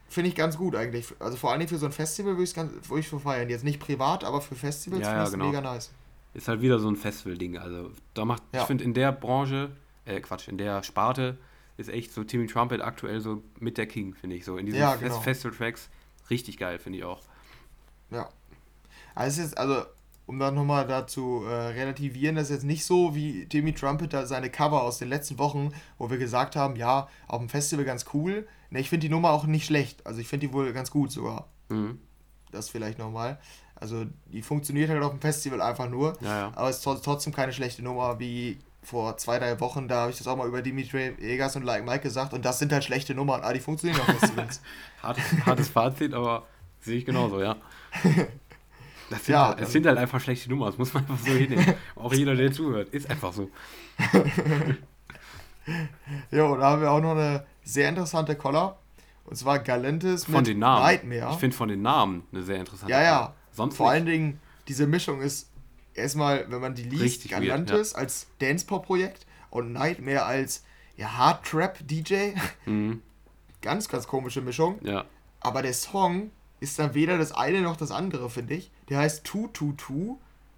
Finde 0.08 0.30
ich 0.30 0.36
ganz 0.36 0.58
gut 0.58 0.76
eigentlich. 0.76 1.08
Also 1.20 1.38
vor 1.38 1.52
allen 1.52 1.60
Dingen 1.60 1.70
für 1.70 1.78
so 1.78 1.88
ein 1.88 1.92
Festival 1.92 2.34
würde 2.38 2.44
ich 2.44 2.56
es 2.56 2.92
ich 2.92 3.08
für 3.08 3.20
feiern. 3.20 3.50
Jetzt 3.50 3.64
nicht 3.64 3.80
privat, 3.80 4.24
aber 4.24 4.42
für 4.42 4.56
Festivals 4.56 5.02
ja, 5.02 5.24
ja, 5.24 5.30
genau. 5.30 5.48
mega 5.48 5.62
nice. 5.62 5.92
Ist 6.36 6.48
halt 6.48 6.62
wieder 6.62 6.80
so 6.80 6.88
ein 6.88 6.96
Festival-Ding. 6.96 7.58
Also 7.58 7.92
da 8.14 8.26
macht, 8.26 8.44
ja. 8.54 8.62
ich 8.62 8.68
finde 8.68 8.84
in 8.84 8.94
der 8.94 9.12
Branche, 9.12 9.72
äh 10.06 10.20
Quatsch, 10.20 10.48
in 10.48 10.58
der 10.58 10.84
Sparte 10.84 11.38
ist 11.78 11.90
echt 11.90 12.14
so 12.14 12.24
Timmy 12.24 12.46
Trumpet 12.48 12.82
aktuell 12.82 13.20
so 13.20 13.42
mit 13.60 13.78
der 13.78 13.88
King, 13.88 14.14
finde 14.14 14.36
ich. 14.36 14.46
So 14.46 14.58
in 14.58 14.68
diesen 14.68 14.80
ja, 14.80 14.96
genau. 14.96 15.20
Festival-Tracks 15.20 15.90
richtig 16.30 16.58
geil, 16.58 16.78
finde 16.78 17.00
ich 17.00 17.06
auch. 17.06 17.22
Ja. 18.12 18.30
Also, 19.16 19.42
ist, 19.42 19.58
also 19.58 19.86
um 20.28 20.40
dann 20.40 20.56
nochmal 20.56 20.88
dazu 20.88 21.44
äh, 21.46 21.54
relativieren, 21.54 22.36
das 22.36 22.46
ist 22.46 22.56
jetzt 22.56 22.64
nicht 22.64 22.86
so 22.86 23.16
wie 23.16 23.46
Timmy 23.46 23.74
Trumpet 23.74 24.14
da 24.14 24.26
seine 24.26 24.50
Cover 24.50 24.84
aus 24.84 24.98
den 24.98 25.10
letzten 25.10 25.38
Wochen, 25.38 25.72
wo 25.98 26.10
wir 26.10 26.18
gesagt 26.18 26.56
haben, 26.56 26.76
ja, 26.76 27.08
auf 27.28 27.40
dem 27.40 27.50
Festival 27.50 27.86
ganz 27.86 28.06
cool. 28.14 28.48
Ne, 28.72 28.80
ich 28.80 28.90
finde 28.90 29.08
die 29.08 29.14
Nummer 29.14 29.32
auch 29.32 29.46
nicht 29.46 29.66
schlecht. 29.66 30.06
Also 30.06 30.20
ich 30.20 30.28
finde 30.28 30.48
die 30.48 30.54
wohl 30.54 30.74
ganz 30.74 30.92
gut 30.92 31.12
sogar. 31.12 31.50
Mhm. 31.70 32.00
Das 32.52 32.70
vielleicht 32.70 32.98
nochmal. 32.98 33.40
Also 33.76 34.06
die 34.28 34.42
funktioniert 34.42 34.90
halt 34.90 35.04
auf 35.04 35.12
dem 35.12 35.22
Festival 35.22 35.62
einfach 35.62 35.90
nur. 35.90 36.18
Ja, 36.22 36.38
ja. 36.40 36.52
Aber 36.56 36.70
es 36.70 36.78
ist 36.78 36.84
trotzdem 37.04 37.34
keine 37.34 37.54
schlechte 37.54 37.84
Nummer 37.84 38.20
wie 38.20 38.60
vor 38.82 39.18
zwei, 39.18 39.40
drei 39.40 39.60
Wochen. 39.60 39.88
Da 39.88 40.02
habe 40.02 40.12
ich 40.12 40.18
das 40.18 40.28
auch 40.28 40.38
mal 40.38 40.48
über 40.48 40.62
Dimitri 40.62 41.14
Egas 41.20 41.56
und 41.56 41.64
Like 41.64 41.86
Mike 41.86 42.02
gesagt. 42.02 42.34
Und 42.34 42.46
das 42.46 42.60
sind 42.60 42.72
halt 42.72 42.84
schlechte 42.84 43.14
Nummern. 43.14 43.42
Ah, 43.44 43.52
die 43.52 43.60
funktionieren 43.60 44.00
auf 44.02 44.08
Festivals. 44.08 44.62
hartes, 45.04 45.24
hartes 45.46 45.70
Fazit, 45.70 46.14
aber 46.14 46.46
sehe 46.80 46.98
ich 46.98 47.06
genauso, 47.06 47.42
ja. 47.42 47.58
Das 49.16 49.26
sind, 49.26 49.34
ja, 49.34 49.48
halt, 49.48 49.62
es 49.62 49.72
sind 49.72 49.86
halt 49.86 49.98
einfach 49.98 50.20
schlechte 50.20 50.50
Nummern, 50.50 50.68
das 50.70 50.78
muss 50.78 50.94
man 50.94 51.04
einfach 51.04 51.18
so 51.20 51.32
hinnehmen. 51.32 51.74
auch 51.96 52.14
jeder, 52.14 52.36
der 52.36 52.52
zuhört, 52.52 52.90
ist 52.90 53.10
einfach 53.10 53.32
so. 53.32 53.50
jo, 56.32 56.58
da 56.58 56.72
haben 56.72 56.82
wir 56.82 56.92
auch 56.92 57.02
noch 57.02 57.12
eine 57.12 57.46
sehr 57.64 57.88
interessante 57.90 58.36
Collar. 58.36 58.78
Und 59.24 59.38
zwar 59.38 59.60
Galantis 59.60 60.26
von 60.26 60.36
mit 60.36 60.48
den 60.48 60.60
Namen. 60.60 60.84
Nightmare. 60.84 61.32
Ich 61.32 61.40
finde 61.40 61.56
von 61.56 61.70
den 61.70 61.82
Namen 61.82 62.24
eine 62.32 62.44
sehr 62.44 62.58
interessante 62.58 62.92
Ja, 62.92 63.02
ja. 63.02 63.34
Sonst 63.52 63.78
Vor 63.78 63.88
nicht. 63.88 63.94
allen 63.94 64.06
Dingen, 64.06 64.40
diese 64.68 64.86
Mischung 64.86 65.22
ist 65.22 65.50
erstmal, 65.94 66.46
wenn 66.52 66.62
man 66.62 66.76
die 66.76 66.84
liest, 66.84 67.04
Richtig 67.04 67.32
Galantis 67.32 67.94
ja. 67.94 68.00
als 68.00 68.28
Dance-Pop-Projekt 68.40 69.26
und 69.50 69.72
Nightmare 69.72 70.24
als 70.24 70.64
ja, 70.98 71.18
Hard-Trap-DJ. 71.18 72.34
Mhm. 72.66 73.02
Ganz, 73.62 73.90
ganz 73.90 74.08
komische 74.08 74.42
Mischung. 74.42 74.78
Ja. 74.84 75.06
Aber 75.40 75.62
der 75.62 75.74
Song 75.74 76.32
ist 76.60 76.80
dann 76.80 76.94
weder 76.94 77.18
das 77.18 77.32
eine 77.32 77.62
noch 77.62 77.78
das 77.78 77.92
andere, 77.92 78.30
finde 78.30 78.56
ich. 78.56 78.72
Der 78.90 79.00
heißt 79.00 79.28
222, 79.28 80.18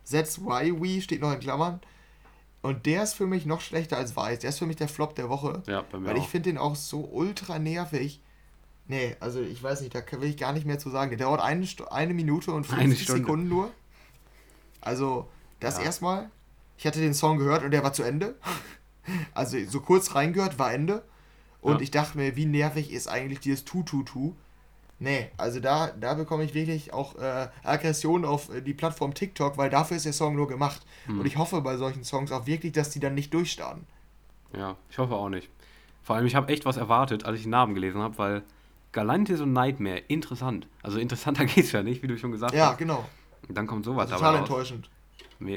That's 0.09 0.39
Why 0.39 0.73
We, 0.79 1.01
steht 1.01 1.21
noch 1.21 1.33
in 1.33 1.39
Klammern. 1.39 1.81
Und 2.61 2.85
der 2.85 3.03
ist 3.03 3.13
für 3.13 3.27
mich 3.27 3.45
noch 3.45 3.61
schlechter 3.61 3.97
als 3.97 4.15
Weiß. 4.15 4.39
Der 4.39 4.49
ist 4.49 4.59
für 4.59 4.65
mich 4.65 4.75
der 4.75 4.87
Flop 4.87 5.15
der 5.15 5.29
Woche. 5.29 5.61
Ja, 5.67 5.83
bei 5.89 5.99
mir 5.99 6.09
Weil 6.09 6.17
ich 6.17 6.27
finde 6.27 6.49
den 6.49 6.57
auch 6.57 6.75
so 6.75 6.99
ultra 6.99 7.59
nervig. 7.59 8.21
Nee, 8.87 9.15
also 9.19 9.41
ich 9.41 9.61
weiß 9.61 9.81
nicht, 9.81 9.93
da 9.93 10.01
will 10.19 10.29
ich 10.29 10.37
gar 10.37 10.53
nicht 10.53 10.65
mehr 10.65 10.79
zu 10.79 10.89
sagen. 10.89 11.09
Der 11.09 11.19
dauert 11.19 11.41
eine, 11.41 11.65
eine 11.91 12.13
Minute 12.13 12.51
und 12.51 12.65
50 12.65 13.05
Sekunden 13.07 13.49
nur. 13.49 13.71
Also, 14.81 15.27
das 15.59 15.77
ja. 15.77 15.85
erstmal. 15.85 16.29
Ich 16.77 16.85
hatte 16.85 16.99
den 16.99 17.13
Song 17.13 17.37
gehört 17.37 17.63
und 17.63 17.71
der 17.71 17.83
war 17.83 17.93
zu 17.93 18.03
Ende. 18.03 18.35
Also, 19.33 19.57
so 19.69 19.79
kurz 19.79 20.15
reingehört, 20.15 20.59
war 20.59 20.73
Ende. 20.73 21.01
Und 21.61 21.75
ja. 21.75 21.81
ich 21.81 21.91
dachte 21.91 22.17
mir, 22.17 22.35
wie 22.35 22.45
nervig 22.45 22.91
ist 22.91 23.07
eigentlich 23.07 23.39
dieses 23.39 23.63
Tu-Tu-Tu? 23.63 24.35
Nee, 24.99 25.29
also 25.37 25.59
da, 25.59 25.91
da 25.91 26.15
bekomme 26.15 26.43
ich 26.43 26.55
wirklich 26.55 26.91
auch 26.91 27.15
äh, 27.15 27.49
Aggression 27.63 28.25
auf 28.25 28.53
äh, 28.53 28.61
die 28.61 28.73
Plattform 28.73 29.13
TikTok, 29.13 29.57
weil 29.57 29.69
dafür 29.69 29.97
ist 29.97 30.07
der 30.07 30.13
Song 30.13 30.35
nur 30.35 30.47
gemacht. 30.47 30.81
Hm. 31.05 31.19
Und 31.19 31.25
ich 31.27 31.37
hoffe 31.37 31.61
bei 31.61 31.77
solchen 31.77 32.03
Songs 32.03 32.31
auch 32.31 32.47
wirklich, 32.47 32.71
dass 32.71 32.89
die 32.89 32.99
dann 32.99 33.13
nicht 33.13 33.33
durchstarten. 33.33 33.85
Ja, 34.57 34.75
ich 34.89 34.97
hoffe 34.97 35.13
auch 35.13 35.29
nicht. 35.29 35.49
Vor 36.01 36.15
allem, 36.15 36.25
ich 36.25 36.35
habe 36.35 36.51
echt 36.51 36.65
was 36.65 36.77
erwartet, 36.77 37.25
als 37.25 37.37
ich 37.37 37.43
den 37.43 37.51
Namen 37.51 37.75
gelesen 37.75 38.01
habe, 38.01 38.17
weil 38.17 38.43
Galantis 38.91 39.41
und 39.41 39.53
Nightmare, 39.53 39.99
interessant. 40.07 40.67
Also 40.81 40.97
interessanter 40.97 41.45
geht's 41.45 41.71
ja 41.73 41.83
nicht, 41.83 42.01
wie 42.01 42.07
du 42.07 42.17
schon 42.17 42.31
gesagt 42.31 42.53
ja, 42.53 42.65
hast. 42.65 42.71
Ja, 42.71 42.77
genau. 42.77 43.05
Und 43.47 43.55
dann 43.55 43.67
kommt 43.67 43.85
sowas. 43.85 44.11
Also 44.11 44.15
total 44.15 44.39
enttäuschend. 44.39 44.89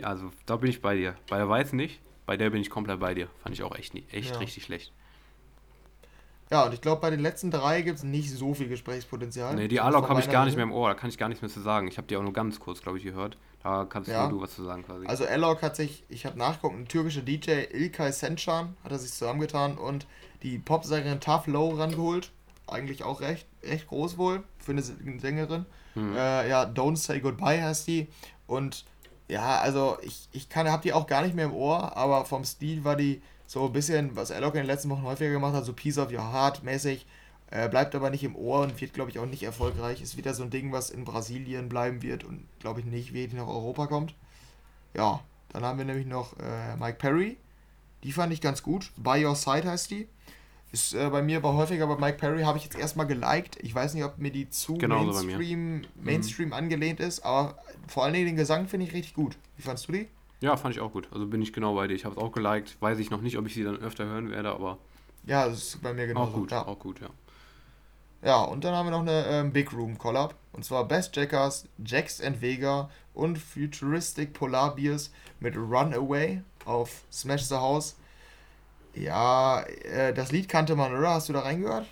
Also 0.03 0.30
da 0.45 0.57
bin 0.57 0.68
ich 0.68 0.82
bei 0.82 0.97
dir. 0.97 1.14
Bei 1.30 1.38
der 1.38 1.49
Weiß 1.49 1.72
nicht, 1.72 2.01
bei 2.26 2.36
der 2.36 2.51
bin 2.51 2.61
ich 2.61 2.68
komplett 2.68 3.01
bei 3.01 3.14
dir. 3.14 3.28
Fand 3.43 3.55
ich 3.55 3.62
auch 3.62 3.74
echt, 3.74 3.95
echt 4.12 4.32
ja. 4.32 4.38
richtig 4.38 4.64
schlecht. 4.64 4.93
Ja, 6.53 6.64
und 6.64 6.74
ich 6.74 6.80
glaube, 6.80 7.01
bei 7.01 7.11
den 7.11 7.20
letzten 7.20 7.53
drei 7.53 7.82
gibt 7.82 7.98
es 7.98 8.05
nicht 8.05 8.30
so 8.30 8.55
viel 8.55 8.68
Gesprächspotenzial. 8.68 9.55
Nee, 9.55 9.68
die 9.68 9.80
Alok 9.80 10.09
habe 10.09 10.18
ich 10.18 10.28
gar 10.28 10.44
nicht 10.44 10.57
mehr 10.57 10.64
im 10.64 10.72
Ohr, 10.72 10.88
da 10.88 10.94
kann 10.94 11.09
ich 11.09 11.16
gar 11.16 11.28
nichts 11.28 11.42
mehr 11.42 11.51
zu 11.51 11.61
sagen. 11.61 11.86
Ich 11.86 11.96
habe 11.96 12.09
die 12.09 12.16
auch 12.16 12.22
nur 12.22 12.32
ganz 12.32 12.59
kurz, 12.59 12.82
glaube 12.82 12.98
ich, 12.98 13.05
gehört. 13.05 13.36
Da 13.62 13.84
kannst 13.84 14.11
ja. 14.11 14.26
du 14.26 14.40
was 14.40 14.55
zu 14.55 14.64
sagen 14.64 14.82
quasi. 14.82 15.07
Also 15.07 15.26
Alok 15.26 15.62
hat 15.62 15.76
sich, 15.76 16.05
ich 16.09 16.26
habe 16.26 16.36
nachgeguckt, 16.36 16.76
ein 16.76 16.88
türkischer 16.88 17.20
DJ 17.20 17.66
Ilkay 17.72 18.11
Sencan 18.11 18.76
hat 18.82 18.90
er 18.90 18.98
sich 18.98 19.12
zusammengetan 19.12 19.78
und 19.78 20.07
die 20.42 20.59
Popsängerin 20.59 21.20
Tough 21.20 21.46
Low 21.46 21.70
rangeholt. 21.76 22.32
Eigentlich 22.66 23.05
auch 23.05 23.20
recht, 23.20 23.46
recht 23.62 23.86
groß 23.88 24.18
wohl 24.18 24.42
für 24.59 24.72
eine 24.72 24.82
Sängerin. 24.82 25.66
Mhm. 25.94 26.16
Äh, 26.16 26.48
ja, 26.48 26.64
Don't 26.64 26.96
Say 26.96 27.20
Goodbye 27.20 27.62
heißt 27.62 27.86
die. 27.86 28.09
Und 28.46 28.84
ja, 29.28 29.61
also 29.61 29.98
ich, 30.03 30.28
ich 30.32 30.48
habe 30.55 30.82
die 30.82 30.92
auch 30.92 31.07
gar 31.07 31.22
nicht 31.22 31.36
mehr 31.36 31.44
im 31.44 31.55
Ohr, 31.55 31.96
aber 31.96 32.24
vom 32.24 32.44
Stil 32.44 32.82
war 32.84 32.96
die 32.96 33.22
so 33.51 33.66
ein 33.66 33.72
bisschen, 33.72 34.14
was 34.14 34.30
Alok 34.30 34.55
in 34.55 34.61
den 34.61 34.68
letzten 34.68 34.90
Wochen 34.90 35.03
häufiger 35.03 35.32
gemacht 35.32 35.55
hat, 35.55 35.64
so 35.64 35.72
Piece 35.72 35.98
of 35.98 36.12
Your 36.12 36.32
Heart 36.32 36.62
mäßig. 36.62 37.05
Äh, 37.51 37.68
bleibt 37.68 37.96
aber 37.96 38.09
nicht 38.11 38.22
im 38.22 38.36
Ohr 38.36 38.61
und 38.61 38.80
wird, 38.80 38.94
glaube 38.94 39.11
ich, 39.11 39.18
auch 39.18 39.26
nicht 39.26 39.42
erfolgreich. 39.42 40.01
Ist 40.01 40.16
wieder 40.16 40.34
so 40.34 40.44
ein 40.44 40.51
Ding, 40.51 40.70
was 40.70 40.90
in 40.90 41.05
Brasilien 41.05 41.68
bleiben 41.68 42.01
wird 42.01 42.22
und, 42.22 42.46
glaube 42.61 42.78
ich, 42.78 42.86
nicht 42.86 43.12
wirklich 43.12 43.32
nach 43.40 43.48
Europa 43.48 43.88
kommt. 43.88 44.14
Ja, 44.94 45.18
dann 45.48 45.64
haben 45.64 45.78
wir 45.78 45.84
nämlich 45.84 46.07
noch 46.07 46.38
äh, 46.38 46.76
Mike 46.78 46.98
Perry. 46.98 47.38
Die 48.05 48.12
fand 48.12 48.32
ich 48.32 48.40
ganz 48.40 48.62
gut. 48.62 48.92
By 48.96 49.26
Your 49.26 49.34
Side 49.34 49.68
heißt 49.68 49.90
die. 49.90 50.07
Ist 50.70 50.94
äh, 50.94 51.11
bei 51.11 51.20
mir 51.20 51.38
aber 51.38 51.55
häufiger, 51.55 51.88
bei 51.88 51.96
Mike 51.96 52.18
Perry 52.18 52.42
habe 52.42 52.57
ich 52.57 52.62
jetzt 52.62 52.78
erstmal 52.78 53.09
geliked. 53.09 53.59
Ich 53.64 53.74
weiß 53.74 53.94
nicht, 53.94 54.05
ob 54.05 54.18
mir 54.18 54.30
die 54.30 54.48
zu 54.48 54.74
genau 54.74 55.03
Mainstream, 55.03 55.82
Mainstream 56.01 56.48
mhm. 56.51 56.55
angelehnt 56.55 57.01
ist, 57.01 57.24
aber 57.24 57.59
vor 57.88 58.05
allen 58.05 58.14
Dingen 58.14 58.26
den 58.26 58.36
Gesang 58.36 58.68
finde 58.68 58.86
ich 58.86 58.92
richtig 58.92 59.14
gut. 59.14 59.36
Wie 59.57 59.62
fandest 59.62 59.88
du 59.88 59.92
die? 59.92 60.09
Ja, 60.41 60.57
fand 60.57 60.74
ich 60.74 60.80
auch 60.80 60.93
gut. 60.93 61.09
Also 61.12 61.26
bin 61.26 61.43
ich 61.43 61.53
genau 61.53 61.74
bei 61.74 61.86
dir. 61.86 61.95
Ich 61.95 62.05
habe 62.05 62.14
es 62.14 62.20
auch 62.20 62.32
geliked. 62.32 62.80
Weiß 62.80 62.99
ich 62.99 63.11
noch 63.11 63.20
nicht, 63.20 63.36
ob 63.36 63.47
ich 63.47 63.55
sie 63.55 63.64
dann 63.64 63.76
öfter 63.76 64.07
hören 64.07 64.30
werde, 64.30 64.51
aber. 64.51 64.78
Ja, 65.26 65.47
das 65.47 65.59
ist 65.59 65.82
bei 65.82 65.93
mir 65.93 66.07
genau. 66.07 66.22
Auch 66.22 66.32
gut, 66.32 66.51
ja. 66.51 66.66
auch 66.66 66.78
gut, 66.78 67.01
ja. 67.01 67.09
Ja, 68.22 68.43
und 68.43 68.64
dann 68.64 68.74
haben 68.74 68.86
wir 68.86 68.91
noch 68.91 69.01
eine 69.01 69.26
ähm, 69.26 69.53
Big 69.53 69.72
Room 69.72 69.97
Collab. 69.99 70.34
Und 70.53 70.64
zwar 70.64 70.86
Best 70.86 71.14
Jackers, 71.16 71.66
Jax 71.84 72.20
and 72.20 72.41
Vega 72.41 72.91
und 73.14 73.38
Futuristic 73.38 74.32
Polar 74.32 74.74
Beers 74.74 75.12
mit 75.41 75.57
Runaway 75.57 76.43
auf 76.64 77.05
Smash 77.11 77.45
the 77.45 77.55
House. 77.55 77.97
Ja, 78.95 79.62
äh, 79.62 80.12
das 80.12 80.32
Lied 80.32 80.49
kannte 80.49 80.74
man, 80.74 80.95
oder? 80.95 81.11
Hast 81.11 81.28
du 81.28 81.32
da 81.32 81.41
reingehört? 81.41 81.86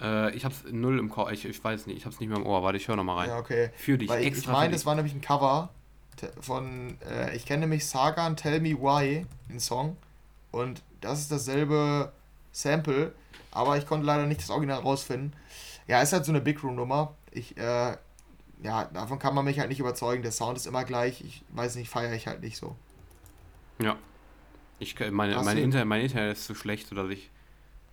Äh, 0.00 0.34
ich 0.34 0.44
hab's 0.44 0.64
null 0.70 0.98
im 0.98 1.10
Kopf, 1.10 1.30
ich, 1.32 1.44
ich 1.44 1.62
weiß 1.62 1.86
nicht, 1.86 1.98
ich 1.98 2.06
hab's 2.06 2.20
nicht 2.20 2.28
mehr 2.28 2.38
im 2.38 2.46
Ohr. 2.46 2.62
Warte, 2.62 2.78
ich 2.78 2.88
höre 2.88 2.96
nochmal 2.96 3.18
rein. 3.18 3.28
Ja, 3.30 3.38
okay. 3.38 3.70
Für 3.76 3.98
dich, 3.98 4.08
Weil 4.08 4.24
extra. 4.24 4.52
Ich 4.52 4.56
meine, 4.56 4.72
das 4.72 4.86
war 4.86 4.94
nämlich 4.94 5.14
ein 5.14 5.20
Cover 5.20 5.70
von, 6.40 6.98
äh, 7.08 7.34
ich 7.36 7.46
kenne 7.46 7.60
nämlich 7.60 7.86
Sagan 7.86 8.36
Tell 8.36 8.60
Me 8.60 8.74
Why, 8.74 9.26
den 9.48 9.60
Song. 9.60 9.96
Und 10.50 10.82
das 11.00 11.20
ist 11.20 11.32
dasselbe 11.32 12.12
Sample, 12.52 13.12
aber 13.50 13.76
ich 13.76 13.86
konnte 13.86 14.06
leider 14.06 14.26
nicht 14.26 14.40
das 14.40 14.50
Original 14.50 14.80
rausfinden. 14.80 15.32
Ja, 15.86 16.02
ist 16.02 16.12
halt 16.12 16.24
so 16.24 16.32
eine 16.32 16.40
Big 16.40 16.62
Room-Nummer. 16.62 17.14
Ich, 17.30 17.56
äh, 17.56 17.96
ja, 18.62 18.84
davon 18.92 19.18
kann 19.18 19.34
man 19.34 19.44
mich 19.44 19.58
halt 19.58 19.68
nicht 19.68 19.80
überzeugen. 19.80 20.22
Der 20.22 20.32
Sound 20.32 20.56
ist 20.56 20.66
immer 20.66 20.84
gleich. 20.84 21.22
Ich 21.22 21.42
weiß 21.50 21.76
nicht, 21.76 21.88
feiere 21.88 22.12
ich 22.12 22.26
halt 22.26 22.42
nicht 22.42 22.56
so. 22.56 22.76
Ja. 23.80 23.96
Ich, 24.80 24.98
meine, 25.10 25.34
meine 25.42 25.60
Internet, 25.60 25.86
mein 25.86 26.02
Internet 26.02 26.36
ist 26.36 26.44
zu 26.44 26.54
schlecht, 26.54 26.88
sodass 26.88 27.10
ich 27.10 27.30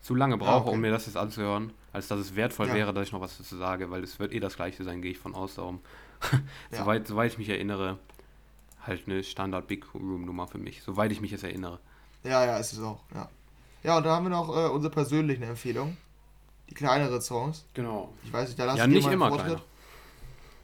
zu 0.02 0.14
lange 0.14 0.38
brauche, 0.38 0.52
ah, 0.52 0.58
okay. 0.58 0.70
um 0.72 0.82
mir 0.82 0.92
das 0.92 1.08
jetzt 1.08 1.18
anzuhören, 1.18 1.74
als 1.92 2.08
dass 2.08 2.20
es 2.20 2.36
wertvoll 2.36 2.68
ja. 2.68 2.76
wäre, 2.76 2.94
dass 2.94 3.08
ich 3.08 3.12
noch 3.12 3.22
was 3.22 3.38
dazu 3.38 3.58
sage, 3.58 3.90
weil 3.90 4.04
es 4.04 4.20
wird 4.20 4.34
eh 4.34 4.40
das 4.40 4.56
gleiche 4.56 4.84
sein, 4.84 5.02
gehe 5.02 5.12
ich 5.12 5.18
von 5.18 5.34
aus. 5.34 5.56
Darum. 5.56 5.80
ja. 6.72 6.78
soweit, 6.78 7.08
soweit 7.08 7.32
ich 7.32 7.38
mich 7.38 7.50
erinnere, 7.50 7.98
halt 8.88 9.08
eine 9.08 9.24
Standard 9.24 9.68
Big 9.68 9.86
Room 9.94 10.26
Nummer 10.26 10.48
für 10.48 10.58
mich, 10.58 10.84
soweit 10.84 11.12
ich 11.12 11.22
mich 11.22 11.32
jetzt 11.32 11.44
erinnere. 11.44 11.80
Ja, 12.24 12.46
ja, 12.46 12.58
ist 12.58 12.74
es 12.74 12.82
auch, 12.82 13.00
ja. 13.14 13.30
Ja, 13.84 13.98
und 13.98 14.06
da 14.06 14.16
haben 14.16 14.26
wir 14.26 14.32
noch 14.32 14.50
äh, 14.50 14.68
unsere 14.68 14.92
persönlichen 14.92 15.44
Empfehlungen. 15.44 15.98
Die 16.70 16.74
kleineren 16.74 17.22
Songs. 17.22 17.66
Genau. 17.76 18.12
Ich 18.24 18.34
weiß 18.34 18.48
nicht, 18.48 18.60
da 18.60 18.66
lass 18.66 18.78
Ja, 18.78 18.88
nicht 18.88 19.08
immer 19.08 19.30
kleiner. 19.32 19.62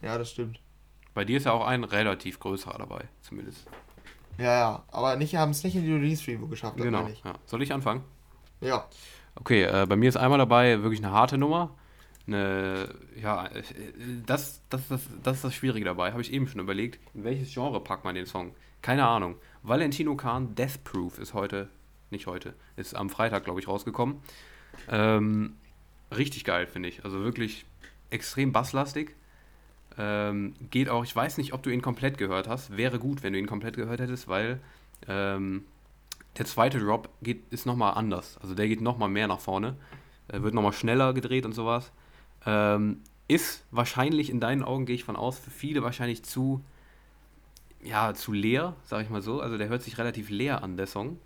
Ja, 0.01 0.17
das 0.17 0.31
stimmt. 0.31 0.59
Bei 1.13 1.25
dir 1.25 1.37
ist 1.37 1.45
ja 1.45 1.51
auch 1.51 1.65
ein 1.65 1.83
relativ 1.83 2.39
größerer 2.39 2.79
dabei, 2.79 3.03
zumindest. 3.21 3.67
Ja, 4.37 4.45
ja, 4.45 4.83
aber 4.91 5.17
nicht, 5.17 5.35
haben 5.35 5.51
es 5.51 5.63
nicht 5.63 5.75
in 5.75 5.83
die 5.83 5.93
Release-Review 5.93 6.47
geschafft, 6.47 6.77
genau. 6.77 7.07
Ja. 7.23 7.33
Soll 7.45 7.61
ich 7.61 7.73
anfangen? 7.73 8.03
Ja. 8.61 8.87
Okay, 9.35 9.63
äh, 9.63 9.85
bei 9.85 9.95
mir 9.95 10.09
ist 10.09 10.17
einmal 10.17 10.39
dabei 10.39 10.81
wirklich 10.81 11.03
eine 11.03 11.11
harte 11.11 11.37
Nummer. 11.37 11.75
Eine, 12.27 12.93
ja, 13.19 13.49
das, 14.25 14.61
das, 14.69 14.87
das, 14.87 15.01
das 15.23 15.35
ist 15.37 15.43
das 15.43 15.55
Schwierige 15.55 15.85
dabei. 15.85 16.11
Habe 16.11 16.21
ich 16.21 16.31
eben 16.31 16.47
schon 16.47 16.61
überlegt, 16.61 16.99
in 17.13 17.23
welches 17.23 17.53
Genre 17.53 17.83
packt 17.83 18.03
man 18.03 18.15
den 18.15 18.25
Song? 18.25 18.53
Keine 18.81 19.05
Ahnung. 19.05 19.35
Valentino 19.63 20.15
Khan, 20.15 20.55
Death 20.55 20.83
Proof 20.83 21.19
ist 21.19 21.33
heute, 21.33 21.69
nicht 22.09 22.27
heute, 22.27 22.53
ist 22.75 22.95
am 22.95 23.09
Freitag, 23.09 23.43
glaube 23.43 23.59
ich, 23.59 23.67
rausgekommen. 23.67 24.17
Ähm, 24.89 25.57
richtig 26.15 26.43
geil, 26.45 26.67
finde 26.67 26.89
ich. 26.89 27.03
Also 27.03 27.23
wirklich 27.23 27.65
extrem 28.09 28.51
basslastig. 28.51 29.15
Ähm, 29.97 30.53
geht 30.69 30.89
auch, 30.89 31.03
ich 31.03 31.15
weiß 31.15 31.37
nicht, 31.37 31.53
ob 31.53 31.63
du 31.63 31.69
ihn 31.69 31.81
komplett 31.81 32.17
gehört 32.17 32.47
hast. 32.47 32.75
Wäre 32.77 32.97
gut, 32.97 33.23
wenn 33.23 33.33
du 33.33 33.39
ihn 33.39 33.47
komplett 33.47 33.75
gehört 33.75 33.99
hättest, 33.99 34.27
weil 34.27 34.59
ähm, 35.07 35.65
der 36.37 36.45
zweite 36.45 36.79
Drop 36.79 37.09
geht, 37.21 37.43
ist 37.51 37.65
nochmal 37.65 37.93
anders. 37.95 38.37
Also 38.41 38.55
der 38.55 38.67
geht 38.67 38.81
nochmal 38.81 39.09
mehr 39.09 39.27
nach 39.27 39.39
vorne. 39.39 39.75
Er 40.27 40.43
wird 40.43 40.53
nochmal 40.53 40.73
schneller 40.73 41.13
gedreht 41.13 41.45
und 41.45 41.53
sowas. 41.53 41.91
Ähm, 42.45 43.01
ist 43.27 43.63
wahrscheinlich 43.71 44.29
in 44.29 44.39
deinen 44.39 44.63
Augen, 44.63 44.85
gehe 44.85 44.95
ich 44.95 45.03
von 45.03 45.15
aus, 45.15 45.39
für 45.39 45.51
viele 45.51 45.83
wahrscheinlich 45.83 46.23
zu, 46.23 46.61
ja, 47.81 48.13
zu 48.13 48.33
leer, 48.33 48.75
sag 48.83 49.03
ich 49.03 49.09
mal 49.09 49.21
so. 49.21 49.41
Also 49.41 49.57
der 49.57 49.69
hört 49.69 49.83
sich 49.83 49.97
relativ 49.97 50.29
leer 50.29 50.63
an, 50.63 50.77
der 50.77 50.87
Song. 50.87 51.17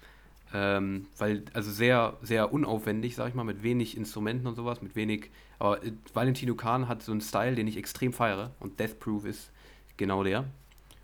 Ähm, 0.53 1.07
weil, 1.18 1.43
also 1.53 1.72
sehr, 1.72 2.18
sehr 2.22 2.53
unaufwendig, 2.53 3.16
sag 3.16 3.30
ich 3.30 3.34
mal, 3.34 3.43
mit 3.43 3.63
wenig 3.63 3.97
Instrumenten 3.97 4.45
und 4.45 4.55
sowas, 4.55 4.82
mit 4.82 4.95
wenig. 4.95 5.32
Aber 5.57 5.84
äh, 5.84 5.91
Valentino 6.13 6.55
Khan 6.55 6.88
hat 6.88 7.01
so 7.01 7.11
einen 7.11 7.22
Style, 7.22 7.55
den 7.55 7.68
ich 7.68 7.78
extrem 7.78 8.13
feiere 8.13 8.51
und 8.59 8.80
Death 8.80 8.99
Proof 8.99 9.26
ist 9.26 9.51
genau 9.97 10.24
der. 10.24 10.45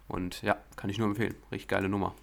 Und 0.07 0.41
ja, 0.41 0.57
kann 0.75 0.89
ich 0.89 0.97
nur 0.97 1.07
empfehlen. 1.07 1.35
Richtig 1.51 1.69
geile 1.69 1.89
Nummer. 1.89 2.13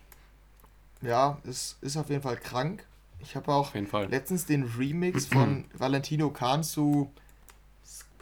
Ja, 1.03 1.39
es 1.45 1.79
ist 1.81 1.97
auf 1.97 2.11
jeden 2.11 2.23
Fall 2.23 2.37
krank. 2.37 2.87
Ich 3.21 3.35
habe 3.35 3.53
auch 3.53 3.75
letztens 3.75 4.47
den 4.47 4.63
Remix 4.63 5.27
von 5.27 5.65
Valentino 5.75 6.31
Khan 6.31 6.63
zu 6.63 7.11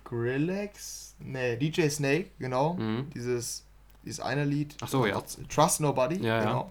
Skrillex, 0.06 1.16
nee, 1.18 1.56
DJ 1.56 1.88
Snake, 1.88 2.30
genau. 2.38 2.74
Mhm. 2.74 3.10
Dieses, 3.14 3.64
dieses 4.04 4.20
eine 4.20 4.44
Lied. 4.44 4.76
Ach 4.80 4.88
so, 4.88 5.06
ja. 5.06 5.20
Trust 5.48 5.80
Nobody, 5.80 6.16
ja, 6.24 6.40
genau. 6.40 6.60
Ja. 6.60 6.70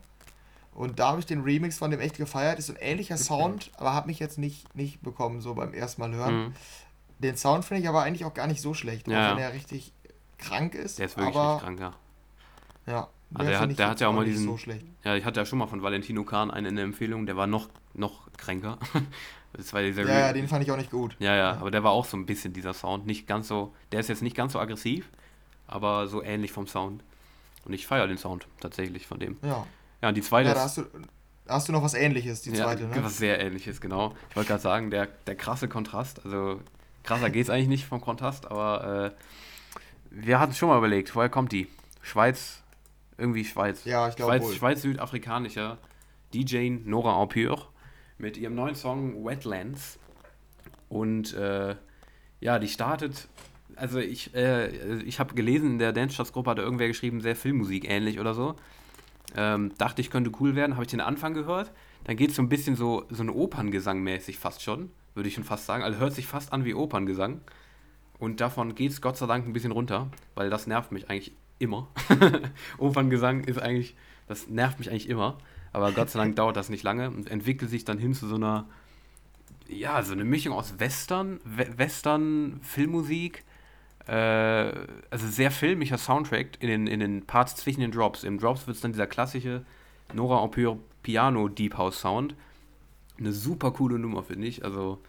Und 0.73 0.99
da 0.99 1.09
habe 1.09 1.19
ich 1.19 1.25
den 1.25 1.41
Remix 1.41 1.77
von 1.77 1.91
dem 1.91 2.01
echt 2.01 2.17
gefeiert. 2.17 2.59
Ist 2.59 2.67
so 2.67 2.73
ein 2.73 2.79
ähnlicher 2.81 3.17
Sound, 3.17 3.71
aber 3.77 3.93
habe 3.93 4.07
mich 4.07 4.19
jetzt 4.19 4.37
nicht, 4.37 4.75
nicht 4.75 5.01
bekommen, 5.01 5.39
so 5.39 5.53
beim 5.53 5.73
ersten 5.73 6.01
Mal 6.01 6.13
hören. 6.13 6.35
Mhm. 6.35 6.53
Den 7.19 7.37
Sound 7.37 7.63
finde 7.63 7.81
ich 7.81 7.89
aber 7.89 8.03
eigentlich 8.03 8.25
auch 8.25 8.33
gar 8.33 8.47
nicht 8.47 8.61
so 8.61 8.73
schlecht, 8.73 9.07
ja. 9.07 9.31
auch 9.31 9.35
wenn 9.35 9.43
er 9.43 9.53
richtig 9.53 9.93
krank 10.37 10.75
ist. 10.75 10.99
Der 10.99 11.05
ist 11.05 11.17
wirklich 11.17 11.35
aber, 11.35 11.61
krank, 11.61 11.79
ja. 11.79 11.93
Ja. 12.87 13.07
Also 13.33 13.49
der, 13.49 13.59
hat, 13.59 13.79
der 13.79 13.89
hat 13.89 14.01
ja 14.01 14.09
auch 14.09 14.13
mal 14.13 14.25
diesen. 14.25 14.45
So 14.45 14.57
ja, 15.03 15.15
ich 15.15 15.25
hatte 15.25 15.39
ja 15.39 15.45
schon 15.45 15.59
mal 15.59 15.67
von 15.67 15.81
Valentino 15.81 16.23
Kahn 16.23 16.51
einen 16.51 16.67
in 16.67 16.75
der 16.75 16.85
Empfehlung, 16.85 17.25
der 17.25 17.35
war 17.37 17.47
noch, 17.47 17.69
noch 17.93 18.31
kränker. 18.37 18.77
das 19.57 19.73
war 19.73 19.81
dieser 19.81 20.03
ja, 20.03 20.19
ja, 20.19 20.33
den 20.33 20.47
fand 20.47 20.63
ich 20.63 20.71
auch 20.71 20.77
nicht 20.77 20.91
gut. 20.91 21.15
Ja, 21.19 21.35
ja, 21.35 21.51
aber 21.53 21.71
der 21.71 21.83
war 21.83 21.91
auch 21.91 22.05
so 22.05 22.17
ein 22.17 22.25
bisschen 22.25 22.53
dieser 22.53 22.73
Sound. 22.73 23.05
Nicht 23.05 23.27
ganz 23.27 23.47
so. 23.47 23.73
Der 23.91 23.99
ist 23.99 24.09
jetzt 24.09 24.21
nicht 24.21 24.35
ganz 24.35 24.53
so 24.53 24.59
aggressiv, 24.59 25.09
aber 25.67 26.07
so 26.07 26.21
ähnlich 26.23 26.51
vom 26.51 26.67
Sound. 26.67 27.03
Und 27.65 27.73
ich 27.73 27.87
feiere 27.87 28.07
den 28.07 28.17
Sound 28.17 28.47
tatsächlich 28.59 29.07
von 29.07 29.19
dem. 29.19 29.37
Ja. 29.41 29.65
Ja, 30.01 30.09
und 30.09 30.15
die 30.15 30.21
zweite. 30.21 30.49
Ja, 30.49 30.55
da 30.55 30.61
hast 30.61 30.77
du, 30.77 30.83
hast 31.47 31.67
du 31.67 31.71
noch 31.71 31.83
was 31.83 31.93
ähnliches, 31.93 32.41
die 32.41 32.53
zweite, 32.53 32.83
ja, 32.83 32.89
ne? 32.89 33.03
Was 33.03 33.17
sehr 33.17 33.39
ähnliches, 33.39 33.81
genau. 33.81 34.13
Ich 34.29 34.35
wollte 34.35 34.49
gerade 34.49 34.61
sagen, 34.61 34.91
der, 34.91 35.07
der 35.25 35.35
krasse 35.35 35.67
Kontrast, 35.67 36.23
also 36.25 36.59
krasser 37.03 37.29
geht 37.29 37.43
es 37.43 37.49
eigentlich 37.49 37.67
nicht 37.67 37.85
vom 37.85 38.01
Kontrast, 38.01 38.45
aber 38.45 39.13
äh, 39.15 39.25
wir 40.11 40.39
hatten 40.39 40.53
schon 40.53 40.69
mal 40.69 40.77
überlegt, 40.77 41.15
woher 41.15 41.29
kommt 41.29 41.51
die? 41.51 41.67
Schweiz, 42.01 42.61
irgendwie 43.17 43.45
Schweiz. 43.45 43.83
Ja, 43.85 44.09
ich 44.09 44.15
glaube 44.15 44.37
Schweiz, 44.37 44.55
Schweiz 44.55 44.81
südafrikanischer 44.81 45.77
DJ 46.33 46.69
Nora 46.69 47.13
Aupure 47.15 47.67
mit 48.17 48.37
ihrem 48.37 48.55
neuen 48.55 48.75
Song 48.75 49.25
Wetlands. 49.25 49.99
Und 50.89 51.33
äh, 51.33 51.75
ja, 52.39 52.59
die 52.59 52.67
startet 52.67 53.27
also 53.75 53.99
ich, 53.99 54.33
äh, 54.35 55.01
ich 55.01 55.19
habe 55.19 55.35
gelesen, 55.35 55.71
in 55.71 55.79
der 55.79 55.93
Dance-Shots-Gruppe 55.93 56.51
hat 56.51 56.59
irgendwer 56.59 56.87
geschrieben, 56.87 57.21
sehr 57.21 57.35
Filmmusik 57.35 57.89
ähnlich 57.89 58.19
oder 58.19 58.33
so. 58.33 58.55
Ähm, 59.35 59.73
dachte 59.77 60.01
ich, 60.01 60.09
könnte 60.09 60.31
cool 60.39 60.55
werden, 60.55 60.73
habe 60.73 60.83
ich 60.83 60.91
den 60.91 61.01
Anfang 61.01 61.33
gehört. 61.33 61.71
Dann 62.05 62.15
geht 62.15 62.29
es 62.29 62.35
so 62.35 62.41
ein 62.41 62.49
bisschen 62.49 62.75
so, 62.75 63.05
so 63.09 63.23
ein 63.23 63.29
Operngesang 63.29 64.01
mäßig 64.01 64.37
fast 64.37 64.61
schon, 64.61 64.91
würde 65.13 65.27
ich 65.27 65.35
schon 65.35 65.43
fast 65.43 65.65
sagen. 65.65 65.83
Also 65.83 65.99
hört 65.99 66.13
sich 66.13 66.27
fast 66.27 66.53
an 66.53 66.65
wie 66.65 66.73
Operngesang. 66.73 67.41
Und 68.19 68.39
davon 68.39 68.75
geht 68.75 68.91
es 68.91 69.01
Gott 69.01 69.17
sei 69.17 69.25
Dank 69.25 69.45
ein 69.45 69.53
bisschen 69.53 69.71
runter, 69.71 70.09
weil 70.35 70.49
das 70.49 70.67
nervt 70.67 70.91
mich 70.91 71.09
eigentlich 71.09 71.33
immer. 71.59 71.89
Operngesang 72.77 73.43
ist 73.43 73.59
eigentlich, 73.59 73.95
das 74.27 74.47
nervt 74.47 74.79
mich 74.79 74.89
eigentlich 74.89 75.09
immer. 75.09 75.37
Aber 75.75 75.91
Gott 75.91 76.09
sei 76.09 76.19
Dank 76.19 76.37
dauert 76.37 76.55
das 76.55 76.69
nicht 76.69 76.83
lange 76.83 77.09
und 77.09 77.29
entwickelt 77.29 77.69
sich 77.69 77.83
dann 77.83 77.97
hin 77.97 78.13
zu 78.13 78.27
so 78.27 78.35
einer, 78.35 78.65
ja, 79.67 80.01
so 80.03 80.13
eine 80.13 80.23
Mischung 80.23 80.53
aus 80.53 80.79
Western, 80.79 81.41
Western, 81.43 82.61
Filmmusik, 82.61 83.43
äh, 84.07 84.71
also 85.09 85.27
sehr 85.27 85.51
filmischer 85.51 85.97
Soundtrack 85.97 86.61
in 86.61 86.69
den, 86.69 86.87
in 86.87 87.01
den 87.01 87.25
Parts 87.25 87.57
zwischen 87.57 87.81
den 87.81 87.91
Drops. 87.91 88.23
Im 88.23 88.39
Drops 88.39 88.67
wird 88.67 88.75
es 88.75 88.81
dann 88.81 88.93
dieser 88.93 89.05
klassische 89.05 89.65
Nora 90.13 90.37
Aupure 90.37 90.79
Piano 91.03 91.49
Deep 91.49 91.75
House 91.75 91.99
Sound. 91.99 92.35
Eine 93.17 93.33
super 93.33 93.71
coole 93.71 93.99
Nummer, 93.99 94.23
finde 94.23 94.47
ich. 94.47 94.63
Also 94.63 94.99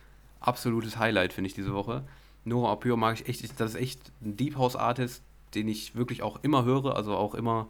absolutes 0.41 0.99
Highlight, 0.99 1.33
finde 1.33 1.47
ich, 1.47 1.55
diese 1.55 1.75
Woche. 1.75 2.03
Nora 2.45 2.73
Apio 2.73 2.97
mag 2.97 3.21
ich 3.21 3.29
echt, 3.29 3.61
das 3.61 3.75
ist 3.75 3.81
echt 3.81 4.01
ein 4.21 4.37
Deep 4.37 4.57
House 4.57 4.75
Artist, 4.75 5.23
den 5.55 5.69
ich 5.69 5.95
wirklich 5.95 6.25
auch 6.25 6.43
immer 6.43 6.65
höre, 6.65 6.97
also 6.97 7.15
auch 7.15 7.37
immer, 7.37 7.69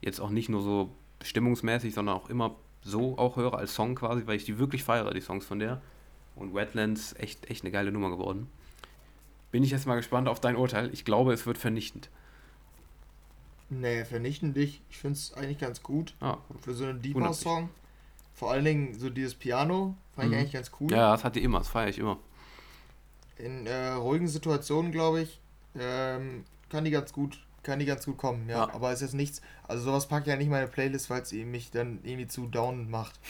jetzt 0.00 0.20
auch 0.20 0.30
nicht 0.30 0.48
nur 0.48 0.62
so 0.62 0.90
stimmungsmäßig, 1.28 1.94
sondern 1.94 2.16
auch 2.16 2.28
immer 2.28 2.56
so 2.82 3.18
auch 3.18 3.36
höre 3.36 3.54
als 3.54 3.74
Song 3.74 3.94
quasi, 3.94 4.26
weil 4.26 4.36
ich 4.36 4.44
die 4.44 4.58
wirklich 4.58 4.84
feiere, 4.84 5.12
die 5.12 5.20
Songs 5.20 5.44
von 5.44 5.58
der. 5.58 5.80
Und 6.36 6.54
Wetlands, 6.54 7.14
echt, 7.18 7.48
echt 7.50 7.64
eine 7.64 7.70
geile 7.70 7.90
Nummer 7.90 8.10
geworden. 8.10 8.48
Bin 9.50 9.62
ich 9.62 9.70
jetzt 9.70 9.86
mal 9.86 9.96
gespannt 9.96 10.28
auf 10.28 10.40
dein 10.40 10.56
Urteil. 10.56 10.92
Ich 10.92 11.04
glaube, 11.04 11.32
es 11.32 11.46
wird 11.46 11.58
vernichtend. 11.58 12.10
Nee, 13.70 14.04
vernichtend 14.04 14.56
nicht. 14.56 14.82
Ich 14.90 14.98
finde 14.98 15.14
es 15.14 15.34
eigentlich 15.34 15.58
ganz 15.58 15.82
gut. 15.82 16.14
Ah, 16.20 16.38
für 16.60 16.74
so 16.74 16.84
einen 16.84 17.02
Deep 17.02 17.18
House 17.20 17.40
Song. 17.40 17.70
Vor 18.34 18.50
allen 18.50 18.64
Dingen 18.64 18.98
so 18.98 19.08
dieses 19.08 19.34
Piano 19.34 19.94
fand 20.14 20.28
mhm. 20.28 20.34
ich 20.34 20.38
eigentlich 20.38 20.52
ganz 20.52 20.70
cool. 20.78 20.90
Ja, 20.90 21.12
das 21.12 21.24
hat 21.24 21.36
die 21.36 21.42
immer, 21.42 21.58
das 21.58 21.68
feiere 21.68 21.88
ich 21.88 21.98
immer. 21.98 22.18
In 23.38 23.66
äh, 23.66 23.92
ruhigen 23.92 24.28
Situationen, 24.28 24.92
glaube 24.92 25.22
ich, 25.22 25.40
ähm, 25.78 26.44
kann 26.68 26.84
die 26.84 26.90
ganz 26.90 27.12
gut, 27.12 27.38
kann 27.66 27.78
die 27.78 27.84
ganz 27.84 28.06
gut 28.06 28.16
kommen, 28.16 28.48
ja. 28.48 28.66
ja. 28.66 28.74
Aber 28.74 28.90
es 28.90 28.96
ist 28.96 29.08
jetzt 29.08 29.14
nichts. 29.14 29.42
Also 29.68 29.84
sowas 29.84 30.08
packe 30.08 30.22
ich 30.22 30.28
ja 30.28 30.36
nicht 30.36 30.46
in 30.46 30.52
meine 30.52 30.68
Playlist, 30.68 31.10
weil 31.10 31.20
es 31.20 31.32
mich 31.32 31.70
dann 31.70 32.00
irgendwie 32.02 32.26
zu 32.26 32.46
down 32.46 32.90
macht. 32.90 33.20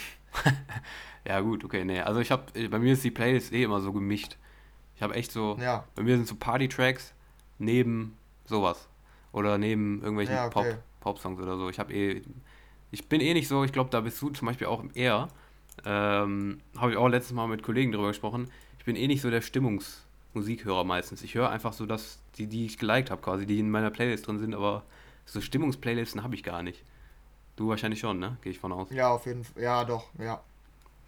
ja, 1.27 1.41
gut, 1.41 1.65
okay, 1.65 1.85
nee. 1.85 2.01
Also 2.01 2.21
ich 2.21 2.31
habe, 2.31 2.69
bei 2.69 2.79
mir 2.79 2.93
ist 2.93 3.03
die 3.03 3.11
Playlist 3.11 3.53
eh 3.53 3.65
immer 3.65 3.81
so 3.81 3.93
gemischt. 3.93 4.37
Ich 4.95 5.03
habe 5.03 5.15
echt 5.15 5.33
so, 5.33 5.57
ja. 5.61 5.85
bei 5.95 6.03
mir 6.03 6.17
sind 6.17 6.29
so 6.29 6.37
Party-Tracks 6.37 7.15
neben 7.59 8.17
sowas. 8.45 8.89
Oder 9.33 9.59
neben 9.59 10.01
irgendwelchen 10.01 10.35
ja, 10.35 10.47
okay. 10.47 10.75
Pop, 11.01 11.17
Pop-Songs 11.17 11.41
oder 11.41 11.57
so. 11.57 11.69
Ich 11.69 11.79
habe 11.79 11.93
eh, 11.93 12.23
ich 12.91 13.09
bin 13.09 13.21
eh 13.21 13.35
nicht 13.35 13.49
so, 13.49 13.65
ich 13.65 13.73
glaube, 13.73 13.91
da 13.91 14.01
bist 14.01 14.21
du 14.23 14.31
zum 14.31 14.47
Beispiel 14.47 14.67
auch 14.67 14.85
eher, 14.95 15.29
ähm, 15.85 16.61
habe 16.77 16.93
ich 16.93 16.97
auch 16.97 17.09
letztes 17.09 17.33
Mal 17.33 17.47
mit 17.47 17.63
Kollegen 17.63 17.93
drüber 17.93 18.09
gesprochen, 18.09 18.51
ich 18.79 18.85
bin 18.85 18.97
eh 18.97 19.07
nicht 19.07 19.21
so 19.21 19.31
der 19.31 19.43
Stimmungsmusikhörer 19.43 20.85
meistens. 20.85 21.23
Ich 21.23 21.35
höre 21.35 21.51
einfach 21.51 21.73
so 21.73 21.87
das, 21.87 22.21
die, 22.39 22.47
die 22.47 22.67
ich 22.67 22.79
geliked 22.79 23.11
habe 23.11 23.23
quasi, 23.23 23.47
die 23.47 23.59
in 23.59 23.71
meiner 23.71 23.91
Playlist 23.91 24.27
drin 24.27 24.39
sind, 24.39 24.55
aber 24.55 24.85
so 25.25 25.41
Stimmungsplaylisten 25.41 26.23
habe 26.23 26.35
ich 26.35 26.43
gar 26.43 26.63
nicht. 26.63 26.85
Du 27.57 27.69
wahrscheinlich 27.69 28.01
schon, 28.01 28.19
ne? 28.19 28.37
Gehe 28.43 28.53
ich 28.53 28.59
von 28.59 28.73
aus. 28.73 28.91
Ja, 28.91 29.11
auf 29.11 29.27
jeden 29.27 29.45
Fall. 29.45 29.63
Ja, 29.63 29.85
doch, 29.85 30.07
ja. 30.19 30.41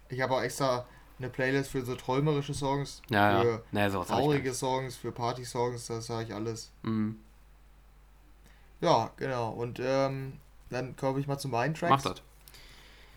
Ich 0.09 0.19
habe 0.21 0.33
auch 0.33 0.41
extra 0.41 0.85
eine 1.19 1.29
Playlist 1.29 1.71
für 1.71 1.83
so 1.83 1.95
träumerische 1.95 2.53
Songs, 2.53 3.01
ja, 3.09 3.41
für 3.41 3.63
ja. 3.71 3.89
Nee, 3.89 4.05
traurige 4.05 4.53
Songs, 4.53 4.95
für 4.95 5.11
Party-Songs, 5.11 5.87
das 5.87 6.09
habe 6.09 6.23
ich 6.23 6.33
alles. 6.33 6.71
Mhm. 6.81 7.17
Ja, 8.81 9.11
genau. 9.17 9.51
Und 9.51 9.79
ähm, 9.83 10.39
dann 10.69 10.95
komme 10.95 11.19
ich 11.19 11.27
mal 11.27 11.37
zu 11.37 11.49
meinen 11.49 11.73
Tracks. 11.73 11.91
Mach 11.91 12.01
das. 12.01 12.21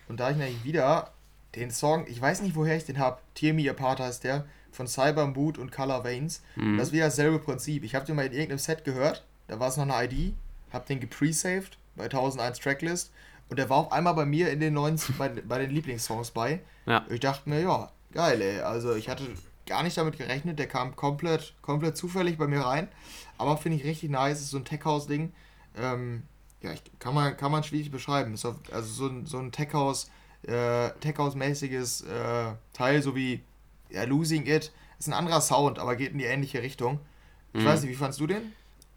Und 0.08 0.20
da 0.20 0.30
ich 0.30 0.36
nämlich 0.36 0.64
wieder 0.64 1.12
den 1.54 1.70
Song, 1.70 2.06
ich 2.08 2.20
weiß 2.20 2.42
nicht, 2.42 2.56
woher 2.56 2.76
ich 2.76 2.84
den 2.84 2.98
habe, 2.98 3.20
Tear 3.34 3.54
Me 3.54 3.70
Apart 3.70 4.00
heißt 4.00 4.24
der, 4.24 4.46
von 4.72 4.86
Cyber 4.86 5.26
Mood 5.26 5.58
und 5.58 5.70
Color 5.70 6.04
Veins. 6.04 6.42
Mhm. 6.56 6.78
Das 6.78 6.88
ist 6.88 6.92
wieder 6.92 7.04
dasselbe 7.04 7.38
Prinzip. 7.38 7.84
Ich 7.84 7.94
habe 7.94 8.04
den 8.04 8.16
mal 8.16 8.26
in 8.26 8.32
irgendeinem 8.32 8.58
Set 8.58 8.84
gehört, 8.84 9.24
da 9.48 9.60
war 9.60 9.68
es 9.68 9.76
noch 9.76 9.88
eine 9.88 10.04
ID, 10.04 10.34
habe 10.72 10.86
den 10.86 11.00
gepresaved 11.00 11.78
bei 11.94 12.04
1001 12.04 12.58
Tracklist 12.58 13.12
und 13.48 13.58
der 13.58 13.68
war 13.68 13.76
auf 13.76 13.92
einmal 13.92 14.14
bei 14.14 14.24
mir 14.24 14.50
in 14.50 14.60
den 14.60 14.74
90, 14.74 15.14
bei, 15.18 15.28
bei 15.28 15.58
den 15.58 15.70
Lieblingssongs 15.70 16.30
bei. 16.30 16.60
Ja. 16.86 17.04
Ich 17.10 17.20
dachte 17.20 17.48
mir, 17.48 17.60
ja, 17.60 17.90
geil, 18.12 18.40
ey. 18.40 18.60
Also 18.60 18.94
ich 18.94 19.08
hatte 19.08 19.24
gar 19.66 19.82
nicht 19.82 19.96
damit 19.96 20.18
gerechnet, 20.18 20.58
der 20.58 20.68
kam 20.68 20.96
komplett, 20.96 21.54
komplett 21.62 21.96
zufällig 21.96 22.38
bei 22.38 22.46
mir 22.46 22.60
rein. 22.60 22.88
Aber 23.38 23.56
finde 23.56 23.78
ich 23.78 23.84
richtig 23.84 24.10
nice, 24.10 24.40
ist 24.40 24.50
so 24.50 24.58
ein 24.58 24.64
Tech-House-Ding. 24.64 25.32
Ähm, 25.76 26.22
ja, 26.62 26.72
ich, 26.72 26.82
kann, 26.98 27.14
man, 27.14 27.36
kann 27.36 27.52
man 27.52 27.64
schwierig 27.64 27.90
beschreiben. 27.90 28.34
Ist 28.34 28.44
auf, 28.44 28.56
also 28.72 28.88
so 28.88 29.06
ein, 29.06 29.26
so 29.26 29.38
ein 29.38 29.52
Tech-House, 29.52 30.10
äh, 30.42 30.90
Tech-House-mäßiges 31.00 32.02
äh, 32.02 32.54
Teil, 32.72 33.02
so 33.02 33.14
wie 33.14 33.42
ja, 33.92 34.04
Losing 34.04 34.46
It. 34.46 34.72
Ist 34.98 35.08
ein 35.08 35.14
anderer 35.14 35.40
Sound, 35.40 35.78
aber 35.78 35.96
geht 35.96 36.12
in 36.12 36.18
die 36.18 36.24
ähnliche 36.24 36.62
Richtung. 36.62 37.00
Ich 37.52 37.62
mhm. 37.62 37.66
weiß 37.66 37.82
nicht, 37.82 37.90
wie 37.90 37.96
fandest 37.96 38.20
du 38.20 38.26
den? 38.26 38.52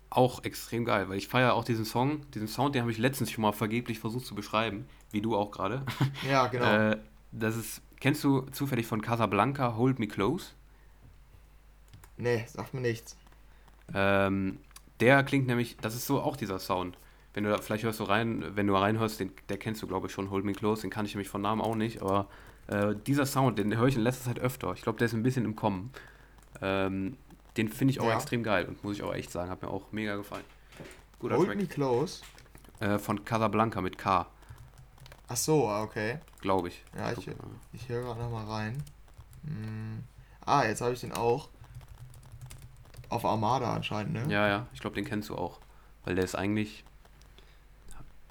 Auch 0.09 0.43
extrem 0.43 0.85
geil, 0.85 1.09
weil 1.09 1.17
ich 1.17 1.27
feiere 1.27 1.53
auch 1.53 1.63
diesen 1.63 1.83
Song, 1.83 2.29
diesen 2.31 2.47
Sound, 2.47 2.75
den 2.75 2.83
habe 2.83 2.91
ich 2.91 2.97
letztens 2.97 3.31
schon 3.31 3.41
mal 3.41 3.51
vergeblich 3.51 3.99
versucht 3.99 4.25
zu 4.25 4.35
beschreiben, 4.35 4.87
wie 5.11 5.21
du 5.21 5.35
auch 5.35 5.51
gerade. 5.51 5.83
Ja, 6.29 6.47
genau. 6.47 6.91
äh, 6.91 6.97
das 7.31 7.57
ist, 7.57 7.81
kennst 7.99 8.23
du 8.23 8.41
zufällig 8.51 8.85
von 8.85 9.01
Casablanca 9.01 9.75
Hold 9.75 9.99
Me 9.99 10.07
Close? 10.07 10.51
Nee, 12.17 12.45
sagt 12.47 12.73
mir 12.73 12.81
nichts. 12.81 13.17
Ähm, 13.93 14.59
der 14.99 15.23
klingt 15.23 15.47
nämlich, 15.47 15.75
das 15.77 15.95
ist 15.95 16.07
so 16.07 16.21
auch 16.21 16.37
dieser 16.37 16.59
Sound. 16.59 16.97
Wenn 17.33 17.43
du 17.43 17.49
da, 17.49 17.57
vielleicht 17.57 17.83
hörst 17.83 17.99
du 17.99 18.05
rein, 18.05 18.45
wenn 18.55 18.67
du 18.67 18.75
reinhörst, 18.75 19.19
den, 19.19 19.31
der 19.49 19.57
kennst 19.57 19.81
du 19.81 19.87
glaube 19.87 20.07
ich 20.07 20.13
schon, 20.13 20.29
Hold 20.29 20.45
Me 20.45 20.53
Close, 20.53 20.81
den 20.81 20.91
kann 20.91 21.05
ich 21.05 21.13
nämlich 21.13 21.27
von 21.29 21.41
Namen 21.41 21.61
auch 21.61 21.75
nicht, 21.75 22.01
aber 22.01 22.27
äh, 22.67 22.95
dieser 23.07 23.25
Sound, 23.25 23.59
den 23.59 23.75
höre 23.77 23.87
ich 23.87 23.95
in 23.95 24.01
letzter 24.01 24.25
Zeit 24.25 24.39
öfter. 24.39 24.73
Ich 24.73 24.81
glaube, 24.81 24.97
der 24.97 25.05
ist 25.05 25.13
ein 25.13 25.23
bisschen 25.23 25.45
im 25.45 25.55
Kommen. 25.55 25.91
Ähm, 26.61 27.17
den 27.57 27.69
finde 27.69 27.91
ich 27.91 27.99
auch 27.99 28.07
ja. 28.07 28.15
extrem 28.15 28.43
geil 28.43 28.65
und 28.65 28.83
muss 28.83 28.97
ich 28.97 29.03
auch 29.03 29.13
echt 29.13 29.31
sagen, 29.31 29.49
hat 29.49 29.61
mir 29.61 29.69
auch 29.69 29.91
mega 29.91 30.15
gefallen. 30.15 30.43
Guter 31.19 31.37
Hold 31.37 31.47
Track. 31.47 31.57
Me 31.57 31.67
Close? 31.67 32.21
Äh, 32.79 32.99
von 32.99 33.23
Casablanca 33.23 33.81
mit 33.81 33.97
K. 33.97 34.27
Ach 35.27 35.37
so, 35.37 35.67
ah, 35.67 35.83
okay. 35.83 36.19
Glaube 36.41 36.67
ich. 36.67 36.83
Ja, 36.95 37.11
ich, 37.13 37.29
ich 37.73 37.89
höre 37.89 38.03
gerade 38.03 38.21
nochmal 38.21 38.45
rein. 38.45 38.83
Hm. 39.45 40.03
Ah, 40.45 40.63
jetzt 40.63 40.81
habe 40.81 40.93
ich 40.93 41.01
den 41.01 41.13
auch. 41.13 41.49
Auf 43.09 43.25
Armada 43.25 43.73
anscheinend, 43.73 44.13
ne? 44.13 44.23
Ja, 44.29 44.47
ja, 44.47 44.67
ich 44.73 44.81
glaube, 44.81 44.95
den 44.95 45.05
kennst 45.05 45.29
du 45.29 45.35
auch. 45.35 45.59
Weil 46.03 46.15
der 46.15 46.23
ist 46.23 46.35
eigentlich. 46.35 46.83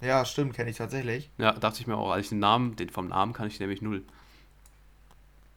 Ja, 0.01 0.25
stimmt, 0.25 0.55
kenne 0.55 0.71
ich 0.71 0.77
tatsächlich. 0.77 1.31
Ja, 1.39 1.53
dachte 1.53 1.81
ich 1.81 1.87
mir 1.87 1.97
auch, 1.97 2.11
als 2.11 2.27
ich 2.27 2.29
den 2.29 2.41
Namen, 2.41 2.77
den 2.77 2.91
vom 2.91 3.09
Namen 3.09 3.33
kann 3.33 3.47
ich 3.47 3.59
nämlich 3.59 3.81
null. 3.81 4.05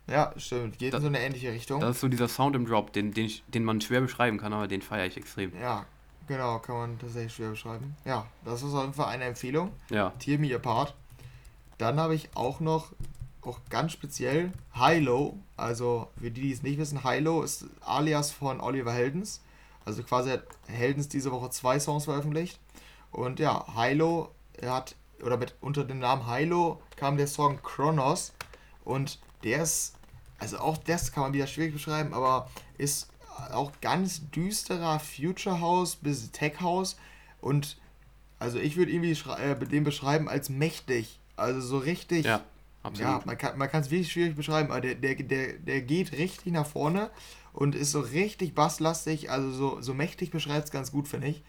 Ja, 0.10 0.34
stimmt. 0.38 0.80
Geht 0.80 0.94
das, 0.94 1.00
in 1.00 1.04
so 1.04 1.08
eine 1.08 1.20
ähnliche 1.20 1.52
Richtung. 1.52 1.82
Das 1.82 1.96
ist 1.96 2.02
so 2.02 2.08
dieser 2.08 2.28
Sound 2.28 2.56
im 2.56 2.66
Drop, 2.66 2.94
den, 2.94 3.14
den, 3.14 3.26
ich, 3.26 3.44
den 3.48 3.64
man 3.64 3.82
schwer 3.82 4.02
beschreiben 4.02 4.38
kann, 4.38 4.54
aber 4.54 4.68
den 4.68 4.82
feiere 4.82 5.06
ich 5.06 5.18
extrem. 5.18 5.52
Ja, 5.60 5.86
genau, 6.28 6.60
kann 6.60 6.76
man 6.76 7.00
tatsächlich 7.00 7.34
schwer 7.34 7.50
beschreiben. 7.50 7.96
Ja, 8.06 8.26
das 8.46 8.64
ist 8.64 8.74
auf 8.74 8.82
jeden 8.82 8.94
Fall 8.94 9.08
eine 9.08 9.26
Empfehlung. 9.26 9.72
Ja. 9.90 10.12
Tear 10.20 10.40
Me 10.40 10.56
Apart. 10.56 10.96
Dann 11.78 12.00
habe 12.00 12.16
ich 12.16 12.30
auch 12.36 12.60
noch, 12.60 12.94
auch 13.42 13.60
ganz 13.70 13.92
speziell, 13.92 14.52
High-Low. 14.76 15.38
Also, 15.58 16.08
für 16.20 16.32
die, 16.32 16.42
die 16.42 16.52
es 16.52 16.64
nicht 16.64 16.78
wissen, 16.80 17.04
High-Low 17.04 17.44
ist 17.44 17.66
alias 17.82 18.32
von 18.32 18.62
Oliver 18.62 18.94
Heldens. 18.94 19.42
Also 19.86 20.04
quasi 20.04 20.32
hat 20.32 20.44
Heldens 20.68 21.08
diese 21.08 21.32
Woche 21.32 21.50
zwei 21.50 21.80
Songs 21.80 22.06
veröffentlicht. 22.06 22.60
Und 23.12 23.40
ja, 23.40 23.66
Hilo 23.76 24.32
hat, 24.62 24.96
oder 25.24 25.38
mit 25.38 25.56
unter 25.62 25.86
dem 25.86 26.00
Namen 26.00 26.30
Hilo 26.30 26.82
kam 26.98 27.16
der 27.16 27.28
Song 27.28 27.62
Kronos. 27.62 28.34
Und 28.84 29.20
der 29.44 29.64
ist 29.64 29.97
also 30.40 30.60
auch 30.60 30.78
das 30.78 31.12
kann 31.12 31.24
man 31.24 31.34
wieder 31.34 31.48
schwierig 31.48 31.74
beschreiben, 31.74 32.14
aber 32.14 32.50
ist 32.78 33.10
auch 33.52 33.72
ganz 33.82 34.30
düsterer 34.32 35.00
Future 35.00 35.62
House 35.62 35.96
bis 35.96 36.32
Tech 36.32 36.60
House 36.62 36.98
und 37.42 37.78
also 38.40 38.60
ich 38.60 38.78
würde 38.78 38.92
irgendwie 38.92 39.18
äh, 39.42 39.56
den 39.56 39.84
beschreiben 39.84 40.30
als 40.30 40.50
mächtig, 40.50 41.20
also 41.36 41.60
so 41.62 41.78
richtig. 41.78 42.26
Ja, 42.26 42.44
absolut. 42.84 43.12
Ja, 43.12 43.22
man 43.26 43.38
kann 43.38 43.58
man 43.58 43.70
es 43.74 43.90
wirklich 43.90 44.12
schwierig 44.12 44.36
beschreiben, 44.36 44.72
aber 44.72 44.82
der, 44.82 44.96
der, 44.96 45.16
der, 45.16 45.54
der 45.54 45.82
geht 45.82 46.12
richtig 46.14 46.54
nach 46.54 46.68
vorne 46.68 47.10
und 47.54 47.74
ist 47.74 47.92
so 47.92 48.00
richtig 48.00 48.54
basslastig, 48.54 49.32
also 49.32 49.52
so, 49.52 49.82
so 49.82 49.94
mächtig 49.94 50.30
beschreibt 50.30 50.66
es 50.66 50.72
ganz 50.72 50.92
gut, 50.92 51.08
finde 51.08 51.28
ich. 51.28 51.44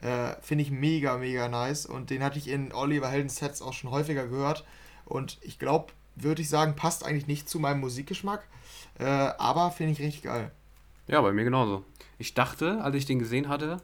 Äh, 0.00 0.34
finde 0.40 0.62
ich 0.62 0.72
mega, 0.72 1.16
mega 1.16 1.48
nice 1.48 1.86
und 1.86 2.10
den 2.10 2.24
hatte 2.24 2.38
ich 2.38 2.48
in 2.48 2.72
Oliver 2.72 3.08
Heldens 3.08 3.36
Sets 3.36 3.62
auch 3.62 3.72
schon 3.72 3.92
häufiger 3.92 4.26
gehört 4.26 4.64
und 5.04 5.38
ich 5.42 5.60
glaube, 5.60 5.92
würde 6.14 6.42
ich 6.42 6.48
sagen, 6.48 6.76
passt 6.76 7.04
eigentlich 7.04 7.26
nicht 7.26 7.48
zu 7.48 7.58
meinem 7.58 7.80
Musikgeschmack, 7.80 8.46
äh, 8.98 9.04
aber 9.04 9.70
finde 9.70 9.92
ich 9.92 10.00
richtig 10.00 10.22
geil. 10.22 10.50
Ja, 11.06 11.20
bei 11.20 11.32
mir 11.32 11.44
genauso. 11.44 11.84
Ich 12.18 12.34
dachte, 12.34 12.82
als 12.82 12.94
ich 12.96 13.06
den 13.06 13.18
gesehen 13.18 13.48
hatte, 13.48 13.80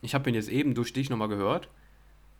ich 0.00 0.14
habe 0.14 0.28
ihn 0.28 0.34
jetzt 0.34 0.48
eben 0.48 0.74
durch 0.74 0.92
dich 0.92 1.10
nochmal 1.10 1.28
gehört, 1.28 1.68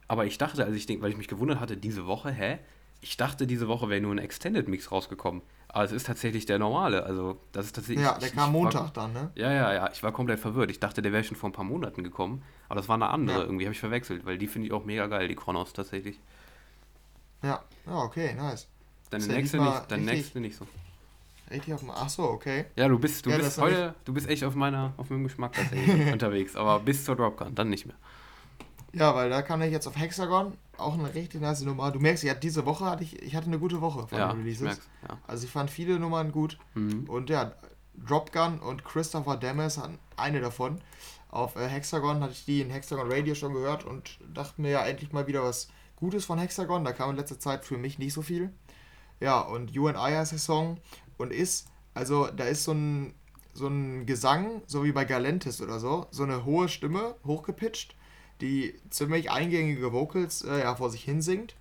aber 0.08 0.26
ich 0.26 0.38
dachte, 0.38 0.64
als 0.64 0.76
ich 0.76 0.86
den, 0.86 1.00
weil 1.00 1.10
ich 1.10 1.16
mich 1.16 1.28
gewundert 1.28 1.60
hatte, 1.60 1.76
diese 1.76 2.06
Woche, 2.06 2.30
hä? 2.30 2.58
Ich 3.00 3.16
dachte, 3.16 3.46
diese 3.46 3.66
Woche 3.66 3.88
wäre 3.88 4.00
nur 4.00 4.14
ein 4.14 4.18
Extended 4.18 4.68
Mix 4.68 4.92
rausgekommen. 4.92 5.42
Aber 5.68 5.84
es 5.84 5.90
ist 5.90 6.06
tatsächlich 6.06 6.44
der 6.44 6.58
normale. 6.58 7.04
Also, 7.04 7.40
das 7.52 7.66
ist 7.66 7.74
tatsächlich. 7.74 8.04
Ja, 8.04 8.18
der 8.18 8.28
ich, 8.28 8.34
kam 8.34 8.52
Montag 8.52 8.82
war, 8.82 8.90
dann, 8.92 9.12
ne? 9.12 9.30
Ja, 9.34 9.50
ja, 9.50 9.72
ja. 9.72 9.90
Ich 9.90 10.02
war 10.02 10.12
komplett 10.12 10.38
verwirrt. 10.38 10.70
Ich 10.70 10.78
dachte, 10.78 11.02
der 11.02 11.12
wäre 11.12 11.24
schon 11.24 11.36
vor 11.36 11.48
ein 11.48 11.52
paar 11.52 11.64
Monaten 11.64 12.04
gekommen. 12.04 12.42
Aber 12.68 12.76
das 12.76 12.88
war 12.88 12.94
eine 12.94 13.08
andere. 13.08 13.38
Ja. 13.38 13.44
Irgendwie 13.44 13.64
habe 13.64 13.72
ich 13.72 13.80
verwechselt, 13.80 14.26
weil 14.26 14.38
die 14.38 14.46
finde 14.46 14.66
ich 14.66 14.72
auch 14.72 14.84
mega 14.84 15.06
geil, 15.06 15.28
die 15.28 15.34
Chronos 15.34 15.72
tatsächlich. 15.72 16.20
Ja, 17.42 17.64
ja, 17.86 17.96
okay, 17.96 18.34
nice. 18.34 18.68
Deine 19.12 19.26
nächste 19.26 19.58
nicht, 19.58 19.90
deine 19.90 20.04
nächste 20.04 20.40
nicht 20.40 20.56
so. 20.56 20.66
Richtig 21.50 21.74
auf 21.74 21.80
dem. 21.80 21.90
Ach 21.90 22.08
so, 22.08 22.24
okay. 22.24 22.64
Ja, 22.76 22.88
du 22.88 22.98
bist, 22.98 23.26
du 23.26 23.30
ja, 23.30 23.36
bist 23.36 23.58
heute, 23.58 23.94
du 24.06 24.14
bist 24.14 24.26
echt 24.26 24.42
auf 24.42 24.54
meiner, 24.54 24.94
auf 24.96 25.10
meinem 25.10 25.24
Geschmack 25.24 25.52
unterwegs, 26.12 26.56
aber 26.56 26.80
bis 26.80 27.04
zur 27.04 27.14
Dropcon, 27.14 27.54
dann 27.54 27.68
nicht 27.68 27.84
mehr. 27.84 27.96
Ja, 28.94 29.14
weil 29.14 29.28
da 29.28 29.42
kam 29.42 29.60
ich 29.60 29.70
jetzt 29.70 29.86
auf 29.86 29.98
Hexagon, 29.98 30.54
auch 30.78 30.94
eine 30.94 31.14
richtig 31.14 31.42
nice 31.42 31.60
Nummer. 31.62 31.90
Du 31.90 32.00
merkst, 32.00 32.24
ja, 32.24 32.32
diese 32.32 32.64
Woche 32.64 32.86
hatte 32.86 33.04
ich, 33.04 33.20
ich 33.22 33.36
hatte 33.36 33.48
eine 33.48 33.58
gute 33.58 33.82
Woche 33.82 34.06
von 34.06 34.18
ja, 34.18 34.30
Releases. 34.30 34.78
Ich 34.78 35.08
ja. 35.08 35.18
Also 35.26 35.44
ich 35.44 35.50
fand 35.50 35.70
viele 35.70 35.98
Nummern 35.98 36.32
gut. 36.32 36.58
Mhm. 36.74 37.04
Und 37.08 37.28
ja, 37.28 37.52
Dropgun 37.94 38.58
und 38.60 38.84
Christopher 38.84 39.36
Demes 39.36 39.76
hatten 39.76 39.98
eine 40.16 40.40
davon. 40.40 40.80
Auf 41.30 41.56
äh, 41.56 41.68
Hexagon 41.68 42.20
hatte 42.20 42.32
ich 42.32 42.44
die 42.46 42.60
in 42.62 42.70
Hexagon 42.70 43.10
Radio 43.10 43.34
schon 43.34 43.52
gehört 43.52 43.84
und 43.84 44.18
dachte 44.32 44.60
mir 44.60 44.70
ja 44.70 44.86
endlich 44.86 45.12
mal 45.12 45.26
wieder 45.26 45.42
was 45.42 45.68
Gutes 45.96 46.24
von 46.24 46.38
Hexagon. 46.38 46.84
Da 46.84 46.92
kam 46.92 47.10
in 47.10 47.16
letzter 47.16 47.38
Zeit 47.38 47.64
für 47.64 47.78
mich 47.78 47.98
nicht 47.98 48.12
so 48.12 48.22
viel. 48.22 48.50
Ja, 49.22 49.40
und 49.40 49.70
You 49.70 49.88
and 49.88 49.96
I 49.96 50.16
heißt 50.16 50.32
der 50.32 50.38
Song 50.38 50.78
und 51.16 51.32
ist 51.32 51.68
also 51.94 52.26
da 52.26 52.44
ist 52.44 52.64
so 52.64 52.72
ein, 52.72 53.14
so 53.52 53.66
ein 53.66 54.06
Gesang, 54.06 54.62
so 54.66 54.84
wie 54.84 54.92
bei 54.92 55.04
Galantis 55.04 55.60
oder 55.60 55.78
so, 55.78 56.06
so 56.10 56.22
eine 56.22 56.44
hohe 56.44 56.68
Stimme, 56.68 57.14
hochgepitcht, 57.24 57.94
die 58.40 58.74
ziemlich 58.90 59.30
eingängige 59.30 59.92
Vocals 59.92 60.42
äh, 60.42 60.60
ja, 60.60 60.74
vor 60.74 60.90
sich 60.90 61.04
hin 61.04 61.20
singt. 61.22 61.54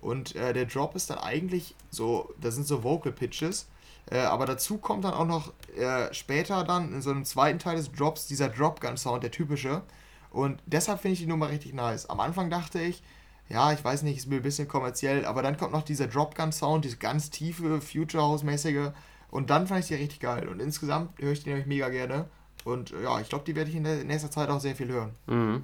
Und 0.00 0.34
äh, 0.36 0.52
der 0.52 0.66
Drop 0.66 0.94
ist 0.94 1.10
dann 1.10 1.18
eigentlich 1.18 1.74
so, 1.90 2.34
das 2.40 2.54
sind 2.54 2.66
so 2.66 2.82
Vocal 2.82 3.12
Pitches. 3.12 3.68
Äh, 4.10 4.18
aber 4.18 4.46
dazu 4.46 4.78
kommt 4.78 5.04
dann 5.04 5.14
auch 5.14 5.26
noch 5.26 5.52
äh, 5.76 6.12
später 6.12 6.64
dann 6.64 6.92
in 6.92 7.02
so 7.02 7.10
einem 7.10 7.24
zweiten 7.24 7.58
Teil 7.58 7.76
des 7.76 7.90
Drops 7.90 8.26
dieser 8.26 8.48
Dropgun-Sound, 8.48 9.22
der 9.22 9.30
typische. 9.30 9.82
Und 10.30 10.62
deshalb 10.66 11.00
finde 11.00 11.14
ich 11.14 11.20
die 11.20 11.26
Nummer 11.26 11.48
richtig 11.48 11.74
nice. 11.74 12.10
Am 12.10 12.20
Anfang 12.20 12.50
dachte 12.50 12.80
ich, 12.80 13.02
ja, 13.48 13.72
ich 13.72 13.84
weiß 13.84 14.02
nicht, 14.02 14.16
ist 14.16 14.26
mir 14.26 14.36
ein 14.36 14.42
bisschen 14.42 14.68
kommerziell, 14.68 15.24
aber 15.24 15.42
dann 15.42 15.56
kommt 15.56 15.72
noch 15.72 15.82
dieser 15.82 16.08
Dropgun-Sound, 16.08 16.84
diese 16.84 16.96
ganz 16.96 17.30
tiefe, 17.30 17.80
Future 17.80 18.22
House-mäßige. 18.22 18.90
Und 19.30 19.50
dann 19.50 19.66
fand 19.66 19.80
ich 19.80 19.86
die 19.86 19.94
richtig 19.94 20.20
geil. 20.20 20.48
Und 20.48 20.60
insgesamt 20.60 21.20
höre 21.20 21.32
ich 21.32 21.42
die 21.42 21.50
nämlich 21.50 21.66
mega 21.66 21.88
gerne. 21.88 22.26
Und 22.64 22.90
ja, 22.90 23.20
ich 23.20 23.28
glaube, 23.28 23.44
die 23.44 23.54
werde 23.54 23.70
ich 23.70 23.76
in 23.76 23.84
der 23.84 24.04
nächster 24.04 24.30
Zeit 24.30 24.48
auch 24.48 24.60
sehr 24.60 24.74
viel 24.74 24.88
hören. 24.88 25.10
Mhm. 25.26 25.62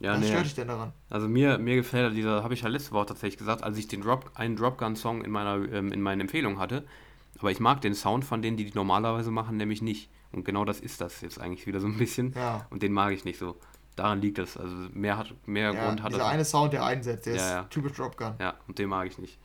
Ja, 0.00 0.12
Was 0.12 0.20
nee. 0.20 0.26
stört 0.28 0.44
dich 0.44 0.54
denn 0.54 0.68
daran? 0.68 0.92
Also 1.08 1.26
mir, 1.26 1.56
mir 1.56 1.76
gefällt 1.76 2.14
dieser, 2.14 2.42
habe 2.42 2.52
ich 2.52 2.60
ja 2.60 2.68
letzte 2.68 2.92
Woche 2.92 3.06
tatsächlich 3.06 3.38
gesagt, 3.38 3.62
als 3.62 3.78
ich 3.78 3.88
den 3.88 4.02
Drop, 4.02 4.30
einen 4.34 4.56
Dropgun-Song 4.56 5.24
in 5.24 5.30
meiner 5.30 5.72
ähm, 5.72 5.92
in 5.92 6.02
meinen 6.02 6.20
Empfehlungen 6.20 6.58
hatte. 6.58 6.84
Aber 7.38 7.50
ich 7.50 7.60
mag 7.60 7.80
den 7.80 7.94
Sound 7.94 8.24
von 8.24 8.42
denen, 8.42 8.58
die 8.58 8.66
die 8.66 8.74
normalerweise 8.74 9.30
machen, 9.30 9.56
nämlich 9.56 9.80
nicht. 9.80 10.10
Und 10.32 10.44
genau 10.44 10.66
das 10.66 10.80
ist 10.80 11.00
das 11.00 11.22
jetzt 11.22 11.40
eigentlich 11.40 11.66
wieder 11.66 11.80
so 11.80 11.86
ein 11.86 11.96
bisschen. 11.96 12.34
Ja. 12.34 12.66
Und 12.68 12.82
den 12.82 12.92
mag 12.92 13.12
ich 13.12 13.24
nicht 13.24 13.38
so. 13.38 13.56
Daran 13.96 14.20
liegt 14.20 14.38
es. 14.38 14.56
Also 14.56 14.74
mehr, 14.92 15.16
hat, 15.16 15.34
mehr 15.46 15.72
ja, 15.72 15.86
Grund 15.86 16.02
hat 16.02 16.12
Dieser 16.12 16.28
eine 16.28 16.44
Sound, 16.44 16.72
der 16.74 16.84
einsetzt, 16.84 17.26
der 17.26 17.36
ja, 17.36 17.60
ist 17.60 17.70
typisch 17.70 17.92
Dropgun. 17.92 18.34
Ja, 18.38 18.54
und 18.68 18.78
den 18.78 18.90
mag 18.90 19.06
ich 19.08 19.18
nicht. 19.18 19.38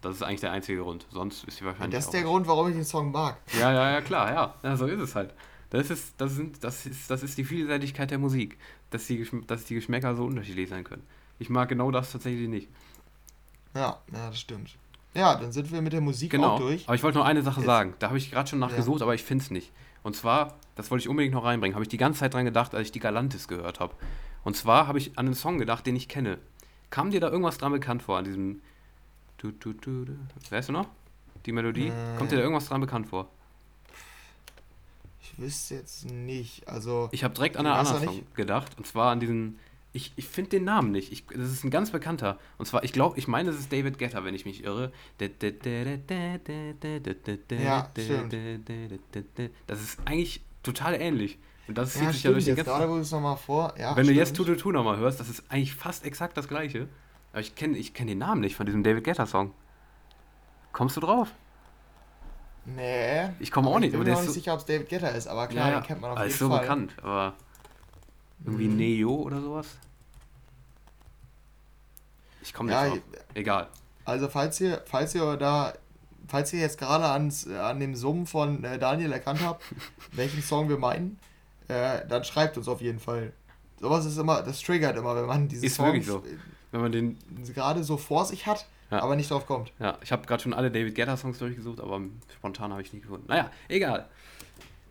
Das 0.00 0.14
ist 0.16 0.22
eigentlich 0.22 0.40
der 0.40 0.52
einzige 0.52 0.82
Grund. 0.82 1.06
Sonst 1.10 1.44
ist 1.44 1.58
sie 1.58 1.64
wahrscheinlich. 1.64 1.86
Und 1.86 1.94
das 1.94 2.04
ist 2.06 2.12
der 2.12 2.22
Grund, 2.22 2.46
warum 2.46 2.68
ich 2.68 2.74
den 2.74 2.84
Song 2.84 3.12
mag. 3.12 3.36
Ja, 3.58 3.72
ja, 3.72 3.90
ja, 3.92 4.00
klar, 4.00 4.32
ja. 4.32 4.54
ja 4.62 4.76
so 4.76 4.86
ist 4.86 5.00
es 5.00 5.14
halt. 5.14 5.34
Das 5.70 5.90
ist, 5.90 6.14
das, 6.16 6.32
sind, 6.34 6.64
das, 6.64 6.86
ist, 6.86 7.10
das 7.10 7.22
ist 7.22 7.36
die 7.36 7.44
Vielseitigkeit 7.44 8.10
der 8.10 8.18
Musik, 8.18 8.56
dass 8.90 9.06
die, 9.06 9.28
dass 9.46 9.64
die 9.64 9.74
Geschmäcker 9.74 10.16
so 10.16 10.24
unterschiedlich 10.24 10.70
sein 10.70 10.84
können. 10.84 11.02
Ich 11.38 11.50
mag 11.50 11.68
genau 11.68 11.90
das 11.90 12.10
tatsächlich 12.10 12.48
nicht. 12.48 12.68
Ja, 13.74 13.98
ja, 14.12 14.28
das 14.28 14.40
stimmt. 14.40 14.76
Ja, 15.14 15.34
dann 15.34 15.52
sind 15.52 15.70
wir 15.70 15.82
mit 15.82 15.92
der 15.92 16.00
Musik 16.00 16.30
genau. 16.30 16.54
auch 16.54 16.60
durch. 16.60 16.86
Aber 16.86 16.94
ich 16.94 17.02
wollte 17.02 17.18
noch 17.18 17.24
eine 17.24 17.42
Sache 17.42 17.60
Jetzt. 17.60 17.66
sagen. 17.66 17.94
Da 17.98 18.08
habe 18.08 18.18
ich 18.18 18.30
gerade 18.30 18.48
schon 18.48 18.58
nachgesucht, 18.58 19.00
ja. 19.00 19.06
aber 19.06 19.14
ich 19.14 19.24
finde 19.24 19.44
es 19.44 19.50
nicht. 19.50 19.72
Und 20.08 20.14
zwar, 20.14 20.56
das 20.74 20.90
wollte 20.90 21.02
ich 21.02 21.08
unbedingt 21.10 21.34
noch 21.34 21.44
reinbringen, 21.44 21.74
habe 21.74 21.84
ich 21.84 21.90
die 21.90 21.98
ganze 21.98 22.20
Zeit 22.20 22.32
dran 22.32 22.46
gedacht, 22.46 22.74
als 22.74 22.86
ich 22.86 22.92
die 22.92 22.98
Galantis 22.98 23.46
gehört 23.46 23.78
habe. 23.78 23.94
Und 24.42 24.56
zwar 24.56 24.86
habe 24.86 24.96
ich 24.96 25.18
an 25.18 25.26
einen 25.26 25.34
Song 25.34 25.58
gedacht, 25.58 25.84
den 25.84 25.94
ich 25.96 26.08
kenne. 26.08 26.38
Kam 26.88 27.10
dir 27.10 27.20
da 27.20 27.28
irgendwas 27.28 27.58
dran 27.58 27.72
bekannt 27.72 28.02
vor, 28.02 28.16
an 28.16 28.24
diesem. 28.24 28.62
Du, 29.36 29.50
du, 29.50 29.74
du, 29.74 30.06
du. 30.06 30.12
Weißt 30.48 30.70
du 30.70 30.72
noch? 30.72 30.86
Die 31.44 31.52
Melodie? 31.52 31.88
Äh. 31.88 32.16
Kommt 32.16 32.32
dir 32.32 32.36
da 32.36 32.42
irgendwas 32.42 32.68
dran 32.68 32.80
bekannt 32.80 33.08
vor? 33.08 33.28
Ich 35.20 35.38
wüsste 35.38 35.74
jetzt 35.74 36.10
nicht. 36.10 36.66
Also. 36.66 37.10
Ich 37.12 37.22
habe 37.22 37.34
direkt 37.34 37.58
an 37.58 37.66
einen 37.66 37.76
anderen 37.76 38.04
Song 38.04 38.22
gedacht. 38.32 38.78
Und 38.78 38.86
zwar 38.86 39.12
an 39.12 39.20
diesen. 39.20 39.58
Ich, 39.92 40.12
ich 40.16 40.28
finde 40.28 40.50
den 40.50 40.64
Namen 40.64 40.90
nicht. 40.90 41.12
Ich, 41.12 41.26
das 41.26 41.50
ist 41.50 41.64
ein 41.64 41.70
ganz 41.70 41.90
bekannter. 41.90 42.38
Und 42.58 42.66
zwar, 42.66 42.84
ich 42.84 42.92
glaube, 42.92 43.18
ich 43.18 43.26
meine, 43.26 43.50
es 43.50 43.58
ist 43.58 43.72
David 43.72 43.98
Getter, 43.98 44.24
wenn 44.24 44.34
ich 44.34 44.44
mich 44.44 44.62
irre. 44.62 44.92
Ja. 47.50 47.90
Das 49.66 49.80
ist 49.80 49.98
eigentlich 50.04 50.42
total 50.62 50.94
ähnlich. 51.00 51.38
Und 51.66 51.76
das 51.76 51.98
ja, 52.00 52.12
sich 52.12 52.22
ja 52.22 52.30
durch 52.32 52.44
die 52.44 52.54
ganze 52.54 52.64
gerade, 52.64 52.88
wo 52.88 52.96
es 52.96 53.10
nochmal 53.10 53.36
vor. 53.36 53.74
Ja, 53.78 53.96
wenn 53.96 54.04
stimmt. 54.04 54.16
du 54.16 54.20
jetzt 54.20 54.36
Tututu 54.36 54.72
nochmal 54.72 54.96
hörst, 54.98 55.20
das 55.20 55.28
ist 55.28 55.44
eigentlich 55.48 55.74
fast 55.74 56.04
exakt 56.04 56.36
das 56.36 56.48
gleiche. 56.48 56.88
Aber 57.32 57.40
ich 57.40 57.54
kenne 57.54 57.76
ich 57.76 57.92
kenn 57.92 58.06
den 58.06 58.18
Namen 58.18 58.40
nicht 58.40 58.56
von 58.56 58.66
diesem 58.66 58.82
David 58.82 59.04
Getter 59.04 59.26
Song. 59.26 59.52
Kommst 60.72 60.96
du 60.96 61.00
drauf? 61.00 61.32
Nee. 62.64 63.30
Ich 63.40 63.50
komme 63.50 63.68
auch 63.68 63.78
nicht. 63.78 63.92
Ich 63.92 63.98
bin 63.98 64.06
mir 64.06 64.14
auch 64.14 64.20
nicht 64.20 64.28
so 64.28 64.32
sicher, 64.32 64.52
ob 64.52 64.60
es 64.60 64.66
David 64.66 64.88
Guetta 64.88 65.08
ist, 65.08 65.26
aber 65.26 65.46
klar, 65.46 65.70
ja, 65.70 65.80
den 65.80 65.86
kennt 65.86 66.00
man 66.00 66.12
auf 66.12 66.18
jeden 66.18 66.30
ist 66.30 66.38
so 66.38 66.48
Fall. 66.48 66.60
bekannt, 66.60 66.94
aber 67.02 67.34
irgendwie 68.44 68.68
mhm. 68.68 68.76
Neo 68.76 69.14
oder 69.14 69.40
sowas? 69.40 69.66
Ich 72.42 72.54
komme 72.54 72.70
nicht 72.70 72.80
ja, 72.80 72.88
drauf. 72.88 73.00
Egal. 73.34 73.68
Also 74.04 74.28
falls 74.28 74.60
ihr, 74.60 74.82
falls 74.86 75.14
ihr 75.14 75.36
da, 75.36 75.74
falls 76.26 76.52
ihr 76.52 76.60
jetzt 76.60 76.78
gerade 76.78 77.04
an 77.04 77.80
dem 77.80 77.94
Summen 77.94 78.26
von 78.26 78.64
äh, 78.64 78.78
Daniel 78.78 79.12
erkannt 79.12 79.40
habt, 79.42 79.62
welchen 80.12 80.42
Song 80.42 80.68
wir 80.68 80.78
meinen, 80.78 81.18
äh, 81.68 82.06
dann 82.08 82.24
schreibt 82.24 82.56
uns 82.56 82.68
auf 82.68 82.80
jeden 82.80 83.00
Fall. 83.00 83.32
Sowas 83.80 84.06
ist 84.06 84.16
immer, 84.18 84.42
das 84.42 84.60
triggert 84.60 84.96
immer, 84.96 85.14
wenn 85.14 85.26
man 85.26 85.48
diese 85.48 85.66
ist 85.66 85.76
Songs, 85.76 86.06
wirklich 86.06 86.06
so. 86.06 86.22
Wenn 86.70 86.80
man 86.80 86.92
den 86.92 87.18
gerade 87.54 87.84
so 87.84 87.96
vor 87.96 88.24
sich 88.24 88.46
hat 88.46 88.66
ja. 88.90 89.02
aber 89.02 89.16
nicht 89.16 89.30
drauf 89.30 89.46
kommt. 89.46 89.72
Ja, 89.78 89.98
ich 90.02 90.12
habe 90.12 90.26
gerade 90.26 90.42
schon 90.42 90.54
alle 90.54 90.70
David 90.70 90.94
Guetta-Songs 90.94 91.38
durchgesucht, 91.38 91.80
aber 91.80 92.00
spontan 92.36 92.72
habe 92.72 92.82
ich 92.82 92.92
nie 92.92 93.00
gefunden. 93.00 93.26
Naja, 93.28 93.50
egal. 93.68 94.08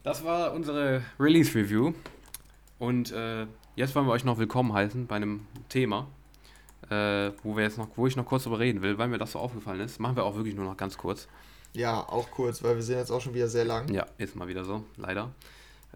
Das 0.03 0.24
war 0.24 0.53
unsere 0.53 1.02
Release-Review. 1.19 1.94
Und 2.80 3.12
äh, 3.12 3.48
jetzt 3.76 3.95
wollen 3.95 4.06
wir 4.06 4.12
euch 4.12 4.24
noch 4.24 4.38
willkommen 4.38 4.74
heißen 4.74 5.08
bei 5.08 5.16
einem 5.16 5.48
Thema, 5.70 6.08
äh, 6.90 7.32
wo 7.44 7.56
wir 7.56 7.64
jetzt 7.64 7.78
noch, 7.78 7.90
wo 7.95 8.06
ich 8.06 8.16
noch 8.16 8.26
kurz 8.26 8.44
darüber 8.44 8.60
reden 8.60 8.82
will, 8.82 8.98
weil 8.98 9.08
mir 9.08 9.18
das 9.18 9.32
so 9.32 9.40
aufgefallen 9.40 9.80
ist. 9.80 9.99
Machen 9.99 10.16
wir 10.16 10.24
auch 10.24 10.36
wirklich 10.36 10.56
nur 10.56 10.66
noch 10.66 10.78
ganz 10.78 10.98
kurz. 10.98 11.28
Ja, 11.74 11.99
auch 12.08 12.30
kurz, 12.30 12.64
weil 12.64 12.76
wir 12.76 12.84
sind 12.84 12.98
jetzt 12.98 13.12
auch 13.12 13.22
schon 13.22 13.34
wieder 13.34 13.48
sehr 13.48 13.66
lang. 13.66 13.91
Ja, 13.91 14.06
ist 14.18 14.36
mal 14.36 14.48
wieder 14.48 14.64
so, 14.64 14.86
leider. 14.95 15.32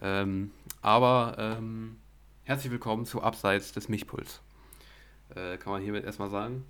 Ähm, 0.01 0.51
aber 0.81 1.35
ähm, 1.37 1.97
herzlich 2.43 2.71
willkommen 2.71 3.05
zu 3.05 3.21
Abseits 3.21 3.71
des 3.71 3.87
Mischpuls. 3.87 4.41
Äh, 5.35 5.57
kann 5.57 5.73
man 5.73 5.81
hiermit 5.83 6.03
erstmal 6.03 6.29
sagen. 6.29 6.65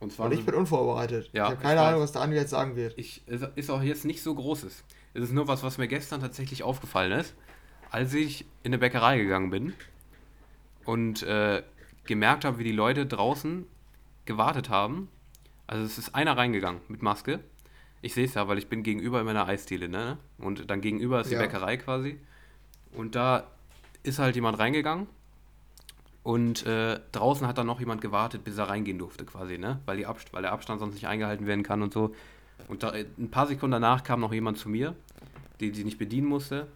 Und 0.00 0.12
zwar. 0.12 0.26
Und 0.26 0.32
ich 0.32 0.44
bin 0.46 0.54
unvorbereitet. 0.54 1.28
Ja, 1.32 1.44
ich 1.44 1.50
habe 1.50 1.62
keine 1.62 1.80
ich 1.80 1.86
Ahnung, 1.86 2.00
was 2.00 2.12
der 2.12 2.22
Andi 2.22 2.36
jetzt 2.36 2.50
sagen 2.50 2.74
wird. 2.74 2.98
Ich, 2.98 3.22
es 3.26 3.42
ist 3.54 3.70
auch 3.70 3.82
jetzt 3.82 4.06
nicht 4.06 4.22
so 4.22 4.34
großes. 4.34 4.82
Es 5.12 5.22
ist 5.22 5.32
nur 5.32 5.46
was, 5.46 5.62
was 5.62 5.76
mir 5.76 5.88
gestern 5.88 6.20
tatsächlich 6.22 6.62
aufgefallen 6.62 7.12
ist, 7.12 7.34
als 7.90 8.14
ich 8.14 8.42
in 8.62 8.72
eine 8.72 8.78
Bäckerei 8.78 9.18
gegangen 9.18 9.50
bin 9.50 9.74
und 10.84 11.22
äh, 11.22 11.62
gemerkt 12.04 12.44
habe, 12.44 12.58
wie 12.58 12.64
die 12.64 12.72
Leute 12.72 13.06
draußen 13.06 13.66
gewartet 14.24 14.70
haben. 14.70 15.08
Also 15.66 15.84
es 15.84 15.98
ist 15.98 16.14
einer 16.14 16.36
reingegangen 16.36 16.80
mit 16.88 17.02
Maske. 17.02 17.40
Ich 18.02 18.14
sehe 18.14 18.24
es 18.24 18.34
ja, 18.34 18.48
weil 18.48 18.58
ich 18.58 18.68
bin 18.68 18.82
gegenüber 18.82 19.20
in 19.20 19.26
meiner 19.26 19.46
Eisdiele, 19.46 19.88
ne? 19.88 20.16
Und 20.38 20.70
dann 20.70 20.80
gegenüber 20.80 21.20
ist 21.20 21.30
die 21.30 21.34
ja. 21.34 21.40
Bäckerei 21.40 21.76
quasi. 21.76 22.18
Und 22.92 23.14
da 23.14 23.46
ist 24.02 24.18
halt 24.18 24.34
jemand 24.34 24.58
reingegangen 24.58 25.06
und 26.22 26.66
äh, 26.66 27.00
draußen 27.12 27.46
hat 27.46 27.58
dann 27.58 27.66
noch 27.66 27.80
jemand 27.80 28.00
gewartet, 28.00 28.44
bis 28.44 28.58
er 28.58 28.68
reingehen 28.68 28.98
durfte, 28.98 29.24
quasi, 29.24 29.58
ne? 29.58 29.80
Weil, 29.84 29.98
die 29.98 30.06
Abst 30.06 30.32
weil 30.32 30.42
der 30.42 30.52
Abstand 30.52 30.80
sonst 30.80 30.94
nicht 30.94 31.06
eingehalten 31.06 31.46
werden 31.46 31.62
kann 31.62 31.82
und 31.82 31.92
so. 31.92 32.14
Und 32.68 32.82
da, 32.82 32.90
ein 32.90 33.30
paar 33.30 33.46
Sekunden 33.46 33.72
danach 33.72 34.02
kam 34.02 34.20
noch 34.20 34.32
jemand 34.32 34.58
zu 34.58 34.68
mir, 34.68 34.94
den 35.60 35.74
sie 35.74 35.84
nicht 35.84 35.98
bedienen 35.98 36.26
musste. 36.26 36.68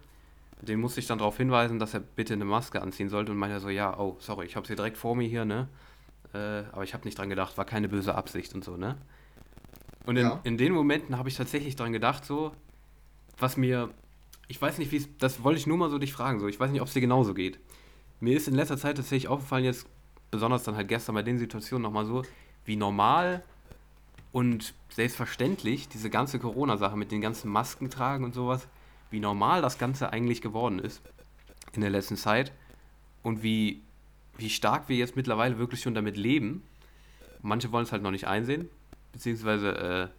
Den 0.61 0.79
musste 0.79 0.99
ich 0.99 1.07
dann 1.07 1.17
darauf 1.17 1.37
hinweisen, 1.37 1.79
dass 1.79 1.93
er 1.93 1.99
bitte 1.99 2.33
eine 2.33 2.45
Maske 2.45 2.81
anziehen 2.81 3.09
sollte 3.09 3.31
und 3.31 3.37
meinte 3.37 3.59
so, 3.59 3.69
ja, 3.69 3.97
oh, 3.99 4.17
sorry, 4.19 4.45
ich 4.45 4.55
habe 4.55 4.65
sie 4.65 4.75
direkt 4.75 4.97
vor 4.97 5.15
mir 5.15 5.27
hier, 5.27 5.45
ne? 5.45 5.67
Äh, 6.33 6.63
aber 6.71 6.83
ich 6.83 6.93
habe 6.93 7.05
nicht 7.05 7.17
dran 7.17 7.29
gedacht, 7.29 7.57
war 7.57 7.65
keine 7.65 7.89
böse 7.89 8.15
Absicht 8.15 8.55
und 8.55 8.63
so, 8.63 8.77
ne? 8.77 8.97
Und 10.05 10.17
in, 10.17 10.25
ja. 10.25 10.39
in 10.43 10.57
den 10.57 10.73
Momenten 10.73 11.17
habe 11.17 11.29
ich 11.29 11.35
tatsächlich 11.35 11.75
dran 11.75 11.91
gedacht, 11.91 12.25
so, 12.25 12.51
was 13.37 13.57
mir, 13.57 13.89
ich 14.47 14.61
weiß 14.61 14.77
nicht, 14.77 14.91
wie 14.91 14.97
es, 14.97 15.09
das 15.17 15.43
wollte 15.43 15.59
ich 15.59 15.67
nur 15.67 15.77
mal 15.77 15.89
so 15.89 15.97
dich 15.97 16.13
fragen, 16.13 16.39
so, 16.39 16.47
ich 16.47 16.59
weiß 16.59 16.71
nicht, 16.71 16.81
ob 16.81 16.87
es 16.87 16.93
dir 16.93 17.01
genauso 17.01 17.33
geht 17.33 17.59
mir 18.19 18.37
ist 18.37 18.47
in 18.47 18.55
letzter 18.55 18.77
Zeit 18.77 18.97
tatsächlich 18.97 19.27
aufgefallen, 19.27 19.65
jetzt 19.65 19.87
besonders 20.31 20.63
dann 20.63 20.75
halt 20.75 20.87
gestern 20.87 21.15
bei 21.15 21.21
den 21.21 21.37
Situationen 21.37 21.83
nochmal 21.83 22.05
so, 22.05 22.23
wie 22.65 22.75
normal 22.75 23.43
und 24.31 24.73
selbstverständlich 24.89 25.87
diese 25.87 26.09
ganze 26.09 26.39
Corona-Sache 26.39 26.97
mit 26.97 27.11
den 27.11 27.21
ganzen 27.21 27.49
Masken 27.51 27.89
tragen 27.89 28.23
und 28.25 28.33
sowas, 28.33 28.67
wie 29.09 29.19
normal 29.19 29.61
das 29.61 29.77
Ganze 29.77 30.11
eigentlich 30.11 30.41
geworden 30.41 30.79
ist 30.79 31.01
in 31.73 31.81
der 31.81 31.89
letzten 31.89 32.17
Zeit 32.17 32.51
und 33.23 33.43
wie, 33.43 33.81
wie 34.37 34.49
stark 34.49 34.89
wir 34.89 34.97
jetzt 34.97 35.15
mittlerweile 35.15 35.57
wirklich 35.57 35.81
schon 35.81 35.95
damit 35.95 36.17
leben. 36.17 36.63
Manche 37.41 37.71
wollen 37.71 37.85
es 37.85 37.91
halt 37.91 38.01
noch 38.01 38.11
nicht 38.11 38.27
einsehen, 38.27 38.69
beziehungsweise 39.11 40.11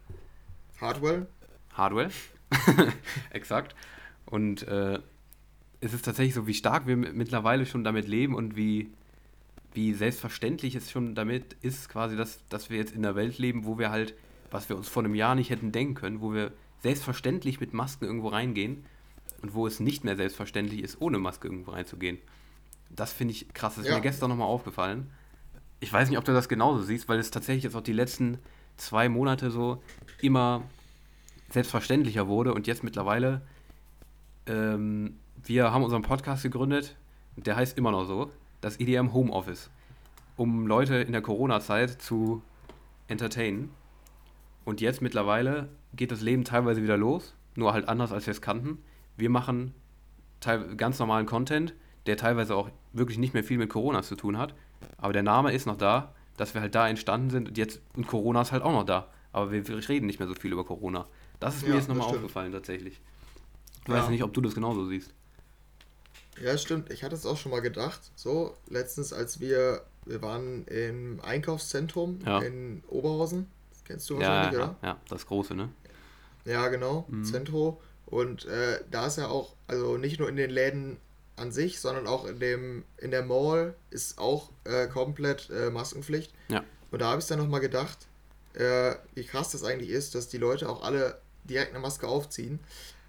äh, 0.79 0.81
Hardware. 0.81 1.27
Hardware, 1.73 2.11
exakt. 3.31 3.75
Und 4.27 4.63
äh, 4.69 4.99
es 5.81 5.93
ist 5.93 6.05
tatsächlich 6.05 6.35
so, 6.35 6.47
wie 6.47 6.55
stark 6.55 6.87
wir 6.87 6.97
mittlerweile 6.97 7.67
schon 7.67 7.85
damit 7.85 8.09
leben 8.09 8.35
und 8.35 8.57
wie, 8.57 8.91
wie 9.73 9.93
selbstverständlich 9.93 10.75
es 10.75 10.91
schon 10.91 11.15
damit 11.15 11.57
ist, 11.63 11.89
quasi, 11.89 12.17
dass, 12.17 12.47
dass 12.49 12.71
wir 12.71 12.79
jetzt 12.79 12.95
in 12.95 13.05
einer 13.05 13.15
Welt 13.15 13.39
leben, 13.39 13.65
wo 13.65 13.79
wir 13.79 13.91
halt, 13.91 14.15
was 14.51 14.69
wir 14.69 14.77
uns 14.77 14.89
vor 14.89 15.05
einem 15.05 15.15
Jahr 15.15 15.35
nicht 15.35 15.51
hätten 15.51 15.73
denken 15.73 15.95
können, 15.95 16.21
wo 16.21 16.33
wir 16.33 16.53
selbstverständlich 16.87 17.61
mit 17.61 17.75
Masken 17.75 18.05
irgendwo 18.05 18.29
reingehen 18.29 18.85
und 19.43 19.55
wo 19.55 19.67
es 19.67 19.81
nicht 19.81 20.05
mehr 20.05 20.17
selbstverständlich 20.17 20.83
ist, 20.83 21.01
ohne 21.01 21.19
Maske 21.19 21.49
irgendwo 21.49 21.73
reinzugehen. 21.73 22.19
Das 22.91 23.13
finde 23.13 23.33
ich 23.33 23.53
krass. 23.53 23.75
Das 23.75 23.85
ist 23.85 23.91
ja. 23.91 23.97
mir 23.97 24.03
gestern 24.03 24.31
nochmal 24.31 24.47
aufgefallen. 24.47 25.11
Ich 25.81 25.93
weiß 25.93 26.09
nicht, 26.09 26.19
ob 26.19 26.25
du 26.25 26.33
das 26.33 26.49
genauso 26.49 26.83
siehst, 26.83 27.09
weil 27.09 27.19
es 27.19 27.31
tatsächlich 27.31 27.65
jetzt 27.65 27.75
auch 27.75 27.83
die 27.83 27.93
letzten 27.93 28.39
zwei 28.77 29.09
Monate 29.09 29.51
so 29.51 29.83
immer 30.23 30.63
selbstverständlicher 31.51 32.29
wurde 32.29 32.55
und 32.55 32.67
jetzt 32.67 32.85
mittlerweile 32.85 33.43
ähm, 34.47 35.17
wir 35.45 35.73
haben 35.73 35.85
unseren 35.85 36.03
Podcast 36.03 36.43
gegründet, 36.43 36.97
der 37.37 37.57
heißt 37.57 37.77
immer 37.77 37.91
noch 37.91 38.05
so, 38.05 38.31
das 38.61 38.81
EDM 38.81 39.13
Homeoffice, 39.13 39.71
um 40.37 40.67
Leute 40.67 40.97
in 40.97 41.13
der 41.13 41.23
Corona-Zeit 41.23 42.01
zu 42.01 42.43
entertainen. 43.09 43.71
Und 44.67 44.81
jetzt 44.81 45.01
mittlerweile 45.01 45.69
geht 45.95 46.11
das 46.11 46.21
Leben 46.21 46.45
teilweise 46.45 46.83
wieder 46.83 46.99
los. 46.99 47.35
nur 47.55 47.73
halt 47.73 47.89
anders, 47.89 48.13
als 48.13 48.27
wir 48.27 48.33
es 48.33 48.43
kannten. 48.43 48.83
Wir 49.17 49.31
machen 49.31 49.73
ganz 50.77 50.99
normalen 50.99 51.25
Content, 51.25 51.73
der 52.05 52.19
teilweise 52.19 52.55
auch 52.55 52.69
wirklich 52.93 53.17
nicht 53.17 53.33
mehr 53.33 53.45
viel 53.45 53.57
mit 53.57 53.71
Corona 53.71 54.03
zu 54.03 54.17
tun 54.17 54.37
hat. 54.37 54.55
Aber 54.99 55.15
der 55.15 55.23
Name 55.23 55.53
ist 55.53 55.67
noch 55.67 55.79
da, 55.79 56.15
dass 56.37 56.53
wir 56.53 56.61
halt 56.61 56.75
da 56.75 56.87
entstanden 56.87 57.31
sind 57.31 57.49
und 57.49 57.57
jetzt 57.57 57.81
und 57.95 58.07
Corona 58.07 58.43
ist 58.43 58.53
halt 58.53 58.63
auch 58.63 58.73
noch 58.73 58.85
da. 58.85 59.09
Aber 59.33 59.53
wir, 59.53 59.67
wir 59.67 59.89
reden 59.89 60.07
nicht 60.07 60.19
mehr 60.19 60.29
so 60.29 60.35
viel 60.35 60.53
über 60.53 60.65
Corona. 60.65 61.07
Das 61.41 61.57
ist 61.57 61.63
ja, 61.63 61.69
mir 61.71 61.77
jetzt 61.77 61.89
nochmal 61.89 62.09
aufgefallen 62.09 62.53
tatsächlich. 62.53 63.01
Ich 63.83 63.89
ja. 63.89 63.95
weiß 63.95 64.11
nicht, 64.11 64.25
ob 64.25 64.35
du 64.35 64.41
das 64.41 64.55
genauso 64.55 64.85
siehst. 64.87 65.15
Ja, 66.43 66.59
stimmt. 66.59 66.91
Ich 66.93 67.05
hatte 67.05 67.15
es 67.15 67.25
auch 67.25 67.37
schon 67.37 67.53
mal 67.53 67.61
gedacht. 67.61 68.11
So, 68.17 68.57
letztens, 68.69 69.13
als 69.13 69.41
wir, 69.41 69.85
wir 70.05 70.21
waren 70.23 70.67
im 70.67 71.21
Einkaufszentrum 71.23 72.19
ja. 72.27 72.41
in 72.41 72.83
Oberhausen. 72.89 73.47
Kennst 73.87 74.11
du 74.11 74.19
wahrscheinlich, 74.19 74.53
ja, 74.53 74.59
ja, 74.59 74.65
oder? 74.65 74.77
Ja, 74.83 74.97
das 75.09 75.27
große, 75.27 75.55
ne? 75.55 75.69
Ja, 76.45 76.69
genau. 76.69 77.05
Mhm. 77.09 77.25
Zentro. 77.25 77.81
Und 78.07 78.45
äh, 78.47 78.81
da 78.91 79.07
ist 79.07 79.19
ja 79.19 79.29
auch, 79.29 79.55
also 79.67 79.97
nicht 79.97 80.19
nur 80.21 80.29
in 80.29 80.37
den 80.37 80.51
Läden 80.51 80.97
an 81.37 81.53
sich, 81.53 81.81
sondern 81.81 82.07
auch 82.07 82.25
in 82.25 82.41
dem 82.41 82.85
in 82.97 83.11
der 83.11 83.25
Mall 83.25 83.75
ist 83.91 84.19
auch 84.19 84.51
äh, 84.65 84.87
komplett 84.87 85.51
äh, 85.51 85.71
Maskenpflicht. 85.71 86.33
Ja. 86.49 86.65
Und 86.91 87.01
da 87.01 87.11
habe 87.11 87.21
ich 87.21 87.27
dann 87.27 87.39
nochmal 87.39 87.61
gedacht, 87.61 88.07
äh, 88.55 88.95
wie 89.15 89.25
krass 89.25 89.51
das 89.51 89.65
eigentlich 89.65 89.91
ist, 89.91 90.15
dass 90.15 90.29
die 90.29 90.39
Leute 90.39 90.69
auch 90.69 90.83
alle 90.83 91.21
direkt 91.45 91.73
eine 91.73 91.81
Maske 91.81 92.09
aufziehen. 92.09 92.61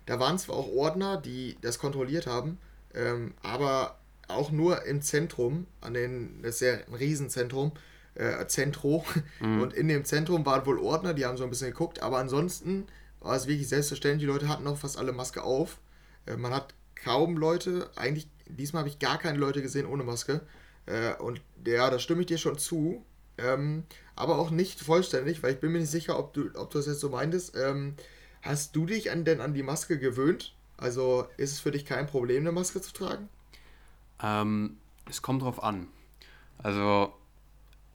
Da 0.05 0.19
waren 0.19 0.37
zwar 0.37 0.57
auch 0.57 0.67
Ordner, 0.67 1.17
die 1.17 1.57
das 1.61 1.79
kontrolliert 1.79 2.27
haben, 2.27 2.57
ähm, 2.93 3.33
aber 3.41 3.97
auch 4.27 4.51
nur 4.51 4.83
im 4.85 5.01
Zentrum, 5.01 5.67
an 5.79 5.93
den, 5.93 6.41
das 6.41 6.55
ist 6.55 6.61
ja 6.61 6.73
ein 6.73 6.93
Riesenzentrum, 6.93 7.71
äh, 8.17 8.45
Zentro. 8.47 9.05
Mhm. 9.39 9.61
Und 9.61 9.73
in 9.73 9.87
dem 9.87 10.05
Zentrum 10.05 10.45
waren 10.45 10.65
wohl 10.65 10.79
Ordner, 10.79 11.13
die 11.13 11.25
haben 11.25 11.37
so 11.37 11.43
ein 11.43 11.49
bisschen 11.49 11.71
geguckt, 11.71 12.01
aber 12.01 12.17
ansonsten 12.17 12.87
war 13.19 13.35
es 13.35 13.47
wirklich 13.47 13.67
selbstverständlich, 13.67 14.21
die 14.21 14.31
Leute 14.31 14.49
hatten 14.49 14.67
auch 14.67 14.77
fast 14.77 14.97
alle 14.97 15.13
Maske 15.13 15.43
auf. 15.43 15.79
Äh, 16.25 16.37
man 16.37 16.53
hat 16.53 16.73
kaum 16.95 17.37
Leute, 17.37 17.89
eigentlich, 17.95 18.27
diesmal 18.47 18.81
habe 18.81 18.89
ich 18.89 18.99
gar 18.99 19.17
keine 19.17 19.37
Leute 19.37 19.61
gesehen 19.61 19.85
ohne 19.85 20.03
Maske. 20.03 20.41
Äh, 20.85 21.13
und 21.15 21.41
ja, 21.65 21.89
da 21.89 21.99
stimme 21.99 22.21
ich 22.21 22.27
dir 22.27 22.37
schon 22.37 22.57
zu. 22.57 23.03
Ähm, 23.37 23.83
aber 24.15 24.39
auch 24.39 24.49
nicht 24.49 24.79
vollständig, 24.79 25.43
weil 25.43 25.53
ich 25.53 25.59
bin 25.59 25.71
mir 25.71 25.79
nicht 25.79 25.91
sicher, 25.91 26.17
ob 26.17 26.33
du, 26.33 26.49
ob 26.55 26.71
du 26.71 26.79
das 26.79 26.87
jetzt 26.87 27.01
so 27.01 27.09
meintest. 27.09 27.55
Ähm, 27.55 27.93
hast 28.41 28.75
du 28.75 28.87
dich 28.87 29.11
an, 29.11 29.25
denn 29.25 29.41
an 29.41 29.53
die 29.53 29.63
Maske 29.63 29.99
gewöhnt? 29.99 30.55
Also 30.77 31.27
ist 31.37 31.51
es 31.51 31.59
für 31.59 31.71
dich 31.71 31.85
kein 31.85 32.07
Problem, 32.07 32.43
eine 32.43 32.51
Maske 32.51 32.81
zu 32.81 32.93
tragen? 32.93 33.29
Ähm, 34.23 34.77
es 35.07 35.21
kommt 35.21 35.43
drauf 35.43 35.61
an. 35.61 35.87
Also 36.57 37.13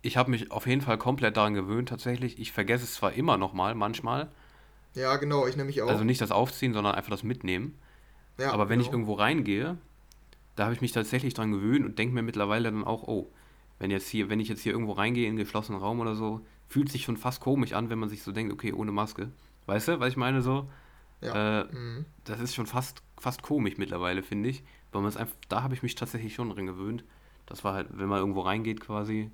ich 0.03 0.16
habe 0.16 0.31
mich 0.31 0.51
auf 0.51 0.66
jeden 0.66 0.81
Fall 0.81 0.99
komplett 0.99 1.37
daran 1.37 1.55
gewöhnt 1.55 1.89
tatsächlich. 1.89 2.39
Ich 2.39 2.53
vergesse 2.53 2.85
es 2.85 2.95
zwar 2.95 3.12
immer 3.12 3.39
noch 3.39 3.53
mal, 3.53 3.74
manchmal. 3.74 4.29
Ja, 4.95 5.16
genau, 5.16 5.47
ich 5.47 5.57
nehme 5.57 5.69
mich 5.69 5.81
auch. 5.81 5.89
Also 5.89 6.05
nicht 6.05 6.20
das 6.20 6.33
Aufziehen, 6.33 6.74
sondern 6.74 6.95
einfach 6.95 7.11
das 7.11 7.23
Mitnehmen. 7.23 7.79
Ja, 8.39 8.53
Aber 8.53 8.69
wenn 8.69 8.79
genau. 8.79 8.89
ich 8.89 8.93
irgendwo 8.93 9.15
reingehe, 9.15 9.79
da 10.57 10.65
habe 10.65 10.74
ich 10.74 10.81
mich 10.81 10.93
tatsächlich 10.93 11.35
dran 11.35 11.53
gewöhnt 11.53 11.87
und 11.87 11.99
denke 11.99 12.15
mir 12.15 12.23
mittlerweile 12.23 12.70
dann 12.70 12.85
auch, 12.85 13.05
oh, 13.05 13.31
wenn 13.79 13.91
jetzt 13.91 14.09
hier, 14.09 14.29
wenn 14.29 14.41
ich 14.41 14.49
jetzt 14.49 14.62
hier 14.62 14.73
irgendwo 14.73 14.93
reingehe 14.93 15.24
in 15.24 15.31
einen 15.31 15.39
geschlossenen 15.39 15.81
Raum 15.81 16.01
oder 16.01 16.15
so, 16.15 16.41
fühlt 16.69 16.91
sich 16.91 17.05
schon 17.05 17.16
fast 17.16 17.41
komisch 17.41 17.73
an, 17.73 17.91
wenn 17.91 17.99
man 17.99 18.09
sich 18.09 18.23
so 18.23 18.33
denkt, 18.33 18.53
okay, 18.53 18.73
ohne 18.73 18.93
Maske. 18.93 19.31
Weißt 19.66 19.89
du, 19.89 20.01
was 20.01 20.09
ich 20.09 20.16
meine 20.16 20.43
so? 20.43 20.69
Ja. 21.20 21.62
Äh, 21.62 21.65
mhm. 21.73 22.05
Das 22.24 22.41
ist 22.41 22.55
schon 22.55 22.66
fast, 22.66 23.03
fast 23.19 23.43
komisch 23.43 23.77
mittlerweile, 23.79 24.23
finde 24.23 24.49
ich. 24.49 24.62
Weil 24.91 25.03
man 25.03 25.09
es 25.09 25.16
einfach, 25.16 25.37
da 25.49 25.62
habe 25.62 25.74
ich 25.74 25.83
mich 25.83 25.95
tatsächlich 25.95 26.35
schon 26.35 26.51
dran 26.51 26.66
gewöhnt. 26.66 27.05
Das 27.47 27.65
war 27.65 27.74
halt, 27.74 27.89
wenn 27.93 28.09
man 28.09 28.19
irgendwo 28.19 28.41
reingeht 28.41 28.81
quasi, 28.81 29.31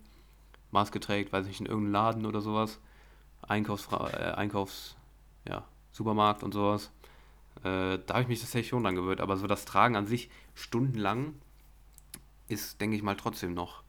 Maske 0.70 1.00
trägt, 1.00 1.32
weiß 1.32 1.46
ich, 1.46 1.60
in 1.60 1.66
irgendeinen 1.66 1.92
Laden 1.92 2.26
oder 2.26 2.40
sowas, 2.40 2.78
Einkaufs, 3.42 3.88
äh, 3.92 4.32
Einkaufs, 4.32 4.96
ja, 5.46 5.64
Supermarkt 5.92 6.42
und 6.42 6.52
sowas. 6.52 6.90
Äh, 7.64 7.98
da 8.06 8.14
habe 8.14 8.22
ich 8.22 8.28
mich 8.28 8.40
tatsächlich 8.40 8.68
schon 8.68 8.84
dran 8.84 8.94
gewöhnt. 8.94 9.20
Aber 9.20 9.36
so 9.36 9.46
das 9.46 9.64
Tragen 9.64 9.96
an 9.96 10.06
sich 10.06 10.30
stundenlang 10.54 11.34
ist, 12.48 12.80
denke 12.80 12.96
ich 12.96 13.02
mal, 13.02 13.16
trotzdem 13.16 13.54
noch 13.54 13.82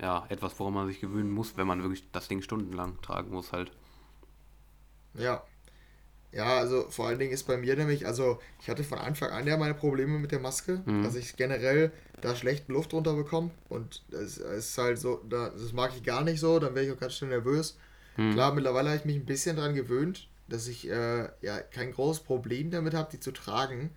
ja, 0.00 0.26
etwas, 0.28 0.58
woran 0.58 0.74
man 0.74 0.86
sich 0.86 1.00
gewöhnen 1.00 1.30
muss, 1.30 1.56
wenn 1.56 1.66
man 1.66 1.82
wirklich 1.82 2.10
das 2.12 2.28
Ding 2.28 2.42
stundenlang 2.42 3.00
tragen 3.02 3.30
muss 3.30 3.52
halt. 3.52 3.72
Ja. 5.14 5.42
Ja, 6.30 6.58
also 6.58 6.90
vor 6.90 7.06
allen 7.06 7.18
Dingen 7.18 7.32
ist 7.32 7.44
bei 7.44 7.56
mir 7.56 7.74
nämlich, 7.74 8.06
also 8.06 8.38
ich 8.60 8.68
hatte 8.68 8.84
von 8.84 8.98
Anfang 8.98 9.30
an 9.30 9.46
ja 9.46 9.56
meine 9.56 9.74
Probleme 9.74 10.18
mit 10.18 10.30
der 10.30 10.40
Maske, 10.40 10.82
mhm. 10.84 11.02
dass 11.02 11.14
ich 11.14 11.36
generell 11.36 11.90
da 12.20 12.36
schlecht 12.36 12.68
Luft 12.68 12.92
runter 12.92 13.14
bekomme 13.14 13.50
und 13.68 14.02
es 14.10 14.36
ist 14.36 14.76
halt 14.76 14.98
so, 14.98 15.22
das 15.28 15.72
mag 15.72 15.92
ich 15.96 16.02
gar 16.02 16.22
nicht 16.24 16.40
so, 16.40 16.58
dann 16.58 16.74
wäre 16.74 16.84
ich 16.84 16.92
auch 16.92 17.00
ganz 17.00 17.14
schnell 17.14 17.30
nervös. 17.30 17.78
Mhm. 18.18 18.32
Klar, 18.32 18.52
mittlerweile 18.52 18.90
habe 18.90 18.98
ich 18.98 19.04
mich 19.06 19.16
ein 19.16 19.24
bisschen 19.24 19.56
dran 19.56 19.74
gewöhnt, 19.74 20.28
dass 20.48 20.68
ich 20.68 20.90
äh, 20.90 21.28
ja 21.40 21.60
kein 21.60 21.92
großes 21.92 22.24
Problem 22.24 22.70
damit 22.70 22.92
habe, 22.92 23.08
die 23.10 23.20
zu 23.20 23.32
tragen. 23.32 23.90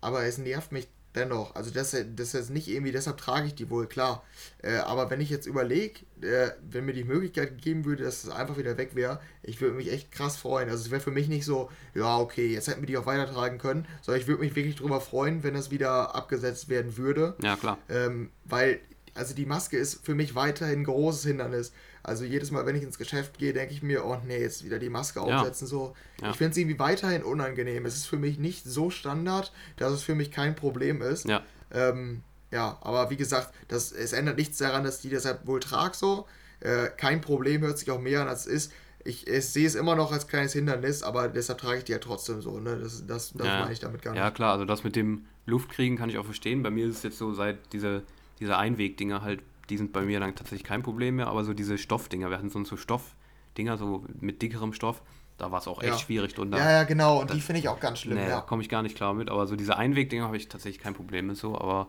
Aber 0.00 0.24
es 0.24 0.38
nervt 0.38 0.72
mich 0.72 0.88
dennoch. 1.18 1.54
Also 1.54 1.70
das, 1.70 1.96
das 2.14 2.34
ist 2.34 2.50
nicht 2.50 2.68
irgendwie, 2.68 2.92
deshalb 2.92 3.18
trage 3.18 3.46
ich 3.46 3.54
die 3.54 3.68
wohl, 3.70 3.86
klar. 3.86 4.24
Äh, 4.62 4.76
aber 4.76 5.10
wenn 5.10 5.20
ich 5.20 5.30
jetzt 5.30 5.46
überlege, 5.46 6.00
äh, 6.22 6.50
wenn 6.70 6.84
mir 6.84 6.92
die 6.92 7.04
Möglichkeit 7.04 7.50
gegeben 7.50 7.84
würde, 7.84 8.04
dass 8.04 8.24
es 8.24 8.30
einfach 8.30 8.56
wieder 8.56 8.76
weg 8.78 8.94
wäre, 8.94 9.20
ich 9.42 9.60
würde 9.60 9.76
mich 9.76 9.92
echt 9.92 10.12
krass 10.12 10.36
freuen. 10.36 10.68
Also 10.68 10.84
es 10.84 10.90
wäre 10.90 11.00
für 11.00 11.10
mich 11.10 11.28
nicht 11.28 11.44
so, 11.44 11.70
ja, 11.94 12.18
okay, 12.18 12.46
jetzt 12.46 12.68
hätten 12.68 12.80
wir 12.80 12.86
die 12.86 12.96
auch 12.96 13.06
weitertragen 13.06 13.58
können, 13.58 13.86
sondern 14.02 14.20
ich 14.20 14.28
würde 14.28 14.42
mich 14.42 14.54
wirklich 14.54 14.76
darüber 14.76 15.00
freuen, 15.00 15.42
wenn 15.42 15.54
das 15.54 15.70
wieder 15.70 16.14
abgesetzt 16.14 16.68
werden 16.68 16.96
würde. 16.96 17.36
Ja, 17.42 17.56
klar. 17.56 17.78
Ähm, 17.88 18.30
weil, 18.44 18.80
also 19.14 19.34
die 19.34 19.46
Maske 19.46 19.76
ist 19.76 20.04
für 20.04 20.14
mich 20.14 20.34
weiterhin 20.34 20.80
ein 20.80 20.84
großes 20.84 21.24
Hindernis. 21.24 21.72
Also 22.02 22.24
jedes 22.24 22.50
Mal, 22.50 22.66
wenn 22.66 22.76
ich 22.76 22.82
ins 22.82 22.98
Geschäft 22.98 23.38
gehe, 23.38 23.52
denke 23.52 23.74
ich 23.74 23.82
mir, 23.82 24.04
oh 24.04 24.18
nee, 24.26 24.40
jetzt 24.40 24.64
wieder 24.64 24.78
die 24.78 24.88
Maske 24.88 25.20
aufsetzen. 25.20 25.66
Ja. 25.66 25.70
So. 25.70 25.94
Ja. 26.22 26.30
Ich 26.30 26.36
finde 26.36 26.52
es 26.52 26.56
irgendwie 26.56 26.78
weiterhin 26.78 27.22
unangenehm. 27.22 27.86
Es 27.86 27.96
ist 27.96 28.06
für 28.06 28.16
mich 28.16 28.38
nicht 28.38 28.64
so 28.64 28.90
Standard, 28.90 29.52
dass 29.76 29.92
es 29.92 30.02
für 30.02 30.14
mich 30.14 30.30
kein 30.30 30.54
Problem 30.54 31.02
ist. 31.02 31.26
Ja, 31.26 31.42
ähm, 31.72 32.22
ja 32.50 32.78
aber 32.80 33.10
wie 33.10 33.16
gesagt, 33.16 33.52
das, 33.68 33.92
es 33.92 34.12
ändert 34.12 34.38
nichts 34.38 34.58
daran, 34.58 34.84
dass 34.84 35.00
die 35.00 35.10
deshalb 35.10 35.46
wohl 35.46 35.60
trage 35.60 35.96
so. 35.96 36.26
Äh, 36.60 36.88
kein 36.96 37.20
Problem, 37.20 37.62
hört 37.62 37.78
sich 37.78 37.90
auch 37.90 38.00
mehr 38.00 38.22
an, 38.22 38.28
als 38.28 38.46
es 38.46 38.64
ist. 38.64 38.72
Ich, 39.04 39.26
ich 39.26 39.46
sehe 39.46 39.66
es 39.66 39.74
immer 39.74 39.94
noch 39.94 40.12
als 40.12 40.26
kleines 40.26 40.52
Hindernis, 40.52 41.02
aber 41.02 41.28
deshalb 41.28 41.60
trage 41.60 41.78
ich 41.78 41.84
die 41.84 41.92
ja 41.92 41.98
trotzdem 41.98 42.42
so. 42.42 42.58
Ne? 42.58 42.78
Das, 42.78 43.06
das, 43.06 43.32
das 43.32 43.46
ja. 43.46 43.60
meine 43.60 43.72
ich 43.72 43.80
damit 43.80 44.02
gar 44.02 44.12
nicht. 44.12 44.20
Ja, 44.20 44.30
klar, 44.30 44.52
also 44.52 44.64
das 44.64 44.84
mit 44.84 44.96
dem 44.96 45.24
Luftkriegen 45.46 45.96
kann 45.96 46.10
ich 46.10 46.18
auch 46.18 46.24
verstehen. 46.24 46.62
Bei 46.62 46.70
mir 46.70 46.86
ist 46.86 46.98
es 46.98 47.02
jetzt 47.04 47.18
so, 47.18 47.32
seit 47.32 47.58
diese, 47.72 48.02
diese 48.40 48.56
Einwegdinger 48.56 49.22
halt 49.22 49.40
die 49.70 49.76
sind 49.76 49.92
bei 49.92 50.02
mir 50.02 50.20
dann 50.20 50.34
tatsächlich 50.34 50.64
kein 50.64 50.82
Problem 50.82 51.16
mehr, 51.16 51.28
aber 51.28 51.44
so 51.44 51.54
diese 51.54 51.78
Stoffdinger, 51.78 52.30
wir 52.30 52.38
hatten 52.38 52.50
so, 52.50 52.62
so 52.64 52.76
Stoffdinger, 52.76 53.76
so 53.76 54.04
mit 54.20 54.42
dickerem 54.42 54.72
Stoff, 54.72 55.02
da 55.36 55.50
war 55.50 55.60
es 55.60 55.68
auch 55.68 55.82
echt 55.82 55.92
ja. 55.92 55.98
schwierig 55.98 56.34
drunter. 56.34 56.58
Ja, 56.58 56.70
ja, 56.70 56.84
genau, 56.84 57.20
und 57.20 57.30
das, 57.30 57.36
die 57.36 57.42
finde 57.42 57.60
ich 57.60 57.68
auch 57.68 57.80
ganz 57.80 58.00
schlimm. 58.00 58.18
Nee, 58.18 58.28
ja. 58.28 58.40
komme 58.40 58.62
ich 58.62 58.68
gar 58.68 58.82
nicht 58.82 58.96
klar 58.96 59.14
mit, 59.14 59.30
aber 59.30 59.46
so 59.46 59.56
diese 59.56 59.76
Einwegdinger 59.76 60.24
habe 60.24 60.36
ich 60.36 60.48
tatsächlich 60.48 60.82
kein 60.82 60.94
Problem 60.94 61.26
mit 61.26 61.36
so, 61.36 61.56
aber 61.56 61.88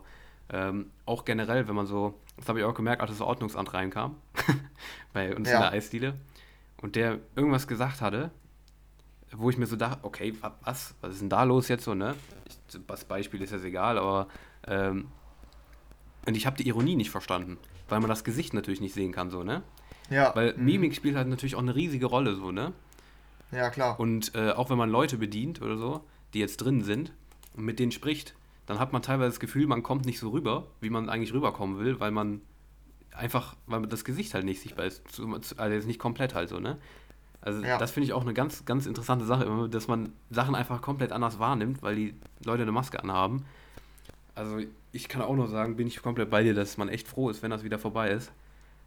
ähm, 0.52 0.90
auch 1.06 1.24
generell, 1.24 1.68
wenn 1.68 1.74
man 1.74 1.86
so, 1.86 2.14
das 2.36 2.48
habe 2.48 2.60
ich 2.60 2.64
auch 2.64 2.74
gemerkt, 2.74 3.00
als 3.02 3.10
das 3.10 3.20
Ordnungsamt 3.20 3.72
reinkam, 3.72 4.16
bei 5.12 5.34
uns 5.34 5.48
ja. 5.48 5.56
in 5.56 5.62
der 5.62 5.72
Eisdiele, 5.72 6.14
und 6.82 6.96
der 6.96 7.18
irgendwas 7.36 7.66
gesagt 7.66 8.00
hatte, 8.00 8.30
wo 9.32 9.48
ich 9.50 9.58
mir 9.58 9.66
so 9.66 9.76
dachte, 9.76 10.00
okay, 10.02 10.34
was, 10.62 10.94
was 11.00 11.12
ist 11.12 11.20
denn 11.20 11.28
da 11.28 11.44
los 11.44 11.68
jetzt 11.68 11.84
so, 11.84 11.94
ne? 11.94 12.14
Ich, 12.46 12.80
das 12.86 13.04
Beispiel 13.04 13.42
ist 13.42 13.52
jetzt 13.52 13.64
egal, 13.64 13.98
aber 13.98 14.28
ähm, 14.66 15.08
und 16.26 16.36
ich 16.36 16.46
habe 16.46 16.56
die 16.56 16.66
Ironie 16.66 16.96
nicht 16.96 17.10
verstanden, 17.10 17.58
weil 17.90 18.00
man 18.00 18.10
das 18.10 18.24
Gesicht 18.24 18.54
natürlich 18.54 18.80
nicht 18.80 18.94
sehen 18.94 19.12
kann, 19.12 19.30
so, 19.30 19.42
ne? 19.42 19.62
Ja. 20.08 20.34
Weil 20.34 20.54
mhm. 20.56 20.64
Mimik 20.64 20.94
spielt 20.94 21.16
halt 21.16 21.28
natürlich 21.28 21.54
auch 21.54 21.60
eine 21.60 21.74
riesige 21.74 22.06
Rolle, 22.06 22.34
so, 22.34 22.50
ne? 22.50 22.72
Ja, 23.52 23.70
klar. 23.70 23.98
Und 23.98 24.34
äh, 24.34 24.50
auch 24.50 24.70
wenn 24.70 24.78
man 24.78 24.90
Leute 24.90 25.18
bedient 25.18 25.60
oder 25.60 25.76
so, 25.76 26.04
die 26.34 26.38
jetzt 26.38 26.58
drin 26.58 26.82
sind 26.82 27.12
und 27.56 27.64
mit 27.64 27.78
denen 27.78 27.92
spricht, 27.92 28.34
dann 28.66 28.78
hat 28.78 28.92
man 28.92 29.02
teilweise 29.02 29.30
das 29.30 29.40
Gefühl, 29.40 29.66
man 29.66 29.82
kommt 29.82 30.06
nicht 30.06 30.20
so 30.20 30.30
rüber, 30.30 30.68
wie 30.80 30.90
man 30.90 31.08
eigentlich 31.08 31.32
rüberkommen 31.32 31.78
will, 31.78 31.98
weil 31.98 32.12
man 32.12 32.40
einfach, 33.12 33.56
weil 33.66 33.82
das 33.86 34.04
Gesicht 34.04 34.34
halt 34.34 34.44
nicht 34.44 34.60
sichtbar 34.60 34.86
ist. 34.86 35.02
Also 35.56 35.74
jetzt 35.74 35.86
nicht 35.86 35.98
komplett 35.98 36.34
halt 36.34 36.48
so, 36.48 36.60
ne? 36.60 36.78
Also 37.40 37.64
ja. 37.64 37.78
das 37.78 37.90
finde 37.90 38.04
ich 38.04 38.12
auch 38.12 38.22
eine 38.22 38.34
ganz, 38.34 38.64
ganz 38.66 38.86
interessante 38.86 39.24
Sache, 39.24 39.68
dass 39.70 39.88
man 39.88 40.12
Sachen 40.30 40.54
einfach 40.54 40.82
komplett 40.82 41.10
anders 41.10 41.38
wahrnimmt, 41.38 41.82
weil 41.82 41.96
die 41.96 42.14
Leute 42.44 42.62
eine 42.62 42.72
Maske 42.72 43.02
anhaben. 43.02 43.44
Also 44.34 44.58
ich 44.92 45.08
kann 45.08 45.22
auch 45.22 45.34
nur 45.34 45.48
sagen, 45.48 45.76
bin 45.76 45.86
ich 45.86 46.02
komplett 46.02 46.30
bei 46.30 46.42
dir, 46.42 46.54
dass 46.54 46.76
man 46.76 46.88
echt 46.88 47.08
froh 47.08 47.30
ist, 47.30 47.42
wenn 47.42 47.50
das 47.50 47.62
wieder 47.64 47.78
vorbei 47.78 48.10
ist. 48.10 48.32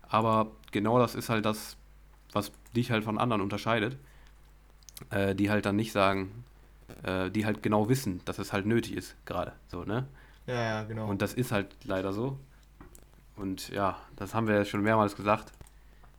Aber 0.08 0.52
genau 0.72 1.00
das 1.00 1.16
ist 1.16 1.30
halt 1.30 1.46
das, 1.46 1.78
was 2.32 2.52
dich 2.76 2.92
halt 2.92 3.04
von 3.04 3.18
anderen 3.18 3.42
unterscheidet. 3.42 3.98
Äh, 5.10 5.36
die 5.36 5.50
halt 5.50 5.66
dann 5.66 5.76
nicht 5.76 5.92
sagen, 5.92 6.44
äh, 7.04 7.30
die 7.30 7.46
halt 7.46 7.64
genau 7.64 7.90
wissen, 7.90 8.22
dass 8.26 8.40
es 8.40 8.54
halt 8.54 8.66
nötig 8.66 8.94
ist, 8.96 9.16
gerade. 9.26 9.54
So, 9.68 9.84
ne? 9.84 10.08
Ja, 10.46 10.62
ja, 10.62 10.84
genau. 10.84 11.08
Und 11.08 11.22
das 11.22 11.34
ist 11.34 11.52
halt 11.52 11.76
leider 11.84 12.14
so. 12.14 12.38
Und 13.36 13.70
ja, 13.70 13.98
das 14.16 14.34
haben 14.34 14.48
wir 14.48 14.56
ja 14.56 14.66
schon 14.66 14.82
mehrmals 14.82 15.16
gesagt. 15.16 15.52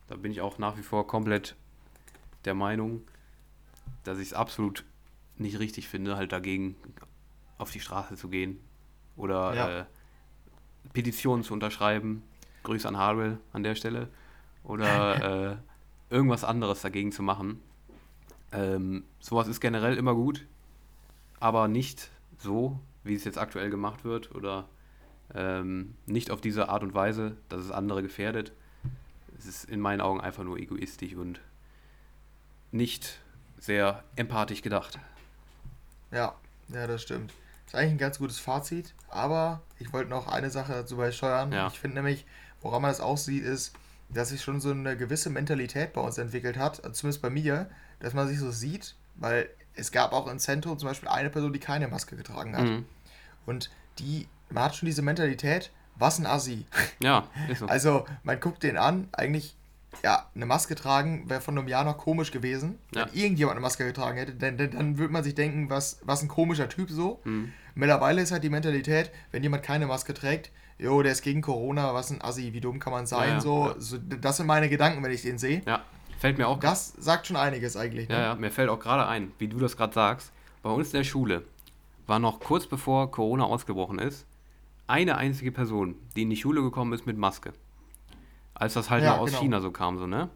Da 0.07 0.15
bin 0.15 0.31
ich 0.31 0.41
auch 0.41 0.57
nach 0.57 0.77
wie 0.77 0.83
vor 0.83 1.07
komplett 1.07 1.55
der 2.43 2.53
Meinung, 2.53 3.01
dass 4.03 4.19
ich 4.19 4.27
es 4.27 4.33
absolut 4.33 4.83
nicht 5.37 5.59
richtig 5.59 5.87
finde, 5.87 6.15
halt 6.15 6.31
dagegen 6.31 6.75
auf 7.57 7.71
die 7.71 7.79
Straße 7.79 8.15
zu 8.15 8.29
gehen 8.29 8.59
oder 9.15 9.55
ja. 9.55 9.79
äh, 9.79 9.85
Petitionen 10.93 11.43
zu 11.43 11.53
unterschreiben. 11.53 12.23
Grüße 12.63 12.87
an 12.87 12.97
Harwell 12.97 13.39
an 13.53 13.63
der 13.63 13.75
Stelle. 13.75 14.09
Oder 14.63 15.51
äh, 15.51 15.55
irgendwas 16.09 16.43
anderes 16.43 16.81
dagegen 16.81 17.11
zu 17.11 17.23
machen. 17.23 17.61
Ähm, 18.51 19.03
sowas 19.19 19.47
ist 19.47 19.59
generell 19.59 19.97
immer 19.97 20.15
gut. 20.15 20.45
aber 21.39 21.67
nicht 21.67 22.09
so, 22.37 22.79
wie 23.03 23.15
es 23.15 23.23
jetzt 23.23 23.37
aktuell 23.37 23.69
gemacht 23.69 24.03
wird 24.03 24.33
oder 24.33 24.67
ähm, 25.33 25.95
nicht 26.05 26.31
auf 26.31 26.41
diese 26.41 26.69
Art 26.69 26.83
und 26.83 26.93
Weise, 26.93 27.37
dass 27.49 27.61
es 27.61 27.71
andere 27.71 28.01
gefährdet. 28.01 28.51
Es 29.37 29.45
ist 29.45 29.65
in 29.65 29.79
meinen 29.79 30.01
Augen 30.01 30.21
einfach 30.21 30.43
nur 30.43 30.57
egoistisch 30.57 31.15
und 31.15 31.41
nicht 32.71 33.19
sehr 33.59 34.03
empathisch 34.15 34.61
gedacht. 34.61 34.99
Ja, 36.11 36.35
ja, 36.69 36.87
das 36.87 37.01
stimmt. 37.01 37.33
Das 37.65 37.73
ist 37.73 37.79
eigentlich 37.79 37.91
ein 37.93 37.97
ganz 37.97 38.19
gutes 38.19 38.39
Fazit, 38.39 38.93
aber 39.09 39.61
ich 39.79 39.91
wollte 39.91 40.09
noch 40.09 40.27
eine 40.27 40.49
Sache 40.49 40.73
dazu 40.73 40.97
beisteuern. 40.97 41.51
Ja. 41.51 41.67
Ich 41.67 41.79
finde 41.79 41.97
nämlich, 41.97 42.25
woran 42.61 42.81
man 42.81 42.91
das 42.91 43.01
aussieht, 43.01 43.43
ist, 43.43 43.73
dass 44.09 44.29
sich 44.29 44.41
schon 44.41 44.61
so 44.61 44.71
eine 44.71 44.95
gewisse 44.95 45.29
Mentalität 45.29 45.93
bei 45.93 46.01
uns 46.01 46.17
entwickelt 46.17 46.57
hat, 46.57 46.81
zumindest 46.95 47.21
bei 47.21 47.29
mir, 47.29 47.69
dass 47.99 48.13
man 48.13 48.27
sich 48.27 48.39
so 48.39 48.51
sieht, 48.51 48.95
weil 49.15 49.49
es 49.73 49.91
gab 49.91 50.13
auch 50.13 50.27
im 50.27 50.39
Zentrum 50.39 50.77
zum 50.77 50.89
Beispiel 50.89 51.09
eine 51.09 51.29
Person, 51.29 51.53
die 51.53 51.59
keine 51.59 51.87
Maske 51.87 52.15
getragen 52.15 52.55
hat. 52.55 52.65
Mhm. 52.65 52.85
Und 53.45 53.69
die, 53.99 54.27
man 54.49 54.65
hat 54.65 54.75
schon 54.75 54.87
diese 54.87 55.01
Mentalität, 55.01 55.71
was 55.95 56.19
ein 56.19 56.25
Assi. 56.25 56.65
Ja, 56.99 57.27
ist 57.49 57.59
so. 57.59 57.67
Also, 57.67 58.05
man 58.23 58.39
guckt 58.39 58.63
den 58.63 58.77
an, 58.77 59.09
eigentlich, 59.11 59.55
ja, 60.03 60.29
eine 60.35 60.45
Maske 60.45 60.75
tragen 60.75 61.29
wäre 61.29 61.41
von 61.41 61.57
einem 61.57 61.67
Jahr 61.67 61.83
noch 61.83 61.97
komisch 61.97 62.31
gewesen. 62.31 62.79
Ja. 62.93 63.05
Wenn 63.05 63.13
irgendjemand 63.13 63.57
eine 63.57 63.61
Maske 63.61 63.85
getragen 63.85 64.17
hätte, 64.17 64.33
dann, 64.33 64.57
dann, 64.57 64.71
dann 64.71 64.97
würde 64.97 65.13
man 65.13 65.23
sich 65.23 65.35
denken, 65.35 65.69
was, 65.69 65.99
was 66.03 66.21
ein 66.21 66.27
komischer 66.27 66.69
Typ 66.69 66.89
so. 66.89 67.21
Mhm. 67.23 67.51
Mittlerweile 67.75 68.21
ist 68.21 68.31
halt 68.31 68.43
die 68.43 68.49
Mentalität, 68.49 69.11
wenn 69.31 69.43
jemand 69.43 69.63
keine 69.63 69.87
Maske 69.87 70.13
trägt, 70.13 70.51
jo, 70.77 71.01
der 71.01 71.11
ist 71.11 71.21
gegen 71.21 71.41
Corona, 71.41 71.93
was 71.93 72.11
ein 72.11 72.21
Assi, 72.21 72.53
wie 72.53 72.61
dumm 72.61 72.79
kann 72.79 72.93
man 72.93 73.05
sein, 73.05 73.29
ja, 73.29 73.41
so, 73.41 73.75
so. 73.77 73.97
Das 73.97 74.37
sind 74.37 74.47
meine 74.47 74.69
Gedanken, 74.69 75.03
wenn 75.03 75.11
ich 75.11 75.21
den 75.21 75.37
sehe. 75.37 75.61
Ja, 75.65 75.83
fällt 76.19 76.37
mir 76.37 76.47
auch. 76.47 76.59
Das 76.59 76.93
sagt 76.97 77.27
schon 77.27 77.37
einiges 77.37 77.77
eigentlich. 77.77 78.09
Ne? 78.09 78.15
Ja, 78.15 78.21
ja, 78.21 78.35
mir 78.35 78.51
fällt 78.51 78.69
auch 78.69 78.79
gerade 78.79 79.07
ein, 79.07 79.31
wie 79.39 79.47
du 79.47 79.57
das 79.57 79.77
gerade 79.77 79.93
sagst, 79.93 80.31
bei 80.63 80.69
uns 80.69 80.87
in 80.93 80.99
der 80.99 81.03
Schule 81.03 81.43
war 82.07 82.19
noch 82.19 82.39
kurz 82.39 82.67
bevor 82.67 83.11
Corona 83.11 83.45
ausgebrochen 83.45 83.99
ist, 83.99 84.25
eine 84.87 85.17
einzige 85.17 85.51
Person, 85.51 85.95
die 86.15 86.23
in 86.23 86.29
die 86.29 86.35
Schule 86.35 86.61
gekommen 86.61 86.93
ist 86.93 87.05
mit 87.05 87.17
Maske. 87.17 87.53
Als 88.55 88.73
das 88.73 88.89
halt 88.89 89.03
ja, 89.03 89.11
noch 89.11 89.19
aus 89.19 89.29
genau. 89.29 89.41
China 89.41 89.61
so 89.61 89.71
kam, 89.71 89.97
so, 89.99 90.07
ne? 90.07 90.29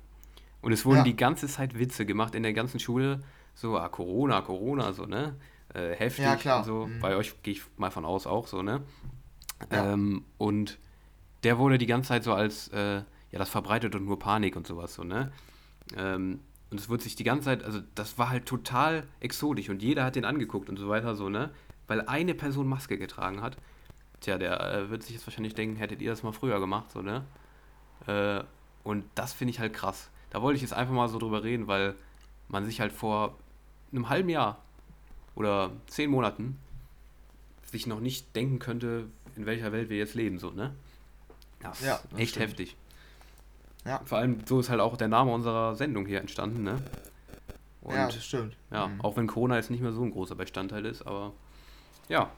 Und 0.61 0.73
es 0.73 0.85
wurden 0.85 0.97
ja. 0.97 1.03
die 1.03 1.15
ganze 1.15 1.47
Zeit 1.47 1.79
Witze 1.79 2.05
gemacht 2.05 2.35
in 2.35 2.43
der 2.43 2.53
ganzen 2.53 2.79
Schule, 2.79 3.21
so, 3.55 3.77
ah, 3.77 3.87
Corona, 3.89 4.41
Corona, 4.41 4.93
so, 4.93 5.05
ne? 5.05 5.35
Äh, 5.73 5.95
heftig 5.95 6.25
ja, 6.25 6.35
klar. 6.35 6.59
und 6.59 6.65
so. 6.65 6.87
Mhm. 6.87 6.99
Bei 6.99 7.15
euch 7.15 7.41
gehe 7.43 7.53
ich 7.53 7.61
mal 7.77 7.91
von 7.91 8.05
aus 8.05 8.27
auch 8.27 8.47
so, 8.47 8.61
ne? 8.61 8.81
Ja. 9.71 9.93
Ähm, 9.93 10.25
und 10.37 10.77
der 11.43 11.57
wurde 11.57 11.77
die 11.77 11.85
ganze 11.85 12.09
Zeit 12.09 12.23
so 12.23 12.33
als, 12.33 12.67
äh, 12.69 12.97
ja, 13.31 13.39
das 13.39 13.49
verbreitet 13.49 13.95
und 13.95 14.05
nur 14.05 14.19
Panik 14.19 14.55
und 14.55 14.67
sowas, 14.67 14.93
so, 14.93 15.03
ne? 15.03 15.31
Ähm, 15.95 16.41
und 16.71 16.79
es 16.79 16.89
wurde 16.89 17.03
sich 17.03 17.15
die 17.15 17.23
ganze 17.23 17.45
Zeit, 17.45 17.63
also 17.63 17.79
das 17.95 18.17
war 18.17 18.29
halt 18.29 18.45
total 18.45 19.03
exotisch 19.21 19.69
und 19.69 19.81
jeder 19.81 20.03
hat 20.03 20.15
den 20.15 20.25
angeguckt 20.25 20.69
und 20.69 20.77
so 20.77 20.89
weiter, 20.89 21.15
so, 21.15 21.29
ne? 21.29 21.51
Weil 21.87 22.01
eine 22.01 22.33
Person 22.33 22.67
Maske 22.67 22.97
getragen 22.97 23.41
hat. 23.41 23.57
Tja, 24.19 24.37
der 24.37 24.73
äh, 24.73 24.89
wird 24.89 25.03
sich 25.03 25.15
jetzt 25.15 25.25
wahrscheinlich 25.25 25.55
denken, 25.55 25.77
hättet 25.77 26.01
ihr 26.01 26.09
das 26.09 26.23
mal 26.23 26.33
früher 26.33 26.59
gemacht, 26.59 26.91
so, 26.91 27.01
ne? 27.01 27.23
Äh, 28.07 28.43
und 28.83 29.05
das 29.15 29.33
finde 29.33 29.51
ich 29.51 29.59
halt 29.59 29.73
krass. 29.73 30.09
Da 30.29 30.41
wollte 30.41 30.57
ich 30.57 30.61
jetzt 30.61 30.73
einfach 30.73 30.93
mal 30.93 31.09
so 31.09 31.19
drüber 31.19 31.43
reden, 31.43 31.67
weil 31.67 31.95
man 32.47 32.65
sich 32.65 32.79
halt 32.81 32.91
vor 32.91 33.35
einem 33.91 34.09
halben 34.09 34.29
Jahr 34.29 34.61
oder 35.35 35.71
zehn 35.87 36.09
Monaten 36.09 36.59
sich 37.63 37.87
noch 37.87 37.99
nicht 37.99 38.35
denken 38.35 38.59
könnte, 38.59 39.07
in 39.35 39.45
welcher 39.45 39.71
Welt 39.71 39.89
wir 39.89 39.97
jetzt 39.97 40.15
leben, 40.15 40.39
so, 40.39 40.51
ne? 40.51 40.73
Das 41.59 41.81
ja, 41.81 41.95
ist 41.95 42.17
echt 42.17 42.31
stimmt. 42.31 42.47
heftig. 42.47 42.77
Ja. 43.85 44.01
Vor 44.05 44.17
allem, 44.17 44.45
so 44.45 44.59
ist 44.59 44.69
halt 44.69 44.81
auch 44.81 44.97
der 44.97 45.07
Name 45.07 45.31
unserer 45.31 45.75
Sendung 45.75 46.05
hier 46.05 46.19
entstanden, 46.19 46.63
ne? 46.63 46.81
Und, 47.81 47.95
ja, 47.95 48.07
das 48.07 48.25
stimmt. 48.25 48.55
Ja, 48.71 48.87
mhm. 48.87 49.01
auch 49.01 49.15
wenn 49.17 49.27
Corona 49.27 49.55
jetzt 49.55 49.71
nicht 49.71 49.81
mehr 49.81 49.91
so 49.91 50.03
ein 50.03 50.11
großer 50.11 50.35
Bestandteil 50.35 50.85
ist, 50.85 51.03
aber 51.03 51.33
ja. 52.07 52.29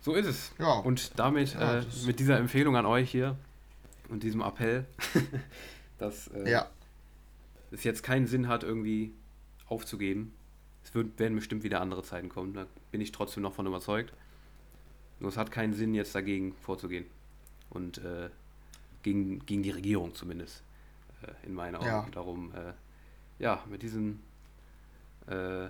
So 0.00 0.14
ist 0.14 0.26
es. 0.26 0.52
Ja. 0.58 0.74
Und 0.74 1.18
damit, 1.18 1.54
ja, 1.54 1.78
äh, 1.78 1.84
mit 2.06 2.20
dieser 2.20 2.38
Empfehlung 2.38 2.76
an 2.76 2.86
euch 2.86 3.10
hier 3.10 3.36
und 4.10 4.22
diesem 4.22 4.40
Appell, 4.42 4.86
dass 5.98 6.28
äh, 6.28 6.50
ja. 6.50 6.70
es 7.70 7.84
jetzt 7.84 8.02
keinen 8.02 8.26
Sinn 8.26 8.48
hat, 8.48 8.62
irgendwie 8.62 9.12
aufzugeben. 9.66 10.32
Es 10.84 10.94
wird, 10.94 11.18
werden 11.18 11.36
bestimmt 11.36 11.62
wieder 11.62 11.80
andere 11.80 12.02
Zeiten 12.02 12.28
kommen, 12.28 12.54
da 12.54 12.66
bin 12.90 13.00
ich 13.00 13.12
trotzdem 13.12 13.42
noch 13.42 13.54
von 13.54 13.66
überzeugt. 13.66 14.12
Nur 15.20 15.30
es 15.30 15.36
hat 15.36 15.50
keinen 15.50 15.74
Sinn, 15.74 15.94
jetzt 15.94 16.14
dagegen 16.14 16.54
vorzugehen. 16.62 17.04
Und 17.68 17.98
äh, 17.98 18.30
gegen, 19.02 19.44
gegen 19.46 19.62
die 19.62 19.70
Regierung 19.70 20.14
zumindest, 20.14 20.62
äh, 21.22 21.46
in 21.46 21.54
meinen 21.54 21.76
Augen. 21.76 21.86
Ja. 21.86 22.08
Darum, 22.10 22.52
äh, 22.54 22.72
ja, 23.38 23.62
mit 23.70 23.82
diesen, 23.82 24.22
äh, 25.26 25.68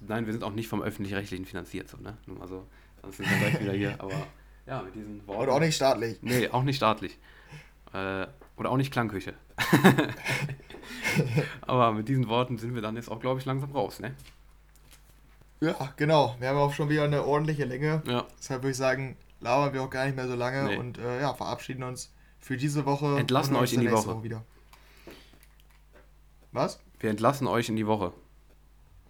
nein, 0.00 0.26
wir 0.26 0.32
sind 0.32 0.42
auch 0.42 0.52
nicht 0.52 0.68
vom 0.68 0.82
Öffentlich-Rechtlichen 0.82 1.46
finanziert, 1.46 1.88
so, 1.88 1.96
ne? 1.98 2.18
Nur 2.26 2.38
mal 2.38 2.48
so, 2.48 2.66
sonst 3.00 3.18
sind 3.18 3.30
wir 3.30 3.38
gleich 3.38 3.60
wieder 3.60 3.72
hier, 3.72 3.94
aber 4.00 4.26
ja, 4.66 4.82
mit 4.82 4.94
diesen 4.94 5.26
Worten. 5.26 5.40
Oder 5.40 5.52
auch 5.52 5.60
nicht 5.60 5.76
staatlich. 5.76 6.18
Nee, 6.22 6.48
auch 6.48 6.62
nicht 6.62 6.76
staatlich. 6.76 7.18
Äh, 7.92 8.26
oder 8.56 8.70
auch 8.70 8.76
nicht 8.76 8.92
Klangküche. 8.92 9.34
aber 11.62 11.92
mit 11.92 12.08
diesen 12.08 12.28
Worten 12.28 12.58
sind 12.58 12.74
wir 12.74 12.82
dann 12.82 12.96
jetzt 12.96 13.10
auch, 13.10 13.20
glaube 13.20 13.40
ich, 13.40 13.46
langsam 13.46 13.72
raus, 13.72 14.00
ne? 14.00 14.14
Ja, 15.60 15.92
genau. 15.96 16.36
Wir 16.38 16.48
haben 16.48 16.58
auch 16.58 16.72
schon 16.72 16.88
wieder 16.88 17.04
eine 17.04 17.24
ordentliche 17.24 17.64
Länge. 17.64 18.02
Ja. 18.06 18.26
Deshalb 18.38 18.62
würde 18.62 18.70
ich 18.70 18.76
sagen, 18.76 19.16
labern 19.40 19.72
wir 19.72 19.82
auch 19.82 19.90
gar 19.90 20.06
nicht 20.06 20.16
mehr 20.16 20.28
so 20.28 20.34
lange 20.34 20.64
nee. 20.64 20.76
und 20.76 20.98
äh, 20.98 21.20
ja, 21.20 21.34
verabschieden 21.34 21.82
uns 21.82 22.12
für 22.38 22.56
diese 22.56 22.86
Woche. 22.86 23.18
Entlassen 23.18 23.56
euch 23.56 23.72
in 23.72 23.80
die 23.80 23.90
Woche. 23.90 24.08
Woche 24.08 24.22
wieder. 24.22 24.44
Was? 26.52 26.80
Wir 26.98 27.10
entlassen 27.10 27.46
euch 27.46 27.68
in 27.68 27.76
die 27.76 27.86
Woche. 27.86 28.12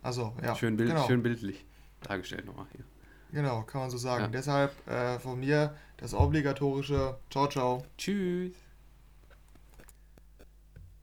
Also 0.02 0.34
ja. 0.42 0.54
Schön, 0.54 0.76
bild, 0.76 0.90
genau. 0.90 1.06
schön 1.06 1.22
bildlich 1.22 1.64
dargestellt 2.02 2.46
nochmal 2.46 2.66
hier. 2.72 2.84
Genau, 3.32 3.62
kann 3.62 3.82
man 3.82 3.90
so 3.90 3.98
sagen. 3.98 4.24
Ja. 4.24 4.28
Deshalb 4.28 4.88
äh, 4.88 5.18
von 5.18 5.38
mir 5.38 5.74
das 5.98 6.14
obligatorische 6.14 7.18
Ciao, 7.30 7.48
ciao. 7.48 7.84
Tschüss. 7.96 8.52